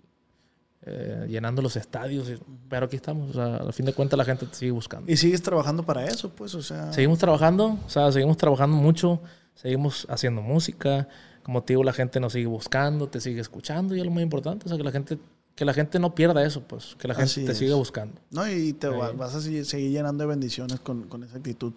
eh, 0.86 1.26
llenando 1.30 1.62
los 1.62 1.78
estadios. 1.78 2.30
Pero 2.68 2.88
aquí 2.88 2.98
estamos. 2.98 3.30
O 3.30 3.34
sea, 3.34 3.56
al 3.56 3.72
fin 3.72 3.86
de 3.86 3.94
cuentas, 3.94 4.18
la 4.18 4.26
gente 4.26 4.46
te 4.48 4.56
sigue 4.56 4.72
buscando. 4.72 5.10
Y 5.10 5.16
sigues 5.16 5.42
trabajando 5.42 5.84
para 5.84 6.06
eso, 6.06 6.30
pues, 6.30 6.54
o 6.56 6.62
sea. 6.62 6.92
Seguimos 6.92 7.20
trabajando, 7.20 7.78
o 7.86 7.90
sea, 7.90 8.12
seguimos 8.12 8.36
trabajando 8.36 8.76
mucho, 8.76 9.22
seguimos 9.56 10.06
haciendo 10.10 10.42
música. 10.42 11.08
Como 11.50 11.64
te 11.64 11.74
digo, 11.74 11.84
la 11.84 11.94
gente 11.94 12.20
nos 12.20 12.34
sigue 12.34 12.46
buscando, 12.46 13.08
te 13.10 13.20
sigue 13.20 13.42
escuchando 13.42 13.96
y 13.96 14.00
es 14.00 14.06
lo 14.06 14.12
más 14.12 14.22
importante, 14.22 14.66
o 14.66 14.70
sea, 14.70 14.78
que 14.78 14.84
la 14.84 14.92
gente, 14.92 15.18
que 15.56 15.66
la 15.66 15.74
gente 15.74 15.98
no 15.98 16.14
pierda 16.14 16.46
eso, 16.46 16.62
pues, 16.62 16.96
que 17.00 17.08
la 17.08 17.16
gente 17.16 17.26
Así 17.26 17.44
te 17.44 17.54
es. 17.54 17.58
siga 17.58 17.74
buscando. 17.74 18.22
No, 18.30 18.48
y 18.48 18.74
te 18.74 18.88
va- 18.88 19.12
vas 19.14 19.34
a 19.34 19.42
seguir, 19.42 19.66
seguir 19.66 19.90
llenando 19.90 20.24
de 20.24 20.28
bendiciones 20.28 20.80
con, 20.80 21.06
con 21.08 21.24
esa 21.24 21.38
actitud. 21.38 21.74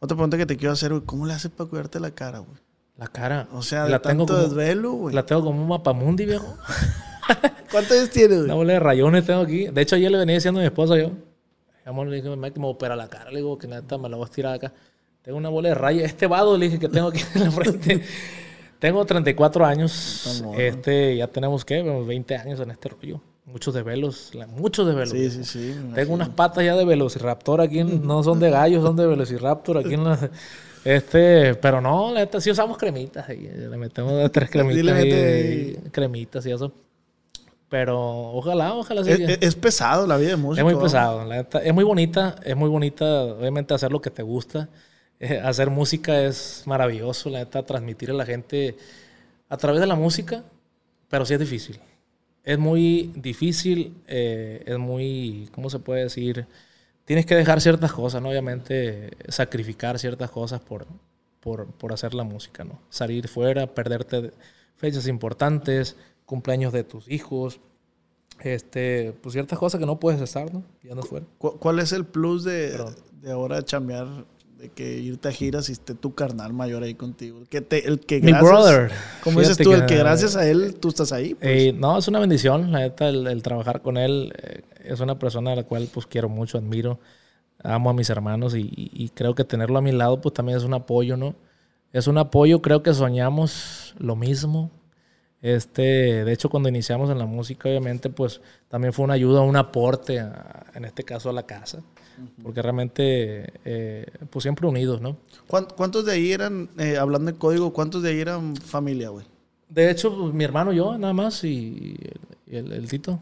Otra 0.00 0.16
pregunta 0.16 0.36
que 0.36 0.44
te 0.46 0.56
quiero 0.56 0.72
hacer, 0.72 0.90
güey, 0.90 1.02
¿cómo 1.06 1.24
le 1.26 1.34
haces 1.34 1.52
para 1.52 1.70
cuidarte 1.70 2.00
la 2.00 2.10
cara, 2.10 2.40
güey? 2.40 2.58
La 2.98 3.06
cara, 3.06 3.46
O 3.52 3.62
sea, 3.62 3.84
de 3.84 3.90
la 3.90 4.02
tengo 4.02 4.26
tanto 4.26 4.34
como, 4.42 4.48
desvelo, 4.56 4.92
güey. 4.94 5.14
la 5.14 5.24
tengo 5.24 5.44
como 5.44 5.62
un 5.62 5.68
mapamundi, 5.68 6.26
viejo. 6.26 6.56
¿Cuántos 7.70 7.96
años 7.96 8.10
tienes, 8.10 8.38
Una 8.38 8.54
güey? 8.54 8.56
bola 8.66 8.72
de 8.72 8.80
rayones 8.80 9.24
tengo 9.24 9.40
aquí. 9.40 9.68
De 9.68 9.80
hecho, 9.82 9.94
ayer 9.96 10.10
le 10.10 10.18
venía 10.18 10.34
diciendo 10.34 10.58
a 10.58 10.62
mi 10.62 10.66
esposa 10.66 10.96
yo. 10.98 11.12
Amor, 11.84 12.08
le 12.08 12.16
dije, 12.20 12.28
me 12.36 12.50
opera 12.66 12.96
la 12.96 13.08
cara. 13.08 13.30
Le 13.30 13.36
digo 13.38 13.56
que 13.56 13.66
neta 13.68 13.98
me 13.98 14.08
la 14.08 14.16
voy 14.16 14.24
a 14.24 14.26
estirar 14.26 14.54
acá. 14.54 14.72
Tengo 15.22 15.38
una 15.38 15.48
bola 15.48 15.68
de 15.70 15.74
rayas. 15.76 16.04
Este 16.06 16.26
vado 16.26 16.58
le 16.58 16.66
dije 16.66 16.78
que 16.78 16.88
tengo 16.88 17.08
aquí 17.08 17.20
en 17.34 17.44
la 17.44 17.50
frente. 17.50 18.02
tengo 18.82 19.04
34 19.04 19.64
años. 19.64 20.42
Este, 20.58 21.16
ya 21.16 21.28
tenemos, 21.28 21.64
¿qué? 21.64 21.80
Unos 21.82 22.04
20 22.04 22.36
años 22.36 22.58
en 22.58 22.72
este 22.72 22.88
rollo. 22.88 23.20
Muchos 23.46 23.72
desvelos. 23.74 24.34
la- 24.34 24.48
Muchos 24.48 24.86
desvelos. 24.86 25.10
Sí, 25.10 25.30
sí, 25.30 25.44
sí. 25.44 25.74
me 25.88 25.94
Tengo 25.94 26.14
unas 26.14 26.28
patas 26.30 26.64
ya 26.64 26.74
de 26.76 26.84
velociraptor 26.84 27.60
aquí. 27.60 27.78
en- 27.78 28.04
no 28.06 28.22
son 28.24 28.40
de 28.40 28.50
gallo, 28.50 28.82
son 28.82 28.96
de 28.96 29.06
velociraptor 29.06 29.78
aquí 29.78 29.94
en 29.94 30.04
la... 30.04 30.18
Este, 30.84 31.54
pero 31.54 31.80
no, 31.80 32.12
la 32.12 32.20
neta, 32.20 32.40
sí 32.40 32.50
usamos 32.50 32.76
cremitas. 32.76 33.28
ahí, 33.28 33.48
le 33.56 33.76
metemos 33.76 34.30
tres 34.32 34.50
cremitas. 34.50 34.92
ahí, 34.96 35.78
cremitas 35.92 36.44
y 36.46 36.50
eso. 36.50 36.72
Pero 37.68 37.98
ojalá, 38.32 38.74
ojalá 38.74 39.04
sí. 39.04 39.12
Es, 39.12 39.20
es- 39.20 39.38
es 39.40 39.54
pesado 39.54 40.06
la 40.08 40.16
vida 40.16 40.30
de 40.30 40.36
músico. 40.36 40.66
Es 40.68 40.74
muy 40.74 40.82
pesado, 40.82 41.24
la 41.24 41.36
neta. 41.36 41.58
Es 41.60 41.72
muy 41.72 41.84
bonita, 41.84 42.34
es 42.44 42.56
muy 42.56 42.68
bonita, 42.68 43.04
obviamente, 43.22 43.72
hacer 43.74 43.92
lo 43.92 44.00
que 44.00 44.10
te 44.10 44.22
gusta. 44.22 44.68
Eh, 45.22 45.38
hacer 45.40 45.70
música 45.70 46.22
es 46.24 46.64
maravilloso, 46.66 47.30
la 47.30 47.40
neta, 47.40 47.64
transmitir 47.64 48.10
a 48.10 48.14
la 48.14 48.26
gente 48.26 48.76
a 49.48 49.56
través 49.56 49.80
de 49.80 49.86
la 49.86 49.94
música, 49.94 50.44
pero 51.08 51.24
sí 51.26 51.34
es 51.34 51.40
difícil. 51.40 51.80
Es 52.44 52.58
muy 52.58 53.12
difícil, 53.16 53.94
eh, 54.08 54.64
es 54.66 54.78
muy, 54.78 55.48
¿cómo 55.54 55.70
se 55.70 55.78
puede 55.78 56.04
decir? 56.04 56.46
Tienes 57.04 57.26
que 57.26 57.36
dejar 57.36 57.60
ciertas 57.60 57.92
cosas, 57.92 58.22
¿no? 58.22 58.30
Obviamente, 58.30 59.10
sacrificar 59.28 59.98
ciertas 60.00 60.30
cosas 60.30 60.60
por, 60.60 60.86
por, 61.40 61.66
por 61.68 61.92
hacer 61.92 62.14
la 62.14 62.24
música, 62.24 62.64
¿no? 62.64 62.80
Salir 62.90 63.28
fuera, 63.28 63.68
perderte 63.74 64.32
fechas 64.76 65.06
importantes, 65.08 65.96
cumpleaños 66.26 66.72
de 66.72 66.84
tus 66.84 67.08
hijos, 67.08 67.60
este, 68.40 69.12
pues 69.22 69.34
ciertas 69.34 69.58
cosas 69.58 69.78
que 69.78 69.86
no 69.86 70.00
puedes 70.00 70.20
estar, 70.20 70.52
¿no? 70.52 70.64
Y 70.82 70.90
andas 70.90 71.06
fuera. 71.06 71.26
¿Cu- 71.38 71.58
¿Cuál 71.58 71.78
es 71.78 71.92
el 71.92 72.06
plus 72.06 72.44
de, 72.44 72.76
de 73.20 73.30
ahora 73.32 73.62
chambear, 73.64 74.24
de 74.62 74.68
que 74.70 74.98
irte 74.98 75.28
a 75.28 75.32
giras 75.32 75.68
y 75.68 75.72
esté 75.72 75.94
tu 75.94 76.14
carnal 76.14 76.52
mayor 76.52 76.84
ahí 76.84 76.94
contigo? 76.94 77.40
El 77.40 77.48
que, 77.48 77.60
te- 77.60 77.86
el 77.88 77.98
que 78.00 78.20
Mi 78.20 78.32
brother. 78.32 78.90
Como 79.24 79.40
dices 79.40 79.58
tú, 79.58 79.72
el 79.72 79.80
que- 79.80 79.86
que 79.86 79.96
gracias 79.96 80.36
a 80.36 80.48
él 80.48 80.76
tú 80.80 80.88
estás 80.88 81.12
ahí. 81.12 81.34
pues. 81.34 81.50
Eh, 81.50 81.72
no, 81.72 81.98
es 81.98 82.06
una 82.06 82.20
bendición, 82.20 82.70
la 82.70 82.78
neta, 82.78 83.08
el, 83.08 83.26
el 83.26 83.42
trabajar 83.42 83.82
con 83.82 83.96
él. 83.96 84.32
eh, 84.40 84.62
es 84.84 85.00
una 85.00 85.18
persona 85.18 85.52
a 85.52 85.56
la 85.56 85.64
cual 85.64 85.88
pues 85.92 86.06
quiero 86.06 86.28
mucho, 86.28 86.58
admiro, 86.58 87.00
amo 87.62 87.90
a 87.90 87.92
mis 87.92 88.08
hermanos 88.08 88.54
y, 88.54 88.60
y- 88.62 88.90
y 89.04 89.08
creo 89.10 89.34
que 89.34 89.44
tenerlo 89.44 89.78
a 89.78 89.82
mi 89.82 89.92
lado 89.92 90.20
pues 90.20 90.32
también 90.32 90.58
es 90.58 90.64
un 90.64 90.74
apoyo, 90.74 91.16
¿no? 91.16 91.34
Es 91.92 92.06
un 92.06 92.16
apoyo, 92.18 92.62
creo 92.62 92.82
que 92.84 92.94
soñamos 92.94 93.94
lo 93.98 94.14
mismo. 94.16 94.70
Este, 95.40 96.24
de 96.24 96.32
hecho, 96.32 96.48
cuando 96.48 96.68
iniciamos 96.68 97.10
en 97.10 97.18
la 97.18 97.26
música, 97.26 97.68
obviamente, 97.68 98.10
pues 98.10 98.40
también 98.68 98.92
fue 98.92 99.04
una 99.04 99.14
ayuda, 99.14 99.40
un 99.40 99.56
aporte, 99.56 100.20
a- 100.20 100.66
en 100.74 100.84
este 100.84 101.02
caso 101.02 101.30
a 101.30 101.32
la 101.32 101.42
casa, 101.44 101.80
porque 102.42 102.62
realmente, 102.62 103.52
eh, 103.64 104.06
pues 104.30 104.42
siempre 104.42 104.66
unidos, 104.66 105.00
¿no? 105.00 105.16
¿Cuán- 105.46 105.68
¿Cuántos 105.76 106.04
de 106.04 106.12
ahí 106.12 106.32
eran, 106.32 106.68
eh, 106.78 106.96
hablando 106.98 107.30
de 107.32 107.38
código, 107.38 107.72
cuántos 107.72 108.02
de 108.02 108.10
ahí 108.10 108.20
eran 108.20 108.56
familia, 108.56 109.08
güey? 109.10 109.26
De 109.68 109.90
hecho, 109.90 110.14
pues, 110.16 110.34
mi 110.34 110.44
hermano 110.44 110.72
y 110.72 110.76
yo, 110.76 110.98
nada 110.98 111.12
más, 111.12 111.42
y 111.44 111.96
el, 112.46 112.66
el- 112.66 112.72
el 112.72 112.88
Tito. 112.88 113.20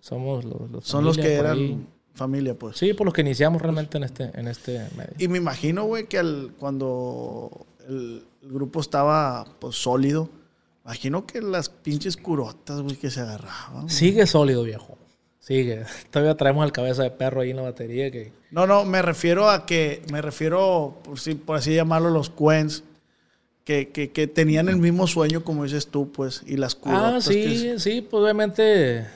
Somos 0.00 0.44
los, 0.44 0.70
los 0.70 0.84
Son 0.84 1.04
los 1.04 1.16
que 1.16 1.34
eran 1.34 1.56
ahí. 1.58 1.86
familia, 2.14 2.58
pues. 2.58 2.76
Sí, 2.76 2.92
por 2.94 3.04
los 3.06 3.14
que 3.14 3.20
iniciamos 3.20 3.62
realmente 3.62 3.98
en 3.98 4.04
este, 4.04 4.30
en 4.34 4.48
este 4.48 4.78
medio. 4.96 5.12
Y 5.18 5.28
me 5.28 5.38
imagino, 5.38 5.84
güey, 5.84 6.06
que 6.08 6.18
al, 6.18 6.52
cuando 6.58 7.66
el, 7.88 8.24
el 8.42 8.48
grupo 8.52 8.80
estaba 8.80 9.46
pues, 9.58 9.76
sólido, 9.76 10.28
Imagino 10.84 11.26
que 11.26 11.40
las 11.40 11.68
pinches 11.68 12.16
curotas, 12.16 12.80
güey, 12.80 12.96
que 12.96 13.08
se 13.08 13.20
agarraban. 13.20 13.88
Sigue 13.88 14.26
sólido, 14.26 14.64
viejo. 14.64 14.98
Sigue. 15.42 15.82
Todavía 16.10 16.36
traemos 16.36 16.64
el 16.64 16.72
cabeza 16.72 17.02
de 17.02 17.10
perro 17.10 17.40
ahí 17.42 17.50
en 17.50 17.56
la 17.56 17.62
batería 17.62 18.10
que... 18.10 18.32
No, 18.50 18.66
no, 18.66 18.84
me 18.84 19.02
refiero 19.02 19.50
a 19.50 19.66
que, 19.66 20.02
me 20.12 20.22
refiero, 20.22 20.98
por, 21.04 21.18
si- 21.18 21.34
por 21.34 21.56
así 21.56 21.74
llamarlo, 21.74 22.10
los 22.10 22.30
Quens, 22.30 22.84
que, 23.64 23.88
que, 23.90 24.10
que 24.12 24.26
tenían 24.26 24.68
el 24.68 24.76
mismo 24.76 25.06
sueño, 25.06 25.42
como 25.42 25.64
dices 25.64 25.88
tú, 25.88 26.12
pues, 26.12 26.42
y 26.46 26.56
las 26.56 26.74
Ah, 26.74 26.78
curotas. 26.80 27.28
que 27.28 27.32
sí, 27.32 27.68
es- 27.68 27.82
sí, 27.82 28.00
pues 28.08 28.22
obviamente... 28.22 29.06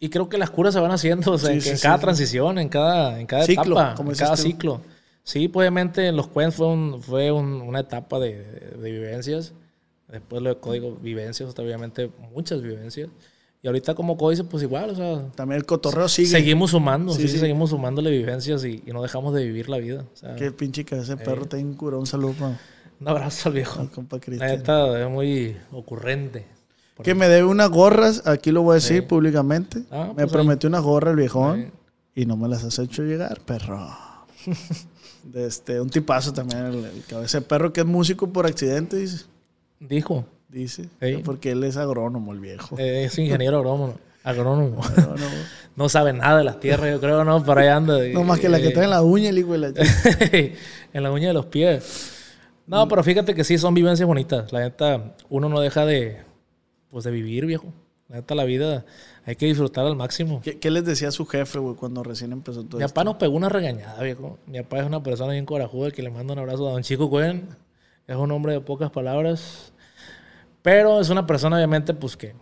Y 0.00 0.10
creo 0.10 0.28
que 0.28 0.36
las 0.38 0.50
curas 0.50 0.74
se 0.74 0.80
van 0.80 0.90
haciendo, 0.90 1.32
o 1.32 1.38
sea, 1.38 1.48
Sí, 1.58 1.70
en 1.70 1.76
sí, 1.76 1.82
cada 1.82 1.98
transición, 1.98 2.58
en 2.58 2.68
cada, 2.68 3.18
en 3.20 3.26
cada 3.26 3.44
Ciclo, 3.44 3.76
etapa, 3.76 3.94
como 3.94 4.10
en 4.10 4.16
cada 4.16 4.36
tú. 4.36 4.42
ciclo. 4.42 4.80
Sí, 5.22 5.48
pues 5.48 5.62
obviamente 5.64 6.06
en 6.08 6.16
los 6.16 6.28
Quens 6.28 6.54
fue, 6.54 6.66
un, 6.66 7.02
fue 7.02 7.32
un- 7.32 7.62
una 7.62 7.80
etapa 7.80 8.18
de, 8.18 8.42
de 8.44 8.90
vivencias. 8.90 9.54
Después 10.08 10.42
lo 10.42 10.50
de 10.50 10.56
código 10.60 10.96
vivencias, 10.96 11.58
obviamente 11.58 12.10
muchas 12.32 12.60
vivencias. 12.62 13.08
Y 13.66 13.68
ahorita 13.68 13.96
como 13.96 14.16
códice, 14.16 14.44
pues 14.44 14.62
igual, 14.62 14.90
o 14.90 14.94
sea, 14.94 15.26
También 15.34 15.58
el 15.58 15.66
cotorreo 15.66 16.06
sigue. 16.08 16.28
seguimos 16.28 16.70
sumando, 16.70 17.12
Sí, 17.12 17.22
sí, 17.22 17.28
sí. 17.30 17.38
seguimos 17.38 17.70
sumándole 17.70 18.10
vivencias 18.12 18.64
y, 18.64 18.80
y 18.86 18.92
no 18.92 19.02
dejamos 19.02 19.34
de 19.34 19.44
vivir 19.44 19.68
la 19.68 19.78
vida. 19.78 20.04
O 20.12 20.16
sea, 20.16 20.36
Que 20.36 20.52
pinche 20.52 20.84
cabeza 20.84 21.16
de 21.16 21.24
perro 21.24 21.40
Eh. 21.40 21.44
está 21.46 21.56
bien 21.56 21.74
curado. 21.74 21.98
Un 21.98 22.06
saludo 22.06 22.32
un 23.00 23.08
abrazo 23.08 23.48
al 23.48 23.56
viejo. 23.56 23.80
al 23.80 23.90
compa 23.90 24.20
Cristian. 24.20 24.50
neta 24.52 25.02
es 25.02 25.10
muy 25.10 25.56
ocurrente. 25.72 26.46
Que 27.02 27.16
me 27.16 27.26
debe 27.26 27.42
unas 27.48 27.68
gorras, 27.68 28.22
aquí 28.28 28.52
lo 28.52 28.62
voy 28.62 28.70
a 28.70 28.74
decir 28.76 29.04
públicamente. 29.08 29.82
Ah, 29.90 30.10
me 30.10 30.22
pues 30.22 30.30
prometió 30.32 30.68
una 30.68 30.78
gorra 30.78 31.10
el 31.10 31.16
viejón 31.16 31.72
y 32.14 32.24
no 32.24 32.36
me 32.36 32.46
las 32.48 32.62
has 32.62 32.78
hecho 32.78 33.02
llegar, 33.02 33.40
perro. 33.40 33.84
De 35.24 35.44
este, 35.44 35.80
un 35.80 35.90
tipazo 35.90 36.32
también, 36.32 36.66
el, 36.66 36.84
el 36.84 37.04
cabeza 37.08 37.40
de 37.40 37.46
perro 37.46 37.72
que 37.72 37.80
es 37.80 37.86
músico 37.86 38.28
por 38.28 38.46
accidente, 38.46 38.96
dice. 38.96 39.24
Dijo, 39.80 40.24
Dice, 40.48 40.88
porque 41.24 41.50
él 41.52 41.64
es 41.64 41.76
agrónomo, 41.76 42.32
el 42.32 42.40
viejo. 42.40 42.78
eh, 42.78 43.04
es 43.04 43.18
ingeniero 43.18 43.58
agrónomo. 43.58 43.94
agrónomo. 44.22 44.82
Agrónomo. 44.84 45.26
No 45.76 45.90
sabe 45.90 46.14
nada 46.14 46.38
de 46.38 46.44
las 46.44 46.58
tierras, 46.58 46.90
yo 46.90 46.98
creo, 47.00 47.22
¿no? 47.22 47.44
Por 47.44 47.58
ahí 47.58 47.68
anda. 47.68 47.98
No 48.14 48.24
más 48.24 48.40
que 48.40 48.48
la 48.48 48.58
que 48.58 48.68
Eh, 48.68 48.70
trae 48.70 48.84
en 48.84 48.90
la 48.90 49.02
uña, 49.02 49.28
el 49.28 49.36
hijo 49.36 49.52
de 49.52 49.58
la 49.58 49.68
en 50.94 51.02
la 51.02 51.12
uña 51.12 51.28
de 51.28 51.34
los 51.34 51.44
pies. 51.46 52.12
No, 52.66 52.88
pero 52.88 53.04
fíjate 53.04 53.34
que 53.34 53.44
sí, 53.44 53.58
son 53.58 53.74
vivencias 53.74 54.06
bonitas. 54.06 54.50
La 54.52 54.60
neta, 54.60 55.14
uno 55.28 55.50
no 55.50 55.60
deja 55.60 55.84
de, 55.84 56.16
pues, 56.90 57.04
de 57.04 57.10
vivir, 57.10 57.44
viejo. 57.44 57.66
La 58.08 58.16
neta, 58.16 58.34
la 58.34 58.44
vida 58.44 58.86
hay 59.26 59.36
que 59.36 59.44
disfrutar 59.44 59.84
al 59.84 59.96
máximo. 59.96 60.40
¿Qué, 60.42 60.58
qué 60.58 60.70
les 60.70 60.86
decía 60.86 61.10
su 61.10 61.26
jefe, 61.26 61.58
güey, 61.58 61.74
cuando 61.76 62.02
recién 62.02 62.32
empezó 62.32 62.64
todo 62.64 62.78
Mi 62.78 62.84
esto? 62.84 62.94
papá 62.94 63.04
nos 63.04 63.16
pegó 63.16 63.36
una 63.36 63.50
regañada, 63.50 64.02
viejo. 64.02 64.38
Mi 64.46 64.62
papá 64.62 64.78
es 64.80 64.86
una 64.86 65.02
persona 65.02 65.32
bien 65.32 65.44
corajuda 65.44 65.90
que 65.90 66.02
le 66.02 66.10
mando 66.10 66.32
un 66.32 66.38
abrazo 66.38 66.66
a 66.68 66.72
don 66.72 66.82
Chico 66.82 67.10
Cuen. 67.10 67.48
Es 68.06 68.16
un 68.16 68.30
hombre 68.32 68.54
de 68.54 68.60
pocas 68.62 68.90
palabras. 68.90 69.74
Pero 70.66 71.00
es 71.00 71.10
una 71.10 71.24
persona, 71.28 71.54
obviamente, 71.54 71.94
pues 71.94 72.16
que, 72.16 72.34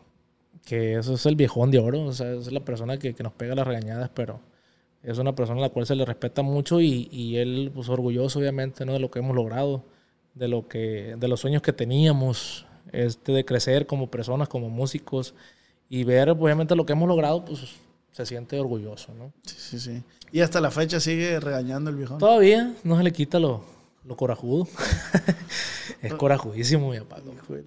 que 0.65 0.95
eso 0.95 1.13
es 1.13 1.27
el 1.27 1.37
viejón 1.37 1.71
de 1.71 1.79
oro. 1.79 2.05
O 2.07 2.13
sea, 2.15 2.33
es 2.33 2.51
la 2.51 2.61
persona 2.61 2.97
que, 2.97 3.13
que 3.13 3.23
nos 3.23 3.35
pega 3.35 3.55
las 3.55 3.67
regañadas, 3.67 4.09
pero 4.15 4.41
es 5.03 5.19
una 5.19 5.35
persona 5.35 5.59
a 5.59 5.65
la 5.65 5.69
cual 5.69 5.85
se 5.85 5.95
le 5.95 6.07
respeta 6.07 6.41
mucho 6.41 6.81
y, 6.81 7.07
y 7.13 7.37
él, 7.37 7.71
pues, 7.75 7.91
orgulloso, 7.91 8.39
obviamente, 8.39 8.87
¿no? 8.87 8.95
De 8.95 8.99
lo 8.99 9.11
que 9.11 9.19
hemos 9.19 9.37
logrado, 9.37 9.85
de 10.33 10.49
lo 10.49 10.67
que, 10.69 11.17
de 11.19 11.29
los 11.29 11.41
sueños 11.41 11.61
que 11.61 11.75
teníamos, 11.75 12.65
este, 12.93 13.33
de 13.33 13.45
crecer 13.45 13.87
como 13.87 14.11
personas, 14.11 14.49
como 14.49 14.71
músicos 14.71 15.35
y 15.91 16.05
ver, 16.05 16.31
obviamente, 16.31 16.75
lo 16.75 16.87
que 16.87 16.95
hemos 16.95 17.09
logrado, 17.09 17.45
pues, 17.45 17.61
se 18.13 18.25
siente 18.25 18.59
orgulloso, 18.59 19.13
¿no? 19.13 19.35
Sí, 19.43 19.57
sí, 19.59 19.79
sí. 19.79 20.03
Y 20.33 20.41
hasta 20.41 20.63
la 20.63 20.71
fecha 20.71 20.99
sigue 20.99 21.41
regañando 21.41 21.91
el 21.91 21.97
viejón. 21.97 22.17
Todavía 22.17 22.73
no 22.85 22.97
se 22.97 23.03
le 23.03 23.13
quita 23.13 23.39
lo, 23.39 23.67
lo 24.05 24.16
corajudo. 24.16 24.68
es 26.02 26.14
corajudísimo, 26.14 26.90
mi 26.90 26.98
papá. 27.01 27.22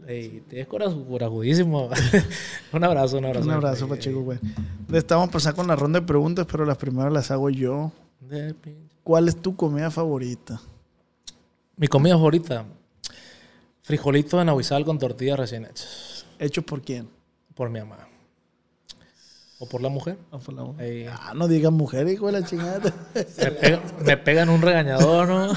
Ey, 0.07 0.43
es 0.51 0.67
coraju- 0.67 1.07
corajudísimo. 1.07 1.89
un 2.73 2.83
abrazo, 2.83 3.17
un 3.17 3.25
abrazo. 3.25 3.47
Un 3.47 3.53
abrazo 3.53 3.95
Chico, 3.97 4.21
güey. 4.21 4.39
Le 4.87 4.97
estamos 4.97 5.29
pasando 5.29 5.57
con 5.57 5.67
la 5.67 5.75
ronda 5.75 5.99
de 5.99 6.05
preguntas, 6.05 6.45
pero 6.49 6.65
las 6.65 6.77
primeras 6.77 7.11
las 7.11 7.31
hago 7.31 7.49
yo. 7.49 7.91
¿Cuál 9.03 9.27
es 9.27 9.41
tu 9.41 9.55
comida 9.55 9.89
favorita? 9.89 10.59
Mi 11.75 11.87
comida 11.87 12.15
favorita. 12.15 12.65
Frijolito 13.83 14.37
de 14.37 14.45
nahuizal 14.45 14.83
con 14.83 14.99
tortillas 14.99 15.39
recién 15.39 15.65
hechas. 15.65 16.25
¿Hecho 16.39 16.61
por 16.61 16.81
quién? 16.81 17.07
Por 17.55 17.69
mi 17.69 17.79
mamá. 17.79 18.06
O 19.59 19.67
por 19.67 19.81
la 19.81 19.89
mujer. 19.89 20.17
Ah, 20.31 20.37
por 20.37 20.53
la 20.53 20.63
mujer. 20.63 20.85
Ey, 20.85 21.05
Ah, 21.09 21.33
no 21.35 21.47
digas 21.47 21.71
mujer, 21.71 22.07
hijo 22.07 22.27
de 22.27 22.33
la 22.33 22.45
chingada. 22.45 22.79
me, 23.15 23.23
pega- 23.51 23.81
me 24.05 24.17
pegan 24.17 24.49
un 24.49 24.61
regañador, 24.61 25.27
¿no? 25.27 25.53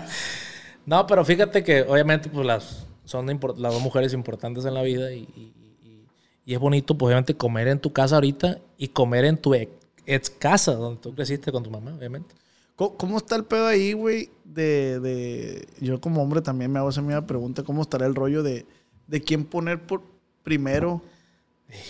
no, 0.86 1.06
pero 1.06 1.24
fíjate 1.24 1.62
que 1.62 1.82
obviamente 1.82 2.28
pues 2.28 2.46
las 2.46 2.86
son 3.04 3.26
las 3.26 3.72
dos 3.72 3.82
mujeres 3.82 4.12
importantes 4.12 4.64
en 4.64 4.74
la 4.74 4.82
vida 4.82 5.12
y, 5.12 5.20
y- 5.36 5.52
y- 5.82 6.06
y 6.44 6.54
es 6.54 6.60
bonito 6.60 6.96
pues 6.96 7.08
obviamente 7.08 7.34
comer 7.36 7.68
en 7.68 7.78
tu 7.80 7.92
casa 7.92 8.16
ahorita 8.16 8.58
y 8.78 8.88
comer 8.88 9.24
en 9.24 9.36
tu 9.36 9.54
ex, 9.54 9.70
ex 10.06 10.30
casa 10.30 10.74
donde 10.74 11.00
tú 11.00 11.14
creciste 11.14 11.52
con 11.52 11.62
tu 11.62 11.70
mamá, 11.70 11.94
obviamente. 11.96 12.34
¿Cómo, 12.76 12.96
cómo 12.96 13.16
está 13.18 13.36
el 13.36 13.44
pedo 13.44 13.66
ahí, 13.66 13.92
güey? 13.92 14.30
De, 14.44 14.98
de- 15.00 15.68
Yo 15.80 16.00
como 16.00 16.22
hombre 16.22 16.40
también 16.40 16.72
me 16.72 16.78
hago 16.78 16.88
esa 16.88 17.02
misma 17.02 17.26
pregunta. 17.26 17.62
¿Cómo 17.62 17.82
estará 17.82 18.06
el 18.06 18.14
rollo 18.14 18.42
de, 18.42 18.66
de 19.06 19.20
quién 19.20 19.44
poner 19.44 19.86
por 19.86 20.02
primero 20.42 21.02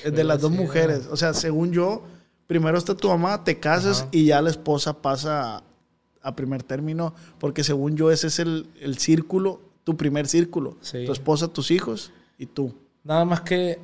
eh, 0.04 0.10
de 0.10 0.24
las 0.24 0.40
dos 0.40 0.52
sí, 0.52 0.58
mujeres? 0.58 1.06
O 1.10 1.16
sea, 1.16 1.34
según 1.34 1.72
yo, 1.72 2.02
primero 2.46 2.78
está 2.78 2.94
tu 2.94 3.08
mamá, 3.08 3.44
te 3.44 3.58
casas 3.58 4.06
y 4.10 4.26
ya 4.26 4.42
la 4.42 4.50
esposa 4.50 5.00
pasa 5.02 5.56
a, 5.58 5.62
a 6.22 6.36
primer 6.36 6.62
término. 6.62 7.14
Porque 7.38 7.64
según 7.64 7.96
yo, 7.96 8.10
ese 8.10 8.28
es 8.28 8.38
el, 8.38 8.66
el 8.80 8.98
círculo, 8.98 9.60
tu 9.84 9.96
primer 9.96 10.26
círculo. 10.26 10.76
Sí. 10.80 11.04
Tu 11.06 11.12
esposa, 11.12 11.48
tus 11.48 11.70
hijos 11.70 12.12
y 12.38 12.46
tú. 12.46 12.74
Nada 13.04 13.24
más 13.24 13.40
que 13.42 13.78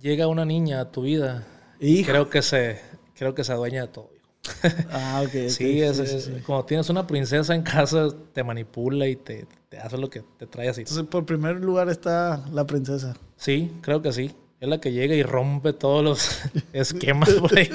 llega 0.00 0.26
una 0.26 0.44
niña 0.44 0.80
a 0.80 0.90
tu 0.90 1.02
vida, 1.02 1.46
Hijo. 1.80 2.10
creo 2.10 2.30
que 2.30 2.42
se 2.42 2.80
creo 3.16 3.34
que 3.34 3.44
se 3.44 3.52
adueña 3.52 3.82
de 3.82 3.88
todo. 3.88 4.10
Ah, 4.90 5.22
ok. 5.22 5.28
ok. 5.28 5.48
Sí, 5.48 5.80
es, 5.80 5.96
sí, 5.96 6.20
sí. 6.20 6.32
cuando 6.46 6.66
tienes 6.66 6.90
una 6.90 7.06
princesa 7.06 7.54
en 7.54 7.62
casa 7.62 8.08
te 8.32 8.44
manipula 8.44 9.06
y 9.08 9.16
te, 9.16 9.46
te 9.68 9.78
hace 9.78 9.96
lo 9.96 10.10
que 10.10 10.22
te 10.38 10.46
trae 10.46 10.68
así. 10.68 10.82
Entonces, 10.82 11.06
por 11.06 11.24
primer 11.24 11.60
lugar 11.60 11.88
está 11.88 12.44
la 12.52 12.66
princesa. 12.66 13.16
Sí, 13.36 13.72
creo 13.80 14.02
que 14.02 14.12
sí. 14.12 14.34
Es 14.64 14.70
la 14.70 14.80
que 14.80 14.92
llega 14.92 15.14
y 15.14 15.22
rompe 15.22 15.74
todos 15.74 16.02
los 16.02 16.40
esquemas 16.72 17.28
por 17.34 17.54
ahí 17.58 17.68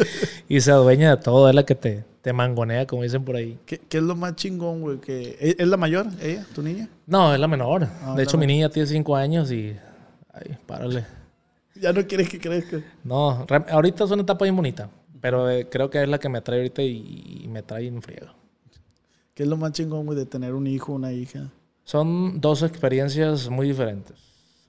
y 0.47 0.59
se 0.59 0.71
adueña 0.71 1.15
de 1.15 1.21
todo. 1.21 1.47
Es 1.47 1.53
la 1.53 1.63
que 1.63 1.75
te, 1.75 2.03
te 2.23 2.33
mangonea, 2.33 2.87
como 2.87 3.03
dicen 3.03 3.23
por 3.23 3.35
ahí. 3.35 3.59
¿Qué, 3.67 3.77
qué 3.77 3.97
es 3.99 4.03
lo 4.03 4.15
más 4.15 4.35
chingón, 4.35 4.81
güey? 4.81 4.97
Que, 4.97 5.37
¿Es 5.39 5.59
es 5.59 5.67
la 5.67 5.77
mayor, 5.77 6.07
ella, 6.19 6.43
tu 6.55 6.63
niña? 6.63 6.89
No, 7.05 7.31
es 7.31 7.39
la 7.39 7.47
menor. 7.47 7.87
Ah, 8.01 8.15
de 8.17 8.23
hecho, 8.23 8.39
mi 8.39 8.47
niña 8.47 8.69
tiene 8.69 8.87
cinco 8.87 9.15
años 9.15 9.51
y... 9.51 9.75
Ay, 10.33 10.57
párale. 10.65 11.05
Ya 11.75 11.93
no 11.93 12.07
quieres 12.07 12.27
que 12.27 12.39
crezca. 12.39 12.81
No, 13.03 13.45
ahorita 13.69 14.05
es 14.05 14.09
una 14.09 14.23
etapa 14.23 14.45
bien 14.45 14.55
bonita. 14.55 14.89
Pero 15.21 15.47
eh, 15.47 15.67
creo 15.69 15.91
que 15.91 16.01
es 16.01 16.09
la 16.09 16.17
que 16.17 16.27
me 16.27 16.41
trae 16.41 16.57
ahorita 16.57 16.81
y, 16.81 17.41
y 17.43 17.47
me 17.49 17.61
trae 17.61 17.85
en 17.85 18.01
friega. 18.01 18.33
¿Qué 19.35 19.43
es 19.43 19.49
lo 19.49 19.57
más 19.57 19.73
chingón, 19.73 20.07
güey, 20.07 20.17
de 20.17 20.25
tener 20.25 20.55
un 20.55 20.65
hijo, 20.65 20.93
una 20.93 21.13
hija? 21.13 21.51
Son 21.83 22.41
dos 22.41 22.63
experiencias 22.63 23.47
muy 23.47 23.67
diferentes. 23.67 24.17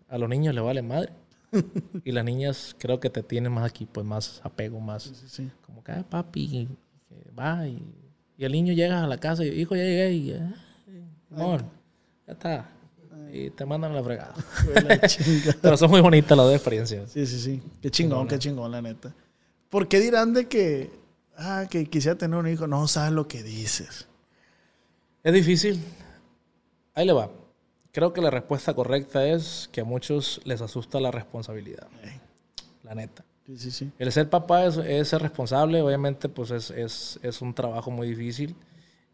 A 0.06 0.18
los 0.18 0.28
niños 0.28 0.54
les 0.54 0.62
vale 0.62 0.82
madre. 0.82 1.14
y 2.04 2.12
las 2.12 2.24
niñas 2.24 2.74
creo 2.78 3.00
que 3.00 3.10
te 3.10 3.22
tienen 3.22 3.52
más 3.52 3.64
aquí, 3.68 3.86
pues 3.90 4.06
más 4.06 4.40
apego, 4.44 4.80
más... 4.80 5.02
Sí, 5.04 5.14
sí. 5.26 5.50
Como 5.66 5.82
que, 5.82 5.92
"Ah, 5.92 6.04
papi, 6.08 6.68
que 7.08 7.30
va 7.38 7.66
y, 7.66 7.82
y 8.36 8.44
el 8.44 8.52
niño 8.52 8.72
llega 8.72 9.02
a 9.02 9.06
la 9.06 9.18
casa 9.18 9.44
y, 9.44 9.48
hijo, 9.48 9.74
ya 9.76 9.82
llegué 9.82 10.12
y, 10.12 10.32
"Ay, 10.32 10.54
amor, 11.34 11.64
ya 12.26 12.32
está. 12.32 12.70
Y 13.32 13.50
te 13.50 13.64
mandan 13.64 13.92
a 13.92 13.94
la 13.96 14.02
fregada. 14.02 14.34
La. 14.84 15.00
Pero 15.62 15.76
son 15.76 15.90
muy 15.90 16.00
bonitas 16.00 16.36
las 16.36 16.46
dos 16.46 16.54
experiencias. 16.54 17.12
Sí, 17.12 17.26
sí, 17.26 17.38
sí. 17.38 17.62
Qué 17.80 17.90
chingón, 17.90 18.26
qué 18.26 18.38
chingón, 18.38 18.70
la 18.72 18.82
neta. 18.82 19.14
¿Por 19.68 19.86
qué 19.86 20.00
dirán 20.00 20.34
de 20.34 20.48
que, 20.48 20.90
ah, 21.36 21.66
que 21.70 21.86
quisiera 21.86 22.18
tener 22.18 22.36
un 22.36 22.48
hijo? 22.48 22.66
No 22.66 22.88
sabes 22.88 23.12
lo 23.12 23.28
que 23.28 23.44
dices. 23.44 24.08
Es 25.22 25.32
difícil. 25.32 25.80
Ahí 26.94 27.06
le 27.06 27.12
va. 27.12 27.30
Creo 27.92 28.12
que 28.12 28.20
la 28.20 28.30
respuesta 28.30 28.74
correcta 28.74 29.26
es 29.26 29.68
que 29.72 29.80
a 29.80 29.84
muchos 29.84 30.40
les 30.44 30.60
asusta 30.60 31.00
la 31.00 31.10
responsabilidad. 31.10 31.88
La 32.84 32.94
neta. 32.94 33.24
Sí, 33.46 33.56
sí, 33.58 33.70
sí. 33.70 33.90
El 33.98 34.12
ser 34.12 34.30
papá 34.30 34.64
es, 34.64 34.76
es 34.76 35.08
ser 35.08 35.22
responsable, 35.22 35.82
obviamente, 35.82 36.28
pues 36.28 36.50
es, 36.52 36.70
es, 36.70 37.18
es 37.22 37.42
un 37.42 37.52
trabajo 37.52 37.90
muy 37.90 38.08
difícil 38.08 38.54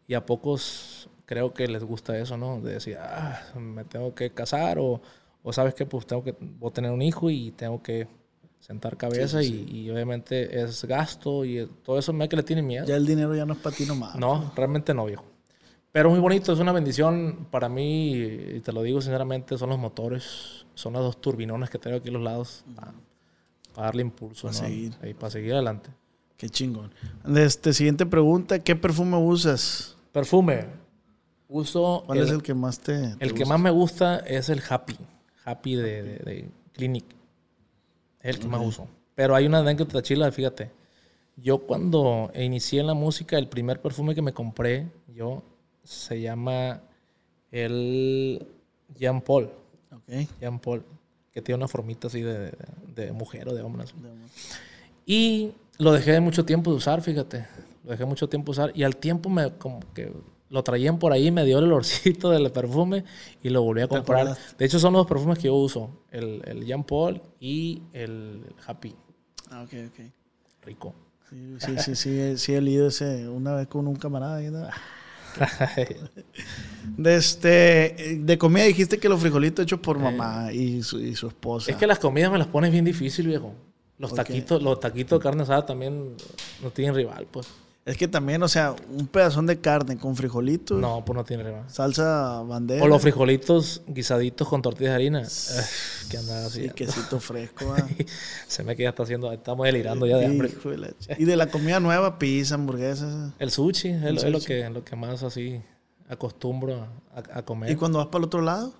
y 0.07 0.13
a 0.13 0.25
pocos 0.25 1.09
creo 1.25 1.53
que 1.53 1.67
les 1.67 1.83
gusta 1.83 2.17
eso, 2.17 2.37
¿no? 2.37 2.61
De 2.61 2.73
decir, 2.73 2.97
ah, 2.99 3.41
me 3.55 3.83
tengo 3.83 4.13
que 4.13 4.31
casar 4.31 4.77
o, 4.79 5.01
o 5.43 5.53
sabes 5.53 5.73
que 5.73 5.85
pues 5.85 6.05
tengo 6.05 6.23
que 6.23 6.35
voy 6.39 6.69
a 6.69 6.73
tener 6.73 6.91
un 6.91 7.01
hijo 7.01 7.29
y 7.29 7.51
tengo 7.51 7.81
que 7.81 8.07
sentar 8.59 8.97
cabeza 8.97 9.43
Y, 9.43 9.67
y 9.69 9.89
obviamente 9.89 10.61
es 10.61 10.83
gasto 10.85 11.45
y 11.45 11.69
todo 11.83 11.97
eso 11.97 12.13
me 12.13 12.27
que 12.29 12.35
le 12.35 12.43
tiene 12.43 12.61
miedo. 12.61 12.85
Ya 12.85 12.95
el 12.95 13.05
dinero 13.05 13.35
ya 13.35 13.45
no 13.45 13.53
es 13.53 13.59
para 13.59 13.75
ti 13.75 13.85
nomás. 13.85 14.15
No, 14.15 14.51
realmente 14.55 14.93
no, 14.93 15.05
viejo. 15.05 15.25
Pero 15.91 16.09
muy 16.09 16.19
bonito, 16.19 16.53
es 16.53 16.59
una 16.59 16.71
bendición 16.71 17.47
para 17.49 17.69
mí, 17.69 18.13
y 18.13 18.59
te 18.59 18.71
lo 18.71 18.83
digo 18.83 19.01
sinceramente, 19.01 19.57
son 19.57 19.69
los 19.69 19.79
motores, 19.79 20.65
son 20.75 20.93
las 20.93 21.01
dos 21.01 21.19
turbinones 21.19 21.69
que 21.69 21.79
tengo 21.79 21.97
aquí 21.97 22.09
a 22.09 22.11
los 22.11 22.21
lados 22.21 22.65
para, 22.75 22.93
darle 23.87 24.01
impulso, 24.03 24.47
Para 24.47 24.59
¿no? 24.59 24.65
seguir. 24.67 24.93
Y 25.03 25.13
para 25.13 25.29
seguir 25.31 25.53
adelante. 25.53 25.89
Qué 26.37 26.49
chingón. 26.49 26.91
Este, 27.35 27.73
siguiente 27.73 28.05
pregunta, 28.05 28.59
¿qué 28.59 28.75
perfume 28.75 29.17
usas? 29.17 29.97
Perfume. 30.11 30.67
Uso 31.49 32.03
¿Cuál 32.05 32.19
el, 32.19 32.25
es 32.25 32.31
el 32.31 32.43
que 32.43 32.53
más 32.53 32.79
te, 32.79 33.15
te 33.15 33.25
el 33.25 33.33
que 33.33 33.45
más 33.45 33.59
me 33.59 33.71
gusta 33.71 34.17
es 34.19 34.49
el 34.49 34.61
Happy. 34.69 34.97
Happy 35.45 35.75
de, 35.75 36.03
de- 36.03 36.17
de 36.19 36.49
Clinic. 36.73 37.05
Es 38.21 38.35
el 38.35 38.41
que 38.41 38.47
más 38.49 38.61
uso. 38.61 38.87
Pero 39.15 39.33
hay 39.33 39.47
una 39.47 39.59
anécdota 39.59 40.01
chila, 40.03 40.31
fíjate. 40.31 40.69
Yo 41.37 41.59
cuando 41.59 42.29
inicié 42.35 42.81
en 42.81 42.87
la 42.87 42.93
música, 42.93 43.37
el 43.37 43.47
primer 43.47 43.81
perfume 43.81 44.13
que 44.13 44.21
me 44.21 44.33
compré, 44.33 44.91
yo, 45.15 45.41
se 45.87 46.19
llama 46.21 46.81
el 47.51 48.45
Jean 48.97 49.21
Paul. 49.21 49.49
Ok. 49.93 50.27
Jean 50.39 50.59
Paul, 50.59 50.83
que 51.31 51.41
tiene 51.41 51.57
una 51.57 51.67
formita 51.67 52.07
así 52.07 52.21
de, 52.21 52.37
de- 52.51 52.57
de 52.95 53.11
mujer 53.11 53.47
o 53.47 53.53
de 53.53 53.61
hombre. 53.61 53.85
Y 55.05 55.51
lo 55.77 55.93
dejé 55.93 56.11
de 56.11 56.19
mucho 56.19 56.43
tiempo 56.45 56.71
de 56.71 56.77
usar, 56.77 57.01
fíjate. 57.01 57.47
Lo 57.83 57.91
dejé 57.91 58.05
mucho 58.05 58.27
tiempo 58.27 58.51
de 58.51 58.59
usar. 58.59 58.71
Y 58.75 58.83
al 58.83 58.97
tiempo 58.97 59.29
me 59.29 59.51
como 59.53 59.79
que 59.93 60.11
lo 60.49 60.63
traían 60.63 60.97
por 60.99 61.11
ahí, 61.13 61.31
me 61.31 61.45
dio 61.45 61.59
el 61.59 61.65
olorcito 61.65 62.29
del 62.31 62.51
perfume 62.51 63.03
y 63.43 63.49
lo 63.49 63.61
volví 63.61 63.81
a 63.81 63.87
comprar. 63.87 64.25
De 64.57 64.65
hecho, 64.65 64.79
son 64.79 64.93
los 64.93 65.05
perfumes 65.07 65.37
que 65.37 65.45
yo 65.45 65.55
uso. 65.55 65.89
El, 66.11 66.41
el 66.45 66.65
Jean 66.65 66.83
Paul 66.83 67.21
y 67.39 67.81
el 67.93 68.43
Happy. 68.65 68.93
Ah, 69.51 69.61
ok, 69.63 69.73
ok. 69.87 70.05
Rico. 70.65 70.93
Sí, 71.29 71.55
sí, 71.59 71.77
sí, 71.77 71.95
sí, 71.95 72.37
sí 72.37 72.53
he 72.53 72.61
leído 72.61 72.87
ese 72.87 73.27
una 73.29 73.53
vez 73.53 73.67
con 73.67 73.87
un 73.87 73.95
camarada. 73.95 74.41
De, 76.97 77.15
este, 77.15 78.17
de 78.21 78.37
comida 78.37 78.63
dijiste 78.63 78.97
que 78.97 79.07
los 79.07 79.19
frijolitos 79.19 79.63
hechos 79.63 79.79
por 79.79 79.99
mamá 79.99 80.51
y 80.51 80.81
su, 80.81 80.99
y 80.99 81.15
su 81.15 81.27
esposa. 81.27 81.69
es 81.69 81.77
que 81.77 81.85
las 81.85 81.99
comidas 81.99 82.31
me 82.31 82.37
las 82.39 82.47
pones 82.47 82.71
bien 82.71 82.85
difícil, 82.85 83.27
viejo. 83.27 83.53
Los 83.99 84.13
taquitos, 84.13 84.61
los 84.63 84.79
taquitos 84.79 85.19
de 85.19 85.23
carne 85.23 85.43
asada 85.43 85.65
también 85.65 86.15
no 86.63 86.71
tienen 86.71 86.95
rival, 86.95 87.27
pues. 87.29 87.47
Es 87.87 87.95
que 87.97 88.07
también, 88.09 88.43
o 88.43 88.47
sea, 88.49 88.75
un 88.91 89.07
pedazón 89.07 89.45
de 89.45 89.59
carne 89.61 89.97
con 89.97 90.15
frijolitos, 90.15 90.77
No, 90.79 91.05
pues 91.05 91.15
no 91.15 91.23
tiene 91.23 91.43
rival. 91.43 91.63
salsa 91.69 92.41
bandera 92.41 92.83
O 92.83 92.87
los 92.87 93.01
frijolitos 93.01 93.81
guisaditos 93.87 94.47
con 94.47 94.61
tortillas 94.61 94.91
de 94.91 94.95
harina. 94.95 95.21
Eh, 95.21 95.61
que 96.09 96.17
andaba 96.17 96.45
así. 96.47 96.65
y 96.65 96.69
quesito 96.71 97.19
fresco. 97.21 97.73
ah. 97.77 97.85
Se 98.47 98.63
me 98.65 98.75
queda 98.75 98.89
está 98.89 99.03
haciendo, 99.03 99.31
estamos 99.31 99.65
delirando 99.65 100.05
ya 100.05 100.17
de 100.17 100.25
hambre. 100.25 100.49
Ch- 100.51 101.15
y 101.17 101.23
de 101.25 101.35
la 101.37 101.47
comida 101.47 101.79
nueva, 101.79 102.19
pizza, 102.19 102.55
hamburguesas. 102.55 103.31
El 103.39 103.51
sushi 103.51 103.87
es, 103.89 104.01
lo- 104.01 104.09
es 104.09 104.23
lo 104.25 104.39
sushi. 104.41 104.47
que 104.47 104.69
lo 104.69 104.83
que 104.83 104.95
más 104.97 105.23
así 105.23 105.61
acostumbro 106.09 106.87
a, 107.15 107.39
a 107.39 107.41
comer. 107.43 107.71
Y 107.71 107.75
cuando 107.75 107.99
vas 107.99 108.07
para 108.07 108.19
el 108.19 108.25
otro 108.25 108.41
lado, 108.41 108.73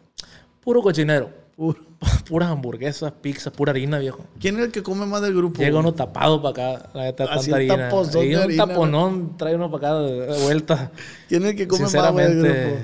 Puro 0.62 0.82
cochinero. 0.82 1.32
Puras 2.30 2.50
hamburguesas, 2.50 3.12
pizzas, 3.14 3.52
pura 3.52 3.72
harina, 3.72 3.98
viejo. 3.98 4.24
¿quién 4.40 4.58
es 4.58 4.66
el 4.66 4.72
que 4.72 4.84
come 4.84 5.06
más 5.06 5.22
del 5.22 5.36
grupo? 5.36 5.60
Llega 5.60 5.80
uno 5.80 5.94
tapado 5.94 6.42
para 6.42 6.76
acá, 6.76 6.90
la 6.94 7.04
neta, 7.04 7.24
Así 7.26 7.50
tanta 7.50 7.74
harina. 7.74 7.90
Y 8.24 8.36
un 8.36 8.42
harina, 8.42 8.66
¿no? 8.66 8.74
taponón 8.74 9.38
trae 9.38 9.56
uno 9.56 9.72
para 9.72 9.88
acá 9.88 10.00
de, 10.02 10.44
vuelta. 10.44 10.92
¿Quién 11.28 11.44
es 11.44 11.52
el 11.52 11.56
que 11.56 11.68
come 11.68 11.84
más 11.84 12.16
del 12.16 12.44
grupo? 12.44 12.78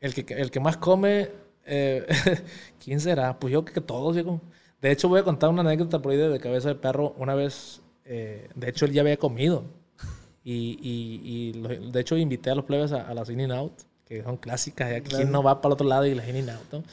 el 0.00 0.14
que, 0.14 0.34
el 0.34 0.50
que 0.50 0.60
más 0.60 0.76
come, 0.78 1.30
eh, 1.66 2.06
¿quién 2.82 3.00
será? 3.00 3.38
Pues 3.38 3.52
yo 3.52 3.64
creo 3.64 3.74
que 3.74 3.80
todos, 3.80 4.14
viejo. 4.14 4.40
De 4.80 4.90
hecho, 4.90 5.08
voy 5.08 5.20
a 5.20 5.24
contar 5.24 5.50
una 5.50 5.60
anécdota 5.60 6.00
por 6.00 6.12
ahí 6.12 6.18
de, 6.18 6.38
cabeza 6.38 6.68
de 6.68 6.76
perro. 6.76 7.14
Una 7.18 7.34
vez, 7.34 7.82
eh, 8.04 8.48
de 8.54 8.68
hecho, 8.70 8.86
él 8.86 8.92
ya 8.92 9.02
había 9.02 9.16
comido. 9.16 9.64
Y, 10.44 10.78
y, 10.80 11.52
y 11.52 11.90
de 11.90 12.00
hecho, 12.00 12.16
invité 12.16 12.50
a 12.50 12.54
los 12.54 12.64
plebes 12.64 12.92
a, 12.92 13.06
a 13.06 13.12
las 13.12 13.28
In 13.28 13.40
and 13.42 13.52
Out, 13.52 13.72
que 14.06 14.22
son 14.22 14.38
clásicas. 14.38 14.88
Ya 14.90 15.00
que 15.00 15.10
quién 15.10 15.30
no 15.30 15.42
va 15.42 15.60
para 15.60 15.70
el 15.70 15.74
otro 15.74 15.86
lado 15.86 16.06
y 16.06 16.14
las 16.14 16.26
In 16.26 16.36
and 16.36 16.50
Out, 16.50 16.72
¿no? 16.72 16.84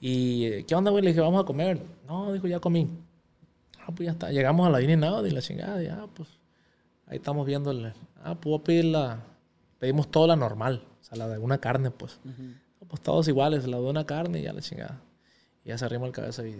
Y, 0.00 0.46
eh, 0.46 0.64
¿qué 0.66 0.74
onda, 0.74 0.90
güey? 0.90 1.04
Le 1.04 1.10
dije, 1.10 1.20
vamos 1.20 1.42
a 1.42 1.46
comer. 1.46 1.80
No, 2.06 2.32
dijo, 2.32 2.46
ya 2.46 2.58
comí. 2.58 2.88
Ah, 3.80 3.92
pues 3.94 4.06
ya 4.06 4.12
está. 4.12 4.30
Llegamos 4.30 4.66
a 4.66 4.70
la 4.70 4.80
In 4.80 5.04
Out 5.04 5.26
y 5.26 5.30
la 5.30 5.42
chingada. 5.42 5.82
Ya, 5.82 6.06
pues, 6.14 6.28
ahí 7.06 7.18
estamos 7.18 7.46
viendo 7.46 7.70
el... 7.70 7.92
Ah, 8.22 8.34
puedo 8.34 8.64
pedir 8.64 8.86
la... 8.86 9.20
Pedimos 9.78 10.10
toda 10.10 10.28
la 10.28 10.36
normal. 10.36 10.82
O 11.00 11.04
sea, 11.04 11.18
la 11.18 11.28
de 11.28 11.38
una 11.38 11.58
carne, 11.58 11.90
pues. 11.90 12.18
No, 12.24 12.86
Pues 12.88 13.02
todos 13.02 13.28
iguales, 13.28 13.66
la 13.66 13.78
de 13.78 13.84
una 13.84 14.04
carne 14.06 14.40
y 14.40 14.42
ya 14.42 14.52
la 14.52 14.60
chingada. 14.60 15.00
Y 15.64 15.68
ya 15.68 15.78
se 15.78 15.84
arrima 15.84 16.06
el 16.06 16.12
cabeza 16.12 16.46
y... 16.46 16.58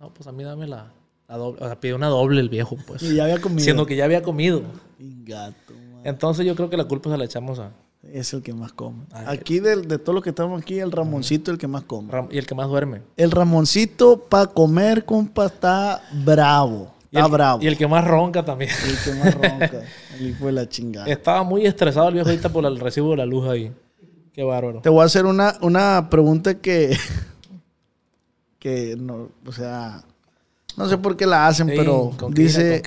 No, 0.00 0.12
pues 0.12 0.26
a 0.26 0.32
mí 0.32 0.42
dame 0.42 0.66
la, 0.66 0.92
la 1.28 1.36
doble. 1.36 1.62
O 1.62 1.66
sea, 1.66 1.78
pide 1.78 1.94
una 1.94 2.08
doble 2.08 2.40
el 2.40 2.48
viejo, 2.48 2.76
pues. 2.86 3.02
Y 3.04 3.16
ya 3.16 3.24
había 3.24 3.40
comido. 3.40 3.62
Siendo 3.62 3.86
que 3.86 3.96
ya 3.96 4.04
había 4.04 4.22
comido. 4.22 4.62
Gato. 4.98 5.74
Entonces 6.04 6.46
yo 6.46 6.56
creo 6.56 6.70
que 6.70 6.76
la 6.76 6.84
culpa 6.84 7.10
se 7.10 7.18
la 7.18 7.24
echamos 7.24 7.58
a... 7.58 7.72
Es 8.02 8.32
el 8.32 8.42
que 8.42 8.54
más 8.54 8.72
come. 8.72 9.04
Ay, 9.12 9.26
Aquí 9.38 9.60
del- 9.60 9.86
de, 9.86 9.98
todos 9.98 10.14
los 10.14 10.24
que 10.24 10.30
estamos 10.30 10.60
aquí, 10.62 10.78
el 10.78 10.90
Ramoncito 10.90 11.50
es 11.50 11.54
el 11.54 11.58
que 11.58 11.66
más 11.68 11.82
come. 11.84 12.10
Ram- 12.10 12.28
Y 12.30 12.38
el 12.38 12.46
que 12.46 12.54
más 12.54 12.66
duerme. 12.68 13.02
El 13.16 13.30
Ramoncito 13.30 14.18
para 14.20 14.46
comer, 14.46 15.04
compa, 15.04 15.46
está 15.46 16.02
bravo. 16.24 16.94
Y 17.12 17.16
Está 17.16 17.26
el, 17.26 17.32
bravo. 17.32 17.62
Y 17.62 17.66
el 17.66 17.76
que 17.76 17.86
más 17.86 18.04
ronca 18.06 18.44
también. 18.44 18.70
El 18.86 18.96
que 19.04 19.18
más 19.18 19.34
ronca. 19.34 19.82
El 20.18 20.38
de 20.38 20.52
la 20.52 20.68
chingada. 20.68 21.06
Estaba 21.08 21.42
muy 21.42 21.66
estresado 21.66 22.08
el 22.08 22.14
viejo 22.14 22.28
ahorita 22.30 22.48
por 22.48 22.64
el 22.64 22.80
recibo 22.80 23.10
de 23.10 23.16
la 23.18 23.26
luz 23.26 23.46
ahí. 23.48 23.72
Qué 24.32 24.44
bárbaro. 24.44 24.80
Te 24.80 24.88
voy 24.88 25.02
a 25.02 25.04
hacer 25.06 25.26
una, 25.26 25.56
una 25.60 26.08
pregunta 26.08 26.54
que. 26.54 26.96
que 28.58 28.96
no. 28.98 29.28
O 29.46 29.52
sea. 29.52 30.02
No 30.76 30.88
sé 30.88 30.96
por 30.96 31.16
qué 31.16 31.26
la 31.26 31.48
hacen, 31.48 31.66
pero 31.66 32.12
¿con 32.16 32.32
qué 32.32 32.42
irás- 32.42 32.56
dice? 32.56 32.82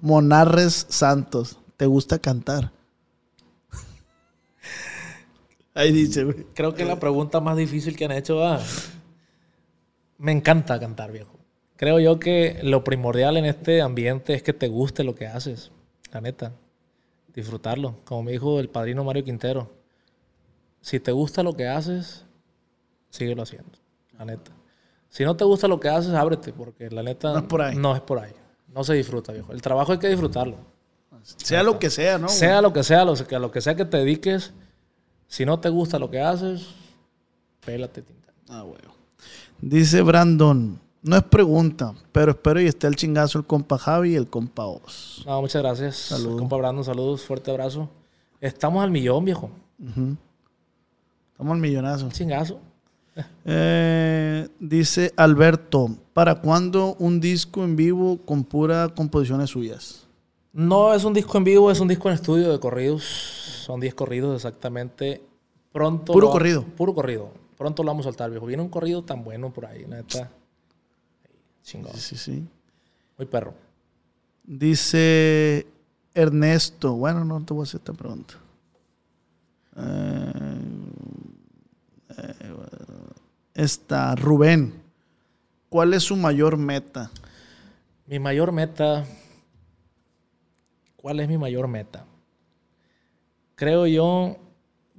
Monarres 0.00 0.86
Santos. 0.88 1.58
¿Te 1.76 1.86
gusta 1.86 2.18
cantar? 2.18 2.72
Ahí 5.78 5.92
dice, 5.92 6.24
güey. 6.24 6.44
Creo 6.54 6.74
que 6.74 6.84
la 6.84 6.98
pregunta 6.98 7.40
más 7.40 7.56
difícil 7.56 7.96
que 7.96 8.04
han 8.04 8.12
hecho. 8.12 8.38
¿verdad? 8.38 8.60
Me 10.18 10.32
encanta 10.32 10.78
cantar, 10.80 11.12
viejo. 11.12 11.32
Creo 11.76 12.00
yo 12.00 12.18
que 12.18 12.58
lo 12.64 12.82
primordial 12.82 13.36
en 13.36 13.44
este 13.44 13.80
ambiente 13.80 14.34
es 14.34 14.42
que 14.42 14.52
te 14.52 14.66
guste 14.68 15.04
lo 15.04 15.14
que 15.14 15.26
haces. 15.28 15.70
La 16.12 16.20
neta. 16.20 16.52
Disfrutarlo. 17.32 17.96
Como 18.04 18.24
me 18.24 18.32
dijo 18.32 18.58
el 18.58 18.68
padrino 18.68 19.04
Mario 19.04 19.22
Quintero. 19.22 19.70
Si 20.80 20.98
te 20.98 21.12
gusta 21.12 21.42
lo 21.44 21.54
que 21.54 21.68
haces, 21.68 22.24
síguelo 23.10 23.42
haciendo. 23.42 23.70
La 24.18 24.24
neta. 24.24 24.50
Si 25.08 25.24
no 25.24 25.36
te 25.36 25.44
gusta 25.44 25.68
lo 25.68 25.78
que 25.78 25.88
haces, 25.88 26.12
ábrete, 26.14 26.52
porque 26.52 26.90
la 26.90 27.02
neta 27.04 27.32
No 27.32 27.38
es 27.38 27.44
por 27.44 27.62
ahí. 27.62 27.76
no 27.76 27.94
es 27.94 28.00
por 28.00 28.18
ahí. 28.18 28.32
No 28.74 28.82
se 28.82 28.94
disfruta, 28.94 29.32
viejo. 29.32 29.52
El 29.52 29.62
trabajo 29.62 29.92
hay 29.92 29.98
que 29.98 30.08
disfrutarlo. 30.08 30.56
Sea 31.22 31.62
lo 31.62 31.78
que 31.78 31.90
sea, 31.90 32.18
¿no? 32.18 32.28
Sea 32.28 32.60
lo 32.62 32.72
que 32.72 32.82
sea, 32.82 33.04
lo, 33.04 33.14
que- 33.14 33.36
a 33.36 33.38
lo 33.38 33.50
que 33.52 33.60
sea 33.60 33.74
que 33.76 33.84
te 33.84 33.98
dediques, 33.98 34.52
si 35.28 35.44
no 35.46 35.60
te 35.60 35.68
gusta 35.68 35.98
lo 35.98 36.10
que 36.10 36.20
haces, 36.20 36.66
pélate 37.64 38.02
tinta. 38.02 38.32
Ah, 38.48 38.62
güey. 38.62 38.80
Dice 39.60 40.02
Brandon. 40.02 40.80
No 41.00 41.16
es 41.16 41.22
pregunta, 41.22 41.94
pero 42.10 42.32
espero 42.32 42.60
y 42.60 42.66
esté 42.66 42.88
el 42.88 42.96
chingazo 42.96 43.38
el 43.38 43.46
compa 43.46 43.78
Javi 43.78 44.12
y 44.12 44.16
el 44.16 44.26
compa 44.26 44.66
Oz. 44.66 45.22
No, 45.24 45.40
muchas 45.40 45.62
gracias. 45.62 45.96
Saludos. 45.96 46.40
Compa 46.40 46.56
Brandon, 46.56 46.84
saludos, 46.84 47.22
fuerte 47.22 47.52
abrazo. 47.52 47.88
Estamos 48.40 48.82
al 48.82 48.90
millón, 48.90 49.24
viejo. 49.24 49.50
Estamos 49.78 51.52
al 51.52 51.60
millonazo. 51.60 52.08
Chingazo. 52.10 52.58
Eh, 53.44 54.48
dice 54.58 55.12
Alberto, 55.16 55.96
¿para 56.12 56.36
cuándo 56.40 56.96
un 56.98 57.20
disco 57.20 57.64
en 57.64 57.76
vivo 57.76 58.18
con 58.24 58.44
pura 58.44 58.88
composiciones 58.88 59.50
suyas? 59.50 60.07
No 60.58 60.92
es 60.92 61.04
un 61.04 61.14
disco 61.14 61.38
en 61.38 61.44
vivo, 61.44 61.70
es 61.70 61.78
un 61.78 61.86
disco 61.86 62.08
en 62.08 62.16
estudio 62.16 62.50
de 62.50 62.58
corridos. 62.58 63.04
Son 63.04 63.78
10 63.78 63.94
corridos 63.94 64.34
exactamente. 64.34 65.22
Pronto. 65.70 66.12
Puro 66.12 66.30
corrido. 66.30 66.64
Puro 66.64 66.92
corrido. 66.92 67.30
Pronto 67.56 67.84
lo 67.84 67.90
vamos 67.90 68.06
a 68.06 68.08
soltar, 68.08 68.28
viejo. 68.28 68.44
Viene 68.44 68.64
un 68.64 68.68
corrido 68.68 69.04
tan 69.04 69.22
bueno 69.22 69.52
por 69.52 69.66
ahí, 69.66 69.86
neta. 69.86 70.28
Chingón. 71.62 71.94
Sí, 71.94 72.16
sí. 72.16 72.44
Muy 73.16 73.28
perro. 73.28 73.54
Dice 74.42 75.64
Ernesto, 76.12 76.94
bueno, 76.94 77.24
no 77.24 77.40
te 77.44 77.54
voy 77.54 77.62
a 77.62 77.62
hacer 77.62 77.78
esta 77.78 77.92
pregunta. 77.92 78.34
Eh, 79.76 80.32
eh, 82.18 82.34
está 83.54 84.16
Rubén, 84.16 84.74
¿cuál 85.68 85.94
es 85.94 86.02
su 86.02 86.16
mayor 86.16 86.56
meta? 86.56 87.12
Mi 88.08 88.18
mayor 88.18 88.50
meta. 88.50 89.06
¿Cuál 91.08 91.20
es 91.20 91.28
mi 91.30 91.38
mayor 91.38 91.68
meta? 91.68 92.04
Creo 93.54 93.86
yo 93.86 94.36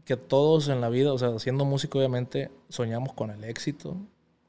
que 0.05 0.17
todos 0.17 0.67
en 0.67 0.81
la 0.81 0.89
vida, 0.89 1.13
o 1.13 1.19
sea, 1.19 1.37
siendo 1.37 1.65
músico, 1.65 1.99
obviamente, 1.99 2.49
soñamos 2.67 3.13
con 3.13 3.29
el 3.29 3.43
éxito. 3.43 3.95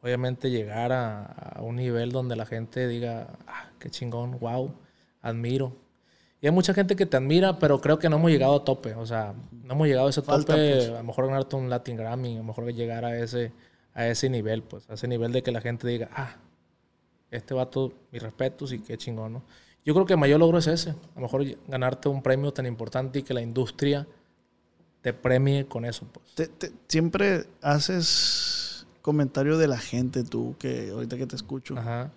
Obviamente, 0.01 0.49
llegar 0.51 0.91
a, 0.91 1.23
a 1.23 1.61
un 1.61 1.77
nivel 1.77 2.13
donde 2.13 2.35
la 2.35 2.47
gente 2.47 2.89
diga, 2.89 3.37
ah, 3.47 3.69
qué 3.79 3.91
chingón, 3.91 4.39
wow, 4.41 4.73
admiro. 5.21 5.77
Y 6.41 6.47
hay 6.47 6.53
mucha 6.53 6.73
gente 6.73 6.97
que 6.97 7.05
te 7.05 7.19
admira, 7.19 7.59
pero 7.59 7.79
creo 7.83 7.99
que 7.99 8.09
no 8.09 8.17
hemos 8.17 8.31
llegado 8.31 8.57
a 8.57 8.65
tope. 8.65 8.95
O 8.95 9.05
sea, 9.05 9.35
no 9.53 9.75
hemos 9.75 9.87
llegado 9.87 10.07
a 10.07 10.11
ese 10.11 10.23
Falta, 10.23 10.55
tope. 10.55 10.73
pues. 10.77 10.89
A 10.89 10.93
lo 10.93 11.05
mejor 11.05 11.27
ganarte 11.27 11.57
un 11.57 11.69
Latin 11.69 11.99
Grammy, 11.99 12.37
a 12.37 12.39
lo 12.39 12.45
mejor 12.45 12.73
llegar 12.73 13.05
a 13.05 13.19
ese, 13.19 13.53
a 13.93 14.07
ese 14.07 14.31
nivel, 14.31 14.63
pues, 14.63 14.89
a 14.89 14.95
ese 14.95 15.07
nivel 15.09 15.31
de 15.31 15.43
que 15.43 15.53
la 15.53 15.61
gente 15.61 15.87
diga, 15.87 16.09
ah, 16.15 16.37
este 17.31 17.53
vato, 17.53 17.93
mis 18.13 18.23
respetos 18.23 18.73
y 18.73 18.79
qué 18.79 18.97
chingón, 18.97 19.35
¿no? 19.35 19.43
Yo 19.85 19.95
creo 19.95 20.07
que 20.07 20.13
el 20.15 20.19
mayor 20.21 20.41
logro 20.41 20.59
es 20.59 20.67
ese. 20.67 20.91
A 20.91 20.95
lo 21.17 21.23
mejor 21.23 21.45
ganarte 21.69 22.09
un 22.09 22.23
premio 22.23 22.53
tan 22.53 22.67
importante 22.67 23.21
y 23.21 23.23
que 23.23 23.35
la 23.35 23.41
industria 23.41 24.07
te 25.01 25.13
premie 25.13 25.67
con 25.67 25.85
eso, 25.85 26.07
pues. 26.13 26.35
Te- 26.35 26.49
te- 26.49 26.73
siempre 26.89 27.47
haces 27.63 28.87
comentario 29.03 29.57
de 29.57 29.67
la 29.69 29.79
gente 29.79 30.23
tú, 30.25 30.55
que 30.59 30.91
ahorita 30.91 31.17
que 31.17 31.27
te 31.27 31.37
escucho. 31.37 31.77
Ajá. 31.79 32.11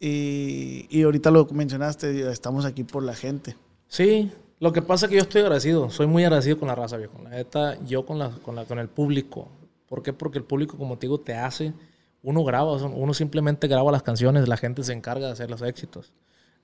Y, 0.00 0.86
y 0.90 1.02
ahorita 1.02 1.30
lo 1.30 1.46
mencionaste, 1.46 2.28
estamos 2.30 2.64
aquí 2.64 2.84
por 2.84 3.02
la 3.02 3.14
gente. 3.14 3.56
Sí, 3.88 4.30
lo 4.60 4.72
que 4.72 4.82
pasa 4.82 5.06
es 5.06 5.10
que 5.10 5.16
yo 5.16 5.22
estoy 5.22 5.42
agradecido. 5.42 5.90
Soy 5.90 6.06
muy 6.06 6.24
agradecido 6.24 6.58
con 6.58 6.68
la 6.68 6.74
raza, 6.74 6.96
viejo. 6.96 7.14
La 7.22 7.30
neta, 7.30 7.78
yo 7.84 8.04
con, 8.06 8.18
la, 8.18 8.30
con, 8.30 8.54
la, 8.56 8.64
con 8.64 8.78
el 8.78 8.88
público. 8.88 9.48
¿Por 9.88 10.02
qué? 10.02 10.12
Porque 10.12 10.38
el 10.38 10.44
público, 10.44 10.76
como 10.76 10.98
te 10.98 11.06
digo, 11.06 11.18
te 11.20 11.34
hace 11.34 11.72
uno 12.22 12.42
graba, 12.44 12.74
uno 12.74 13.14
simplemente 13.14 13.68
graba 13.68 13.92
las 13.92 14.02
canciones, 14.02 14.48
la 14.48 14.56
gente 14.56 14.82
se 14.82 14.92
encarga 14.92 15.26
de 15.26 15.32
hacer 15.32 15.50
los 15.50 15.62
éxitos. 15.62 16.12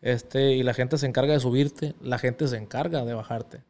Este, 0.05 0.53
y 0.53 0.63
la 0.63 0.75
gente 0.75 0.99
se 0.99 1.07
encarga 1.07 1.33
de 1.33 1.41
subirte, 1.41 1.95
la 2.03 2.19
gente 2.19 2.47
se 2.47 2.59
encarga 2.59 3.07
de 3.07 3.15
bajarte. 3.15 3.63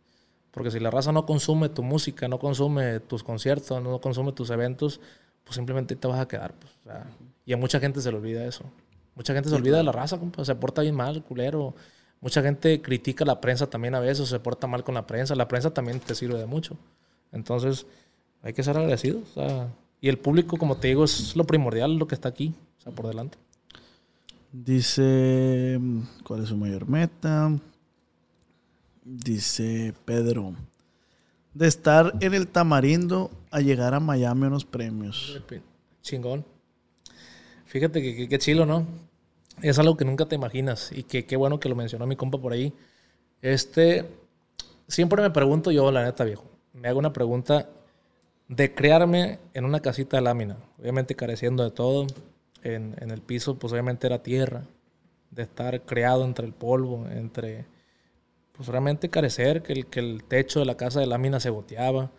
Porque 0.50 0.72
si 0.72 0.80
la 0.80 0.90
raza 0.90 1.12
no 1.12 1.26
consume 1.26 1.68
tu 1.68 1.84
música, 1.84 2.26
no 2.26 2.40
consume 2.40 2.98
tus 2.98 3.22
conciertos, 3.22 3.80
no 3.80 4.00
consume 4.00 4.32
tus 4.32 4.50
eventos, 4.50 5.00
pues 5.44 5.54
simplemente 5.54 5.94
te 5.94 6.08
vas 6.08 6.18
a 6.18 6.26
quedar. 6.26 6.52
Pues, 6.54 6.72
y 7.46 7.52
a 7.52 7.56
mucha 7.56 7.78
gente 7.78 8.00
se 8.00 8.10
le 8.10 8.16
olvida 8.16 8.44
eso. 8.44 8.64
Mucha 9.14 9.32
gente 9.32 9.48
se 9.48 9.54
olvida 9.54 9.76
de 9.76 9.84
la 9.84 9.92
raza, 9.92 10.18
se 10.42 10.54
porta 10.56 10.82
bien 10.82 10.96
mal, 10.96 11.22
culero. 11.22 11.72
Mucha 12.20 12.42
gente 12.42 12.82
critica 12.82 13.22
a 13.22 13.28
la 13.28 13.40
prensa 13.40 13.70
también 13.70 13.94
a 13.94 14.00
veces, 14.00 14.28
se 14.28 14.40
porta 14.40 14.66
mal 14.66 14.82
con 14.82 14.96
la 14.96 15.06
prensa. 15.06 15.36
La 15.36 15.46
prensa 15.46 15.72
también 15.72 16.00
te 16.00 16.16
sirve 16.16 16.36
de 16.36 16.46
mucho. 16.46 16.76
Entonces, 17.30 17.86
hay 18.42 18.54
que 18.54 18.64
ser 18.64 18.76
agradecidos. 18.76 19.22
y 20.00 20.08
el 20.08 20.18
público, 20.18 20.56
como 20.56 20.78
te 20.78 20.88
digo, 20.88 21.04
es 21.04 21.36
lo 21.36 21.44
primordial, 21.44 21.94
lo 21.96 22.08
que 22.08 22.16
está 22.16 22.28
aquí, 22.28 22.56
o 22.78 22.82
sea, 22.82 22.92
por 22.92 23.06
delante. 23.06 23.38
Dice, 24.56 25.80
¿cuál 26.22 26.44
es 26.44 26.50
su 26.50 26.56
mayor 26.56 26.88
meta? 26.88 27.50
Dice 29.02 29.92
Pedro, 30.04 30.54
de 31.52 31.66
estar 31.66 32.12
en 32.20 32.34
el 32.34 32.46
Tamarindo 32.46 33.32
a 33.50 33.58
llegar 33.58 33.94
a 33.94 33.98
Miami 33.98 34.44
a 34.44 34.46
unos 34.46 34.64
premios. 34.64 35.42
Chingón. 36.02 36.44
Fíjate 37.66 38.00
que 38.00 38.28
qué 38.28 38.38
chilo, 38.38 38.64
¿no? 38.64 38.86
Es 39.60 39.80
algo 39.80 39.96
que 39.96 40.04
nunca 40.04 40.26
te 40.26 40.36
imaginas 40.36 40.92
y 40.92 41.02
que 41.02 41.26
qué 41.26 41.34
bueno 41.34 41.58
que 41.58 41.68
lo 41.68 41.74
mencionó 41.74 42.06
mi 42.06 42.14
compa 42.14 42.38
por 42.38 42.52
ahí. 42.52 42.72
Este, 43.42 44.08
siempre 44.86 45.20
me 45.20 45.30
pregunto 45.30 45.72
yo, 45.72 45.90
la 45.90 46.04
neta, 46.04 46.22
viejo, 46.22 46.44
me 46.72 46.86
hago 46.86 47.00
una 47.00 47.12
pregunta 47.12 47.68
de 48.46 48.72
crearme 48.72 49.40
en 49.52 49.64
una 49.64 49.80
casita 49.80 50.16
de 50.16 50.22
lámina, 50.22 50.58
obviamente 50.78 51.16
careciendo 51.16 51.64
de 51.64 51.72
todo, 51.72 52.06
en, 52.64 52.96
el 52.98 53.20
piso 53.20 53.58
pues 53.58 53.72
obviamente 53.72 54.06
era 54.06 54.22
tierra, 54.22 54.64
de 55.30 55.42
estar 55.42 55.82
creado 55.82 56.24
entre 56.24 56.46
el 56.46 56.52
polvo, 56.52 57.06
entre, 57.08 57.66
pues 58.52 58.68
realmente 58.68 59.10
carecer, 59.10 59.62
que 59.62 59.72
el, 59.72 59.86
que 59.86 60.00
el 60.00 60.24
techo 60.24 60.60
de 60.60 60.66
la 60.66 60.76
casa 60.76 61.00
de 61.00 61.06
lámina 61.06 61.40
se 61.40 61.50
goteaba, 61.50 62.10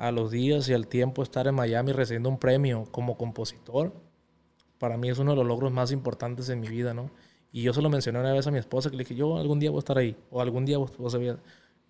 a 0.00 0.12
los 0.12 0.30
días 0.30 0.66
y 0.70 0.72
al 0.72 0.86
tiempo 0.86 1.22
estar 1.22 1.46
en 1.46 1.54
Miami 1.54 1.92
recibiendo 1.92 2.30
un 2.30 2.38
premio 2.38 2.86
como 2.90 3.18
compositor, 3.18 3.92
para 4.78 4.96
mí 4.96 5.10
es 5.10 5.18
uno 5.18 5.32
de 5.32 5.36
los 5.36 5.46
logros 5.46 5.72
más 5.72 5.92
importantes 5.92 6.48
en 6.48 6.58
mi 6.58 6.68
vida, 6.68 6.94
¿no? 6.94 7.10
Y 7.52 7.62
yo 7.62 7.74
se 7.74 7.82
lo 7.82 7.90
mencioné 7.90 8.18
una 8.18 8.32
vez 8.32 8.46
a 8.46 8.50
mi 8.50 8.58
esposa, 8.58 8.88
que 8.88 8.96
le 8.96 9.02
dije, 9.02 9.14
yo 9.14 9.36
algún 9.36 9.58
día 9.58 9.70
voy 9.70 9.76
a 9.76 9.80
estar 9.80 9.98
ahí, 9.98 10.16
o 10.30 10.40
algún 10.40 10.64
día 10.64 10.78
vos, 10.78 10.96
vos 10.96 11.18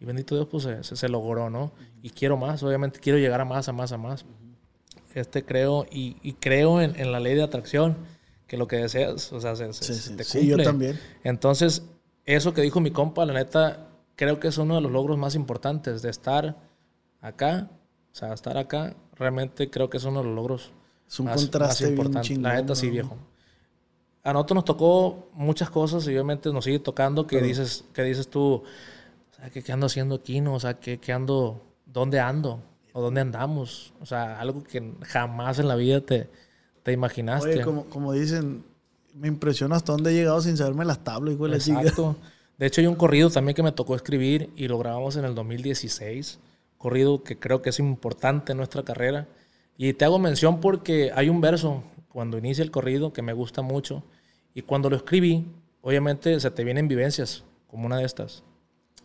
Y 0.01 0.05
bendito 0.05 0.35
Dios, 0.35 0.49
pues 0.51 0.65
se, 0.65 0.83
se, 0.83 1.09
logró, 1.09 1.51
¿no? 1.51 1.71
Y 2.03 2.11
quiero 2.11 2.37
más, 2.37 2.65
obviamente 2.65 2.99
quiero 2.99 3.17
llegar 3.17 3.41
a 3.43 3.45
más, 3.45 3.69
a 3.69 3.73
más, 3.73 3.93
a 3.93 3.97
más. 3.97 4.25
Este 5.15 5.45
creo, 5.45 5.87
y, 5.91 6.17
y 6.23 6.35
creo 6.35 6.81
en, 6.81 6.99
en, 6.99 7.11
la 7.13 7.21
ley 7.21 7.35
de 7.35 7.43
atracción, 7.43 7.97
que 8.47 8.57
lo 8.57 8.69
que 8.69 8.77
deseas, 8.77 9.33
o 9.33 9.41
sea, 9.41 9.57
se, 9.57 9.73
se, 9.73 9.95
sí, 9.95 10.17
te 10.17 10.25
cumple. 10.25 10.25
Sí, 10.25 10.47
yo 10.47 10.57
también. 10.59 10.99
Entonces, 11.25 11.83
eso 12.25 12.55
que 12.55 12.63
dijo 12.63 12.81
mi 12.81 12.91
compa, 12.91 13.25
la 13.27 13.33
neta, 13.33 13.89
creo 14.17 14.39
que 14.39 14.49
es 14.49 14.59
uno 14.59 14.77
de 14.77 14.81
los 14.81 14.93
logros 14.93 15.19
más 15.19 15.35
importantes 15.35 16.03
de 16.03 16.11
estar 16.11 16.57
acá, 17.21 17.71
o 18.13 18.15
sea, 18.15 18.33
estar 18.33 18.57
acá, 18.57 18.95
realmente 19.15 19.71
creo 19.71 19.91
que 19.91 19.97
es 19.97 20.05
uno 20.05 20.21
de 20.21 20.27
los 20.27 20.35
logros 20.35 20.73
es 21.09 21.21
un 21.21 21.27
contraste 21.27 21.89
importante. 21.89 22.29
Chingón, 22.29 22.43
la 22.45 22.55
neta, 22.55 22.75
sí, 22.75 22.89
viejo. 22.89 23.17
A 24.23 24.33
nosotros 24.33 24.57
nos 24.57 24.65
tocó 24.65 25.31
muchas 25.33 25.71
cosas 25.71 26.07
y 26.07 26.11
obviamente 26.11 26.53
nos 26.53 26.65
sigue 26.65 26.79
tocando 26.79 27.27
que 27.27 27.41
dices 27.41 27.85
que 27.93 28.03
dices 28.03 28.29
tú, 28.29 28.63
o 28.63 28.65
sea, 29.35 29.51
¿qué, 29.51 29.73
ando 29.73 29.87
haciendo 29.87 30.17
aquí? 30.17 30.41
No? 30.41 30.55
O 30.55 30.61
sea, 30.61 30.75
¿qué, 30.75 30.99
¿qué, 30.99 31.13
ando? 31.13 31.65
¿Dónde 31.87 32.21
ando? 32.21 32.63
¿O 32.93 33.01
dónde 33.01 33.21
andamos? 33.21 33.93
O 34.01 34.07
sea, 34.07 34.41
algo 34.41 34.65
que 34.65 34.95
jamás 35.03 35.59
en 35.59 35.69
la 35.69 35.77
vida 35.77 36.01
te, 36.01 36.29
te 36.83 36.93
imaginaste. 36.93 37.51
Oye, 37.51 37.63
como, 37.63 37.85
como 37.87 38.13
dicen, 38.13 38.65
me 39.15 39.29
impresiona 39.29 39.77
hasta 39.77 39.93
dónde 39.93 40.11
he 40.11 40.15
llegado 40.15 40.41
sin 40.41 40.57
saberme 40.57 40.85
las 40.85 41.05
tablas. 41.05 41.35
Igual 41.35 41.55
Exacto. 41.55 42.17
De 42.59 42.67
hecho, 42.67 42.81
hay 42.81 42.87
un 42.87 42.95
corrido 42.95 43.31
también 43.31 43.55
que 43.55 43.63
me 43.63 43.73
tocó 43.73 43.95
escribir 43.95 44.51
y 44.55 44.69
lo 44.69 44.79
grabamos 44.79 45.17
en 45.17 45.25
el 45.25 45.35
2016. 45.35 46.39
Corrido 46.77 47.23
que 47.23 47.39
creo 47.39 47.63
que 47.63 47.71
es 47.71 47.79
importante 47.79 48.53
en 48.53 48.59
nuestra 48.59 48.83
carrera 48.83 49.29
y 49.83 49.95
te 49.95 50.05
hago 50.05 50.19
mención 50.19 50.61
porque 50.61 51.11
hay 51.15 51.31
un 51.31 51.41
verso 51.41 51.83
cuando 52.11 52.37
inicia 52.37 52.63
el 52.63 52.71
corrido 52.71 53.15
que 53.15 53.23
me 53.23 53.33
gusta 53.33 53.63
mucho. 53.63 54.03
Y 54.53 54.61
cuando 54.61 54.91
lo 54.91 54.97
escribí, 54.97 55.47
obviamente 55.81 56.39
se 56.39 56.51
te 56.51 56.65
vienen 56.65 56.87
vivencias, 56.87 57.45
como 57.67 57.87
una 57.87 57.97
de 57.97 58.05
estas, 58.05 58.43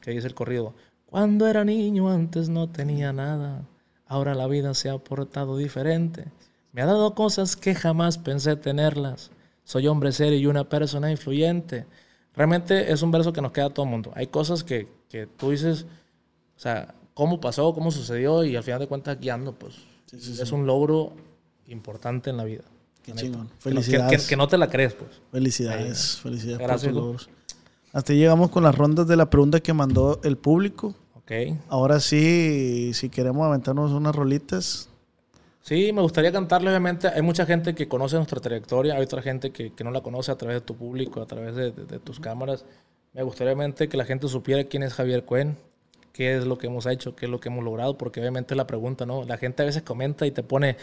que 0.02 0.12
dice 0.12 0.28
el 0.28 0.34
corrido. 0.34 0.74
Cuando 1.06 1.48
era 1.48 1.64
niño 1.64 2.10
antes 2.10 2.49
no 2.49 2.70
tenía 2.70 3.14
nada, 3.14 3.66
ahora 4.07 4.36
la 4.36 4.48
vida 4.48 4.73
se 4.73 4.90
ha 4.90 4.98
portado 4.98 5.57
diferente. 5.57 6.26
Me 6.72 6.82
ha 6.82 6.86
dado 6.86 7.15
cosas 7.15 7.56
que 7.56 7.76
jamás 7.76 8.18
pensé 8.18 8.56
tenerlas. 8.56 9.32
Soy 9.64 9.88
hombre 9.88 10.11
serio 10.11 10.38
y 10.38 10.45
una 10.45 10.69
persona 10.69 11.10
influyente. 11.10 11.86
Realmente 12.36 12.91
es 12.91 13.02
un 13.02 13.11
verso 13.11 13.34
que 13.34 13.41
nos 13.41 13.52
queda 13.52 13.68
a 13.68 13.69
todo 13.69 13.86
el 13.86 13.91
mundo. 13.91 14.11
Hay 14.15 14.27
cosas 14.27 14.64
que, 14.64 14.88
que 15.10 15.26
tú 15.26 15.52
dices, 15.52 15.86
o 16.57 16.60
sea, 16.60 16.94
cómo 17.14 17.40
pasó, 17.40 17.73
cómo 17.73 17.91
sucedió 17.91 18.44
y 18.44 18.56
al 18.56 18.64
final 18.64 18.80
de 18.80 18.88
cuentas 18.88 19.19
guiando, 19.19 19.53
pues 19.53 19.76
es 20.11 20.52
un 20.52 20.65
logro 20.65 21.14
importante 21.68 22.30
en 22.30 22.38
la 22.38 22.44
vida. 22.44 22.64
Qué 23.02 23.14
chingón. 23.14 23.49
Felicidades. 23.60 24.27
Que, 24.27 24.36
no 24.36 24.48
te 24.48 24.57
la 24.57 24.69
crees, 24.69 24.94
pues. 24.94 25.10
Felicidades. 25.32 26.18
Felicidades 26.18 26.60
Gracias, 26.60 26.91
por 26.91 27.02
tus 27.02 27.03
logros. 27.03 27.30
Hasta 27.94 28.14
llegamos 28.14 28.49
con 28.49 28.64
las 28.64 28.76
rondas 28.76 29.07
de 29.07 29.15
la 29.15 29.30
pregunta 29.30 29.60
que 29.60 29.73
mandó 29.73 30.19
el 30.23 30.38
público. 30.38 30.95
Ok. 31.26 31.57
Ahora 31.69 31.99
sí, 31.99 32.91
si 32.93 33.10
queremos 33.10 33.47
aventarnos 33.47 33.91
unas 33.91 34.15
rolitas. 34.15 34.89
Sí, 35.61 35.91
me 35.91 36.03
gustaría 36.03 36.31
cantarle, 36.31 36.69
obviamente. 36.69 37.07
Hay 37.07 37.23
mucha 37.23 37.47
gente 37.47 37.73
que 37.73 37.88
conoce 37.88 38.15
nuestra 38.18 38.39
trayectoria, 38.39 38.93
hay 38.93 39.02
otra 39.02 39.23
gente 39.23 39.49
que, 39.49 39.72
no 39.84 39.89
la 39.89 40.02
conoce 40.02 40.31
a 40.31 40.35
través 40.38 40.57
de 40.57 40.61
tu 40.61 40.76
público, 40.76 41.23
a 41.23 41.26
través 41.26 41.56
de, 41.56 41.72
tus 42.03 42.19
cámaras. 42.19 42.65
Me 43.14 43.23
gustaría, 43.23 43.53
obviamente, 43.53 43.89
que 43.89 43.97
la 43.97 44.06
gente 44.06 44.27
supiera 44.27 44.64
quién 44.65 44.84
es 44.84 44.93
Javier 44.93 45.26
Cuen, 45.26 45.57
qué 46.14 46.38
es 46.38 46.45
lo 46.45 46.60
que 46.60 46.68
hemos 46.68 46.85
hecho, 46.85 47.15
qué 47.15 47.26
es 47.26 47.31
lo 47.31 47.39
que 47.39 47.49
hemos 47.49 47.64
logrado, 47.64 47.97
porque 47.97 48.19
obviamente 48.19 48.53
la 48.53 48.68
pregunta, 48.68 49.07
¿no? 49.07 49.23
La 49.23 49.38
gente 49.38 49.64
a 49.64 49.65
veces 49.65 49.81
comenta 49.81 50.27
y 50.27 50.31
te 50.31 50.43
pone, 50.43 50.77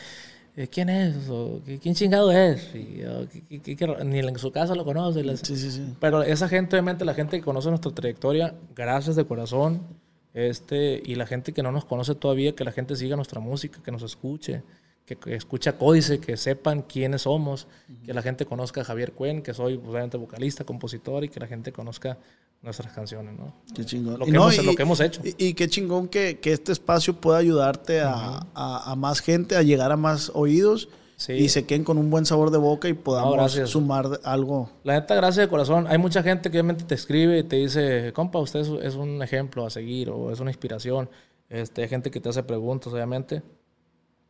eh, 0.57 0.67
¿quién 0.67 0.89
es? 0.89 1.29
O, 1.31 1.61
¿Quién 1.81 1.95
chingado 1.95 2.33
es? 2.33 2.75
ni 2.75 4.19
en 4.19 4.39
su 4.41 4.51
casa 4.51 4.75
lo 4.75 4.85
conoce. 4.85 5.23
Sí, 5.37 5.57
sí, 5.57 5.71
sí. 5.71 5.95
Pero 6.01 6.25
esa 6.25 6.49
gente, 6.49 6.75
obviamente, 6.75 7.05
la 7.05 7.15
gente 7.15 7.39
que 7.39 7.45
conoce 7.45 7.69
nuestra 7.69 7.93
trayectoria, 7.93 8.53
gracias 8.75 9.15
de 9.15 9.25
corazón. 9.25 10.03
Este, 10.35 11.03
y 11.05 11.15
la 11.15 11.27
gente 11.27 11.53
que 11.53 11.63
no 11.63 11.73
nos 11.73 11.85
conoce 11.85 12.15
todavía, 12.15 12.55
que 12.55 12.65
la 12.65 12.73
gente 12.73 12.97
siga 12.97 13.17
nuestra 13.17 13.41
música, 13.41 13.81
que 13.83 13.91
nos 13.91 14.03
escuche, 14.03 14.63
que, 15.05 15.19
escucha 15.35 15.77
Códice, 15.77 16.21
que 16.21 16.37
sepan 16.37 16.83
quiénes 16.83 17.23
somos, 17.23 17.67
que 18.05 18.15
la 18.15 18.23
gente 18.23 18.47
conozca 18.47 18.81
a 18.81 18.85
Javier 18.85 19.13
Cuen, 19.13 19.43
que 19.43 19.53
soy 19.53 19.77
pues, 19.77 19.91
obviamente 19.91 20.17
vocalista, 20.17 20.65
compositor, 20.65 21.25
y 21.25 21.29
que 21.29 21.41
la 21.41 21.47
gente 21.47 21.73
conozca 21.73 22.19
nuestras 22.63 22.93
canciones, 22.93 23.37
¿no? 23.37 23.55
Qué 23.75 23.85
chingón. 23.85 24.21
Lo 24.21 24.25
que, 24.25 24.31
hemos, 24.31 24.65
lo 24.65 24.75
que 24.75 24.83
hemos, 24.83 25.01
hecho. 25.01 25.21
Y, 25.25 25.55
qué 25.55 25.69
chingón 25.69 26.09
que, 26.09 26.39
que, 26.39 26.53
este 26.53 26.73
espacio 26.73 27.15
pueda 27.15 27.39
ayudarte 27.39 28.01
a, 28.01 28.47
a, 28.55 28.95
más 28.97 29.21
gente, 29.21 29.57
a 29.57 29.63
llegar 29.63 29.91
a 29.91 29.97
más 29.97 30.31
oídos. 30.35 30.89
Y 31.29 31.49
se 31.51 31.67
queden 31.67 31.85
con 31.85 31.99
un 31.99 32.11
buen 32.11 32.27
sabor 32.27 32.51
de 32.51 32.59
boca 32.59 32.89
y 32.89 32.95
podamos 32.95 33.53
sumar 33.67 34.21
algo. 34.25 34.71
La 34.83 34.95
neta, 34.95 35.15
gracias 35.15 35.47
de 35.47 35.49
corazón. 35.49 35.87
Hay 35.89 35.99
mucha 35.99 36.23
gente 36.23 36.51
que 36.51 36.57
obviamente 36.57 36.85
te 36.85 36.95
escribe 36.95 37.39
y 37.39 37.43
te 37.45 37.57
dice, 37.57 38.13
compa, 38.13 38.41
usted 38.41 38.61
es, 38.83 38.95
un 38.97 39.23
ejemplo 39.23 39.65
a 39.65 39.71
seguir 39.71 40.11
o 40.11 40.33
es 40.33 40.41
una 40.41 40.51
inspiración. 40.51 41.09
Este, 41.49 41.83
hay 41.83 41.89
gente 41.89 42.11
que 42.11 42.21
te 42.21 42.29
hace 42.29 42.43
preguntas, 42.43 42.93
obviamente. 42.93 43.43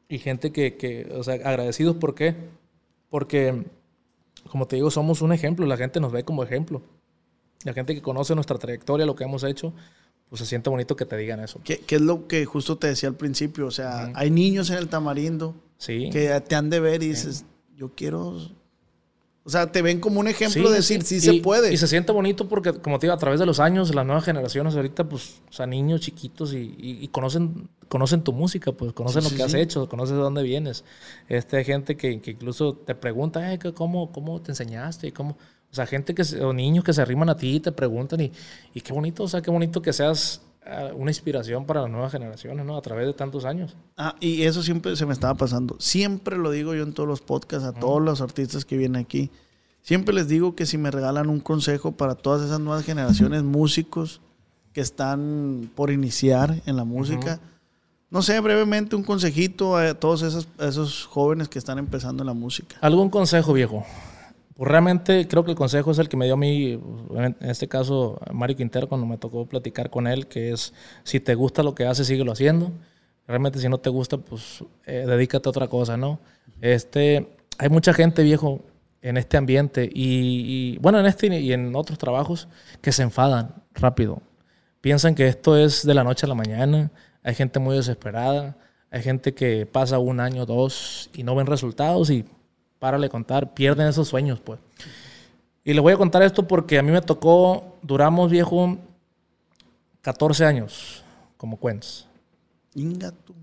Y 0.08 0.18
gente 0.18 0.52
que, 0.52 0.76
que, 0.76 1.10
o 1.16 1.22
sea, 1.22 1.34
agradecidos, 1.34 1.96
¿por 1.96 2.14
qué? 2.14 2.34
Porque, 3.08 3.64
como 4.50 4.66
te 4.66 4.76
digo, 4.76 4.90
somos 4.90 5.22
un 5.22 5.32
ejemplo. 5.32 5.64
La 5.64 5.78
gente 5.78 5.98
nos 5.98 6.12
ve 6.12 6.24
como 6.24 6.42
ejemplo 6.42 6.82
la 7.64 7.72
gente 7.72 7.94
que 7.94 8.02
conoce 8.02 8.34
nuestra 8.34 8.58
trayectoria, 8.58 9.06
lo 9.06 9.14
que 9.14 9.24
hemos 9.24 9.44
hecho, 9.44 9.72
pues 10.32 10.40
se 10.40 10.46
siente 10.46 10.70
bonito 10.70 10.96
que 10.96 11.04
te 11.04 11.14
digan 11.18 11.40
eso. 11.40 11.60
¿Qué, 11.62 11.80
qué 11.80 11.96
es 11.96 12.00
lo 12.00 12.26
que 12.26 12.46
justo 12.46 12.78
te 12.78 12.86
decía 12.86 13.06
al 13.06 13.16
principio? 13.16 13.66
O 13.66 13.70
sea, 13.70 14.10
hay 14.14 14.30
niños 14.30 14.70
en 14.70 14.78
el 14.78 14.88
tamarindo 14.88 15.54
sí. 15.76 16.08
que 16.10 16.40
te 16.40 16.54
han 16.54 16.70
de 16.70 16.80
ver 16.80 17.02
y 17.02 17.08
dices, 17.08 17.44
yo 17.76 17.90
quiero... 17.94 18.38
O 19.44 19.50
sea, 19.50 19.70
te 19.70 19.82
ven 19.82 20.00
como 20.00 20.20
un 20.20 20.28
ejemplo 20.28 20.70
de 20.70 20.76
decir, 20.76 21.02
sí, 21.02 21.20
se 21.20 21.34
puede. 21.34 21.70
Y 21.70 21.76
se 21.76 21.86
siente 21.86 22.12
bonito 22.12 22.48
porque, 22.48 22.72
como 22.72 22.98
te 22.98 23.08
digo, 23.08 23.14
a 23.14 23.18
través 23.18 23.40
de 23.40 23.44
los 23.44 23.60
años, 23.60 23.94
las 23.94 24.06
nuevas 24.06 24.24
generaciones 24.24 24.74
ahorita, 24.74 25.06
pues, 25.06 25.42
o 25.50 25.52
sea, 25.52 25.66
niños 25.66 26.00
chiquitos 26.00 26.54
y, 26.54 26.76
y, 26.78 27.06
conocen, 27.08 27.68
conocen 27.90 28.22
tu 28.22 28.32
música, 28.32 28.72
pues, 28.72 28.94
conocen 28.94 29.24
lo 29.24 29.30
que 29.30 29.42
has 29.42 29.52
hecho, 29.52 29.86
conocen 29.86 30.16
de 30.16 30.22
dónde 30.22 30.42
vienes. 30.42 30.82
Este, 31.28 31.58
hay 31.58 31.64
gente 31.66 31.98
que, 31.98 32.22
que 32.22 32.30
incluso 32.30 32.72
te 32.72 32.94
pregunta, 32.94 33.42
¿cómo, 33.74 34.12
¿cómo 34.12 34.40
te 34.40 34.52
enseñaste? 34.52 35.08
y 35.08 35.12
¿Cómo? 35.12 35.36
O 35.72 35.74
sea, 35.74 35.86
gente 35.86 36.14
que, 36.14 36.22
o 36.42 36.52
niños 36.52 36.84
que 36.84 36.92
se 36.92 37.00
arriman 37.00 37.30
a 37.30 37.36
ti 37.36 37.56
y 37.56 37.60
te 37.60 37.72
preguntan 37.72 38.20
y, 38.20 38.30
y 38.74 38.82
qué 38.82 38.92
bonito, 38.92 39.22
o 39.22 39.28
sea, 39.28 39.40
qué 39.40 39.50
bonito 39.50 39.80
que 39.80 39.94
seas 39.94 40.42
ah, 40.66 40.90
una 40.94 41.10
inspiración 41.10 41.64
para 41.64 41.80
las 41.80 41.90
nuevas 41.90 42.12
generaciones, 42.12 42.66
¿no? 42.66 42.76
A 42.76 42.82
través 42.82 43.06
de 43.06 43.14
tantos 43.14 43.46
años. 43.46 43.74
Ah, 43.96 44.14
y 44.20 44.42
eso 44.42 44.62
siempre 44.62 44.94
se 44.96 45.06
me 45.06 45.14
estaba 45.14 45.34
pasando. 45.34 45.76
Siempre 45.78 46.36
lo 46.36 46.50
digo 46.50 46.74
yo 46.74 46.82
en 46.82 46.92
todos 46.92 47.08
los 47.08 47.22
podcasts 47.22 47.66
a 47.66 47.72
todos 47.72 48.02
los 48.02 48.20
artistas 48.20 48.66
que 48.66 48.76
vienen 48.76 49.00
aquí. 49.00 49.30
Siempre 49.80 50.14
les 50.14 50.28
digo 50.28 50.54
que 50.54 50.66
si 50.66 50.76
me 50.76 50.90
regalan 50.90 51.30
un 51.30 51.40
consejo 51.40 51.92
para 51.92 52.16
todas 52.16 52.42
esas 52.42 52.60
nuevas 52.60 52.84
generaciones, 52.84 53.42
músicos 53.42 54.20
que 54.74 54.82
están 54.82 55.70
por 55.74 55.90
iniciar 55.90 56.60
en 56.66 56.76
la 56.76 56.84
música, 56.84 57.40
no 58.10 58.20
sé, 58.20 58.38
brevemente 58.40 58.94
un 58.94 59.04
consejito 59.04 59.78
a 59.78 59.94
todos 59.94 60.20
esos, 60.20 60.48
a 60.58 60.66
esos 60.66 61.06
jóvenes 61.06 61.48
que 61.48 61.58
están 61.58 61.78
empezando 61.78 62.22
en 62.22 62.26
la 62.26 62.34
música. 62.34 62.76
¿Algún 62.82 63.08
consejo, 63.08 63.54
viejo? 63.54 63.86
Pues 64.54 64.70
realmente 64.70 65.26
creo 65.28 65.44
que 65.44 65.52
el 65.52 65.56
consejo 65.56 65.90
es 65.90 65.98
el 65.98 66.08
que 66.08 66.16
me 66.16 66.26
dio 66.26 66.34
a 66.34 66.36
mí, 66.36 66.78
en 67.14 67.36
este 67.40 67.68
caso, 67.68 68.20
Mario 68.32 68.56
Quintero, 68.56 68.88
cuando 68.88 69.06
me 69.06 69.16
tocó 69.16 69.46
platicar 69.46 69.90
con 69.90 70.06
él, 70.06 70.26
que 70.26 70.52
es, 70.52 70.74
si 71.04 71.20
te 71.20 71.34
gusta 71.34 71.62
lo 71.62 71.74
que 71.74 71.86
haces, 71.86 72.06
síguelo 72.06 72.32
haciendo. 72.32 72.70
Realmente 73.26 73.58
si 73.58 73.68
no 73.68 73.78
te 73.78 73.88
gusta, 73.88 74.18
pues 74.18 74.64
eh, 74.84 75.04
dedícate 75.06 75.48
a 75.48 75.50
otra 75.50 75.68
cosa, 75.68 75.96
¿no? 75.96 76.20
Este, 76.60 77.28
hay 77.58 77.68
mucha 77.70 77.94
gente, 77.94 78.22
viejo, 78.22 78.60
en 79.00 79.16
este 79.16 79.36
ambiente 79.36 79.90
y, 79.92 80.74
y, 80.74 80.78
bueno, 80.78 81.00
en 81.00 81.06
este 81.06 81.26
y 81.26 81.52
en 81.52 81.74
otros 81.74 81.98
trabajos 81.98 82.48
que 82.80 82.92
se 82.92 83.02
enfadan 83.02 83.62
rápido. 83.74 84.22
Piensan 84.80 85.14
que 85.14 85.26
esto 85.26 85.56
es 85.56 85.84
de 85.84 85.94
la 85.94 86.04
noche 86.04 86.26
a 86.26 86.28
la 86.28 86.34
mañana. 86.34 86.90
Hay 87.22 87.34
gente 87.34 87.58
muy 87.58 87.76
desesperada. 87.76 88.56
Hay 88.90 89.02
gente 89.02 89.34
que 89.34 89.66
pasa 89.66 89.98
un 89.98 90.20
año, 90.20 90.44
dos 90.44 91.10
y 91.14 91.22
no 91.22 91.34
ven 91.34 91.46
resultados 91.46 92.10
y 92.10 92.24
párale 92.82 93.08
contar, 93.08 93.54
pierden 93.54 93.86
esos 93.86 94.08
sueños, 94.08 94.40
pues. 94.40 94.58
Y 95.62 95.72
les 95.72 95.80
voy 95.80 95.92
a 95.92 95.96
contar 95.96 96.20
esto 96.24 96.48
porque 96.48 96.80
a 96.80 96.82
mí 96.82 96.90
me 96.90 97.00
tocó, 97.00 97.76
duramos, 97.80 98.28
viejo, 98.28 98.76
14 100.00 100.44
años 100.44 101.04
como 101.36 101.60
Quens. 101.60 102.08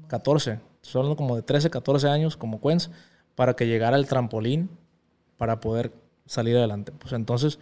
14. 0.09 0.59
Son 0.81 1.15
como 1.15 1.37
de 1.37 1.41
13, 1.41 1.69
14 1.69 2.09
años 2.09 2.35
como 2.35 2.59
Quens 2.59 2.91
para 3.35 3.55
que 3.55 3.65
llegara 3.65 3.95
el 3.95 4.07
trampolín 4.07 4.69
para 5.37 5.61
poder 5.61 5.93
salir 6.25 6.57
adelante. 6.57 6.91
Pues 6.91 7.13
entonces, 7.13 7.59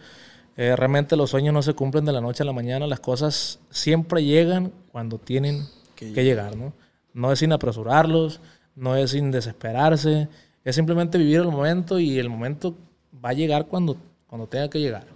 eh, 0.56 0.74
realmente 0.74 1.14
los 1.14 1.30
sueños 1.30 1.54
no 1.54 1.62
se 1.62 1.74
cumplen 1.74 2.04
de 2.04 2.10
la 2.10 2.20
noche 2.20 2.42
a 2.42 2.46
la 2.46 2.52
mañana, 2.52 2.88
las 2.88 2.98
cosas 2.98 3.60
siempre 3.70 4.24
llegan 4.24 4.72
cuando 4.90 5.18
tienen 5.18 5.68
que, 5.94 6.12
que 6.12 6.24
llegar, 6.24 6.56
¿no? 6.56 6.72
No 7.14 7.30
es 7.30 7.38
sin 7.38 7.52
apresurarlos, 7.52 8.40
no 8.74 8.96
es 8.96 9.12
sin 9.12 9.30
desesperarse, 9.30 10.28
es 10.68 10.76
simplemente 10.76 11.16
vivir 11.16 11.36
el 11.36 11.48
momento 11.48 11.98
y 11.98 12.18
el 12.18 12.28
momento 12.28 12.74
va 13.24 13.30
a 13.30 13.32
llegar 13.32 13.68
cuando, 13.68 13.96
cuando 14.26 14.46
tenga 14.46 14.68
que 14.68 14.78
llegar. 14.78 15.06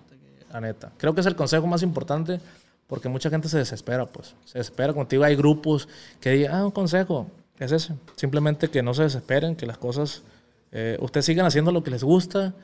La 0.51 0.63
neta. 0.63 0.93
Creo 0.97 1.15
que 1.15 1.21
es 1.21 1.27
el 1.27 1.37
consejo 1.37 1.67
más 1.67 1.83
importante 1.83 2.41
porque 2.87 3.11
mucha 3.11 3.29
gente 3.29 3.51
se 3.51 3.59
desespera, 3.59 4.07
pues. 4.07 4.35
Se 4.47 4.57
desespera 4.57 4.95
contigo. 4.95 5.25
Hay 5.25 5.37
grupos 5.37 5.89
que 6.21 6.31
digan, 6.31 6.55
ah, 6.55 6.65
un 6.65 6.71
consejo. 6.71 7.27
Es 7.59 7.71
ese. 7.71 7.93
Simplemente 8.17 8.69
que 8.69 8.83
no 8.83 8.95
se 8.95 9.03
desesperen, 9.03 9.55
que 9.55 9.67
las 9.67 9.77
cosas. 9.77 10.23
Eh, 10.71 10.97
ustedes 11.03 11.27
sigan 11.27 11.45
haciendo 11.45 11.71
lo 11.71 11.85
que 11.85 11.91
les 11.91 12.03
gusta 12.03 12.55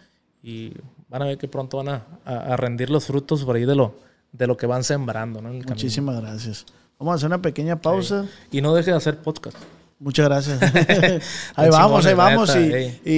y 0.43 0.73
van 1.11 1.21
a 1.21 1.25
ver 1.27 1.37
que 1.37 1.47
pronto 1.47 1.77
van 1.77 1.89
a, 1.91 2.05
a, 2.25 2.57
rendir 2.57 2.89
los 2.89 3.05
frutos 3.05 3.45
por 3.45 3.57
ahí 3.57 3.67
de 3.67 3.75
lo, 3.75 3.97
de 4.33 4.47
lo 4.47 4.57
que 4.57 4.67
van 4.67 4.83
sembrando. 4.83 5.43
¿no? 5.43 5.51
Muchísimas 5.53 6.19
gracias. 6.23 6.65
Vamos 6.99 7.13
a 7.13 7.15
hacer 7.17 7.27
una 7.27 7.43
pequeña 7.43 7.77
pausa. 7.77 8.25
Sí. 8.25 8.59
Y 8.59 8.63
no 8.63 8.75
deje 8.75 8.93
de 8.93 8.97
hacer 8.97 9.19
podcast. 9.19 9.59
Muchas 9.99 10.27
gracias. 10.27 10.61
ahí 11.57 11.71
vamos, 11.71 12.07
ahí 12.07 12.15
vamos. 12.15 12.55
Y, 12.57 13.01
y, 13.05 13.15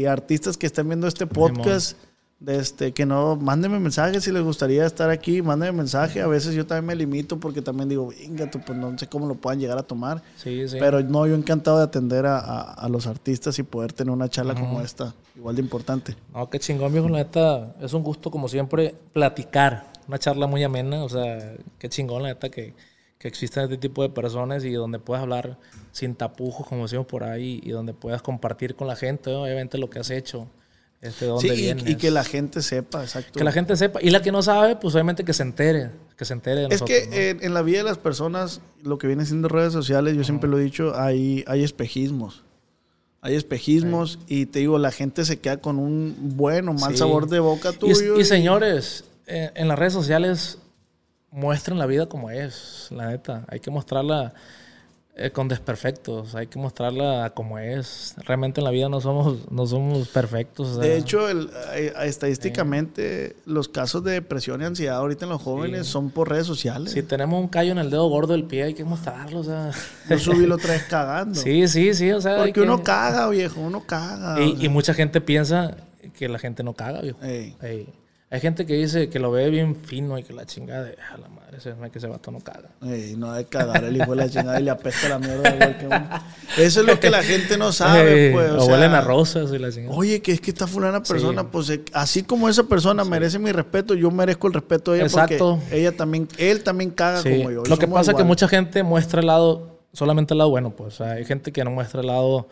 y, 0.00 0.06
artistas 0.06 0.56
que 0.56 0.66
estén 0.66 0.88
viendo 0.88 1.06
este 1.06 1.26
podcast, 1.26 1.96
de 2.40 2.58
este, 2.58 2.92
que 2.92 3.06
no, 3.06 3.36
mándenme 3.36 3.78
mensaje 3.78 4.20
si 4.20 4.30
les 4.30 4.42
gustaría 4.42 4.84
estar 4.84 5.08
aquí, 5.08 5.40
mándenme 5.40 5.78
mensaje. 5.78 6.20
A 6.20 6.26
veces 6.26 6.54
yo 6.54 6.66
también 6.66 6.86
me 6.86 6.94
limito 6.96 7.38
porque 7.38 7.62
también 7.62 7.88
digo, 7.88 8.08
venga, 8.08 8.50
tú, 8.50 8.60
pues 8.60 8.78
no 8.78 8.96
sé 8.98 9.06
cómo 9.06 9.26
lo 9.26 9.36
puedan 9.36 9.60
llegar 9.60 9.78
a 9.78 9.82
tomar. 9.82 10.22
Sí, 10.36 10.68
sí. 10.68 10.76
Pero 10.78 11.00
no, 11.00 11.26
yo 11.26 11.34
encantado 11.34 11.78
de 11.78 11.84
atender 11.84 12.26
a, 12.26 12.38
a, 12.38 12.72
a 12.74 12.88
los 12.88 13.06
artistas 13.06 13.58
y 13.58 13.62
poder 13.62 13.92
tener 13.92 14.12
una 14.12 14.28
charla 14.28 14.52
uh 14.52 14.56
-huh. 14.56 14.60
como 14.60 14.80
esta, 14.82 15.14
igual 15.36 15.56
de 15.56 15.62
importante. 15.62 16.16
No, 16.34 16.50
qué 16.50 16.58
chingón, 16.58 16.92
viejo, 16.92 17.08
la 17.08 17.18
neta. 17.18 17.74
Es 17.80 17.92
un 17.92 18.02
gusto, 18.02 18.30
como 18.30 18.48
siempre, 18.48 18.94
platicar. 19.12 19.92
Una 20.06 20.18
charla 20.18 20.46
muy 20.46 20.62
amena, 20.62 21.02
o 21.02 21.08
sea, 21.08 21.54
qué 21.78 21.88
chingón, 21.88 22.24
la 22.24 22.28
neta, 22.30 22.50
que 22.50 22.74
que 23.24 23.28
existan 23.28 23.64
este 23.64 23.78
tipo 23.78 24.02
de 24.02 24.10
personas 24.10 24.66
y 24.66 24.72
donde 24.74 24.98
puedas 24.98 25.22
hablar 25.22 25.56
sin 25.92 26.14
tapujos, 26.14 26.66
como 26.66 26.82
decimos 26.82 27.06
por 27.06 27.24
ahí, 27.24 27.58
y 27.62 27.70
donde 27.70 27.94
puedas 27.94 28.20
compartir 28.20 28.74
con 28.74 28.86
la 28.86 28.96
gente, 28.96 29.30
obviamente, 29.30 29.78
lo 29.78 29.88
que 29.88 29.98
has 29.98 30.10
hecho. 30.10 30.46
Este, 31.00 31.24
dónde 31.24 31.48
sí, 31.48 31.56
vienes. 31.56 31.88
Y, 31.88 31.92
y, 31.92 31.94
que 31.94 32.10
la 32.10 32.22
gente 32.22 32.60
sepa, 32.60 33.02
exacto. 33.02 33.38
Que 33.38 33.42
la 33.42 33.50
gente 33.50 33.78
sepa. 33.78 33.98
Y 34.02 34.10
la 34.10 34.20
que 34.20 34.30
no 34.30 34.42
sabe, 34.42 34.76
pues 34.76 34.94
obviamente 34.94 35.24
que 35.24 35.32
se 35.32 35.42
entere. 35.42 35.90
Que 36.18 36.26
se 36.26 36.34
entere 36.34 36.56
de 36.56 36.66
Es 36.66 36.82
nosotros, 36.82 36.98
que 36.98 37.06
¿no? 37.06 37.16
en, 37.16 37.46
en, 37.46 37.54
la 37.54 37.62
vida 37.62 37.78
de 37.78 37.84
las 37.84 37.96
personas, 37.96 38.60
lo 38.82 38.98
que 38.98 39.06
viene 39.06 39.24
siendo 39.24 39.48
redes 39.48 39.72
sociales, 39.72 40.14
yo 40.14 40.22
siempre 40.22 40.50
lo 40.50 40.58
he 40.58 40.62
dicho, 40.62 40.92
hay, 40.94 41.44
hay 41.46 41.64
espejismos. 41.64 42.44
Hay 43.22 43.36
espejismos 43.36 44.18
sí. 44.28 44.40
y 44.40 44.44
te 44.46 44.58
digo, 44.58 44.78
la 44.78 44.90
gente 44.90 45.24
se 45.24 45.38
queda 45.38 45.56
con 45.56 45.78
un 45.78 46.14
buen 46.36 46.68
o 46.68 46.74
mal 46.74 46.92
sí. 46.92 46.98
sabor 46.98 47.26
de 47.30 47.40
boca 47.40 47.72
tuyo. 47.72 48.18
Y, 48.18 48.20
y 48.20 48.24
señores, 48.26 49.04
eh, 49.26 49.50
en 49.54 49.68
las 49.68 49.78
redes 49.78 49.94
sociales 49.94 50.58
muestren 51.34 51.78
la 51.78 51.86
vida 51.86 52.06
como 52.06 52.30
es, 52.30 52.88
la 52.90 53.08
neta. 53.08 53.44
Hay 53.48 53.58
que 53.58 53.70
mostrarla 53.70 54.32
eh, 55.16 55.30
con 55.30 55.48
desperfectos, 55.48 56.36
hay 56.36 56.46
que 56.46 56.60
mostrarla 56.60 57.32
como 57.34 57.58
es. 57.58 58.14
Realmente 58.18 58.60
en 58.60 58.64
la 58.64 58.70
vida 58.70 58.88
no 58.88 59.00
somos, 59.00 59.50
no 59.50 59.66
somos 59.66 60.08
perfectos. 60.08 60.68
O 60.68 60.74
sea, 60.74 60.84
de 60.84 60.96
hecho, 60.96 61.28
el, 61.28 61.50
eh, 61.74 61.92
estadísticamente, 62.02 63.26
eh. 63.26 63.36
los 63.46 63.68
casos 63.68 64.04
de 64.04 64.12
depresión 64.12 64.62
y 64.62 64.64
ansiedad 64.64 64.96
ahorita 64.96 65.24
en 65.24 65.30
los 65.32 65.42
jóvenes 65.42 65.86
sí. 65.86 65.92
son 65.92 66.10
por 66.10 66.30
redes 66.30 66.46
sociales. 66.46 66.92
Si 66.92 67.02
tenemos 67.02 67.40
un 67.40 67.48
callo 67.48 67.72
en 67.72 67.78
el 67.78 67.90
dedo 67.90 68.08
gordo 68.08 68.32
del 68.32 68.44
pie, 68.44 68.62
hay 68.62 68.74
que 68.74 68.84
mostrarlo. 68.84 69.40
O 69.40 69.44
sea. 69.44 69.72
Subí 70.18 70.46
lo 70.46 70.56
traes 70.56 70.82
cagando. 70.88 71.34
Sí, 71.34 71.66
sí, 71.66 71.94
sí. 71.94 72.12
O 72.12 72.20
sea, 72.20 72.36
Porque 72.36 72.60
uno 72.60 72.84
caga, 72.84 73.28
viejo, 73.28 73.60
uno 73.60 73.84
caga. 73.84 74.40
Y, 74.40 74.52
o 74.52 74.56
sea. 74.56 74.64
y, 74.66 74.68
mucha 74.68 74.94
gente 74.94 75.20
piensa 75.20 75.76
que 76.16 76.28
la 76.28 76.38
gente 76.38 76.62
no 76.62 76.74
caga, 76.74 77.00
viejo. 77.02 77.18
Ey. 77.22 77.56
Ey. 77.60 78.03
Hay 78.34 78.40
gente 78.40 78.66
que 78.66 78.74
dice 78.74 79.08
que 79.08 79.20
lo 79.20 79.30
ve 79.30 79.48
bien 79.48 79.76
fino 79.76 80.18
y 80.18 80.24
que 80.24 80.32
la 80.32 80.44
chingada 80.44 80.82
de 80.82 80.96
a 81.08 81.16
la 81.18 81.28
madre, 81.28 81.58
ese, 81.58 81.72
que 81.92 81.98
ese 81.98 82.08
vato 82.08 82.32
no 82.32 82.40
caga. 82.40 82.68
Ey, 82.82 83.14
no 83.16 83.32
que 83.36 83.44
cagar 83.44 83.84
el 83.84 83.96
hijo 83.96 84.10
de 84.10 84.16
la 84.16 84.28
chingada 84.28 84.58
y 84.58 84.64
le 84.64 84.72
apesta 84.72 85.08
la 85.08 85.20
mierda 85.20 85.54
igual 85.54 85.78
que 85.78 85.86
uno. 85.86 86.08
Eso 86.58 86.80
es 86.80 86.86
lo 86.88 86.98
que 86.98 87.10
la 87.10 87.22
gente 87.22 87.56
no 87.56 87.70
sabe, 87.70 88.26
Ey, 88.26 88.32
pues. 88.32 88.50
O, 88.50 88.56
o 88.56 88.60
sea, 88.62 88.74
huelen 88.74 88.92
a 88.92 89.02
rosas 89.02 89.52
y 89.52 89.58
la 89.60 89.70
chingada. 89.70 89.96
Oye, 89.96 90.20
que 90.20 90.32
es 90.32 90.40
que 90.40 90.50
esta 90.50 90.66
fulana 90.66 91.00
persona, 91.00 91.42
sí. 91.42 91.48
pues 91.52 91.80
así 91.92 92.24
como 92.24 92.48
esa 92.48 92.64
persona 92.64 93.04
sí. 93.04 93.10
merece 93.10 93.38
mi 93.38 93.52
respeto, 93.52 93.94
yo 93.94 94.10
merezco 94.10 94.48
el 94.48 94.54
respeto 94.54 94.90
de 94.90 94.98
ella 94.98 95.06
Exacto. 95.06 95.60
porque 95.60 95.78
ella 95.80 95.96
también, 95.96 96.26
él 96.36 96.64
también 96.64 96.90
caga 96.90 97.22
sí. 97.22 97.36
como 97.36 97.52
yo. 97.52 97.62
Lo 97.62 97.78
que 97.78 97.86
pasa 97.86 98.10
es 98.10 98.16
que 98.16 98.24
mucha 98.24 98.48
gente 98.48 98.82
muestra 98.82 99.20
el 99.20 99.28
lado, 99.28 99.78
solamente 99.92 100.34
el 100.34 100.38
lado 100.38 100.50
bueno, 100.50 100.70
pues. 100.70 100.94
O 100.94 101.04
sea, 101.04 101.12
hay 101.12 101.24
gente 101.24 101.52
que 101.52 101.62
no 101.62 101.70
muestra 101.70 102.00
el 102.00 102.08
lado 102.08 102.48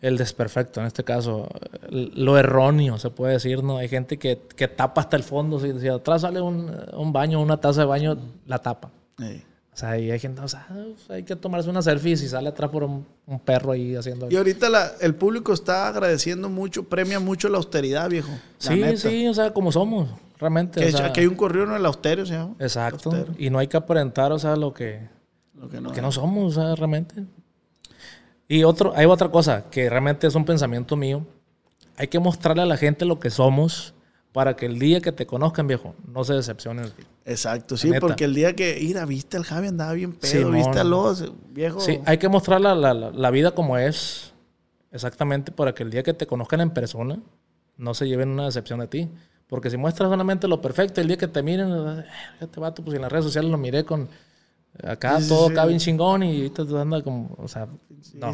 el 0.00 0.18
desperfecto, 0.18 0.80
en 0.80 0.86
este 0.86 1.04
caso, 1.04 1.48
lo 1.90 2.38
erróneo, 2.38 2.98
se 2.98 3.10
puede 3.10 3.34
decir, 3.34 3.62
¿no? 3.62 3.78
Hay 3.78 3.88
gente 3.88 4.18
que, 4.18 4.42
que 4.54 4.68
tapa 4.68 5.00
hasta 5.00 5.16
el 5.16 5.22
fondo, 5.22 5.58
si, 5.58 5.78
si 5.80 5.88
atrás 5.88 6.22
sale 6.22 6.40
un, 6.40 6.70
un, 6.92 7.12
baño, 7.12 7.40
una 7.40 7.56
taza 7.56 7.80
de 7.80 7.86
baño, 7.86 8.16
la 8.46 8.58
tapa. 8.58 8.90
Sí. 9.18 9.42
O 9.72 9.78
sea, 9.78 9.98
y 9.98 10.10
hay 10.10 10.18
gente, 10.18 10.40
o 10.40 10.48
sea, 10.48 10.66
hay 11.10 11.22
que 11.22 11.36
tomarse 11.36 11.68
una 11.68 11.82
selfie 11.82 12.12
y 12.12 12.16
si 12.16 12.28
sale 12.28 12.48
atrás 12.48 12.70
por 12.70 12.82
un, 12.82 13.06
un 13.26 13.38
perro 13.38 13.72
ahí 13.72 13.94
haciendo... 13.94 14.26
Y 14.30 14.36
ahorita 14.36 14.70
la, 14.70 14.92
el 15.02 15.14
público 15.14 15.52
está 15.52 15.88
agradeciendo 15.88 16.48
mucho, 16.48 16.84
premia 16.84 17.20
mucho 17.20 17.50
la 17.50 17.58
austeridad, 17.58 18.08
viejo. 18.08 18.30
La 18.30 18.38
sí, 18.58 18.80
neta. 18.80 18.96
sí, 18.96 19.28
o 19.28 19.34
sea, 19.34 19.52
como 19.52 19.70
somos, 19.70 20.08
realmente. 20.38 20.80
Que, 20.80 20.88
o 20.88 20.96
sea, 20.96 21.06
aquí 21.06 21.20
hay 21.20 21.26
un 21.26 21.34
corrido 21.34 21.64
en 21.66 21.72
el 21.72 21.84
austero, 21.84 22.24
¿sí? 22.24 22.34
Exacto. 22.58 23.10
Austero. 23.10 23.34
Y 23.38 23.50
no 23.50 23.58
hay 23.58 23.66
que 23.66 23.76
aparentar, 23.76 24.32
o 24.32 24.38
sea, 24.38 24.56
lo 24.56 24.72
que, 24.72 25.08
lo 25.54 25.68
que, 25.68 25.78
no, 25.78 25.88
lo 25.90 25.94
que 25.94 26.00
no 26.00 26.10
somos, 26.10 26.56
o 26.56 26.62
sea, 26.62 26.74
realmente. 26.74 27.26
Y 28.48 28.64
otro, 28.64 28.92
hay 28.94 29.06
otra 29.06 29.30
cosa 29.30 29.64
que 29.70 29.90
realmente 29.90 30.26
es 30.26 30.34
un 30.34 30.44
pensamiento 30.44 30.96
mío. 30.96 31.26
Hay 31.96 32.08
que 32.08 32.18
mostrarle 32.18 32.62
a 32.62 32.66
la 32.66 32.76
gente 32.76 33.04
lo 33.04 33.18
que 33.18 33.30
somos 33.30 33.94
para 34.32 34.54
que 34.54 34.66
el 34.66 34.78
día 34.78 35.00
que 35.00 35.12
te 35.12 35.26
conozcan, 35.26 35.66
viejo, 35.66 35.94
no 36.06 36.22
se 36.22 36.34
decepcionen. 36.34 36.92
Exacto, 37.24 37.76
sí, 37.76 37.90
porque 37.98 38.24
el 38.24 38.34
día 38.34 38.54
que, 38.54 38.78
mira, 38.82 39.06
viste 39.06 39.38
al 39.38 39.44
Javi 39.44 39.68
andaba 39.68 39.94
bien 39.94 40.12
pedo, 40.12 40.50
viste 40.50 40.78
a 40.78 40.84
los, 40.84 41.32
viejo. 41.52 41.80
Sí, 41.80 42.00
hay 42.04 42.18
que 42.18 42.28
mostrar 42.28 42.60
la, 42.60 42.74
la, 42.74 42.92
la, 42.92 43.30
vida 43.30 43.52
como 43.52 43.78
es, 43.78 44.34
exactamente, 44.92 45.52
para 45.52 45.74
que 45.74 45.82
el 45.82 45.90
día 45.90 46.02
que 46.02 46.12
te 46.12 46.26
conozcan 46.26 46.60
en 46.60 46.70
persona, 46.70 47.18
no 47.78 47.94
se 47.94 48.06
lleven 48.06 48.28
una 48.28 48.44
decepción 48.44 48.80
de 48.80 48.86
ti. 48.88 49.08
Porque 49.48 49.70
si 49.70 49.76
muestras 49.76 50.10
solamente 50.10 50.48
lo 50.48 50.60
perfecto, 50.60 51.00
el 51.00 51.06
día 51.06 51.16
que 51.16 51.28
te 51.28 51.42
miren, 51.42 52.04
este 52.40 52.60
vato, 52.60 52.82
pues 52.82 52.96
en 52.96 53.02
las 53.02 53.12
redes 53.12 53.24
sociales 53.24 53.50
lo 53.50 53.58
miré 53.58 53.84
con 53.84 54.08
Acá 54.82 55.20
sí, 55.20 55.28
todo 55.28 55.46
sí, 55.46 55.52
acá 55.52 55.66
bien 55.66 55.78
chingón 55.78 56.22
y 56.22 56.36
ahorita 56.42 56.62
anda 56.80 57.02
como, 57.02 57.34
o 57.38 57.48
sea, 57.48 57.66
no, 58.14 58.32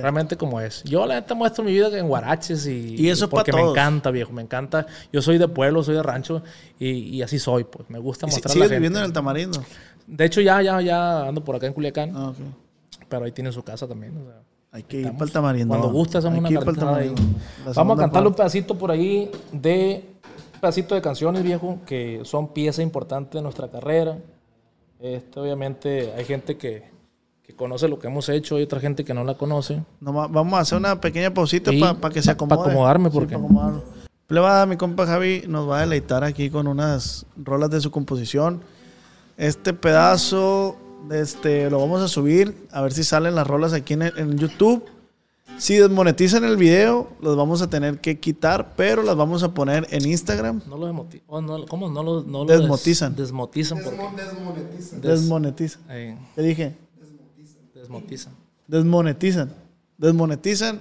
realmente 0.00 0.36
como 0.36 0.60
es. 0.60 0.82
Yo 0.84 1.06
la 1.06 1.14
neta 1.14 1.34
muestro 1.34 1.64
mi 1.64 1.72
vida 1.72 1.96
en 1.98 2.08
guaraches 2.08 2.66
y, 2.66 2.96
y 2.96 3.08
eso 3.08 3.26
y 3.26 3.28
porque 3.28 3.52
me 3.52 3.62
encanta, 3.62 4.10
viejo, 4.10 4.32
me 4.32 4.42
encanta. 4.42 4.86
Yo 5.12 5.22
soy 5.22 5.38
de 5.38 5.48
pueblo, 5.48 5.82
soy 5.82 5.96
de 5.96 6.02
rancho 6.02 6.42
y, 6.78 6.88
y 6.88 7.22
así 7.22 7.38
soy, 7.38 7.64
pues, 7.64 7.88
me 7.90 7.98
gusta 7.98 8.26
mostrar 8.26 8.52
¿Sigues 8.52 8.70
viviendo 8.70 8.98
en 8.98 9.06
el 9.06 9.12
Tamarindo? 9.12 9.62
De 10.06 10.24
hecho 10.24 10.40
ya, 10.40 10.60
ya, 10.62 10.80
ya 10.80 11.28
ando 11.28 11.42
por 11.42 11.56
acá 11.56 11.66
en 11.66 11.72
Culiacán, 11.72 12.12
ah, 12.14 12.30
okay. 12.30 12.46
pero 13.08 13.24
ahí 13.24 13.32
tiene 13.32 13.52
su 13.52 13.62
casa 13.62 13.86
también, 13.86 14.16
o 14.18 14.24
sea, 14.24 14.42
Hay 14.72 14.82
que 14.82 15.00
ir 15.00 15.12
para 15.12 15.24
el 15.24 15.32
Tamarindo. 15.32 15.68
Cuando 15.68 15.90
gusta 15.90 16.18
hacemos 16.18 16.38
una 16.38 16.60
carta 16.60 16.96
ahí. 16.96 17.14
Vamos 17.74 17.98
a 17.98 18.02
cantarle 18.02 18.28
un 18.28 18.34
pedacito 18.34 18.76
por 18.76 18.90
ahí 18.90 19.30
de, 19.52 20.04
un 20.54 20.60
pedacito 20.60 20.94
de 20.94 21.00
canciones, 21.00 21.42
viejo, 21.42 21.78
que 21.86 22.20
son 22.24 22.52
pieza 22.52 22.82
importante 22.82 23.38
de 23.38 23.42
nuestra 23.42 23.68
carrera. 23.68 24.18
Este, 25.00 25.40
obviamente 25.40 26.12
hay 26.14 26.24
gente 26.24 26.56
que, 26.56 26.84
que, 27.42 27.54
conoce 27.54 27.88
lo 27.88 27.98
que 27.98 28.06
hemos 28.06 28.28
hecho, 28.28 28.56
hay 28.56 28.64
otra 28.64 28.80
gente 28.80 29.04
que 29.04 29.14
no 29.14 29.24
la 29.24 29.34
conoce. 29.34 29.82
No, 30.00 30.12
vamos 30.12 30.54
a 30.54 30.60
hacer 30.60 30.78
una 30.78 31.00
pequeña 31.00 31.32
pausita 31.32 31.70
para 31.78 31.94
pa 31.94 32.10
que 32.10 32.20
se 32.20 32.30
acomode. 32.30 32.58
Para 32.58 32.70
acomodarme, 32.70 33.10
porque. 33.10 33.34
Sí, 33.34 33.40
pa 33.40 33.82
Plebada, 34.26 34.66
mi 34.66 34.76
compa 34.76 35.06
Javi 35.06 35.44
nos 35.48 35.68
va 35.68 35.78
a 35.78 35.80
deleitar 35.80 36.22
aquí 36.22 36.50
con 36.50 36.68
unas 36.68 37.26
rolas 37.36 37.70
de 37.70 37.80
su 37.80 37.90
composición. 37.90 38.62
Este 39.36 39.72
pedazo 39.72 40.76
Este, 41.10 41.70
lo 41.70 41.80
vamos 41.80 42.02
a 42.02 42.08
subir. 42.08 42.68
A 42.70 42.82
ver 42.82 42.92
si 42.92 43.02
salen 43.02 43.34
las 43.34 43.46
rolas 43.46 43.72
aquí 43.72 43.94
en, 43.94 44.02
en 44.02 44.38
YouTube. 44.38 44.84
Si 45.60 45.76
desmonetizan 45.76 46.42
el 46.44 46.56
video, 46.56 47.08
los 47.20 47.36
vamos 47.36 47.60
a 47.60 47.68
tener 47.68 47.98
que 48.00 48.18
quitar, 48.18 48.72
pero 48.76 49.02
las 49.02 49.14
vamos 49.14 49.42
a 49.42 49.52
poner 49.52 49.86
en 49.90 50.06
Instagram. 50.06 50.62
No 50.66 50.78
lo 50.78 50.88
desmoti- 50.90 51.20
oh, 51.26 51.42
no, 51.42 51.66
¿Cómo 51.66 51.90
no 51.90 52.02
lo, 52.02 52.22
no 52.22 52.38
lo 52.40 52.44
des- 52.46 52.60
Desmotizan. 52.60 53.14
desmotizan. 53.14 53.78
porque- 53.84 54.00
Des- 54.72 55.02
Desmonetizan. 55.02 55.82
¿Qué 55.86 56.42
dije? 56.42 56.74
desmotizan. 57.74 58.32
Desmonetizan. 58.68 59.52
Desmonetizan. 59.98 60.80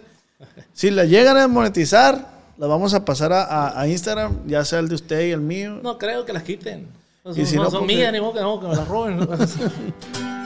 Si 0.71 0.89
la 0.91 1.03
llegan 1.03 1.35
a 1.35 1.41
desmonetizar, 1.41 2.39
la 2.57 2.67
vamos 2.67 2.93
a 2.93 3.03
pasar 3.03 3.33
a, 3.33 3.43
a- 3.43 3.81
a 3.81 3.87
Instagram, 3.89 4.47
ya 4.47 4.63
sea 4.63 4.79
el 4.79 4.87
de 4.87 4.95
usted 4.95 5.27
y 5.27 5.31
el 5.31 5.41
mío. 5.41 5.81
No 5.83 5.97
creo 5.97 6.23
que 6.25 6.31
las 6.31 6.43
quiten. 6.43 6.87
No 7.25 7.31
Y 7.31 7.35
son, 7.35 7.45
si 7.47 7.55
no 7.57 7.63
no, 7.63 7.69
son 7.71 7.79
porque- 7.81 7.95
mías, 7.97 8.13
ni 8.13 8.21
modo 8.21 8.33
que, 8.33 8.39
no, 8.39 8.59
que 8.61 8.67
me 8.67 8.75
las 8.77 8.87
roben. 8.87 9.19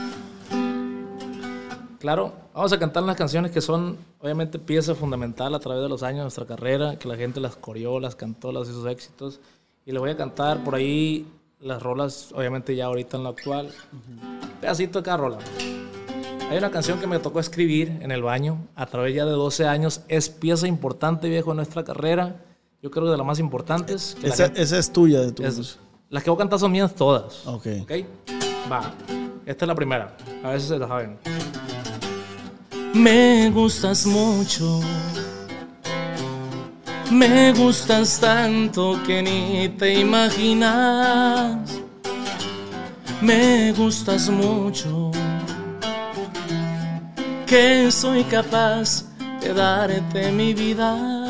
claro, 2.03 2.33
vamos 2.53 2.73
a 2.73 2.77
cantar 2.77 3.01
las 3.03 3.15
canciones 3.15 3.49
que 3.51 3.61
son, 3.61 3.97
obviamente, 4.19 4.59
pieza 4.59 4.93
fundamental 4.93 5.55
a 5.55 5.59
través 5.59 5.81
de 5.83 5.87
los 5.87 6.03
años 6.03 6.17
de 6.17 6.23
nuestra 6.23 6.45
carrera, 6.45 6.97
que 6.99 7.07
la 7.07 7.15
gente 7.15 7.39
las 7.39 7.55
coreó, 7.55 7.97
las 8.01 8.13
cantó, 8.13 8.51
las 8.51 8.67
hizo 8.67 8.85
éxitos. 8.89 9.39
Y 9.85 9.93
le 9.93 9.99
voy 9.99 10.09
a 10.09 10.17
cantar 10.17 10.61
por 10.65 10.75
ahí 10.75 11.25
las 11.61 11.81
rolas, 11.81 12.33
obviamente, 12.35 12.75
ya 12.75 12.87
ahorita 12.87 13.15
en 13.15 13.23
lo 13.23 13.29
actual. 13.29 13.69
Pedacito 14.59 14.99
de 14.99 15.03
cada 15.05 15.15
rola. 15.15 15.37
Hay 16.51 16.57
una 16.57 16.71
canción 16.71 16.99
que 16.99 17.07
me 17.07 17.19
tocó 17.19 17.39
escribir 17.39 17.97
en 18.01 18.11
el 18.11 18.21
baño 18.21 18.57
a 18.75 18.85
través 18.85 19.15
ya 19.15 19.23
de 19.23 19.31
12 19.31 19.65
años. 19.65 20.01
Es 20.09 20.27
pieza 20.29 20.67
importante, 20.67 21.29
viejo, 21.29 21.51
en 21.51 21.55
nuestra 21.57 21.85
carrera. 21.85 22.35
Yo 22.81 22.91
creo 22.91 23.05
que 23.05 23.11
de 23.11 23.17
las 23.17 23.25
más 23.25 23.39
importantes. 23.39 24.17
Esa, 24.21 24.45
gente- 24.47 24.61
esa 24.61 24.77
es 24.77 24.91
tuya 24.91 25.21
de 25.21 25.31
tu 25.31 25.45
es- 25.45 25.79
las 26.09 26.21
que 26.21 26.29
voy 26.29 26.35
a 26.35 26.39
cantar 26.39 26.59
son 26.59 26.73
mías 26.73 26.93
todas. 26.93 27.47
Ok. 27.47 27.67
¿Ok? 27.83 27.91
Va. 28.69 28.91
Esta 29.45 29.65
es 29.65 29.67
la 29.69 29.75
primera. 29.75 30.15
A 30.43 30.59
si 30.59 30.67
se 30.67 30.77
la 30.77 30.87
saben. 30.87 31.17
Me 32.93 33.49
gustas 33.49 34.05
mucho. 34.05 34.79
Me 37.09 37.51
gustas 37.53 38.19
tanto 38.19 38.99
que 39.05 39.21
ni 39.21 39.67
te 39.69 39.99
imaginas. 39.99 41.81
Me 43.19 43.71
gustas 43.73 44.29
mucho. 44.29 45.11
Que 47.47 47.89
soy 47.91 48.23
capaz 48.25 49.05
de 49.41 49.53
darte 49.53 50.31
mi 50.31 50.53
vida 50.53 51.23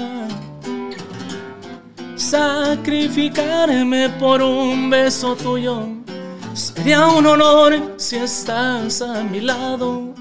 sacrificarme 2.34 4.10
por 4.10 4.42
un 4.42 4.90
beso 4.90 5.36
tuyo. 5.36 5.88
Sería 6.54 7.08
un 7.08 7.26
honor 7.26 7.94
si 7.98 8.18
estás 8.18 9.02
a 9.02 9.24
mi 9.24 9.40
lado 9.40 10.14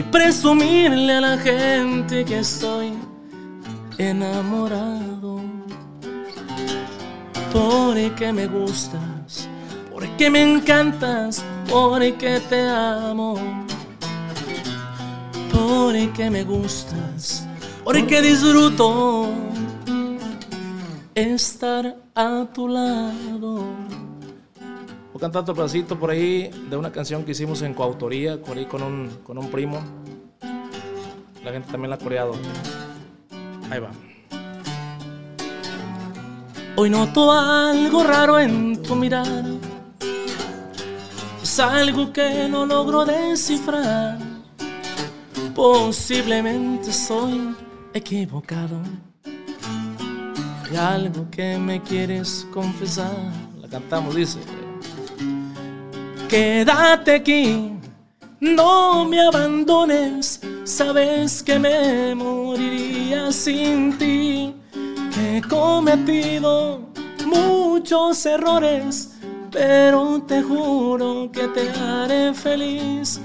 y 0.00 0.02
presumirle 0.04 1.12
a 1.12 1.20
la 1.20 1.36
gente 1.36 2.24
que 2.24 2.38
estoy 2.38 2.94
enamorado. 3.98 5.42
Porque 7.52 8.32
me 8.32 8.46
gustas, 8.46 9.46
porque 9.92 10.30
me 10.30 10.42
encantas, 10.42 11.44
porque 11.68 12.40
te 12.48 12.66
amo. 12.66 13.34
Porque 15.52 16.30
me 16.30 16.44
gustas, 16.44 17.46
porque 17.84 18.22
disfruto 18.22 19.28
estar 21.14 21.94
a 22.14 22.46
tu 22.54 22.68
lado. 22.68 23.66
Cantar 25.20 25.42
otro 25.42 25.54
pedacito 25.54 25.98
por 25.98 26.10
ahí 26.10 26.50
de 26.70 26.76
una 26.78 26.90
canción 26.90 27.24
que 27.24 27.32
hicimos 27.32 27.60
en 27.60 27.74
coautoría 27.74 28.40
por 28.40 28.56
ahí 28.56 28.64
con 28.64 28.82
un, 28.82 29.18
con 29.22 29.36
un 29.36 29.50
primo. 29.50 29.78
La 31.44 31.52
gente 31.52 31.70
también 31.70 31.90
la 31.90 31.96
ha 31.96 31.98
coreado. 31.98 32.32
Ahí 33.70 33.80
va. 33.80 33.90
Hoy 36.76 36.88
noto 36.88 37.30
algo 37.30 38.02
raro 38.02 38.38
en 38.38 38.80
tu 38.82 38.94
mirar. 38.96 39.44
Es 41.42 41.60
algo 41.60 42.10
que 42.14 42.48
no 42.48 42.64
logro 42.64 43.04
descifrar. 43.04 44.18
Posiblemente 45.54 46.88
estoy 46.88 47.54
equivocado. 47.92 48.80
Hay 50.70 50.76
algo 50.78 51.30
que 51.30 51.58
me 51.58 51.82
quieres 51.82 52.46
confesar. 52.50 53.12
La 53.60 53.68
cantamos, 53.68 54.14
dice. 54.14 54.38
Quédate 56.30 57.16
aquí, 57.16 57.72
no 58.38 59.04
me 59.04 59.20
abandones. 59.20 60.40
Sabes 60.62 61.42
que 61.42 61.58
me 61.58 62.14
moriría 62.14 63.32
sin 63.32 63.98
ti. 63.98 64.54
He 65.18 65.42
cometido 65.48 66.82
muchos 67.26 68.24
errores, 68.26 69.18
pero 69.50 70.22
te 70.22 70.40
juro 70.40 71.32
que 71.32 71.48
te 71.48 71.68
haré 71.70 72.32
feliz. 72.32 73.20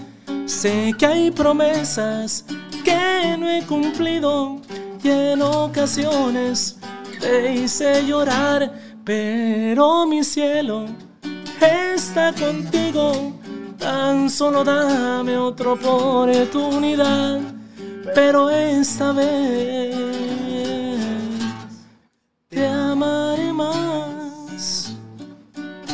Sé 0.48 0.96
que 0.98 1.06
hay 1.06 1.30
promesas 1.30 2.44
que 2.84 3.38
no 3.38 3.48
he 3.48 3.62
cumplido 3.68 4.60
y 5.04 5.10
en 5.10 5.44
ocasiones 5.44 6.80
te 7.20 7.54
hice 7.54 8.04
llorar, 8.04 8.74
pero 9.04 10.08
mi 10.08 10.24
cielo 10.24 10.88
está 11.66 12.34
contigo. 12.34 13.34
Tan 13.78 14.30
solo 14.30 14.64
dame 14.64 15.38
otra 15.38 15.74
oportunidad, 15.74 17.40
pero 18.14 18.50
esta 18.50 19.12
vez 19.12 19.96
te 22.50 22.68
amaré 22.68 23.52
más. 23.54 24.96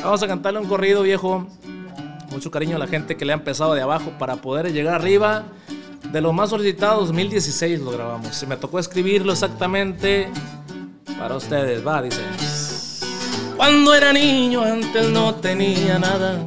Vamos 0.03 0.23
a 0.23 0.27
cantarle 0.27 0.60
un 0.60 0.68
corrido 0.68 1.02
viejo. 1.02 1.48
Mucho 2.31 2.49
cariño 2.49 2.77
a 2.77 2.80
la 2.80 2.88
gente 2.88 3.18
que 3.18 3.26
le 3.26 3.34
ha 3.34 3.35
empezado 3.35 3.73
de 3.73 3.81
abajo 3.81 4.14
para 4.18 4.38
poder 4.38 4.72
llegar 4.72 4.95
arriba. 4.95 5.43
De 6.11 6.22
los 6.22 6.34
más 6.34 6.49
solicitados, 6.49 7.07
2016 7.07 7.81
lo 7.81 7.91
grabamos. 7.91 8.35
Se 8.35 8.45
me 8.45 8.57
tocó 8.57 8.80
escribirlo 8.80 9.31
exactamente 9.31 10.30
para 11.19 11.35
ustedes. 11.35 11.85
Va, 11.85 12.02
dice. 12.02 12.22
Cuando 13.61 13.93
era 13.93 14.11
niño 14.11 14.63
antes 14.63 15.07
no 15.09 15.35
tenía 15.35 15.99
nada. 15.99 16.39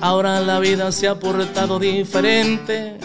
Ahora 0.00 0.40
la 0.40 0.58
vida 0.58 0.90
se 0.90 1.06
ha 1.06 1.14
portado 1.14 1.78
diferente. 1.78 2.98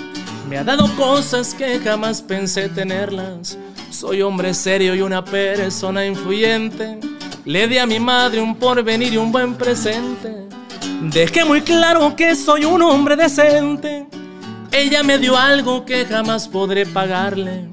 Me 0.49 0.57
ha 0.57 0.63
dado 0.63 0.87
cosas 0.95 1.53
que 1.53 1.77
jamás 1.77 2.23
pensé 2.23 2.67
tenerlas. 2.67 3.55
Soy 3.91 4.23
hombre 4.23 4.55
serio 4.55 4.95
y 4.95 5.01
una 5.01 5.23
persona 5.23 6.03
influyente. 6.03 6.99
Le 7.45 7.67
di 7.67 7.77
a 7.77 7.85
mi 7.85 7.99
madre 7.99 8.41
un 8.41 8.55
porvenir 8.55 9.13
y 9.13 9.17
un 9.17 9.31
buen 9.31 9.53
presente. 9.53 10.47
Dejé 11.03 11.45
muy 11.45 11.61
claro 11.61 12.15
que 12.15 12.33
soy 12.33 12.65
un 12.65 12.81
hombre 12.81 13.15
decente. 13.15 14.07
Ella 14.71 15.03
me 15.03 15.19
dio 15.19 15.37
algo 15.37 15.85
que 15.85 16.07
jamás 16.07 16.47
podré 16.47 16.87
pagarle. 16.87 17.69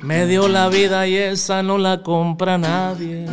Me 0.00 0.24
dio 0.24 0.48
la 0.48 0.70
vida 0.70 1.06
y 1.06 1.16
esa 1.16 1.62
no 1.62 1.76
la 1.76 2.02
compra 2.02 2.56
nadie. 2.56 3.26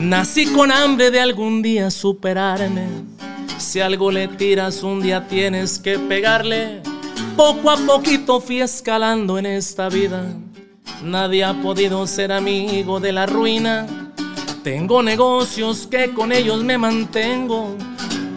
Nací 0.00 0.46
con 0.46 0.72
hambre 0.72 1.10
de 1.10 1.20
algún 1.20 1.60
día 1.60 1.90
superarme. 1.90 2.86
Si 3.58 3.80
algo 3.80 4.10
le 4.10 4.28
tiras 4.28 4.82
un 4.82 5.02
día 5.02 5.28
tienes 5.28 5.78
que 5.78 5.98
pegarle. 5.98 6.80
Poco 7.36 7.70
a 7.70 7.76
poquito 7.76 8.40
fui 8.40 8.62
escalando 8.62 9.38
en 9.38 9.44
esta 9.44 9.90
vida. 9.90 10.24
Nadie 11.04 11.44
ha 11.44 11.52
podido 11.52 12.06
ser 12.06 12.32
amigo 12.32 12.98
de 12.98 13.12
la 13.12 13.26
ruina. 13.26 13.86
Tengo 14.64 15.02
negocios 15.02 15.86
que 15.86 16.14
con 16.14 16.32
ellos 16.32 16.64
me 16.64 16.78
mantengo. 16.78 17.76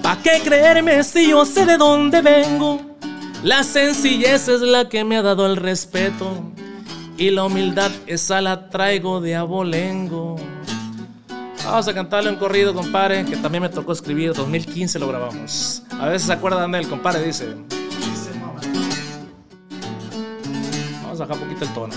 ¿Pa' 0.01 0.17
qué 0.21 0.41
creerme 0.43 1.01
si 1.05 1.29
yo 1.29 1.45
sé 1.45 1.65
de 1.65 1.77
dónde 1.77 2.21
vengo? 2.21 2.81
La 3.41 3.63
sencillez 3.63 4.49
es 4.49 4.59
la 4.59 4.89
que 4.89 5.05
me 5.05 5.15
ha 5.15 5.21
dado 5.21 5.45
el 5.45 5.55
respeto. 5.55 6.29
Y 7.17 7.29
la 7.29 7.45
humildad 7.45 7.91
esa 8.05 8.41
la 8.41 8.69
traigo 8.69 9.21
de 9.21 9.35
abolengo. 9.35 10.35
Vamos 11.65 11.87
a 11.87 11.93
cantarle 11.93 12.29
un 12.29 12.35
corrido, 12.35 12.73
compadre, 12.73 13.23
que 13.25 13.37
también 13.37 13.63
me 13.63 13.69
tocó 13.69 13.93
escribir. 13.93 14.33
2015 14.33 14.99
lo 14.99 15.07
grabamos. 15.07 15.81
A 15.99 16.07
veces 16.07 16.27
se 16.27 16.33
acuerdan 16.33 16.71
de 16.71 16.79
él, 16.79 16.89
compadre, 16.89 17.23
dice. 17.23 17.55
Vamos 21.03 21.21
a 21.21 21.25
bajar 21.25 21.41
un 21.41 21.49
poquito 21.49 21.65
el 21.65 21.73
tono. 21.73 21.93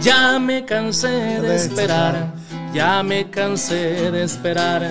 Ya 0.00 0.38
me 0.38 0.64
cansé 0.64 1.08
de 1.08 1.56
esperar, 1.56 2.32
ya 2.72 3.02
me 3.02 3.28
cansé 3.28 4.10
de 4.10 4.22
esperar 4.22 4.88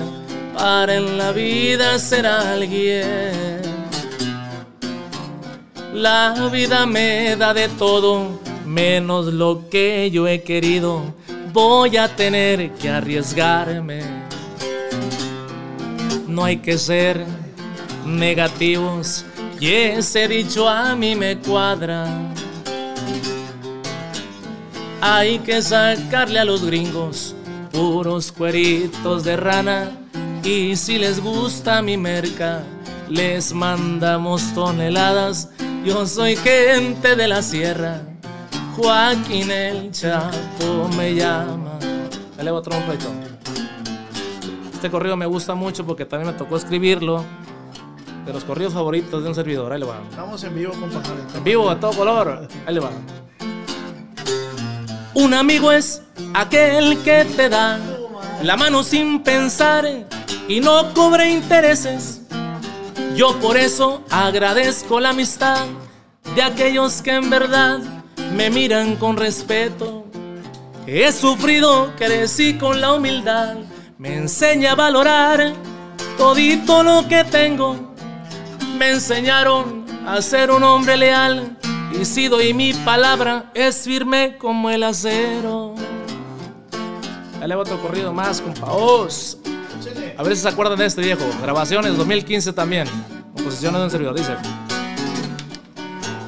para 0.55 0.95
en 0.95 1.17
la 1.17 1.31
vida 1.31 1.97
ser 1.97 2.27
alguien. 2.27 3.61
La 5.93 6.49
vida 6.51 6.85
me 6.85 7.35
da 7.38 7.53
de 7.53 7.69
todo, 7.69 8.39
menos 8.65 9.27
lo 9.27 9.69
que 9.69 10.11
yo 10.11 10.27
he 10.27 10.43
querido. 10.43 11.01
Voy 11.56 11.95
a 11.95 12.14
tener 12.14 12.73
que 12.73 12.90
arriesgarme. 12.90 14.02
no 16.27 16.44
hay 16.44 16.57
que 16.57 16.77
ser 16.77 17.26
negativos. 18.06 19.23
Y 19.61 19.72
ese 19.72 20.27
dicho 20.27 20.68
a 20.68 20.98
mí 20.98 21.15
me 21.15 21.38
cuadra. 21.38 22.07
Hay 24.99 25.40
que 25.40 25.61
sacarle 25.61 26.40
a 26.40 26.44
los 26.44 26.65
gringos 26.65 27.34
puros 27.72 28.34
cueritos 28.34 29.23
de 29.23 29.38
rana. 29.38 29.91
Y 30.44 30.76
si 30.76 30.98
les 30.98 31.22
gusta 31.22 31.82
mi 31.82 31.95
merca, 31.95 32.64
les 33.07 33.53
mandamos 33.53 34.53
toneladas. 34.53 35.52
Yo 35.86 36.06
soy 36.06 36.36
gente 36.36 37.15
de 37.15 37.30
la 37.30 37.41
sierra. 37.41 38.15
Joaquín 38.76 39.52
el 39.52 39.91
Chapo 39.91 40.89
me 40.97 41.15
llama. 41.15 41.80
Dale 42.35 42.52
otro 42.52 42.72
trompetón. 42.72 43.22
Este 44.73 44.91
corrido 44.91 45.15
me 45.15 45.26
gusta 45.26 45.56
mucho 45.56 45.85
porque 45.85 46.06
también 46.06 46.34
me 46.34 46.38
tocó 46.38 46.57
escribirlo. 46.57 47.23
De 48.26 48.34
los 48.34 48.43
corridos 48.43 48.73
favoritos 48.73 49.23
de 49.23 49.30
un 49.30 49.35
servidor. 49.35 49.72
Ahí 49.72 49.80
le 49.80 49.85
va. 49.85 49.99
Estamos 50.10 50.43
en 50.43 50.56
vivo, 50.56 50.73
compadre. 50.73 51.10
En 51.35 51.43
vivo, 51.43 51.69
a 51.69 51.80
todo 51.80 51.91
color. 51.93 52.47
Ahí 52.65 52.73
le 52.73 52.80
va. 52.81 52.89
Un 55.14 55.34
amigo 55.34 55.72
es 55.72 56.02
aquel 56.34 57.02
que 57.03 57.23
te 57.23 57.47
da 57.47 57.80
la 58.43 58.57
mano 58.57 58.84
sin 58.84 59.23
pensar 59.23 59.88
y 60.49 60.60
no 60.60 60.93
cobra 60.93 61.30
intereses. 61.30 62.22
Yo 63.15 63.39
por 63.39 63.56
eso 63.56 64.03
agradezco 64.10 64.99
la 64.99 65.11
amistad 65.11 65.65
de 66.35 66.41
aquellos 66.43 67.02
que 67.02 67.11
en 67.11 67.30
verdad 67.30 67.94
me 68.34 68.49
miran 68.49 68.95
con 68.95 69.18
respeto. 69.18 70.06
He 70.88 71.11
sufrido, 71.11 71.93
crecí 71.97 72.56
con 72.56 72.80
la 72.80 72.93
humildad, 72.93 73.56
me 73.97 74.15
enseña 74.15 74.73
a 74.73 74.76
valorar 74.76 75.53
todito 76.18 76.84
lo 76.84 77.07
que 77.07 77.23
tengo. 77.23 77.93
Me 78.77 78.91
enseñaron 78.91 79.85
a 80.06 80.22
ser 80.22 80.52
un 80.52 80.64
hombre 80.64 80.97
leal 80.97 81.57
y 81.99 82.06
si 82.06 82.27
doy 82.27 82.53
mi 82.53 82.73
palabra 82.73 83.52
es 83.53 83.84
firme 83.84 84.38
como 84.38 84.69
el 84.69 84.84
acero. 84.84 85.76
Dale 87.39 87.56
otro 87.56 87.81
corrido 87.81 88.14
más, 88.14 88.41
compa. 88.41 88.72
Os. 88.72 89.38
A 90.18 90.23
ver 90.23 90.35
si 90.35 90.43
se 90.43 90.49
acuerdan 90.49 90.77
de 90.77 90.85
este 90.85 91.02
viejo. 91.02 91.23
Grabaciones 91.41 91.97
2015 91.97 92.53
también. 92.53 92.88
Composiciones 93.35 93.80
de 93.80 93.85
un 93.85 93.91
servidor, 93.91 94.15
dice. 94.15 94.35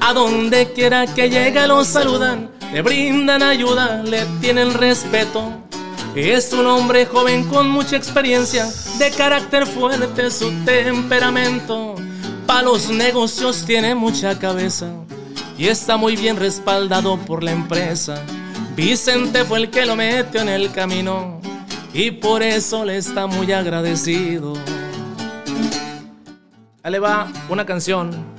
A 0.08 0.14
donde 0.14 0.72
quiera 0.72 1.06
que 1.06 1.28
llegue 1.28 1.66
lo 1.66 1.84
saludan, 1.84 2.48
le 2.72 2.80
brindan 2.80 3.42
ayuda, 3.42 4.02
le 4.02 4.24
tienen 4.40 4.72
respeto. 4.72 5.52
Es 6.14 6.50
un 6.54 6.64
hombre 6.64 7.04
joven 7.04 7.46
con 7.46 7.68
mucha 7.68 7.96
experiencia, 7.96 8.66
de 8.98 9.10
carácter 9.10 9.66
fuerte 9.66 10.30
su 10.30 10.50
temperamento. 10.64 11.94
Para 12.46 12.62
los 12.62 12.88
negocios 12.88 13.66
tiene 13.66 13.94
mucha 13.94 14.38
cabeza 14.38 14.86
y 15.58 15.68
está 15.68 15.98
muy 15.98 16.16
bien 16.16 16.38
respaldado 16.38 17.18
por 17.18 17.44
la 17.44 17.52
empresa. 17.52 18.14
Vicente 18.74 19.44
fue 19.44 19.58
el 19.58 19.70
que 19.70 19.84
lo 19.84 19.94
metió 19.94 20.40
en 20.40 20.48
el 20.48 20.72
camino 20.72 21.38
y 21.92 22.12
por 22.12 22.42
eso 22.42 22.82
le 22.82 22.96
está 22.96 23.26
muy 23.26 23.52
agradecido. 23.52 24.54
Ahí 26.82 26.92
le 26.92 26.98
va 26.98 27.30
una 27.50 27.66
canción 27.66 28.37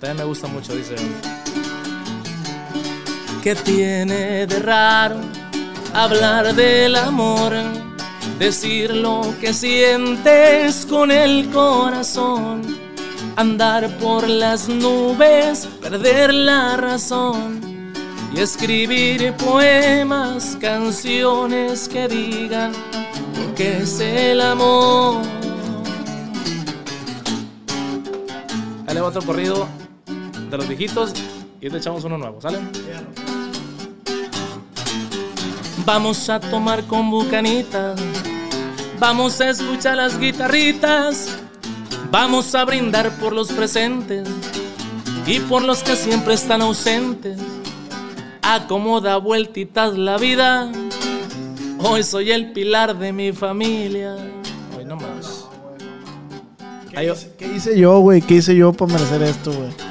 también 0.00 0.16
me 0.16 0.24
gusta 0.24 0.46
mucho, 0.46 0.74
dice. 0.74 0.96
¿Qué 3.42 3.54
tiene 3.54 4.46
de 4.46 4.58
raro 4.60 5.16
hablar 5.92 6.54
del 6.54 6.96
amor? 6.96 7.52
Decir 8.38 8.94
lo 8.94 9.34
que 9.40 9.52
sientes 9.52 10.86
con 10.86 11.10
el 11.10 11.50
corazón. 11.50 12.62
Andar 13.36 13.88
por 13.98 14.26
las 14.26 14.68
nubes, 14.68 15.68
perder 15.82 16.32
la 16.32 16.76
razón. 16.78 17.60
Y 18.34 18.40
escribir 18.40 19.34
poemas, 19.34 20.56
canciones 20.60 21.88
que 21.88 22.08
digan 22.08 22.72
lo 22.72 23.54
que 23.54 23.78
es 23.78 24.00
el 24.00 24.40
amor. 24.40 25.22
Ahí 28.86 28.94
le 28.94 29.00
va 29.00 29.08
otro 29.08 29.22
corrido 29.22 29.79
de 30.50 30.58
los 30.58 30.68
viejitos 30.68 31.12
y 31.60 31.70
te 31.70 31.76
echamos 31.76 32.04
uno 32.04 32.18
nuevo, 32.18 32.40
¿sale? 32.40 32.58
Vamos 35.84 36.28
a 36.28 36.40
tomar 36.40 36.84
con 36.84 37.10
bucanita, 37.10 37.94
vamos 38.98 39.40
a 39.40 39.50
escuchar 39.50 39.96
las 39.96 40.18
guitarritas, 40.18 41.38
vamos 42.10 42.54
a 42.54 42.64
brindar 42.64 43.10
por 43.18 43.32
los 43.32 43.52
presentes 43.52 44.28
y 45.26 45.40
por 45.40 45.62
los 45.62 45.82
que 45.82 45.96
siempre 45.96 46.34
están 46.34 46.62
ausentes. 46.62 47.38
Acomoda 48.42 49.16
vueltitas 49.18 49.96
la 49.96 50.16
vida, 50.18 50.70
hoy 51.78 52.02
soy 52.02 52.32
el 52.32 52.52
pilar 52.52 52.98
de 52.98 53.12
mi 53.12 53.32
familia. 53.32 54.16
Hoy 54.76 54.84
no 54.84 54.96
más. 54.96 55.46
¿Qué, 56.90 57.04
hice, 57.04 57.32
¿Qué 57.38 57.46
hice 57.46 57.78
yo, 57.78 58.00
güey? 58.00 58.20
¿Qué 58.20 58.34
hice 58.34 58.56
yo 58.56 58.72
para 58.72 58.92
merecer 58.92 59.22
esto, 59.22 59.52
güey? 59.52 59.89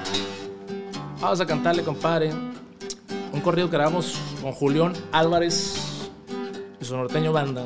Vamos 1.20 1.40
a 1.41 1.46
cantarle, 1.46 1.84
compadre, 1.84 2.32
un 3.34 3.41
corrido 3.41 3.70
que 3.70 3.76
grabamos 3.76 4.16
con 4.41 4.52
Julián 4.54 4.94
Álvarez 5.12 5.76
y 6.82 6.86
su 6.86 6.96
norteño 6.96 7.34
banda, 7.34 7.64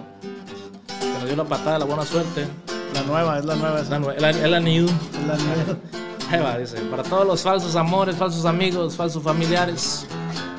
que 0.99 1.05
nos 1.19 1.25
dio 1.25 1.35
la 1.35 1.43
patada, 1.43 1.79
la 1.79 1.85
buena 1.85 2.03
suerte. 2.05 2.47
La 2.93 3.01
nueva, 3.03 3.39
es 3.39 3.45
la 3.45 3.55
nueva. 3.55 3.79
esa. 3.81 3.91
La 3.91 3.99
nue- 3.99 4.15
El, 4.17 4.23
el 4.23 4.53
anillo. 4.53 4.85
Es 4.85 5.27
la 5.27 5.35
nueva. 5.35 5.77
Ahí 6.31 6.39
va, 6.41 6.57
dice, 6.57 6.77
para 6.89 7.03
todos 7.03 7.25
los 7.27 7.41
falsos 7.41 7.75
amores, 7.75 8.15
falsos 8.15 8.45
amigos, 8.45 8.95
falsos 8.95 9.21
familiares, 9.21 10.05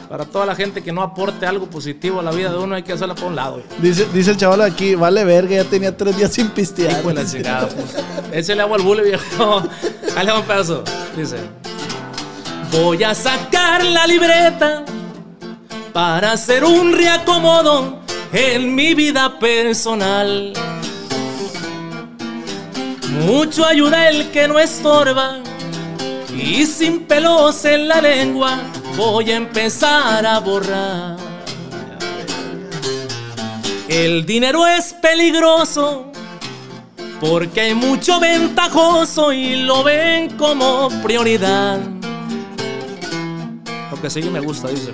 para 0.09 0.25
toda 0.25 0.47
la 0.47 0.55
gente 0.55 0.83
que 0.83 0.93
no 0.93 1.03
aporte 1.03 1.47
algo 1.47 1.67
positivo 1.67 2.21
a 2.21 2.23
la 2.23 2.31
vida 2.31 2.51
de 2.53 2.59
uno, 2.59 2.75
hay 2.77 2.83
que 2.85 2.93
hacerla 2.93 3.15
por 3.17 3.25
un 3.25 3.37
lado. 3.37 3.61
Dice, 3.81 4.07
dice 4.13 4.33
el 4.33 4.37
chaval 4.37 4.63
aquí, 4.63 4.95
vale 4.95 5.25
verga, 5.25 5.57
ya 5.57 5.65
tenía 5.65 5.97
tres 5.97 6.17
días 6.17 6.33
sin 6.33 6.49
pistear. 6.51 7.01
Hijo 7.01 7.09
de 7.09 7.15
la 7.15 7.27
chingada, 7.27 7.69
pues. 7.69 7.97
Échale 8.33 8.63
agua 8.63 8.77
al 8.77 8.83
bule, 8.83 9.03
viejo. 9.03 9.63
Ahí 10.17 10.27
le 10.27 10.33
va 10.33 10.39
un 10.41 10.45
pedazo. 10.47 10.85
Dice: 11.17 11.37
Voy 12.77 13.05
a 13.05 13.15
sacar 13.15 13.85
la 13.85 14.05
libreta 14.05 14.85
para 15.93 16.33
hacer 16.33 16.65
un 16.65 16.93
reacomodo 16.93 18.01
en 18.33 18.75
mi 18.75 18.95
vida 18.95 19.39
personal. 19.39 20.53
Mucho 23.27 23.65
ayuda 23.65 24.09
el 24.09 24.33
que 24.33 24.49
no 24.49 24.59
estorba 24.59 25.39
y 26.37 26.67
sin 26.67 27.05
pelos 27.07 27.65
en 27.65 27.87
la 27.87 28.01
lengua 28.01 28.59
voy 28.97 29.31
a 29.31 29.37
empezar 29.37 30.27
a 30.27 30.41
borrar. 30.41 31.17
El 33.89 34.27
dinero 34.27 34.67
es 34.67 34.93
peligroso 34.95 36.11
porque 37.21 37.61
hay 37.61 37.75
mucho 37.75 38.19
ventajoso 38.19 39.33
y 39.33 39.63
lo 39.63 39.85
ven 39.85 40.37
como 40.37 40.89
prioridad. 41.05 41.94
Que 44.05 44.11
sigue 44.11 44.29
me 44.29 44.41
gusta, 44.41 44.69
dice. 44.69 44.93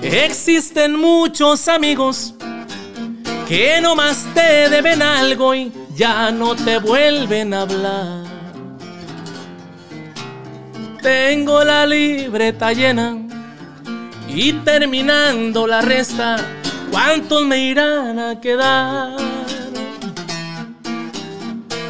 Existen 0.00 0.98
muchos 0.98 1.68
amigos 1.68 2.32
que 3.46 3.78
nomás 3.82 4.24
te 4.32 4.70
deben 4.70 5.02
algo 5.02 5.54
y 5.54 5.70
ya 5.94 6.30
no 6.30 6.56
te 6.56 6.78
vuelven 6.78 7.52
a 7.52 7.60
hablar. 7.60 8.24
Tengo 11.02 11.62
la 11.62 11.84
libreta 11.84 12.72
llena 12.72 13.18
y 14.34 14.54
terminando 14.54 15.66
la 15.66 15.82
resta, 15.82 16.36
¿cuántos 16.90 17.44
me 17.44 17.58
irán 17.66 18.18
a 18.18 18.40
quedar? 18.40 19.14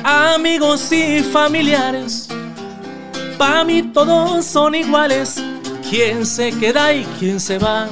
Amigos 0.02 0.90
y 0.90 1.22
familiares, 1.22 2.26
pa' 3.38 3.62
mí 3.62 3.80
todos 3.92 4.44
son 4.44 4.74
iguales. 4.74 5.40
¿Quién 5.90 6.24
se 6.24 6.50
queda 6.52 6.92
y 6.92 7.04
quién 7.18 7.38
se 7.38 7.58
va? 7.58 7.88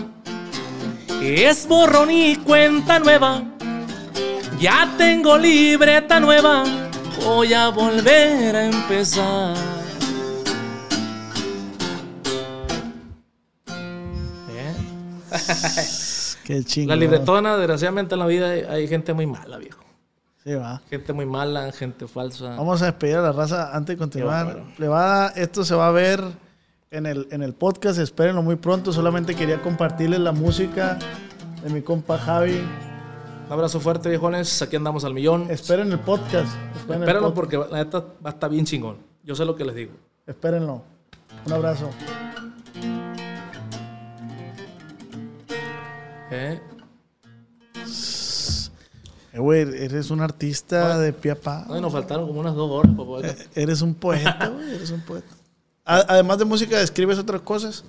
Es 1.23 1.69
borrón 1.69 2.11
y 2.11 2.37
cuenta 2.37 2.99
nueva. 2.99 3.45
Ya 4.59 4.93
tengo 4.97 5.37
libreta 5.37 6.19
nueva, 6.19 6.65
voy 7.25 7.53
a 7.53 7.69
volver 7.69 8.57
a 8.57 8.67
empezar. 8.67 9.57
¿Eh? 14.49 14.75
Qué 16.45 16.65
chingón. 16.65 16.89
La 16.89 16.97
libretona, 16.97 17.57
desgraciadamente 17.57 18.15
en 18.15 18.19
la 18.21 18.27
vida 18.27 18.49
hay, 18.51 18.89
gente 18.89 19.13
muy 19.13 19.27
mala, 19.27 19.59
viejo. 19.59 19.85
Sí, 20.43 20.55
va. 20.55 20.81
Gente 20.91 21.13
muy 21.13 21.27
mala, 21.27 21.71
gente 21.73 22.09
falsa. 22.09 22.57
Vamos 22.57 22.83
a 22.83 22.87
despedir 22.87 23.17
a 23.17 23.23
la 23.23 23.33
raza 23.33 23.77
antes 23.77 23.97
de 23.97 23.99
continuar. 23.99 24.65
Va, 24.81 25.29
esto 25.37 25.65
se 25.65 25.75
va 25.75 25.89
a 25.89 25.93
ver 25.93 26.21
en 26.93 27.07
el, 27.07 27.27
en 27.31 27.43
el 27.43 27.55
podcast, 27.55 27.99
espérenlo 27.99 28.43
muy 28.43 28.57
pronto. 28.57 28.93
Solamente 28.93 29.35
quería 29.35 29.61
compartirles 29.63 30.21
la 30.21 30.33
música 30.33 30.99
de 31.65 31.71
mi 31.71 31.83
compa 31.83 32.19
Javi. 32.19 32.61
Un 33.47 33.53
abrazo 33.53 33.81
fuerte, 33.81 34.09
viejones. 34.09 34.61
Aquí 34.63 34.77
andamos 34.77 35.05
al 35.05 35.15
millón. 35.15 35.51
Esperen 35.51 35.91
el 35.91 35.99
podcast. 35.99 36.55
Esperen 36.77 37.03
el 37.03 37.09
Espérenlo 37.09 37.35
porque 37.35 37.57
la 37.59 37.79
neta 37.79 38.01
va 38.25 38.31
a 38.31 38.33
estar 38.35 38.51
bien 38.51 38.65
chingón. 38.67 38.99
Yo 39.25 39.35
sé 39.35 39.45
lo 39.45 39.57
que 39.57 39.65
les 39.65 39.75
digo. 39.75 39.93
Espérenlo. 40.27 40.83
Un 41.47 41.53
abrazo. 41.53 41.91
¿Eh? 46.31 46.61
Eh, 49.35 49.39
güey, 49.39 49.61
eres 49.63 50.11
un 50.11 50.21
artista 50.21 50.99
de 50.99 51.13
pie 51.15 51.33
a 51.33 51.37
pa. 51.37 51.67
Ay, 51.71 51.81
nos 51.81 51.91
faltaron 51.93 52.27
como 52.27 52.41
unas 52.41 52.55
dos 52.55 52.71
horas 52.71 52.93
poder- 52.95 53.31
Eh, 53.55 53.63
Eres 53.63 53.81
un 53.81 53.95
poeta, 53.95 54.49
güey. 54.55 54.75
Eres 54.75 54.91
un 54.91 55.01
poeta. 55.01 55.35
Además 55.85 56.39
de 56.39 56.45
música, 56.45 56.81
¿escribes 56.81 57.19
otras 57.19 57.41
cosas? 57.43 57.85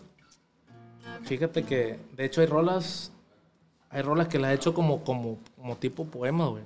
Fíjate 1.25 1.63
que, 1.63 1.99
de 2.17 2.25
hecho, 2.25 2.41
hay 2.41 2.47
rolas. 2.47 3.11
Hay 3.89 4.01
rolas 4.01 4.27
que 4.27 4.39
las 4.39 4.51
he 4.51 4.55
hecho 4.55 4.73
como, 4.73 5.03
como, 5.03 5.37
como 5.55 5.75
tipo 5.77 6.05
poema, 6.05 6.47
güey. 6.47 6.63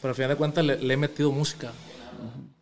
Pero 0.00 0.10
al 0.10 0.14
final 0.14 0.30
de 0.30 0.36
cuentas 0.36 0.64
le, 0.64 0.78
le 0.78 0.94
he 0.94 0.96
metido 0.96 1.30
música. 1.30 1.70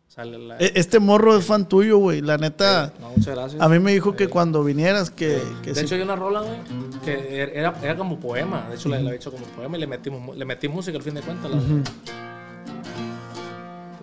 O 0.09 0.11
sea, 0.13 0.25
la- 0.25 0.57
E- 0.57 0.73
Este 0.75 0.99
morro 0.99 1.37
es 1.37 1.45
fan 1.45 1.67
tuyo, 1.69 1.97
güey. 1.97 2.19
La 2.21 2.37
neta, 2.37 2.91
no, 2.99 3.11
muchas 3.11 3.33
gracias. 3.33 3.61
a 3.61 3.69
mí 3.69 3.79
me 3.79 3.93
dijo 3.93 4.13
que 4.15 4.27
cuando 4.27 4.61
vinieras, 4.63 5.09
que, 5.09 5.41
que 5.63 5.69
de 5.69 5.75
sí. 5.79 5.85
hecho, 5.85 5.95
hay 5.95 6.01
una 6.01 6.17
rola, 6.17 6.41
güey, 6.41 6.57
que 7.05 7.41
er- 7.43 7.51
era, 7.55 7.73
era 7.81 7.95
como 7.95 8.19
poema. 8.19 8.67
De 8.69 8.75
hecho, 8.75 8.89
la, 8.89 8.99
la 8.99 9.11
he 9.13 9.15
hecho 9.15 9.31
como 9.31 9.45
poema 9.45 9.77
y 9.77 9.79
le, 9.79 9.87
metimos, 9.87 10.35
le 10.35 10.43
metí 10.43 10.67
música 10.67 10.97
al 10.97 11.03
fin 11.03 11.13
de 11.15 11.21
cuentas. 11.21 11.49
la- 11.49 11.57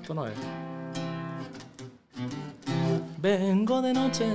Esto 0.01 0.15
no 0.15 0.27
es. 0.27 0.33
Vengo 3.21 3.83
de 3.83 3.93
noche 3.93 4.27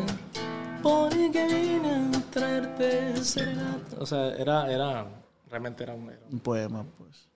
porque 0.82 1.30
vine 1.48 2.10
a 2.18 2.22
traerte 2.32 3.16
serenata. 3.24 3.96
O 4.00 4.06
sea, 4.06 4.30
era, 4.36 4.72
era, 4.72 5.06
realmente 5.50 5.84
era 5.84 5.94
un... 5.94 6.10
era 6.10 6.20
un- 6.28 6.34
Un 6.36 6.40
poema, 6.40 6.86
pues. 6.98 7.28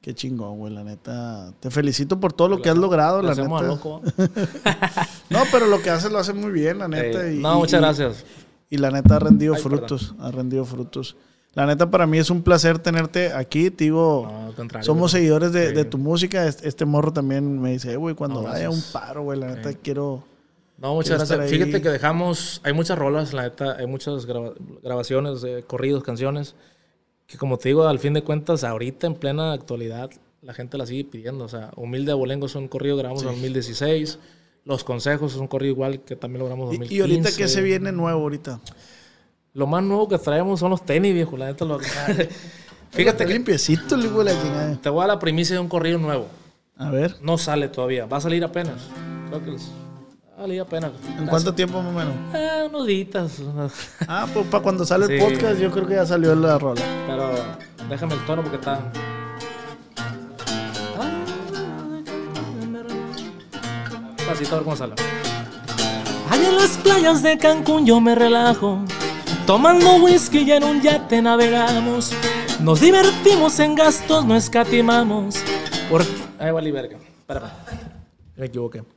Qué 0.00 0.14
chingón, 0.14 0.58
güey, 0.58 0.72
la 0.72 0.84
neta. 0.84 1.52
Te 1.58 1.68
felicito 1.68 2.20
por 2.20 2.32
todo 2.32 2.48
lo 2.48 2.62
que 2.62 2.70
has 2.70 2.76
logrado, 2.76 3.20
la 3.22 3.34
neta. 3.34 3.62
loco. 3.62 4.02
No, 5.30 5.40
pero 5.50 5.66
lo 5.66 5.82
que 5.82 5.90
haces 5.90 6.12
lo 6.12 6.18
haces 6.18 6.36
muy 6.36 6.52
bien, 6.52 6.78
la 6.78 6.86
neta. 6.86 7.28
Y- 7.28 7.38
no, 7.40 7.58
muchas 7.58 7.80
gracias. 7.80 8.24
Y 8.70 8.78
la 8.78 8.92
neta 8.92 9.16
ha 9.16 9.18
rendido 9.18 9.54
Ay, 9.54 9.62
frutos, 9.62 10.14
ha 10.20 10.30
rendido 10.30 10.64
frutos. 10.64 11.16
La 11.54 11.66
neta 11.66 11.90
para 11.90 12.06
mí 12.06 12.18
es 12.18 12.30
un 12.30 12.42
placer 12.42 12.78
tenerte 12.78 13.32
aquí, 13.32 13.70
digo. 13.70 14.30
No, 14.56 14.82
somos 14.82 15.10
seguidores 15.10 15.52
de, 15.52 15.70
Sí. 15.70 15.74
de 15.74 15.84
tu 15.84 15.98
música. 15.98 16.46
Este, 16.46 16.84
morro 16.84 17.12
también 17.12 17.60
me 17.60 17.72
dice, 17.72 17.92
"Eh, 17.92 17.96
güey, 17.96 18.14
cuando 18.14 18.42
No, 18.42 18.48
vaya 18.48 18.70
un 18.70 18.82
paro, 18.92 19.22
güey, 19.24 19.40
la 19.40 19.48
neta 19.48 19.72
quiero... 19.72 20.22
No, 20.78 20.94
muchas 20.94 21.18
gracias. 21.28 21.50
Fíjate 21.50 21.80
que 21.80 21.88
dejamos, 21.88 22.60
hay 22.64 22.72
muchas 22.72 22.98
rolas, 22.98 23.32
la 23.32 23.42
neta, 23.44 23.76
hay 23.78 23.86
muchas 23.86 24.26
graba- 24.26 24.52
grabaciones, 24.82 25.44
corridos, 25.66 26.02
canciones, 26.02 26.54
que 27.26 27.38
como 27.38 27.56
te 27.58 27.70
digo, 27.70 27.86
al 27.86 27.98
fin 27.98 28.12
de 28.12 28.22
cuentas, 28.22 28.62
ahorita 28.62 29.06
en 29.06 29.14
plena 29.14 29.52
actualidad, 29.52 30.10
la 30.42 30.52
gente 30.54 30.76
la 30.78 30.86
sigue 30.86 31.04
pidiendo. 31.04 31.44
O 31.44 31.48
sea, 31.48 31.70
Humilde 31.76 32.12
Abolengo 32.12 32.46
es 32.46 32.54
un 32.54 32.68
corrido 32.68 32.96
que 32.96 33.02
grabamos 33.02 33.22
en 33.22 33.30
2016. 33.30 34.18
Los 34.64 34.84
Consejos 34.84 35.32
es 35.32 35.38
un 35.38 35.46
corrido 35.48 35.72
igual 35.72 36.00
que 36.00 36.14
también 36.16 36.40
lo 36.40 36.46
grabamos 36.46 36.68
en 36.74 36.74
Y, 36.74 36.78
2015. 36.78 36.94
y 36.96 37.00
ahorita, 37.00 37.36
¿qué 37.36 37.48
se 37.48 37.62
viene 37.62 37.90
nuevo 37.92 38.20
ahorita? 38.20 38.60
Lo 39.54 39.66
más 39.66 39.82
nuevo 39.82 40.06
que 40.08 40.18
traemos 40.18 40.60
son 40.60 40.70
los 40.70 40.84
tenis, 40.84 41.14
viejo. 41.14 41.36
La 41.36 41.46
neta, 41.46 41.64
lo 41.64 41.78
Fíjate 42.90 43.24
que 43.26 43.32
limpiecito, 43.32 43.96
le 43.96 44.08
la 44.24 44.42
chingada. 44.42 44.76
te 44.80 44.88
voy 44.90 44.98
a 45.04 45.06
dar 45.06 45.16
la 45.16 45.18
primicia 45.20 45.54
de 45.56 45.60
un 45.60 45.68
corrido 45.68 45.98
nuevo. 45.98 46.26
A 46.76 46.90
ver, 46.90 47.16
No 47.22 47.38
sale 47.38 47.68
todavía, 47.68 48.06
va 48.06 48.18
a 48.18 48.20
salir 48.20 48.44
apenas. 48.44 48.82
Creo 49.30 49.42
que 49.44 49.50
les- 49.52 49.70
va 50.36 50.42
a 50.42 50.46
salir 50.46 50.60
apenas. 50.60 50.92
¿en 51.18 51.26
cuánto 51.26 51.52
tiempo 51.54 51.82
más 51.82 51.94
o 51.94 51.98
menos? 51.98 52.14
Eh, 52.34 52.66
unos 52.68 52.86
días. 52.86 53.42
Ah, 54.08 54.26
pues 54.32 54.46
para 54.46 54.62
cuando 54.62 54.84
sale 54.84 55.06
el 55.06 55.20
podcast 55.20 55.58
yo 55.58 55.70
creo 55.70 55.86
que 55.86 55.94
ya 55.94 56.06
salió 56.06 56.34
la 56.34 56.58
rola. 56.58 56.82
Pero 57.06 57.32
déjame 57.88 58.14
el 58.14 58.24
tono 58.26 58.42
porque 58.42 58.56
está. 58.56 58.80
A 64.28 64.52
ver 64.52 64.62
cómo 64.62 64.76
sale. 64.76 64.94
Allá 66.30 66.48
en 66.48 66.56
las 66.56 66.76
playas 66.78 67.22
de 67.22 67.38
Cancún 67.38 67.86
yo 67.86 68.00
me 68.00 68.14
relajo. 68.14 68.80
Tomando 69.46 69.96
whisky 69.96 70.40
y 70.40 70.52
en 70.52 70.64
un 70.64 70.82
yate 70.82 71.22
navegamos. 71.22 72.12
Nos 72.60 72.80
divertimos 72.80 73.58
en 73.60 73.74
gastos, 73.76 74.24
no 74.24 74.34
escatimamos. 74.34 75.36
Por... 75.88 76.02
Ahí 76.38 76.50
va 76.50 76.60
verga. 76.60 76.98
Para, 77.26 77.40
para. 77.40 77.52
Me 78.36 78.46
equivoqué. 78.46 78.95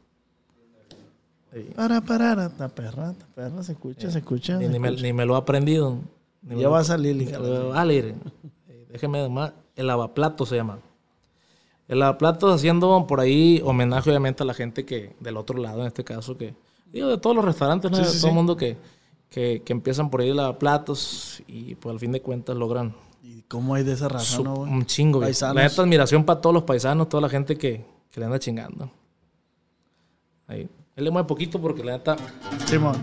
Para, 1.75 2.01
para, 2.01 2.35
la 2.35 2.69
perra, 2.69 3.07
la 3.07 3.25
perra, 3.35 3.63
se 3.63 3.71
escucha, 3.71 4.11
se 4.11 4.19
escucha. 4.19 4.57
Ni, 4.57 4.65
se 4.65 4.71
ni 4.71 4.79
me, 4.79 4.87
escucha. 4.89 5.03
ni 5.07 5.13
me 5.13 5.25
lo 5.25 5.35
he 5.35 5.37
aprendido. 5.37 5.97
Ni 6.43 6.57
Ya 6.57 6.63
lo- 6.63 6.71
va 6.71 6.79
a 6.79 6.83
salir. 6.83 7.33
Va 7.35 7.71
a 7.73 7.75
salir. 7.77 8.15
Eh, 8.67 8.87
Déjeme 8.91 9.19
además. 9.19 9.53
El 9.75 9.87
lavaplato 9.87 10.45
se 10.45 10.55
llama. 10.57 10.79
El 11.87 11.99
lavaplatos 11.99 12.53
haciendo 12.53 13.05
por 13.07 13.19
ahí 13.19 13.61
homenaje 13.65 14.09
obviamente 14.11 14.43
a 14.43 14.45
la 14.45 14.53
gente 14.53 14.85
que 14.85 15.15
del 15.19 15.37
otro 15.37 15.57
lado 15.57 15.81
en 15.81 15.87
este 15.87 16.03
caso 16.03 16.37
que 16.37 16.53
digo 16.91 17.07
de 17.07 17.17
todos 17.17 17.35
los 17.35 17.43
restaurantes, 17.45 17.89
¿no? 17.89 17.97
Sí, 17.97 18.03
de 18.03 18.09
sí, 18.09 18.17
todo 18.19 18.27
el 18.27 18.31
sí. 18.33 18.35
mundo 18.35 18.55
que, 18.55 18.77
que, 19.29 19.63
que 19.65 19.73
empiezan 19.73 20.09
por 20.11 20.21
ahí 20.21 20.31
lavaplatos 20.33 21.41
y 21.47 21.73
pues 21.75 21.91
al 21.93 21.99
fin 21.99 22.11
de 22.11 22.21
cuentas 22.21 22.55
logran 22.55 22.93
¿Y 23.23 23.41
cómo 23.43 23.73
hay 23.75 23.83
de 23.83 23.93
esa 23.93 24.07
raza, 24.07 24.37
su- 24.37 24.43
no, 24.43 24.53
güey? 24.55 24.71
un 24.71 24.85
chingo. 24.85 25.19
Paisanos. 25.19 25.55
La 25.55 25.63
neta 25.63 25.81
admiración 25.81 26.23
para 26.25 26.39
todos 26.41 26.53
los 26.53 26.63
paisanos, 26.63 27.09
toda 27.09 27.21
la 27.21 27.29
gente 27.29 27.57
que, 27.57 27.83
que 28.11 28.19
le 28.19 28.25
anda 28.27 28.37
chingando. 28.39 28.89
Ahí. 30.47 30.69
Él 30.99 31.05
le 31.05 31.11
mueve 31.11 31.29
poquito 31.29 31.61
porque 31.61 31.81
la 31.81 31.93
neta 31.93 32.17
Simón. 32.65 32.97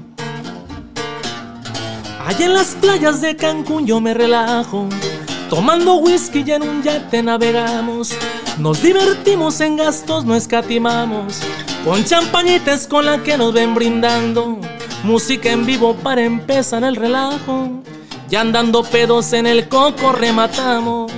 Allá 2.27 2.45
en 2.45 2.53
las 2.53 2.75
playas 2.75 3.23
de 3.23 3.35
Cancún 3.37 3.87
yo 3.87 4.03
me 4.03 4.13
relajo. 4.13 4.87
Tomando 5.49 5.95
whisky 5.95 6.45
y 6.47 6.51
en 6.51 6.63
un 6.63 6.83
yate 6.83 7.23
navegamos. 7.23 8.13
Nos 8.59 8.83
divertimos 8.83 9.63
en 9.63 9.77
gastos, 9.77 10.27
no 10.27 10.35
escatimamos. 10.35 11.41
Con 11.87 12.05
champañitas 12.05 12.87
con 12.87 13.07
la 13.07 13.23
que 13.23 13.39
nos 13.39 13.55
ven 13.55 13.75
brindando. 13.75 14.59
Música 15.03 15.51
en 15.51 15.65
vivo 15.65 15.95
para 15.95 16.23
empezar 16.23 16.85
el 16.85 16.97
relajo. 16.97 17.83
Ya 18.29 18.43
andando 18.43 18.83
pedos 18.83 19.33
en 19.33 19.47
el 19.47 19.71
coco 19.71 20.13
rematamos. 20.13 21.11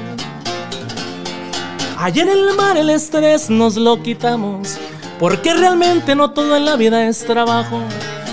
Allá 1.99 2.23
en 2.23 2.29
el 2.29 2.55
mar 2.55 2.77
el 2.77 2.91
estrés 2.91 3.51
nos 3.51 3.77
lo 3.77 4.01
quitamos, 4.01 4.79
porque 5.19 5.55
realmente 5.55 6.15
no 6.15 6.31
todo 6.31 6.57
en 6.57 6.65
la 6.65 6.77
vida 6.77 7.07
es 7.07 7.25
trabajo. 7.25 7.81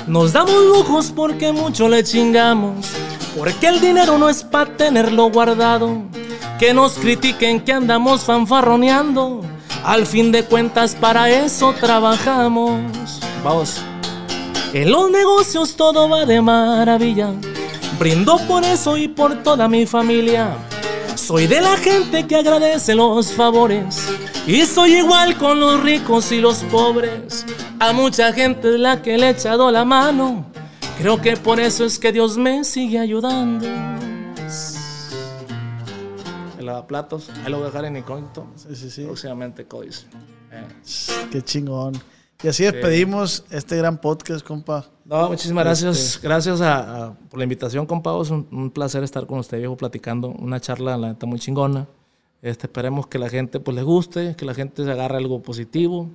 Nos 0.07 0.33
damos 0.33 0.63
lujos 0.65 1.11
porque 1.11 1.51
mucho 1.51 1.89
le 1.89 2.03
chingamos, 2.03 2.87
porque 3.37 3.67
el 3.67 3.81
dinero 3.81 4.17
no 4.17 4.29
es 4.29 4.43
para 4.43 4.77
tenerlo 4.77 5.29
guardado. 5.31 6.03
Que 6.59 6.73
nos 6.73 6.93
critiquen 6.93 7.59
que 7.59 7.73
andamos 7.73 8.23
fanfarroneando, 8.23 9.41
al 9.83 10.05
fin 10.05 10.31
de 10.31 10.45
cuentas 10.45 10.95
para 10.95 11.29
eso 11.29 11.73
trabajamos. 11.73 12.79
Vamos. 13.43 13.81
En 14.73 14.91
los 14.91 15.09
negocios 15.09 15.75
todo 15.75 16.09
va 16.09 16.25
de 16.25 16.41
maravilla. 16.41 17.31
Brindo 17.97 18.37
por 18.47 18.63
eso 18.63 18.97
y 18.97 19.07
por 19.07 19.41
toda 19.43 19.67
mi 19.67 19.85
familia. 19.85 20.49
Soy 21.25 21.47
de 21.47 21.59
la 21.59 21.75
gente 21.77 22.27
que 22.27 22.35
agradece 22.35 22.93
los 22.93 23.33
favores. 23.33 23.97
Y 24.45 24.61
soy 24.61 24.97
igual 24.97 25.35
con 25.39 25.59
los 25.59 25.81
ricos 25.81 26.31
y 26.31 26.39
los 26.39 26.59
pobres. 26.65 27.47
A 27.79 27.93
mucha 27.93 28.31
gente 28.31 28.75
es 28.75 28.79
la 28.79 29.01
que 29.01 29.17
le 29.17 29.25
he 29.25 29.29
echado 29.31 29.71
la 29.71 29.83
mano. 29.83 30.45
Creo 30.99 31.19
que 31.19 31.35
por 31.35 31.59
eso 31.59 31.83
es 31.83 31.97
que 31.97 32.11
Dios 32.11 32.37
me 32.37 32.63
sigue 32.63 32.99
ayudando. 32.99 33.65
El 36.59 36.65
lavaplatos, 36.67 37.31
ahí 37.43 37.49
lo 37.49 37.57
voy 37.57 37.63
a 37.63 37.69
dejar 37.71 37.85
en 37.85 37.97
incógnito. 37.97 38.45
Sí, 38.55 38.75
sí, 38.75 38.91
sí. 38.91 39.03
Próximamente, 39.05 39.65
Cois. 39.65 40.05
Eh. 40.51 41.27
Qué 41.31 41.41
chingón. 41.41 41.93
Y 42.43 42.49
así 42.49 42.65
despedimos 42.65 43.45
este 43.49 43.77
gran 43.77 43.97
podcast, 43.97 44.45
compa. 44.45 44.85
No, 45.05 45.29
muchísimas 45.29 45.63
gracias. 45.63 46.15
Este- 46.15 46.27
Gracias 46.27 46.61
a- 46.61 47.05
a- 47.05 47.13
por 47.13 47.37
la 47.37 47.43
invitación, 47.43 47.85
compa. 47.85 48.19
Es 48.21 48.29
un, 48.31 48.47
un 48.51 48.71
placer 48.71 49.03
estar 49.03 49.25
con 49.27 49.39
usted, 49.39 49.59
viejo, 49.59 49.77
platicando. 49.77 50.29
Una 50.29 50.59
charla, 50.59 50.97
la 50.97 51.09
neta, 51.09 51.25
muy 51.25 51.39
chingona. 51.39 51.85
Este, 52.41 52.67
esperemos 52.67 53.07
que 53.07 53.17
la 53.19 53.29
gente 53.29 53.59
pues 53.59 53.75
les 53.75 53.83
guste, 53.85 54.35
que 54.35 54.45
la 54.45 54.53
gente 54.53 54.83
se 54.83 54.91
agarre 54.91 55.17
algo 55.17 55.41
positivo. 55.41 56.09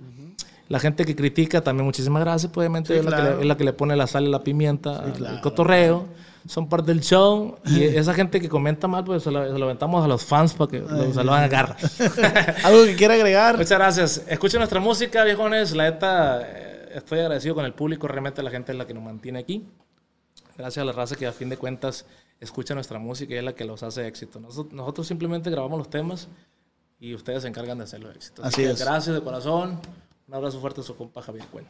La 0.68 0.78
gente 0.78 1.04
que 1.04 1.16
critica, 1.16 1.60
también 1.62 1.84
muchísimas 1.86 2.22
gracias. 2.22 2.50
Pues, 2.52 2.64
obviamente 2.64 2.92
Sí, 2.92 2.98
es, 3.00 3.04
la 3.04 3.10
que 3.10 3.16
claro. 3.22 3.36
le, 3.36 3.42
es 3.42 3.46
la 3.48 3.56
que 3.56 3.64
le 3.64 3.72
pone 3.72 3.96
la 3.96 4.06
sal 4.06 4.24
y 4.26 4.30
la 4.30 4.42
pimienta 4.44 4.98
al 5.00 5.12
claro. 5.12 5.40
cotorreo. 5.40 6.04
Son 6.46 6.68
parte 6.68 6.86
del 6.92 7.00
show. 7.00 7.56
Y 7.66 7.82
esa 7.84 8.14
gente 8.14 8.40
que 8.40 8.48
comenta 8.48 8.86
mal, 8.88 9.02
pues 9.04 9.22
se 9.24 9.30
lo, 9.32 9.44
se 9.52 9.58
lo 9.58 9.64
aventamos 9.64 10.04
a 10.04 10.08
los 10.08 10.24
fans 10.24 10.52
para 10.54 10.70
que 10.70 10.78
se 11.12 11.24
lo 11.24 11.30
van 11.32 11.42
a 11.42 11.44
agarrar. 11.46 11.76
¿Algo 12.64 12.84
que 12.84 12.94
quiera 12.96 13.14
agregar? 13.14 13.56
Muchas 13.56 13.78
gracias. 13.78 14.22
Escuchen 14.28 14.58
nuestra 14.58 14.78
música, 14.80 15.24
viejones. 15.24 15.72
La 15.72 15.90
neta, 15.90 16.40
eh, 16.42 16.79
estoy 16.92 17.20
agradecido 17.20 17.54
con 17.54 17.64
el 17.64 17.74
público. 17.74 18.08
Realmente 18.08 18.42
la 18.42 18.50
gente 18.50 18.72
es 18.72 18.78
la 18.78 18.86
que 18.86 18.94
nos 18.94 19.02
mantiene 19.02 19.38
aquí. 19.38 19.66
Gracias 20.56 20.82
a 20.82 20.84
la 20.84 20.92
raza 20.92 21.16
que 21.16 21.26
a 21.26 21.32
fin 21.32 21.48
de 21.48 21.56
cuentas 21.56 22.06
escucha 22.38 22.74
nuestra 22.74 22.98
música 22.98 23.34
y 23.34 23.38
es 23.38 23.44
la 23.44 23.54
que 23.54 23.64
los 23.64 23.82
hace 23.82 24.06
éxito. 24.06 24.40
Nosotros, 24.40 24.72
nosotros 24.72 25.06
simplemente 25.06 25.50
grabamos 25.50 25.78
los 25.78 25.90
temas 25.90 26.28
y 26.98 27.14
ustedes 27.14 27.42
se 27.42 27.48
encargan 27.48 27.78
de 27.78 27.84
hacerlo 27.84 28.10
éxito. 28.10 28.42
Así 28.44 28.62
que 28.62 28.70
es. 28.70 28.80
Gracias 28.80 29.14
de 29.14 29.22
corazón. 29.22 29.80
Un 30.28 30.34
abrazo 30.34 30.60
fuerte 30.60 30.80
a 30.80 30.84
su 30.84 30.96
compa 30.96 31.22
Javier 31.22 31.46
Cuen. 31.46 31.66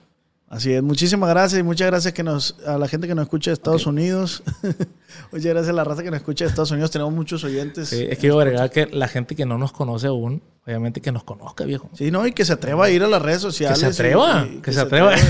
Así 0.50 0.72
es, 0.72 0.82
muchísimas 0.82 1.30
gracias 1.30 1.60
y 1.60 1.62
muchas 1.62 1.86
gracias 1.86 2.12
que 2.12 2.24
nos, 2.24 2.56
a 2.66 2.76
la 2.76 2.88
gente 2.88 3.06
que 3.06 3.14
nos 3.14 3.22
escucha 3.22 3.52
de 3.52 3.54
Estados 3.54 3.86
Unidos. 3.86 4.42
muchas 5.30 5.46
gracias 5.46 5.68
a 5.68 5.72
la 5.72 5.84
raza 5.84 6.02
que 6.02 6.10
nos 6.10 6.18
escucha 6.18 6.44
de 6.44 6.48
Estados 6.48 6.72
Unidos. 6.72 6.90
Tenemos 6.90 7.14
muchos 7.14 7.44
oyentes. 7.44 7.90
Sí, 7.90 8.04
es 8.10 8.18
que 8.18 8.26
yo 8.26 8.40
agregar 8.40 8.68
que 8.72 8.86
la 8.86 9.06
gente 9.06 9.36
que 9.36 9.46
no 9.46 9.58
nos 9.58 9.70
conoce 9.70 10.08
aún, 10.08 10.42
obviamente 10.66 11.00
que 11.00 11.12
nos 11.12 11.22
conozca, 11.22 11.62
viejo. 11.64 11.88
Sí, 11.94 12.10
no, 12.10 12.26
y 12.26 12.32
que 12.32 12.44
se 12.44 12.52
atreva 12.54 12.86
a 12.86 12.90
ir 12.90 13.00
a 13.04 13.06
las 13.06 13.22
redes 13.22 13.40
sociales. 13.40 13.78
Que 13.78 13.84
se 13.92 14.02
atreva, 14.02 14.48
y- 14.50 14.56
y 14.56 14.60
que 14.60 14.72
se 14.72 14.80
atreva. 14.80 15.14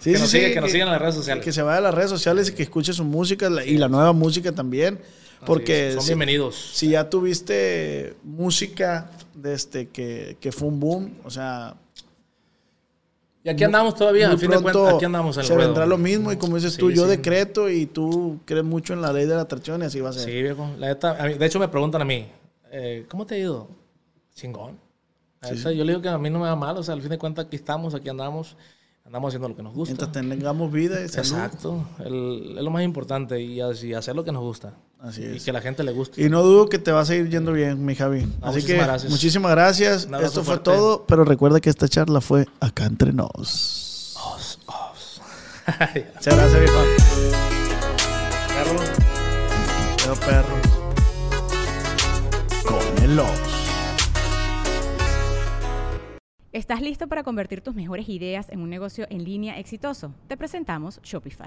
Sí, 0.00 0.12
Que 0.12 0.16
sí, 0.16 0.22
nos 0.22 0.30
sí, 0.30 0.38
siga- 0.38 0.54
que 0.54 0.60
nos 0.62 0.70
sigan 0.70 0.86
en 0.88 0.92
las 0.92 1.02
redes 1.02 1.14
sociales. 1.16 1.44
Que 1.44 1.52
se 1.52 1.60
vaya 1.60 1.76
a 1.76 1.80
las 1.82 1.92
redes 1.94 2.08
sociales 2.08 2.48
y 2.48 2.52
que 2.54 2.62
escuche 2.62 2.94
su 2.94 3.04
música 3.04 3.50
la- 3.50 3.66
y 3.66 3.76
la 3.76 3.86
nueva 3.88 4.14
música 4.14 4.50
también. 4.52 4.98
Porque 5.44 5.92
Son 5.92 6.00
si- 6.02 6.08
bienvenidos. 6.10 6.70
si 6.72 6.88
ya 6.90 7.10
tuviste 7.10 8.14
música 8.24 9.10
de 9.34 9.52
este 9.54 9.88
que, 9.88 10.38
que 10.40 10.52
fue 10.52 10.68
un 10.68 10.80
boom, 10.80 11.14
o 11.22 11.30
sea, 11.30 11.74
Y 13.42 13.48
aquí 13.48 13.64
andamos 13.64 13.94
todavía, 13.94 14.28
al 14.30 14.38
fin 14.38 14.50
de 14.50 14.60
cuentas, 14.60 14.94
aquí 14.94 15.04
andamos 15.06 15.36
en 15.36 15.40
el 15.40 15.46
se 15.46 15.54
ruedo. 15.54 15.68
vendrá 15.68 15.86
lo 15.86 15.96
mismo 15.96 16.30
y 16.30 16.36
como 16.36 16.56
dices 16.56 16.74
Sí, 16.74 16.78
tú, 16.80 16.90
yo 16.90 17.04
sí. 17.04 17.10
decreto 17.10 17.70
y 17.70 17.86
tú 17.86 18.40
crees 18.44 18.64
mucho 18.64 18.92
en 18.92 19.00
la 19.00 19.12
ley 19.14 19.24
de 19.26 19.34
la 19.34 19.40
atracción 19.42 19.80
y 19.82 19.86
así 19.86 19.98
va 20.00 20.10
a 20.10 20.12
ser. 20.12 20.24
Sí, 20.24 20.42
viejo. 20.42 20.68
La 20.78 20.88
neta, 20.88 21.14
de 21.14 21.46
hecho, 21.46 21.58
me 21.58 21.68
preguntan 21.68 22.02
a 22.02 22.04
mí, 22.04 22.26
eh, 22.70 23.06
¿cómo 23.08 23.24
te 23.26 23.36
ha 23.36 23.38
ido? 23.38 23.68
Chingón. 24.34 24.78
Yo 25.42 25.84
le 25.84 25.92
digo 25.92 26.02
que 26.02 26.08
a 26.10 26.18
mí 26.18 26.28
no 26.28 26.38
me 26.38 26.44
va 26.46 26.56
mal, 26.56 26.76
o 26.76 26.82
sea, 26.82 26.92
al 26.94 27.00
fin 27.00 27.08
de 27.10 27.18
cuentas, 27.18 27.46
aquí 27.46 27.56
estamos, 27.56 27.94
aquí 27.94 28.10
andamos, 28.10 28.58
andamos 29.06 29.28
haciendo 29.28 29.48
lo 29.48 29.56
que 29.56 29.62
nos 29.62 29.72
gusta. 29.74 29.94
Mientras 29.94 30.12
tengamos 30.12 30.70
vida 30.70 31.02
y 31.02 31.08
salud. 31.08 31.26
Exacto, 31.26 31.86
es 31.98 32.10
lo 32.10 32.70
más 32.70 32.82
importante 32.82 33.40
y 33.40 33.58
así 33.62 33.94
hacer 33.94 34.14
lo 34.16 34.22
que 34.22 34.32
nos 34.32 34.42
gusta. 34.42 34.74
Así 35.02 35.24
Y 35.24 35.40
que 35.40 35.52
la 35.52 35.60
gente 35.60 35.82
le 35.82 35.92
guste. 35.92 36.22
Y 36.22 36.28
no 36.28 36.42
dudo 36.42 36.68
que 36.68 36.78
te 36.78 36.92
va 36.92 37.00
a 37.00 37.04
seguir 37.04 37.30
yendo 37.30 37.52
bien, 37.52 37.84
mi 37.84 37.94
Javi. 37.94 38.26
Así 38.42 38.62
que 38.62 38.74
muchísimas 39.08 39.52
gracias. 39.52 40.06
muchísimas 40.06 40.22
Esto 40.22 40.44
fue 40.44 40.56
fuerte. 40.56 40.64
todo, 40.64 41.04
pero 41.06 41.24
recuerda 41.24 41.60
que 41.60 41.70
esta 41.70 41.88
charla 41.88 42.20
fue 42.20 42.46
acá 42.60 42.84
entre 42.84 43.12
nos. 43.12 44.14
Muchas 45.66 46.36
gracias, 46.36 46.60
viejo. 46.60 46.84
Carlos. 48.48 48.90
Veo 50.04 50.14
perros. 50.16 50.60
Con 52.64 53.04
el 53.04 53.18
os. 53.18 53.30
¿Estás 56.52 56.82
listo 56.82 57.06
para 57.06 57.22
convertir 57.22 57.60
tus 57.60 57.74
mejores 57.74 58.08
ideas 58.08 58.48
en 58.50 58.60
un 58.60 58.68
negocio 58.68 59.06
en 59.08 59.24
línea 59.24 59.58
exitoso? 59.58 60.12
Te 60.26 60.36
presentamos 60.36 61.00
Shopify. 61.02 61.46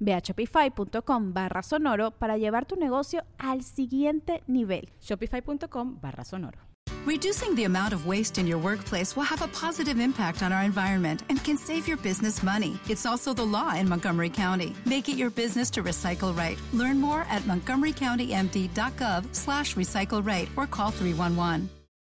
Ve 0.00 0.14
a 0.14 0.20
shopify.com 0.20 1.32
barra 1.32 1.62
sonoro 1.62 2.10
para 2.12 2.36
llevar 2.36 2.66
tu 2.66 2.76
negocio 2.76 3.24
al 3.38 3.62
siguiente 3.62 4.42
nivel. 4.46 4.88
Shopify.com 5.00 5.98
barra 6.00 6.24
sonoro. 6.24 6.58
Reducing 7.06 7.54
the 7.54 7.64
amount 7.64 7.94
of 7.94 8.06
waste 8.06 8.36
in 8.38 8.46
your 8.46 8.58
workplace 8.58 9.16
will 9.16 9.22
have 9.22 9.40
a 9.40 9.48
positive 9.48 9.98
impact 9.98 10.42
on 10.42 10.52
our 10.52 10.62
environment 10.62 11.22
and 11.30 11.42
can 11.42 11.56
save 11.56 11.88
your 11.88 11.96
business 11.96 12.42
money. 12.42 12.78
It's 12.86 13.06
also 13.06 13.32
the 13.32 13.46
law 13.46 13.74
in 13.74 13.88
Montgomery 13.88 14.28
County. 14.28 14.74
Make 14.84 15.08
it 15.08 15.16
your 15.16 15.30
business 15.30 15.70
to 15.70 15.82
recycle 15.82 16.36
right. 16.36 16.58
Learn 16.74 17.00
more 17.00 17.22
at 17.30 17.42
montgomerycountymd.gov 17.42 19.34
slash 19.34 19.74
recycle 19.74 20.24
right 20.24 20.48
or 20.56 20.66
call 20.66 20.90
311. 20.90 21.70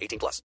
18 0.00 0.18
plus. 0.18 0.42